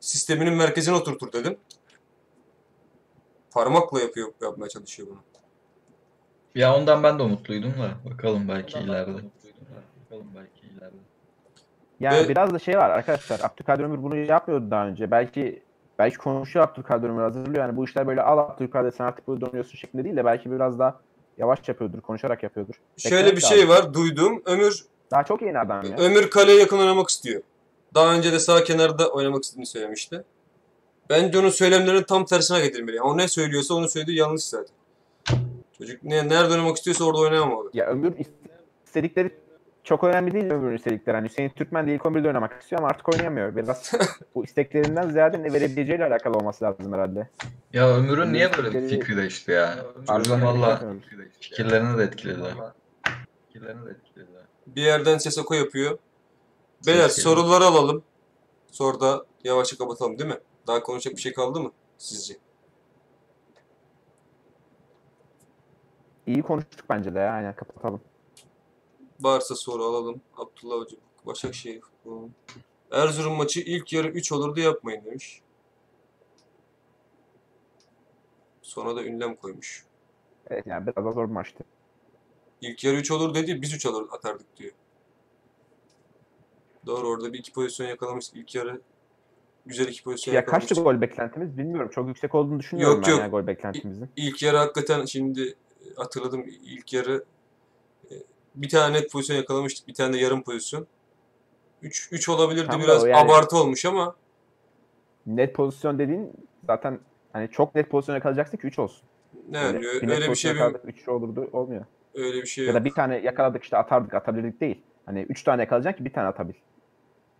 sisteminin 0.00 0.54
merkezine 0.54 0.94
oturtur 0.94 1.32
dedim. 1.32 1.56
Parmakla 3.50 4.00
yapıyor, 4.00 4.32
yapmaya 4.42 4.68
çalışıyor 4.68 5.08
bunu. 5.08 5.18
Ya 6.54 6.76
ondan 6.76 7.02
ben 7.02 7.18
de 7.18 7.22
umutluydum 7.22 7.70
da 7.70 8.10
bakalım 8.10 8.48
belki 8.48 8.78
ileride. 8.78 9.20
Bakalım 10.04 10.26
belki 10.34 10.66
ileride. 10.66 10.96
Yani 12.00 12.24
Ve- 12.24 12.28
biraz 12.28 12.54
da 12.54 12.58
şey 12.58 12.78
var 12.78 12.90
arkadaşlar. 12.90 13.40
Abdülkadir 13.40 13.84
Ömür 13.84 14.02
bunu 14.02 14.16
yapmıyordu 14.16 14.70
daha 14.70 14.86
önce. 14.86 15.10
Belki 15.10 15.62
belki 15.98 16.18
konuşuyor 16.18 16.68
Abdülkadir 16.68 17.08
Ömür 17.08 17.22
hazırlıyor. 17.22 17.64
Yani 17.64 17.76
bu 17.76 17.84
işler 17.84 18.06
böyle 18.06 18.22
al 18.22 18.38
Abdülkadir 18.38 18.90
sen 18.90 19.04
artık 19.04 19.28
böyle 19.28 19.40
dönüyorsun 19.40 19.78
şeklinde 19.78 20.04
değil 20.04 20.16
de 20.16 20.24
belki 20.24 20.50
biraz 20.50 20.78
daha 20.78 21.00
yavaş 21.38 21.68
yapıyordur, 21.68 22.00
konuşarak 22.00 22.42
yapıyordur. 22.42 22.74
Şöyle 22.96 23.16
Beklemek 23.16 23.36
bir 23.36 23.42
şey 23.42 23.58
lazım. 23.58 23.68
var 23.68 23.94
duyduğum. 23.94 24.42
Ömür 24.46 24.84
Daha 25.10 25.24
çok 25.24 25.42
yeni 25.42 25.58
adam 25.58 25.82
ya. 25.90 25.96
Ömür 25.96 26.30
kaleye 26.30 26.58
yakın 26.60 26.78
oynamak 26.78 27.08
istiyor. 27.08 27.42
Daha 27.94 28.14
önce 28.14 28.32
de 28.32 28.38
sağ 28.38 28.64
kenarda 28.64 29.08
oynamak 29.10 29.44
istediğini 29.44 29.66
söylemişti. 29.66 30.24
Bence 31.10 31.38
onun 31.38 31.50
söylemlerinin 31.50 32.02
tam 32.02 32.24
tersine 32.24 32.60
getirmeli. 32.60 32.96
Yani 32.96 33.06
o 33.06 33.16
ne 33.16 33.28
söylüyorsa 33.28 33.74
onu 33.74 33.88
söylediği 33.88 34.18
yanlış 34.18 34.44
zaten. 34.44 34.74
Çocuk 35.78 36.02
ne, 36.04 36.28
nerede 36.28 36.52
oynamak 36.52 36.76
istiyorsa 36.76 37.04
orada 37.04 37.20
oynayamamalı. 37.20 37.70
Ya 37.74 37.86
Ömür 37.86 38.12
istedikleri 38.86 39.30
çok 39.84 40.04
önemli 40.04 40.32
değil 40.32 40.50
Ömür'ün 40.50 40.76
istedikleri. 40.76 41.16
Hani 41.16 41.28
Hüseyin 41.28 41.48
Türkmen 41.50 41.86
de 41.86 41.94
ilk 41.94 42.02
11'de 42.02 42.28
oynamak 42.28 42.62
istiyor 42.62 42.80
ama 42.80 42.88
artık 42.88 43.08
oynayamıyor. 43.08 43.56
Biraz 43.56 43.92
bu 44.34 44.44
isteklerinden 44.44 45.10
ziyade 45.10 45.42
ne 45.42 45.52
verebileceğiyle 45.52 46.04
alakalı 46.04 46.34
olması 46.34 46.64
lazım 46.64 46.92
herhalde. 46.92 47.28
Ya 47.72 47.96
Ömür'ün 47.96 48.32
niye 48.32 48.50
böyle 48.56 48.68
Ömür'ün 48.68 48.88
fikri 48.88 49.16
değişti 49.16 49.50
ya? 49.50 49.74
Çocuğun 50.06 50.42
valla 50.42 50.82
fikirlerini 51.40 51.98
de 51.98 52.04
etkilediler. 52.04 52.54
Fikirlerini 53.46 53.86
de 53.86 53.90
etkilediler. 53.90 54.42
Bir 54.66 54.82
yerden 54.82 55.18
Sesoko 55.18 55.54
yapıyor. 55.54 55.98
Beyler 56.86 57.08
Ses 57.08 57.24
soruları 57.24 57.64
alalım. 57.64 58.02
Sonra 58.70 59.00
da 59.00 59.24
yavaşça 59.44 59.78
kapatalım 59.78 60.18
değil 60.18 60.30
mi? 60.30 60.38
Daha 60.66 60.82
konuşacak 60.82 61.16
bir 61.16 61.22
şey 61.22 61.32
kaldı 61.32 61.60
mı 61.60 61.72
sizce? 61.98 62.34
İyi 66.26 66.42
konuştuk 66.42 66.84
bence 66.90 67.14
de 67.14 67.18
ya. 67.18 67.32
Aynen 67.32 67.54
kapatalım. 67.54 68.00
Varsa 69.22 69.54
soru 69.54 69.84
alalım. 69.84 70.20
Abdullah 70.36 70.80
Hoca, 70.80 70.96
Başakşehir. 71.26 71.82
Erzurum 72.90 73.32
maçı 73.36 73.60
ilk 73.60 73.92
yarı 73.92 74.08
3 74.08 74.32
olurdu 74.32 74.60
yapmayın 74.60 75.04
demiş. 75.04 75.40
Sonra 78.62 78.96
da 78.96 79.04
ünlem 79.04 79.36
koymuş. 79.36 79.84
Evet 80.50 80.66
yani 80.66 80.86
biraz 80.86 81.04
da 81.06 81.12
zor 81.12 81.24
maçtı. 81.24 81.64
İlk 82.60 82.84
yarı 82.84 82.96
3 82.96 83.10
olur 83.10 83.34
dedi, 83.34 83.62
biz 83.62 83.74
3 83.74 83.86
alır 83.86 84.06
atardık 84.12 84.56
diyor. 84.56 84.72
Doğru 86.86 87.08
orada 87.08 87.32
bir 87.32 87.38
iki 87.38 87.52
pozisyon 87.52 87.86
yakalamış. 87.86 88.30
İlk 88.34 88.54
yarı 88.54 88.80
güzel 89.66 89.88
iki 89.88 90.02
pozisyon 90.04 90.34
Ya 90.34 90.40
yakalamış. 90.40 90.68
kaçtı 90.68 90.82
gol 90.84 91.00
beklentimiz 91.00 91.58
bilmiyorum. 91.58 91.90
Çok 91.94 92.08
yüksek 92.08 92.34
olduğunu 92.34 92.60
düşünüyorum 92.60 92.96
Yok, 92.96 93.06
ben 93.06 93.10
yok. 93.10 93.20
yani 93.20 93.30
gol 93.30 93.46
beklentimizin. 93.46 94.08
İlk 94.16 94.42
yarı 94.42 94.56
hakikaten 94.56 95.04
şimdi 95.04 95.54
hatırladım. 95.96 96.44
İlk 96.46 96.92
yarı 96.92 97.24
bir 98.54 98.68
tane 98.68 98.96
net 98.98 99.12
pozisyon 99.12 99.36
yakalamıştık. 99.36 99.88
Bir 99.88 99.94
tane 99.94 100.12
de 100.12 100.18
yarım 100.18 100.42
pozisyon. 100.42 100.86
3 101.82 102.08
3 102.12 102.28
olabilirdi 102.28 102.66
Tam 102.70 102.80
biraz 102.80 103.04
yani- 103.06 103.16
abartı 103.16 103.56
olmuş 103.56 103.84
ama 103.84 104.14
Net 105.26 105.54
pozisyon 105.54 105.98
dediğin 105.98 106.32
zaten 106.66 107.00
hani 107.32 107.50
çok 107.50 107.74
net 107.74 107.90
pozisyon 107.90 108.14
yakalayacaksın 108.14 108.56
ki 108.56 108.66
3 108.66 108.78
olsun. 108.78 109.02
ne 109.50 109.58
Öyle, 109.64 109.86
yani 109.86 109.96
net 109.96 110.02
öyle 110.02 110.10
bir 110.16 110.18
şey 110.20 110.28
pozisyon 110.28 110.54
bir, 110.54 110.60
yakaladık 110.60 110.84
3 111.00 111.08
olurdu 111.08 111.48
olmuyor. 111.52 111.84
öyle 112.14 112.42
bir 112.42 112.46
şey 112.46 112.64
Ya 112.64 112.72
yok. 112.72 112.80
da 112.80 112.84
bir 112.84 112.90
tane 112.90 113.18
yakaladık 113.18 113.62
işte 113.62 113.76
atardık 113.76 114.14
atabilirdik 114.14 114.60
değil. 114.60 114.82
Hani 115.06 115.20
3 115.22 115.42
tane 115.42 115.62
yakalayacaksın 115.62 115.98
ki 115.98 116.04
bir 116.04 116.12
tane 116.14 116.28
atabil. 116.28 116.54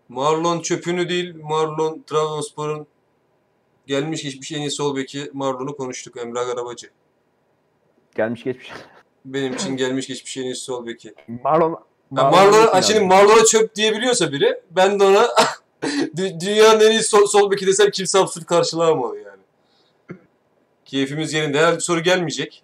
Marlon 0.09 0.61
çöpünü 0.61 1.09
değil, 1.09 1.37
Marlon 1.43 2.03
Trabzonspor'un 2.07 2.87
gelmiş 3.87 4.23
geçmiş 4.23 4.53
en 4.53 4.61
iyi 4.61 4.71
sol 4.71 4.97
beki 4.97 5.31
Marlon'u 5.33 5.77
konuştuk 5.77 6.17
Emrah 6.17 6.49
Arabacı. 6.49 6.87
Gelmiş 8.15 8.45
geçmiş. 8.45 8.73
Benim 9.25 9.55
için 9.55 9.77
gelmiş 9.77 10.07
geçmiş 10.07 10.37
en 10.37 10.43
iyi 10.43 10.55
sol 10.55 10.87
beki. 10.87 11.15
Marlon 11.45 11.79
Marlon, 12.11 12.53
için 12.53 12.67
ha, 12.73 12.83
şimdi. 12.83 13.01
Marlon'a 13.01 13.45
çöp 13.45 13.75
diyebiliyorsa 13.75 14.33
biri 14.33 14.61
ben 14.71 15.01
de 15.01 15.05
ona 15.05 15.23
dü- 15.93 16.41
dünyanın 16.41 16.81
en 16.81 16.91
iyi 16.91 17.03
sol, 17.03 17.27
sol 17.27 17.51
beki 17.51 17.67
desem 17.67 17.91
kimse 17.91 18.19
absürt 18.19 18.47
karşılayamalı 18.47 19.19
yani. 19.19 19.43
Keyfimiz 20.85 21.33
yerinde. 21.33 21.59
Herhalde 21.59 21.81
soru 21.81 22.01
gelmeyecek. 22.03 22.63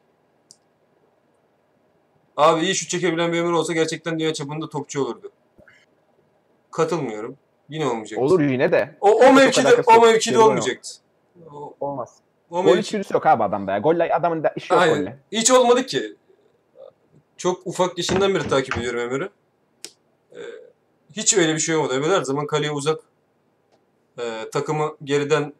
Abi 2.36 2.64
iyi 2.64 2.74
şut 2.74 2.88
çekebilen 2.88 3.32
bir 3.32 3.40
ömür 3.40 3.52
olsa 3.52 3.72
gerçekten 3.72 4.18
dünya 4.18 4.32
çapında 4.34 4.68
topçu 4.68 5.04
olurdu. 5.04 5.30
Katılmıyorum. 6.70 7.36
Yine 7.68 7.86
olmayacak. 7.86 8.18
Olur 8.18 8.40
yine 8.40 8.72
de. 8.72 8.96
O, 9.00 9.10
o 9.10 9.32
mevkide, 9.32 9.68
o 9.86 10.00
mevkide 10.06 10.38
olmayacaktı. 10.38 10.90
Olmaz. 11.80 12.16
o 12.50 12.62
Gol 12.62 12.76
mevki- 12.76 13.12
yok 13.14 13.26
abi 13.26 13.44
adamda 13.44 13.72
ya. 13.72 13.78
Golle 13.78 14.14
adamın 14.14 14.42
da 14.42 14.52
işi 14.56 14.72
yok 14.72 14.82
Aynen. 14.82 14.96
golle. 14.98 15.18
Hiç 15.32 15.50
olmadı 15.50 15.86
ki. 15.86 16.16
Çok 17.38 17.66
ufak 17.66 17.98
yaşından 17.98 18.34
beri 18.34 18.48
takip 18.48 18.78
ediyorum 18.78 19.00
Ömer'i. 19.00 19.28
Ee, 20.32 20.38
hiç 21.12 21.36
öyle 21.36 21.54
bir 21.54 21.58
şey 21.58 21.76
olmadı. 21.76 21.94
Ömer 21.94 22.10
her 22.10 22.22
zaman 22.22 22.46
kaleye 22.46 22.72
uzak 22.72 23.00
e, 24.18 24.50
takımı 24.52 24.96
geriden 25.04 25.52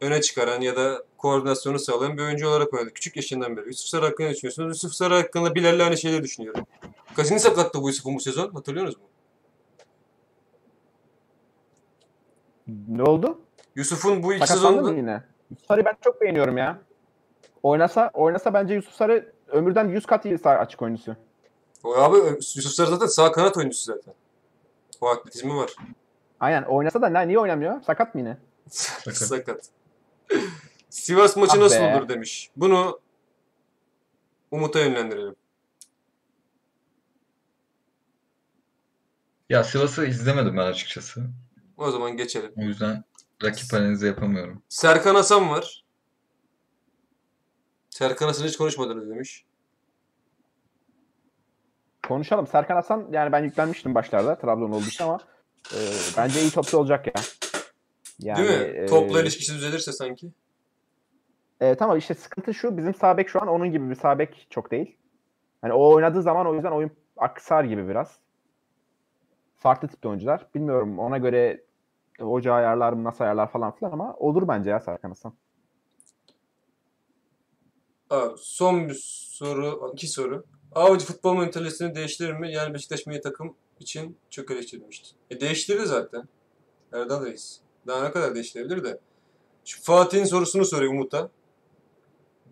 öne 0.00 0.20
çıkaran 0.20 0.60
ya 0.60 0.76
da 0.76 1.04
koordinasyonu 1.18 1.78
sağlayan 1.78 2.18
bir 2.18 2.22
oyuncu 2.22 2.48
olarak 2.48 2.74
oynadı. 2.74 2.90
Küçük 2.94 3.16
yaşından 3.16 3.56
beri. 3.56 3.66
Yusuf 3.66 3.86
Sarı 3.86 4.04
hakkında 4.04 4.28
ne 4.28 4.34
düşünüyorsunuz? 4.34 4.68
Yusuf 4.68 4.92
Sarı 4.92 5.14
hakkında 5.14 5.54
Bilal'le 5.54 5.80
aynı 5.80 5.96
şeyleri 5.96 6.22
düşünüyorum. 6.22 6.64
Kaçıncı 7.16 7.42
sakattı 7.42 7.82
bu 7.82 7.88
Yusuf'un 7.88 8.14
bu 8.14 8.20
sezon? 8.20 8.50
Hatırlıyorsunuz 8.50 9.00
mu? 9.00 9.08
Ne 12.88 13.02
oldu? 13.02 13.40
Yusuf'un 13.74 14.22
bu 14.22 14.34
iki 14.34 14.46
Sakatlandı 14.46 14.82
mı 14.82 14.96
yine? 14.96 15.22
Yusuf 15.50 15.66
Sarı'yı 15.66 15.84
ben 15.84 15.96
çok 16.04 16.20
beğeniyorum 16.20 16.58
ya. 16.58 16.78
Oynasa 17.62 18.10
oynasa 18.14 18.54
bence 18.54 18.74
Yusuf 18.74 18.94
Sarı 18.94 19.32
ömürden 19.48 19.88
100 19.88 20.06
kat 20.06 20.24
iyi 20.24 20.38
açık 20.44 20.82
oyuncusu. 20.82 21.16
O 21.86 21.94
abi 21.96 22.16
Yusuf 22.16 22.72
Sarı 22.72 22.90
zaten 22.90 23.06
sağ 23.06 23.32
kanat 23.32 23.56
oyuncusu 23.56 23.84
zaten. 23.84 24.14
O 25.00 25.08
atletizmi 25.08 25.56
var. 25.56 25.76
Aynen 26.40 26.62
oynasa 26.62 27.02
da 27.02 27.08
ne, 27.08 27.28
niye 27.28 27.38
oynamıyor? 27.38 27.82
Sakat 27.82 28.14
mı 28.14 28.20
yine? 28.20 28.38
Sakat. 29.12 29.70
Sivas 30.90 31.36
maçı 31.36 31.52
Ah 31.52 31.58
nasıl 31.58 31.80
be. 31.80 31.96
olur 31.96 32.08
demiş. 32.08 32.50
Bunu 32.56 33.00
Umut'a 34.50 34.80
yönlendirelim. 34.80 35.36
Ya 39.48 39.64
Sivas'ı 39.64 40.06
izlemedim 40.06 40.56
ben 40.56 40.66
açıkçası. 40.66 41.22
O 41.76 41.90
zaman 41.90 42.16
geçelim. 42.16 42.52
O 42.56 42.62
yüzden 42.62 43.04
rakip 43.44 43.74
analizi 43.74 44.06
yapamıyorum. 44.06 44.62
Serkan 44.68 45.14
Hasan 45.14 45.50
var. 45.50 45.84
Serkan 47.90 48.26
Hasan 48.26 48.46
hiç 48.46 48.56
konuşmadınız 48.56 49.10
demiş. 49.10 49.45
Konuşalım. 52.08 52.46
Serkan 52.46 52.74
Hasan 52.74 53.08
yani 53.10 53.32
ben 53.32 53.44
yüklenmiştim 53.44 53.94
başlarda 53.94 54.38
Trabzon 54.38 54.70
olduğu 54.70 54.86
için 54.86 55.04
ama 55.04 55.18
e, 55.72 55.78
bence 56.16 56.40
iyi 56.40 56.50
topçu 56.50 56.78
olacak 56.78 57.06
ya. 57.06 57.12
Yani, 58.18 58.48
Değil 58.48 58.60
mi? 58.60 58.78
e, 58.78 58.86
Topla 58.86 59.22
ilişkisi 59.22 59.54
düzelirse 59.54 59.92
sanki. 59.92 60.32
E, 61.60 61.74
tamam 61.74 61.98
işte 61.98 62.14
sıkıntı 62.14 62.54
şu 62.54 62.76
bizim 62.76 62.94
sağ 62.94 63.16
bek 63.16 63.28
şu 63.28 63.42
an 63.42 63.48
onun 63.48 63.72
gibi 63.72 63.90
bir 63.90 63.94
sağ 63.94 64.18
bek 64.18 64.46
çok 64.50 64.70
değil. 64.70 64.96
Hani 65.62 65.72
o 65.72 65.94
oynadığı 65.94 66.22
zaman 66.22 66.46
o 66.46 66.54
yüzden 66.54 66.72
oyun 66.72 66.90
aksar 67.16 67.64
gibi 67.64 67.88
biraz. 67.88 68.18
Farklı 69.56 69.88
tipte 69.88 70.08
oyuncular. 70.08 70.46
Bilmiyorum 70.54 70.98
ona 70.98 71.18
göre 71.18 71.64
hoca 72.20 72.52
ayarlar 72.52 72.92
mı 72.92 73.04
nasıl 73.04 73.24
ayarlar 73.24 73.50
falan 73.50 73.76
filan 73.76 73.92
ama 73.92 74.14
olur 74.14 74.48
bence 74.48 74.70
ya 74.70 74.80
Serkan 74.80 75.08
Hasan. 75.08 75.34
Abi, 78.10 78.34
son 78.38 78.88
bir 78.88 78.98
soru, 79.38 79.90
iki 79.92 80.08
soru. 80.08 80.44
Avcı 80.72 81.06
futbol 81.06 81.36
mentalitesini 81.36 81.94
değiştirir 81.94 82.32
mi? 82.32 82.52
Yani 82.52 82.74
Beşiktaş 82.74 83.06
milli 83.06 83.20
takım 83.20 83.54
için 83.80 84.18
çok 84.30 84.50
eleştirilmişti. 84.50 85.08
E 85.30 85.40
değiştirdi 85.40 85.86
zaten. 85.86 86.28
Erdal 86.92 87.26
Reis. 87.26 87.60
Daha 87.86 88.02
ne 88.04 88.12
kadar 88.12 88.34
değiştirebilir 88.34 88.84
de. 88.84 89.00
Şu 89.64 89.82
Fatih'in 89.82 90.24
sorusunu 90.24 90.64
soruyor 90.64 90.92
Umut'a. 90.92 91.28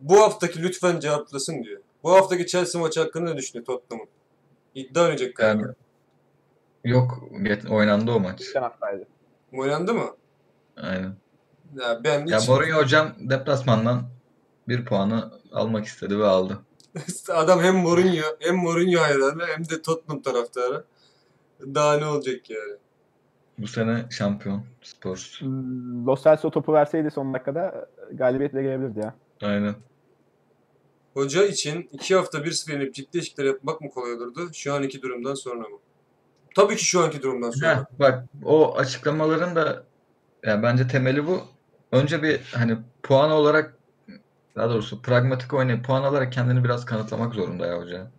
Bu 0.01 0.21
haftaki 0.21 0.63
lütfen 0.63 1.01
cevaplasın 1.01 1.65
diyor. 1.65 1.81
Bu 2.03 2.13
haftaki 2.13 2.47
Chelsea 2.47 2.81
maçı 2.81 3.01
hakkında 3.01 3.31
ne 3.31 3.37
düşünüyor 3.37 3.67
Tottenham'ın? 3.67 4.09
İddia 4.75 5.03
oynayacak 5.03 5.37
galiba. 5.37 5.63
Yani 5.63 5.75
yok 6.85 7.29
oynandı 7.71 8.11
o 8.11 8.21
maç. 8.21 8.39
Geçen 8.39 8.63
haftaydı. 8.63 9.07
Oynandı 9.53 9.95
mı? 9.95 10.17
Aynen. 10.77 11.17
Ya 11.81 12.01
ben 12.05 12.27
Ya 12.27 12.39
hiç... 12.41 12.49
Mourinho 12.49 12.79
hocam 12.79 13.15
deplasmandan 13.19 14.03
bir 14.69 14.85
puanı 14.85 15.33
almak 15.53 15.87
istedi 15.87 16.19
ve 16.19 16.27
aldı. 16.27 16.59
Adam 17.29 17.61
hem 17.63 17.77
Mourinho 17.77 18.23
hem 18.41 18.57
Mourinho 18.57 19.01
hayranı 19.01 19.47
hem 19.47 19.69
de 19.69 19.83
Tottenham 19.83 20.23
taraftarı. 20.23 20.85
Daha 21.61 21.99
ne 21.99 22.07
olacak 22.07 22.51
yani? 22.51 22.75
Bu 23.59 23.67
sene 23.69 24.07
şampiyon 24.11 24.63
Spurs. 24.83 25.41
Hmm, 25.41 26.07
Lo 26.07 26.17
Celso 26.17 26.51
topu 26.51 26.73
verseydi 26.73 27.11
son 27.11 27.35
dakikada 27.35 27.89
galibiyetle 28.13 28.63
gelebilirdi 28.63 29.01
ya. 29.01 29.15
Aynen. 29.43 29.75
Hoca 31.15 31.45
için 31.45 31.89
iki 31.93 32.15
hafta 32.15 32.39
1-0 32.39 32.73
yenip 32.73 32.95
ciddi 32.95 33.19
eşikler 33.19 33.45
yapmak 33.45 33.81
mı 33.81 33.91
kolay 33.91 34.13
olurdu? 34.13 34.41
Şu 34.53 34.75
anki 34.75 35.03
durumdan 35.03 35.35
sonra 35.35 35.69
mı? 35.69 35.79
Tabii 36.55 36.77
ki 36.77 36.85
şu 36.85 37.01
anki 37.01 37.23
durumdan 37.23 37.51
sonra. 37.51 37.77
Heh, 37.77 37.85
bak 37.99 38.25
o 38.45 38.77
açıklamaların 38.77 39.57
da 39.57 39.85
ya 40.45 40.63
bence 40.63 40.89
temeli 40.89 41.27
bu. 41.27 41.41
Önce 41.93 42.23
bir 42.23 42.41
hani 42.55 42.77
puan 43.03 43.31
olarak 43.31 43.75
daha 44.57 44.71
doğrusu 44.71 45.03
pragmatik 45.03 45.55
oynayıp 45.55 45.85
puan 45.85 46.03
alarak 46.03 46.33
kendini 46.33 46.65
biraz 46.65 46.85
kanıtlamak 46.85 47.35
zorunda 47.35 47.67
ya 47.67 47.79
hoca. 47.79 48.11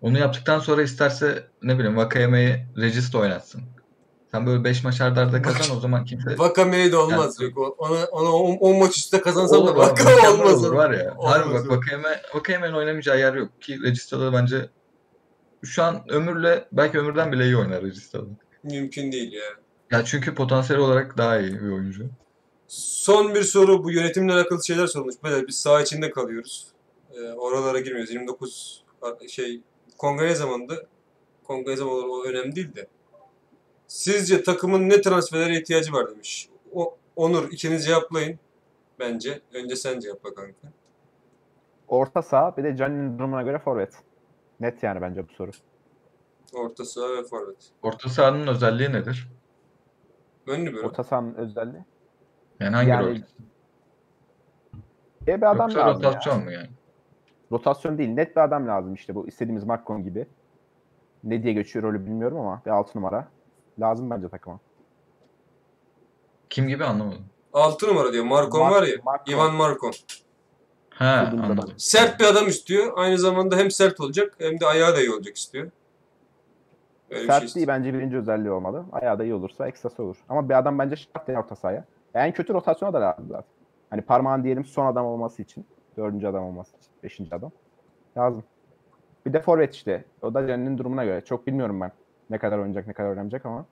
Onu 0.00 0.18
yaptıktan 0.18 0.58
sonra 0.58 0.82
isterse 0.82 1.48
ne 1.62 1.78
bileyim 1.78 1.96
Vakayeme'yi 1.96 2.66
regist 2.76 3.14
oynatsın. 3.14 3.62
Sen 4.30 4.46
böyle 4.46 4.64
5 4.64 4.84
maç 4.84 5.00
arda 5.00 5.20
arda 5.20 5.42
kazan 5.42 5.76
o 5.76 5.80
zaman 5.80 6.04
kimse 6.04 6.38
Vakame'ye 6.38 6.92
de 6.92 6.96
olmaz. 6.96 7.40
Yok. 7.40 7.58
O- 7.58 7.74
Ona, 7.78 8.04
ona 8.04 8.28
10 8.30 8.78
maç 8.78 8.96
üstte 8.96 9.20
kazansam 9.20 9.66
da 9.66 9.76
Vakame 9.76 10.14
mükemmel 10.14 10.40
olmaz. 10.40 10.64
olur 10.64 10.72
var 10.72 10.90
ya. 10.90 11.14
Olmaz 11.18 11.32
Harbi 11.34 11.54
bak 11.54 11.60
olur. 11.60 11.76
Vakayeme, 11.76 12.22
Vakayeme'nin 12.34 12.72
oynamayacağı 12.74 13.18
yer 13.18 13.34
yok 13.34 13.62
ki 13.62 13.82
Regista'da 13.82 14.32
bence 14.32 14.70
şu 15.64 15.82
an 15.82 16.04
Ömür'le 16.08 16.64
belki 16.72 16.98
Ömür'den 16.98 17.32
bile 17.32 17.44
iyi 17.44 17.56
oynar 17.56 17.82
Regista'da. 17.82 18.26
Mümkün 18.64 19.12
değil 19.12 19.32
ya. 19.32 19.44
Ya 19.98 20.04
çünkü 20.04 20.34
potansiyel 20.34 20.82
olarak 20.82 21.18
daha 21.18 21.38
iyi 21.38 21.52
bir 21.54 21.70
oyuncu. 21.70 22.10
Son 22.70 23.34
bir 23.34 23.42
soru. 23.42 23.84
Bu 23.84 23.90
yönetimle 23.90 24.32
alakalı 24.32 24.64
şeyler 24.64 24.86
sorulmuş. 24.86 25.14
Böyle 25.22 25.48
biz 25.48 25.56
saha 25.56 25.80
içinde 25.80 26.10
kalıyoruz. 26.10 26.68
Ee, 27.12 27.32
oralara 27.32 27.80
girmiyoruz. 27.80 28.10
29 28.10 28.84
şey 29.28 29.60
kongre 29.98 30.34
zamanında 30.34 30.74
kongre 31.44 31.76
zamanı 31.76 31.96
o 31.96 32.24
önemli 32.24 32.56
değil 32.56 32.74
de. 32.74 32.86
Sizce 33.86 34.42
takımın 34.42 34.88
ne 34.88 35.00
transferlere 35.00 35.58
ihtiyacı 35.58 35.92
var 35.92 36.10
demiş. 36.10 36.48
O, 36.72 36.96
Onur 37.16 37.52
ikiniz 37.52 37.86
cevaplayın. 37.86 38.38
Bence. 38.98 39.40
Önce 39.54 39.76
sen 39.76 40.00
cevapla 40.00 40.34
kanka. 40.34 40.72
Orta 41.88 42.22
saha 42.22 42.56
bir 42.56 42.64
de 42.64 42.76
Canini'nin 42.76 43.18
durumuna 43.18 43.42
göre 43.42 43.58
forvet. 43.58 43.94
Net 44.60 44.82
yani 44.82 45.00
bence 45.00 45.28
bu 45.28 45.32
soru. 45.32 45.50
Orta 46.52 46.84
saha 46.84 47.08
ve 47.08 47.24
forvet. 47.24 47.70
Orta 47.82 48.08
sahanın 48.08 48.46
özelliği 48.46 48.92
nedir? 48.92 49.28
Ön 50.46 50.66
libero. 50.66 50.86
Orta 50.86 51.04
sahanın 51.04 51.34
özelliği. 51.34 51.84
Yani 52.60 52.76
hangi 52.76 52.90
Yani 52.90 53.06
rol? 53.06 53.16
E 55.28 55.36
bir 55.40 55.50
adam 55.50 55.68
Yoksa 55.70 55.86
lazım 55.86 56.02
ya. 56.02 56.08
rotasyon 56.10 56.44
mu 56.44 56.52
yani? 56.52 56.68
Rotasyon 57.52 57.98
değil. 57.98 58.10
Net 58.10 58.36
bir 58.36 58.40
adam 58.40 58.68
lazım 58.68 58.94
işte 58.94 59.14
bu 59.14 59.28
istediğimiz 59.28 59.64
Markon 59.64 60.02
gibi. 60.02 60.26
Ne 61.24 61.42
diye 61.42 61.52
geçiyor 61.52 61.82
rolü 61.84 62.06
bilmiyorum 62.06 62.38
ama 62.40 62.62
bir 62.66 62.70
6 62.70 62.98
numara. 62.98 63.28
Lazım 63.80 64.10
bence 64.10 64.28
takıma. 64.28 64.58
Kim 66.50 66.68
gibi 66.68 66.84
anlamadım. 66.84 67.24
6 67.52 67.86
numara 67.88 68.12
diyor. 68.12 68.24
Markon 68.24 68.60
Mark- 68.60 68.72
var 68.74 68.82
ya. 68.82 68.94
Markon. 69.04 69.32
Ivan 69.32 69.54
Markon. 69.54 69.92
Ha 70.90 71.24
Dediğimiz 71.26 71.50
anladım. 71.50 71.74
Sert 71.76 72.20
bir 72.20 72.24
adam 72.24 72.48
istiyor. 72.48 72.92
Aynı 72.96 73.18
zamanda 73.18 73.56
hem 73.56 73.70
sert 73.70 74.00
olacak 74.00 74.34
hem 74.38 74.60
de 74.60 74.66
ayağı 74.66 74.94
da 74.96 75.00
iyi 75.00 75.10
olacak 75.12 75.36
istiyor. 75.36 75.64
Öyle 77.10 77.14
bir 77.14 77.16
şey 77.18 77.26
Sertliği 77.26 77.46
istiyor. 77.46 77.66
bence 77.68 77.94
birinci 77.94 78.16
özelliği 78.16 78.50
olmalı. 78.50 78.84
Ayağı 78.92 79.18
da 79.18 79.24
iyi 79.24 79.34
olursa 79.34 79.68
ekstrası 79.68 80.02
olur. 80.02 80.16
Ama 80.28 80.48
bir 80.48 80.58
adam 80.58 80.78
bence 80.78 80.96
şart 80.96 81.28
değil 81.28 81.38
orta 81.38 81.56
sahaya. 81.56 81.84
En 82.14 82.32
kötü 82.32 82.54
rotasyona 82.54 82.92
da 82.92 83.00
lazım 83.00 83.26
zaten. 83.28 83.50
Hani 83.90 84.02
parmağın 84.02 84.44
diyelim 84.44 84.64
son 84.64 84.86
adam 84.86 85.06
olması 85.06 85.42
için. 85.42 85.66
Dördüncü 85.96 86.26
adam 86.26 86.44
olması 86.44 86.76
için. 86.76 86.92
Beşinci 87.02 87.34
adam. 87.34 87.52
Lazım. 88.16 88.44
Bir 89.26 89.32
de 89.32 89.40
forvet 89.40 89.74
işte. 89.74 90.04
O 90.22 90.34
da 90.34 90.46
Canini'nin 90.46 90.78
durumuna 90.78 91.04
göre. 91.04 91.24
Çok 91.24 91.46
bilmiyorum 91.46 91.80
ben. 91.80 91.92
Ne 92.30 92.38
kadar 92.38 92.58
oynayacak, 92.58 92.86
ne 92.86 92.92
kadar 92.92 93.08
oynamayacak 93.08 93.46
ama. 93.46 93.66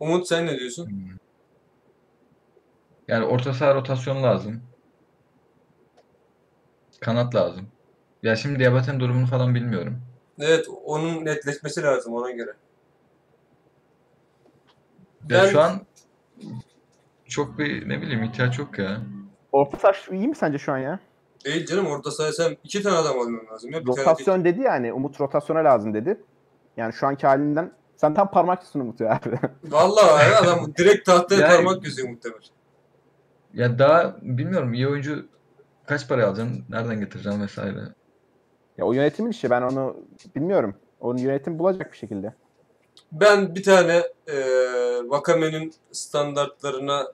Umut 0.00 0.28
sen 0.28 0.46
ne 0.46 0.58
diyorsun? 0.58 0.86
Hmm. 0.86 1.16
Yani 3.08 3.24
orta 3.24 3.54
saha 3.54 3.74
rotasyonu 3.74 4.22
lazım. 4.22 4.62
Kanat 7.00 7.34
lazım. 7.34 7.68
Ya 8.22 8.36
şimdi 8.36 8.58
Diabate'nin 8.58 9.00
durumunu 9.00 9.26
falan 9.26 9.54
bilmiyorum. 9.54 9.98
Evet 10.38 10.66
onun 10.84 11.24
netleşmesi 11.24 11.82
lazım 11.82 12.14
ona 12.14 12.30
göre. 12.30 12.52
Ya 15.22 15.42
Ben- 15.42 15.50
şu 15.50 15.60
an 15.60 15.80
çok 17.28 17.58
bir 17.58 17.88
ne 17.88 18.02
bileyim 18.02 18.22
ihtiyaç 18.24 18.58
yok 18.58 18.78
ya. 18.78 19.00
Orta 19.52 19.76
saha 19.76 19.92
şu- 19.92 20.14
iyi 20.14 20.28
mi 20.28 20.34
sence 20.34 20.58
şu 20.58 20.72
an 20.72 20.78
ya? 20.78 21.00
Değil 21.44 21.66
canım 21.66 21.86
orta 21.86 22.10
sahaya 22.10 22.32
sen 22.32 22.56
iki 22.64 22.82
tane 22.82 22.96
adam 22.96 23.18
alman 23.18 23.46
lazım 23.52 23.70
ya. 23.72 23.80
Bir 23.80 23.86
tane 23.86 23.96
değil. 23.96 24.08
Rotasyon 24.08 24.44
dedi 24.44 24.60
yani. 24.60 24.92
Umut 24.92 25.20
rotasyona 25.20 25.64
lazım 25.64 25.94
dedi. 25.94 26.20
Yani 26.76 26.92
şu 26.92 27.06
anki 27.06 27.26
halinden 27.26 27.72
sen 27.96 28.14
tam 28.14 28.30
parmak 28.30 28.62
üstünü 28.62 28.82
Umut 28.82 29.00
ya. 29.00 29.20
Vallahi 29.64 30.30
ya, 30.30 30.40
adam 30.40 30.74
direkt 30.78 31.06
tahtaya 31.06 31.40
Yani- 31.40 31.56
parmak 31.56 31.84
gözüyor 31.84 32.08
muhtemelen. 32.08 32.42
Ya 33.54 33.78
daha 33.78 34.16
bilmiyorum 34.22 34.74
iyi 34.74 34.88
oyuncu 34.88 35.26
kaç 35.86 36.08
para 36.08 36.26
alacaksın, 36.26 36.64
nereden 36.68 37.00
getireceksin 37.00 37.42
vesaire. 37.42 37.80
ya 38.78 38.84
o 38.84 38.92
yönetimin 38.92 39.30
işi 39.30 39.50
ben 39.50 39.62
onu 39.62 39.96
bilmiyorum. 40.36 40.74
Onun 41.00 41.18
yönetim 41.18 41.58
bulacak 41.58 41.92
bir 41.92 41.96
şekilde. 41.96 42.34
Ben 43.12 43.54
bir 43.54 43.62
tane 43.62 44.02
e, 44.26 44.36
Vakame'nin 45.04 45.74
standartlarına 45.92 47.12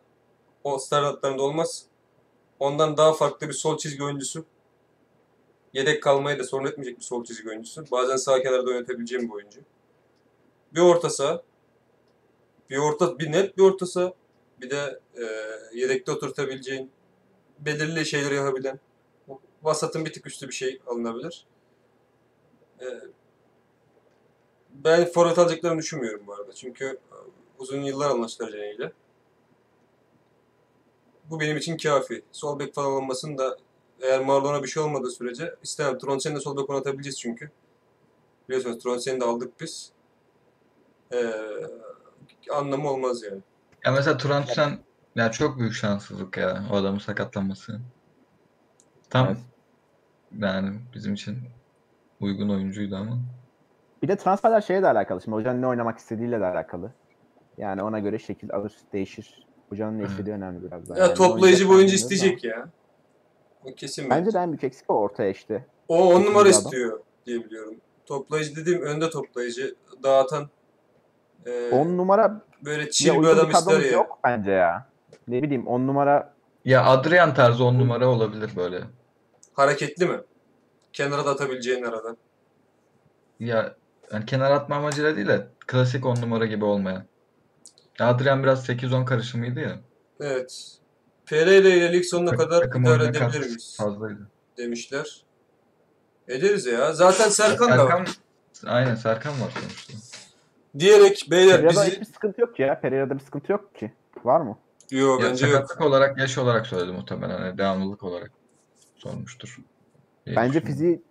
o 0.64 0.78
standartlarında 0.78 1.42
olmaz. 1.42 1.86
Ondan 2.58 2.96
daha 2.96 3.12
farklı 3.12 3.48
bir 3.48 3.52
sol 3.52 3.78
çizgi 3.78 4.04
oyuncusu. 4.04 4.44
Yedek 5.72 6.02
kalmayı 6.02 6.38
da 6.38 6.44
sorun 6.44 6.66
etmeyecek 6.66 6.98
bir 6.98 7.04
sol 7.04 7.24
çizgi 7.24 7.48
oyuncusu. 7.48 7.84
Bazen 7.90 8.16
sağ 8.16 8.42
kenarda 8.42 8.70
oynatabileceğim 8.70 9.28
bir 9.28 9.34
oyuncu. 9.34 9.60
Bir 10.74 10.80
orta 10.80 11.10
saha. 11.10 11.42
Bir 12.70 12.78
orta, 12.78 13.18
bir 13.18 13.32
net 13.32 13.56
bir 13.56 13.62
orta 13.62 13.86
saha. 13.86 14.12
Bir 14.60 14.70
de 14.70 15.00
e, 15.16 15.24
yedekte 15.74 16.12
oturtabileceğin 16.12 16.90
belirli 17.58 18.06
şeyleri 18.06 18.34
yapabilen 18.34 18.80
vasatın 19.62 20.04
bir 20.04 20.12
tık 20.12 20.26
üstü 20.26 20.48
bir 20.48 20.54
şey 20.54 20.80
alınabilir. 20.86 21.46
E, 22.80 22.84
ben 24.74 25.04
forvet 25.04 25.38
alacaklarını 25.38 25.78
düşünmüyorum 25.78 26.26
bu 26.26 26.34
arada. 26.34 26.52
Çünkü 26.52 26.84
e, 26.84 27.16
uzun 27.58 27.82
yıllar 27.82 28.10
anlaştılar 28.10 28.50
Cene 28.50 28.74
ile. 28.74 28.92
Bu 31.30 31.40
benim 31.40 31.56
için 31.56 31.76
kafi. 31.76 32.22
Sol 32.32 32.58
bek 32.58 32.74
falan 32.74 32.92
olmasın 32.92 33.38
da 33.38 33.56
eğer 34.00 34.20
Marlon'a 34.20 34.62
bir 34.62 34.68
şey 34.68 34.82
olmadığı 34.82 35.10
sürece 35.10 35.54
istemem. 35.62 35.98
Tronsen'i 35.98 36.36
de 36.36 36.40
sol 36.40 36.56
bek 36.56 36.70
oynatabileceğiz 36.70 37.20
çünkü. 37.20 37.50
Biliyorsunuz 38.48 38.82
Tronsen'i 38.82 39.20
de 39.20 39.24
aldık 39.24 39.60
biz. 39.60 39.90
Ee, 41.12 41.34
anlamı 42.52 42.90
olmaz 42.90 43.22
yani. 43.22 43.40
Ya 43.84 43.92
mesela 43.92 44.16
Trabzon 44.16 44.78
ya 45.14 45.30
çok 45.30 45.58
büyük 45.58 45.72
şanssızlık 45.74 46.36
ya 46.36 46.64
o 46.72 46.76
adamın 46.76 46.98
sakatlanması. 46.98 47.80
Tam 49.10 49.26
Evet. 49.26 49.38
yani 50.38 50.80
bizim 50.94 51.14
için 51.14 51.38
uygun 52.20 52.48
oyuncuydu 52.48 52.96
ama. 52.96 53.18
Bir 54.04 54.08
de 54.08 54.16
transferler 54.16 54.60
şeye 54.60 54.82
de 54.82 54.86
alakalı. 54.88 55.20
Şimdi 55.20 55.34
hocanın 55.34 55.62
ne 55.62 55.66
oynamak 55.66 55.98
istediğiyle 55.98 56.40
de 56.40 56.46
alakalı. 56.46 56.90
Yani 57.58 57.82
ona 57.82 57.98
göre 57.98 58.18
şekil 58.18 58.52
alır, 58.52 58.72
değişir. 58.92 59.46
Hocanın 59.68 59.98
ne 59.98 60.04
istediği 60.04 60.34
önemli 60.34 60.62
biraz 60.64 60.88
daha. 60.88 60.98
Ya 60.98 61.04
Yani 61.04 61.14
toplayıcı 61.14 61.64
bir 61.64 61.74
oyuncu 61.74 61.94
isteyecek 61.94 62.44
ya. 62.44 62.68
O 63.64 63.74
kesin 63.74 64.10
bence. 64.10 64.20
Bence 64.20 64.32
de 64.32 64.38
en 64.38 64.48
büyük 64.48 64.64
eksik 64.64 64.90
o 64.90 64.94
ortaya 64.94 65.30
işte. 65.30 65.66
O 65.88 66.04
on 66.04 66.18
Kesin 66.18 66.30
numara 66.30 66.44
bir 66.44 66.50
adam. 66.50 66.62
istiyor 66.64 67.00
diye 67.26 67.44
biliyorum. 67.44 67.74
Toplayıcı 68.06 68.56
dediğim 68.56 68.82
önde 68.82 69.10
toplayıcı, 69.10 69.74
dağıtan 70.02 70.48
e, 71.46 71.70
10 71.70 71.86
numara 71.86 72.40
böyle 72.64 72.90
chill 72.90 73.22
bir 73.22 73.26
adam 73.26 73.50
ister 73.50 73.80
ya. 73.80 73.90
yok 73.90 74.18
bence 74.24 74.50
ya. 74.50 74.86
Ne 75.28 75.42
bileyim 75.42 75.66
10 75.66 75.86
numara 75.86 76.34
Ya 76.64 76.84
Adrian 76.84 77.34
tarzı 77.34 77.64
on 77.64 77.78
numara 77.78 78.08
olabilir 78.08 78.50
böyle. 78.56 78.80
Hareketli 79.54 80.06
mi? 80.06 80.20
Kenara 80.92 81.26
da 81.26 81.30
atabileceğin 81.30 81.82
aradan. 81.82 82.16
Ya 83.40 83.74
yani 84.12 84.26
kenar 84.26 84.50
atma 84.50 84.76
amacıyla 84.76 85.16
değil 85.16 85.26
de 85.26 85.48
klasik 85.66 86.06
10 86.06 86.16
numara 86.16 86.46
gibi 86.46 86.64
olmayan. 86.64 87.04
Adrian 88.00 88.42
biraz 88.42 88.68
8-10 88.68 89.04
karışımıydı 89.04 89.60
ya. 89.60 89.80
Evet. 90.20 90.78
Pereira 91.26 91.68
ile 91.68 91.92
lig 91.92 92.04
sonuna 92.04 92.36
kadar 92.36 92.60
Takım 92.60 92.82
idare 92.82 93.04
edebilir 93.04 93.40
miyiz? 93.40 93.76
Fazlaydı. 93.78 94.28
Demişler. 94.58 95.24
Ederiz 96.28 96.66
ya. 96.66 96.92
Zaten 96.92 97.28
Serkan 97.28 97.78
da 97.78 97.84
var. 97.84 98.06
Serkan, 98.52 98.74
aynen 98.74 98.94
Serkan 98.94 99.32
var 99.32 99.52
sonuçta. 99.60 99.94
Diyerek 100.78 101.26
beyler 101.30 101.56
Pereira'da 101.56 101.80
bizi... 101.80 101.92
hiçbir 101.92 102.04
sıkıntı 102.04 102.40
yok 102.40 102.56
ki 102.56 102.62
ya. 102.62 102.80
Pereira'da 102.80 103.14
bir 103.14 103.20
sıkıntı 103.20 103.52
yok 103.52 103.74
ki. 103.74 103.92
Var 104.24 104.40
mı? 104.40 104.58
Yo 104.90 105.20
Ya 105.20 105.30
bence 105.30 105.46
yok. 105.46 105.80
olarak, 105.80 106.18
yaş 106.18 106.38
olarak 106.38 106.66
söyledi 106.66 106.92
muhtemelen. 106.92 107.38
Hani 107.38 107.58
devamlılık 107.58 108.02
olarak 108.02 108.30
sormuştur. 108.96 109.58
Bence 110.26 110.60
fiziği 110.60 111.02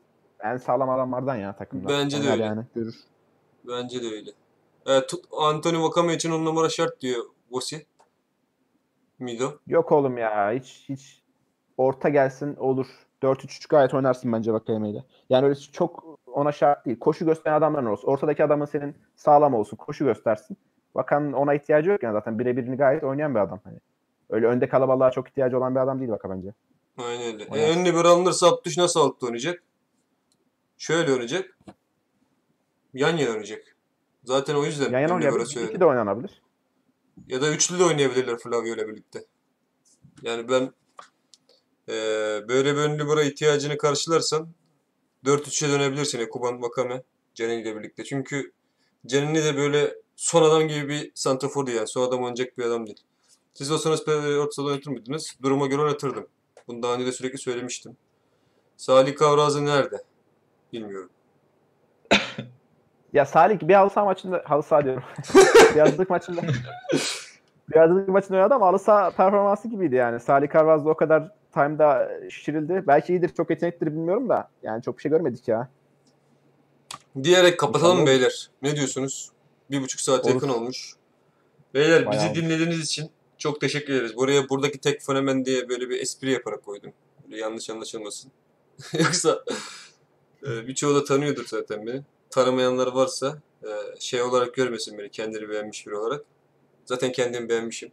en 0.43 0.57
sağlam 0.57 0.89
adamlardan 0.89 1.35
ya 1.35 1.55
takımda. 1.55 1.89
Bence 1.89 2.17
de 2.17 2.21
Oynar 2.21 2.33
öyle. 2.33 2.43
Yani 2.43 2.65
görür. 2.75 2.95
Bence 3.67 4.03
de 4.03 4.07
öyle. 4.07 4.31
Evet, 4.85 5.09
tut- 5.09 5.25
Anthony 5.37 5.83
Vakame 5.83 6.13
için 6.13 6.31
on 6.31 6.45
numara 6.45 6.69
şart 6.69 7.01
diyor 7.01 7.25
Vosi. 7.51 7.85
Mido. 9.19 9.51
Yok 9.67 9.91
oğlum 9.91 10.17
ya. 10.17 10.51
Hiç 10.51 10.85
hiç 10.89 11.21
orta 11.77 12.09
gelsin 12.09 12.55
olur. 12.55 12.87
4-3-3 13.21 13.67
gayet 13.69 13.93
oynarsın 13.93 14.33
bence 14.33 14.53
Vakayeme 14.53 14.89
ile. 14.89 15.03
Yani 15.29 15.45
öyle 15.45 15.55
çok 15.55 16.17
ona 16.27 16.51
şart 16.51 16.85
değil. 16.85 16.99
Koşu 16.99 17.25
gösteren 17.25 17.57
adamların 17.57 17.85
olsun. 17.85 18.07
Ortadaki 18.07 18.43
adamın 18.43 18.65
senin 18.65 18.95
sağlam 19.15 19.53
olsun. 19.53 19.77
Koşu 19.77 20.05
göstersin. 20.05 20.57
Vakan'ın 20.95 21.33
ona 21.33 21.53
ihtiyacı 21.53 21.89
yok 21.89 22.03
yani 22.03 22.13
zaten. 22.13 22.39
Birebirini 22.39 22.77
gayet 22.77 23.03
oynayan 23.03 23.35
bir 23.35 23.39
adam. 23.39 23.59
Hani. 23.63 23.77
Öyle 24.29 24.47
önde 24.47 24.69
kalabalığa 24.69 25.11
çok 25.11 25.27
ihtiyacı 25.27 25.57
olan 25.57 25.75
bir 25.75 25.79
adam 25.79 25.99
değil 25.99 26.11
Vaka 26.11 26.29
bence. 26.29 26.53
Aynen 26.97 27.33
öyle. 27.33 27.43
E, 27.43 27.71
ön 27.71 27.85
libero 27.85 28.07
alınırsa 28.07 28.47
Abdüş 28.47 28.77
nasıl 28.77 28.99
altta 28.99 29.25
oynayacak? 29.25 29.63
Şöyle 30.83 31.11
oynayacak. 31.11 31.57
Yan 32.93 33.17
yana 33.17 33.29
oynayacak. 33.29 33.77
Zaten 34.23 34.55
o 34.55 34.65
yüzden 34.65 34.91
Yan 34.91 34.99
yana 34.99 35.13
oynayabilir. 35.13 35.69
İki 35.69 35.79
de 35.79 35.85
oynanabilir. 35.85 36.41
Ya 37.27 37.41
da 37.41 37.49
üçlü 37.51 37.79
de 37.79 37.83
oynayabilirler 37.83 38.37
Flavio 38.37 38.75
ile 38.75 38.87
birlikte. 38.87 39.25
Yani 40.21 40.49
ben 40.49 40.61
eee, 41.87 42.45
böyle 42.47 42.75
bir 42.75 42.79
ön 42.79 42.99
libero 42.99 43.21
ihtiyacını 43.21 43.77
karşılarsan 43.77 44.49
4-3'e 45.25 45.69
dönebilirsin 45.71 46.19
Ekuban 46.19 46.61
Vakame 46.61 47.03
Cenini 47.33 47.61
ile 47.61 47.75
birlikte. 47.75 48.03
Çünkü 48.03 48.51
Cenini 49.05 49.43
de 49.43 49.57
böyle 49.57 49.95
son 50.15 50.43
adam 50.43 50.67
gibi 50.67 50.89
bir 50.89 51.11
santrafor 51.15 51.67
yani. 51.67 51.87
Son 51.87 52.07
adam 52.07 52.19
oynayacak 52.19 52.57
bir 52.57 52.63
adam 52.63 52.85
değil. 52.85 53.03
Siz 53.53 53.71
olsanız 53.71 54.05
Pereira'yı 54.05 54.37
orta 54.37 54.51
sahada 54.51 54.71
oynatır 54.71 54.91
mıydınız? 54.91 55.35
Duruma 55.41 55.67
göre 55.67 55.81
oynatırdım. 55.81 56.27
Bunu 56.67 56.83
daha 56.83 56.93
önce 56.93 57.05
de 57.05 57.11
sürekli 57.11 57.37
söylemiştim. 57.37 57.97
Salih 58.77 59.15
Kavrazı 59.15 59.65
nerede? 59.65 60.12
Bilmiyorum. 60.73 61.09
Ya 63.13 63.25
Salih 63.25 63.59
bir 63.61 63.73
halı 63.73 63.89
saha 63.89 64.05
maçında 64.05 64.43
halı 64.45 64.63
saha 64.63 64.83
diyorum. 64.85 65.03
bir 65.71 65.75
yazlık 65.75 66.09
maçında 66.09 66.41
bir 67.69 67.75
yazlık 67.75 68.07
maçında 68.07 68.37
oynadı 68.37 68.53
ama 68.53 68.67
halı 68.67 68.79
saha 68.79 69.11
performansı 69.11 69.67
gibiydi 69.67 69.95
yani. 69.95 70.19
Salih 70.19 70.53
Carvaz'da 70.53 70.89
o 70.89 70.95
kadar 70.95 71.31
time'da 71.53 72.11
şişirildi. 72.29 72.83
Belki 72.87 73.13
iyidir, 73.13 73.29
çok 73.29 73.49
yeteneklidir 73.49 73.91
bilmiyorum 73.91 74.29
da. 74.29 74.49
Yani 74.63 74.83
çok 74.83 74.97
bir 74.97 75.01
şey 75.01 75.11
görmedik 75.11 75.47
ya. 75.47 75.69
Diyerek 77.23 77.59
kapatalım 77.59 77.91
İnşallah. 77.93 78.07
beyler. 78.07 78.49
Ne 78.61 78.75
diyorsunuz? 78.75 79.29
Bir 79.71 79.81
buçuk 79.81 80.01
saat 80.01 80.25
Olur. 80.25 80.33
yakın 80.33 80.49
olmuş. 80.49 80.95
Beyler 81.73 82.05
Bayağı 82.05 82.11
bizi 82.11 82.25
olmuş. 82.25 82.41
dinlediğiniz 82.41 82.79
için 82.79 83.09
çok 83.37 83.61
teşekkür 83.61 83.93
ederiz. 83.93 84.15
Buraya 84.15 84.49
buradaki 84.49 84.79
tek 84.79 85.01
fenomen 85.01 85.45
diye 85.45 85.69
böyle 85.69 85.89
bir 85.89 85.99
espri 86.01 86.31
yaparak 86.31 86.65
koydum. 86.65 86.93
Böyle 87.23 87.41
yanlış 87.41 87.69
anlaşılmasın. 87.69 88.31
Yoksa 88.93 89.43
e, 90.47 90.67
birçoğu 90.67 90.95
da 90.95 91.03
tanıyordur 91.03 91.45
zaten 91.47 91.87
beni. 91.87 92.01
Tanımayanlar 92.29 92.87
varsa 92.87 93.37
e, 93.63 93.69
şey 93.99 94.21
olarak 94.21 94.53
görmesin 94.55 94.97
beni 94.97 95.09
kendini 95.09 95.49
beğenmiş 95.49 95.87
biri 95.87 95.95
olarak. 95.95 96.25
Zaten 96.85 97.11
kendimi 97.11 97.49
beğenmişim. 97.49 97.91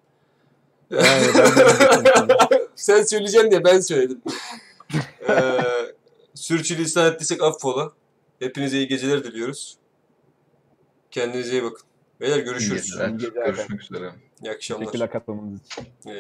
Yani 0.91 1.27
Sen 2.77 3.03
söyleyeceksin 3.03 3.51
diye 3.51 3.65
ben 3.65 3.81
söyledim. 3.81 4.23
ee, 5.29 5.61
sürçülisan 6.35 7.13
ettiysek 7.13 7.43
affola. 7.43 7.93
Hepinize 8.39 8.79
iyi 8.79 8.89
geceler 8.89 9.25
diliyoruz. 9.25 9.77
Kendinize 11.11 11.53
iyi 11.53 11.63
bakın. 11.63 11.87
Beyler 12.21 12.39
görüşürüz. 12.39 12.91
İyi 12.91 13.17
geceler. 13.17 13.47
Görüşmek 13.47 13.83
üzere. 13.83 14.13
İyi 14.43 14.51
akşamlar. 14.51 14.81
Teşekkürler 14.81 15.11
katılımınız 15.11 15.61
için. 15.67 15.87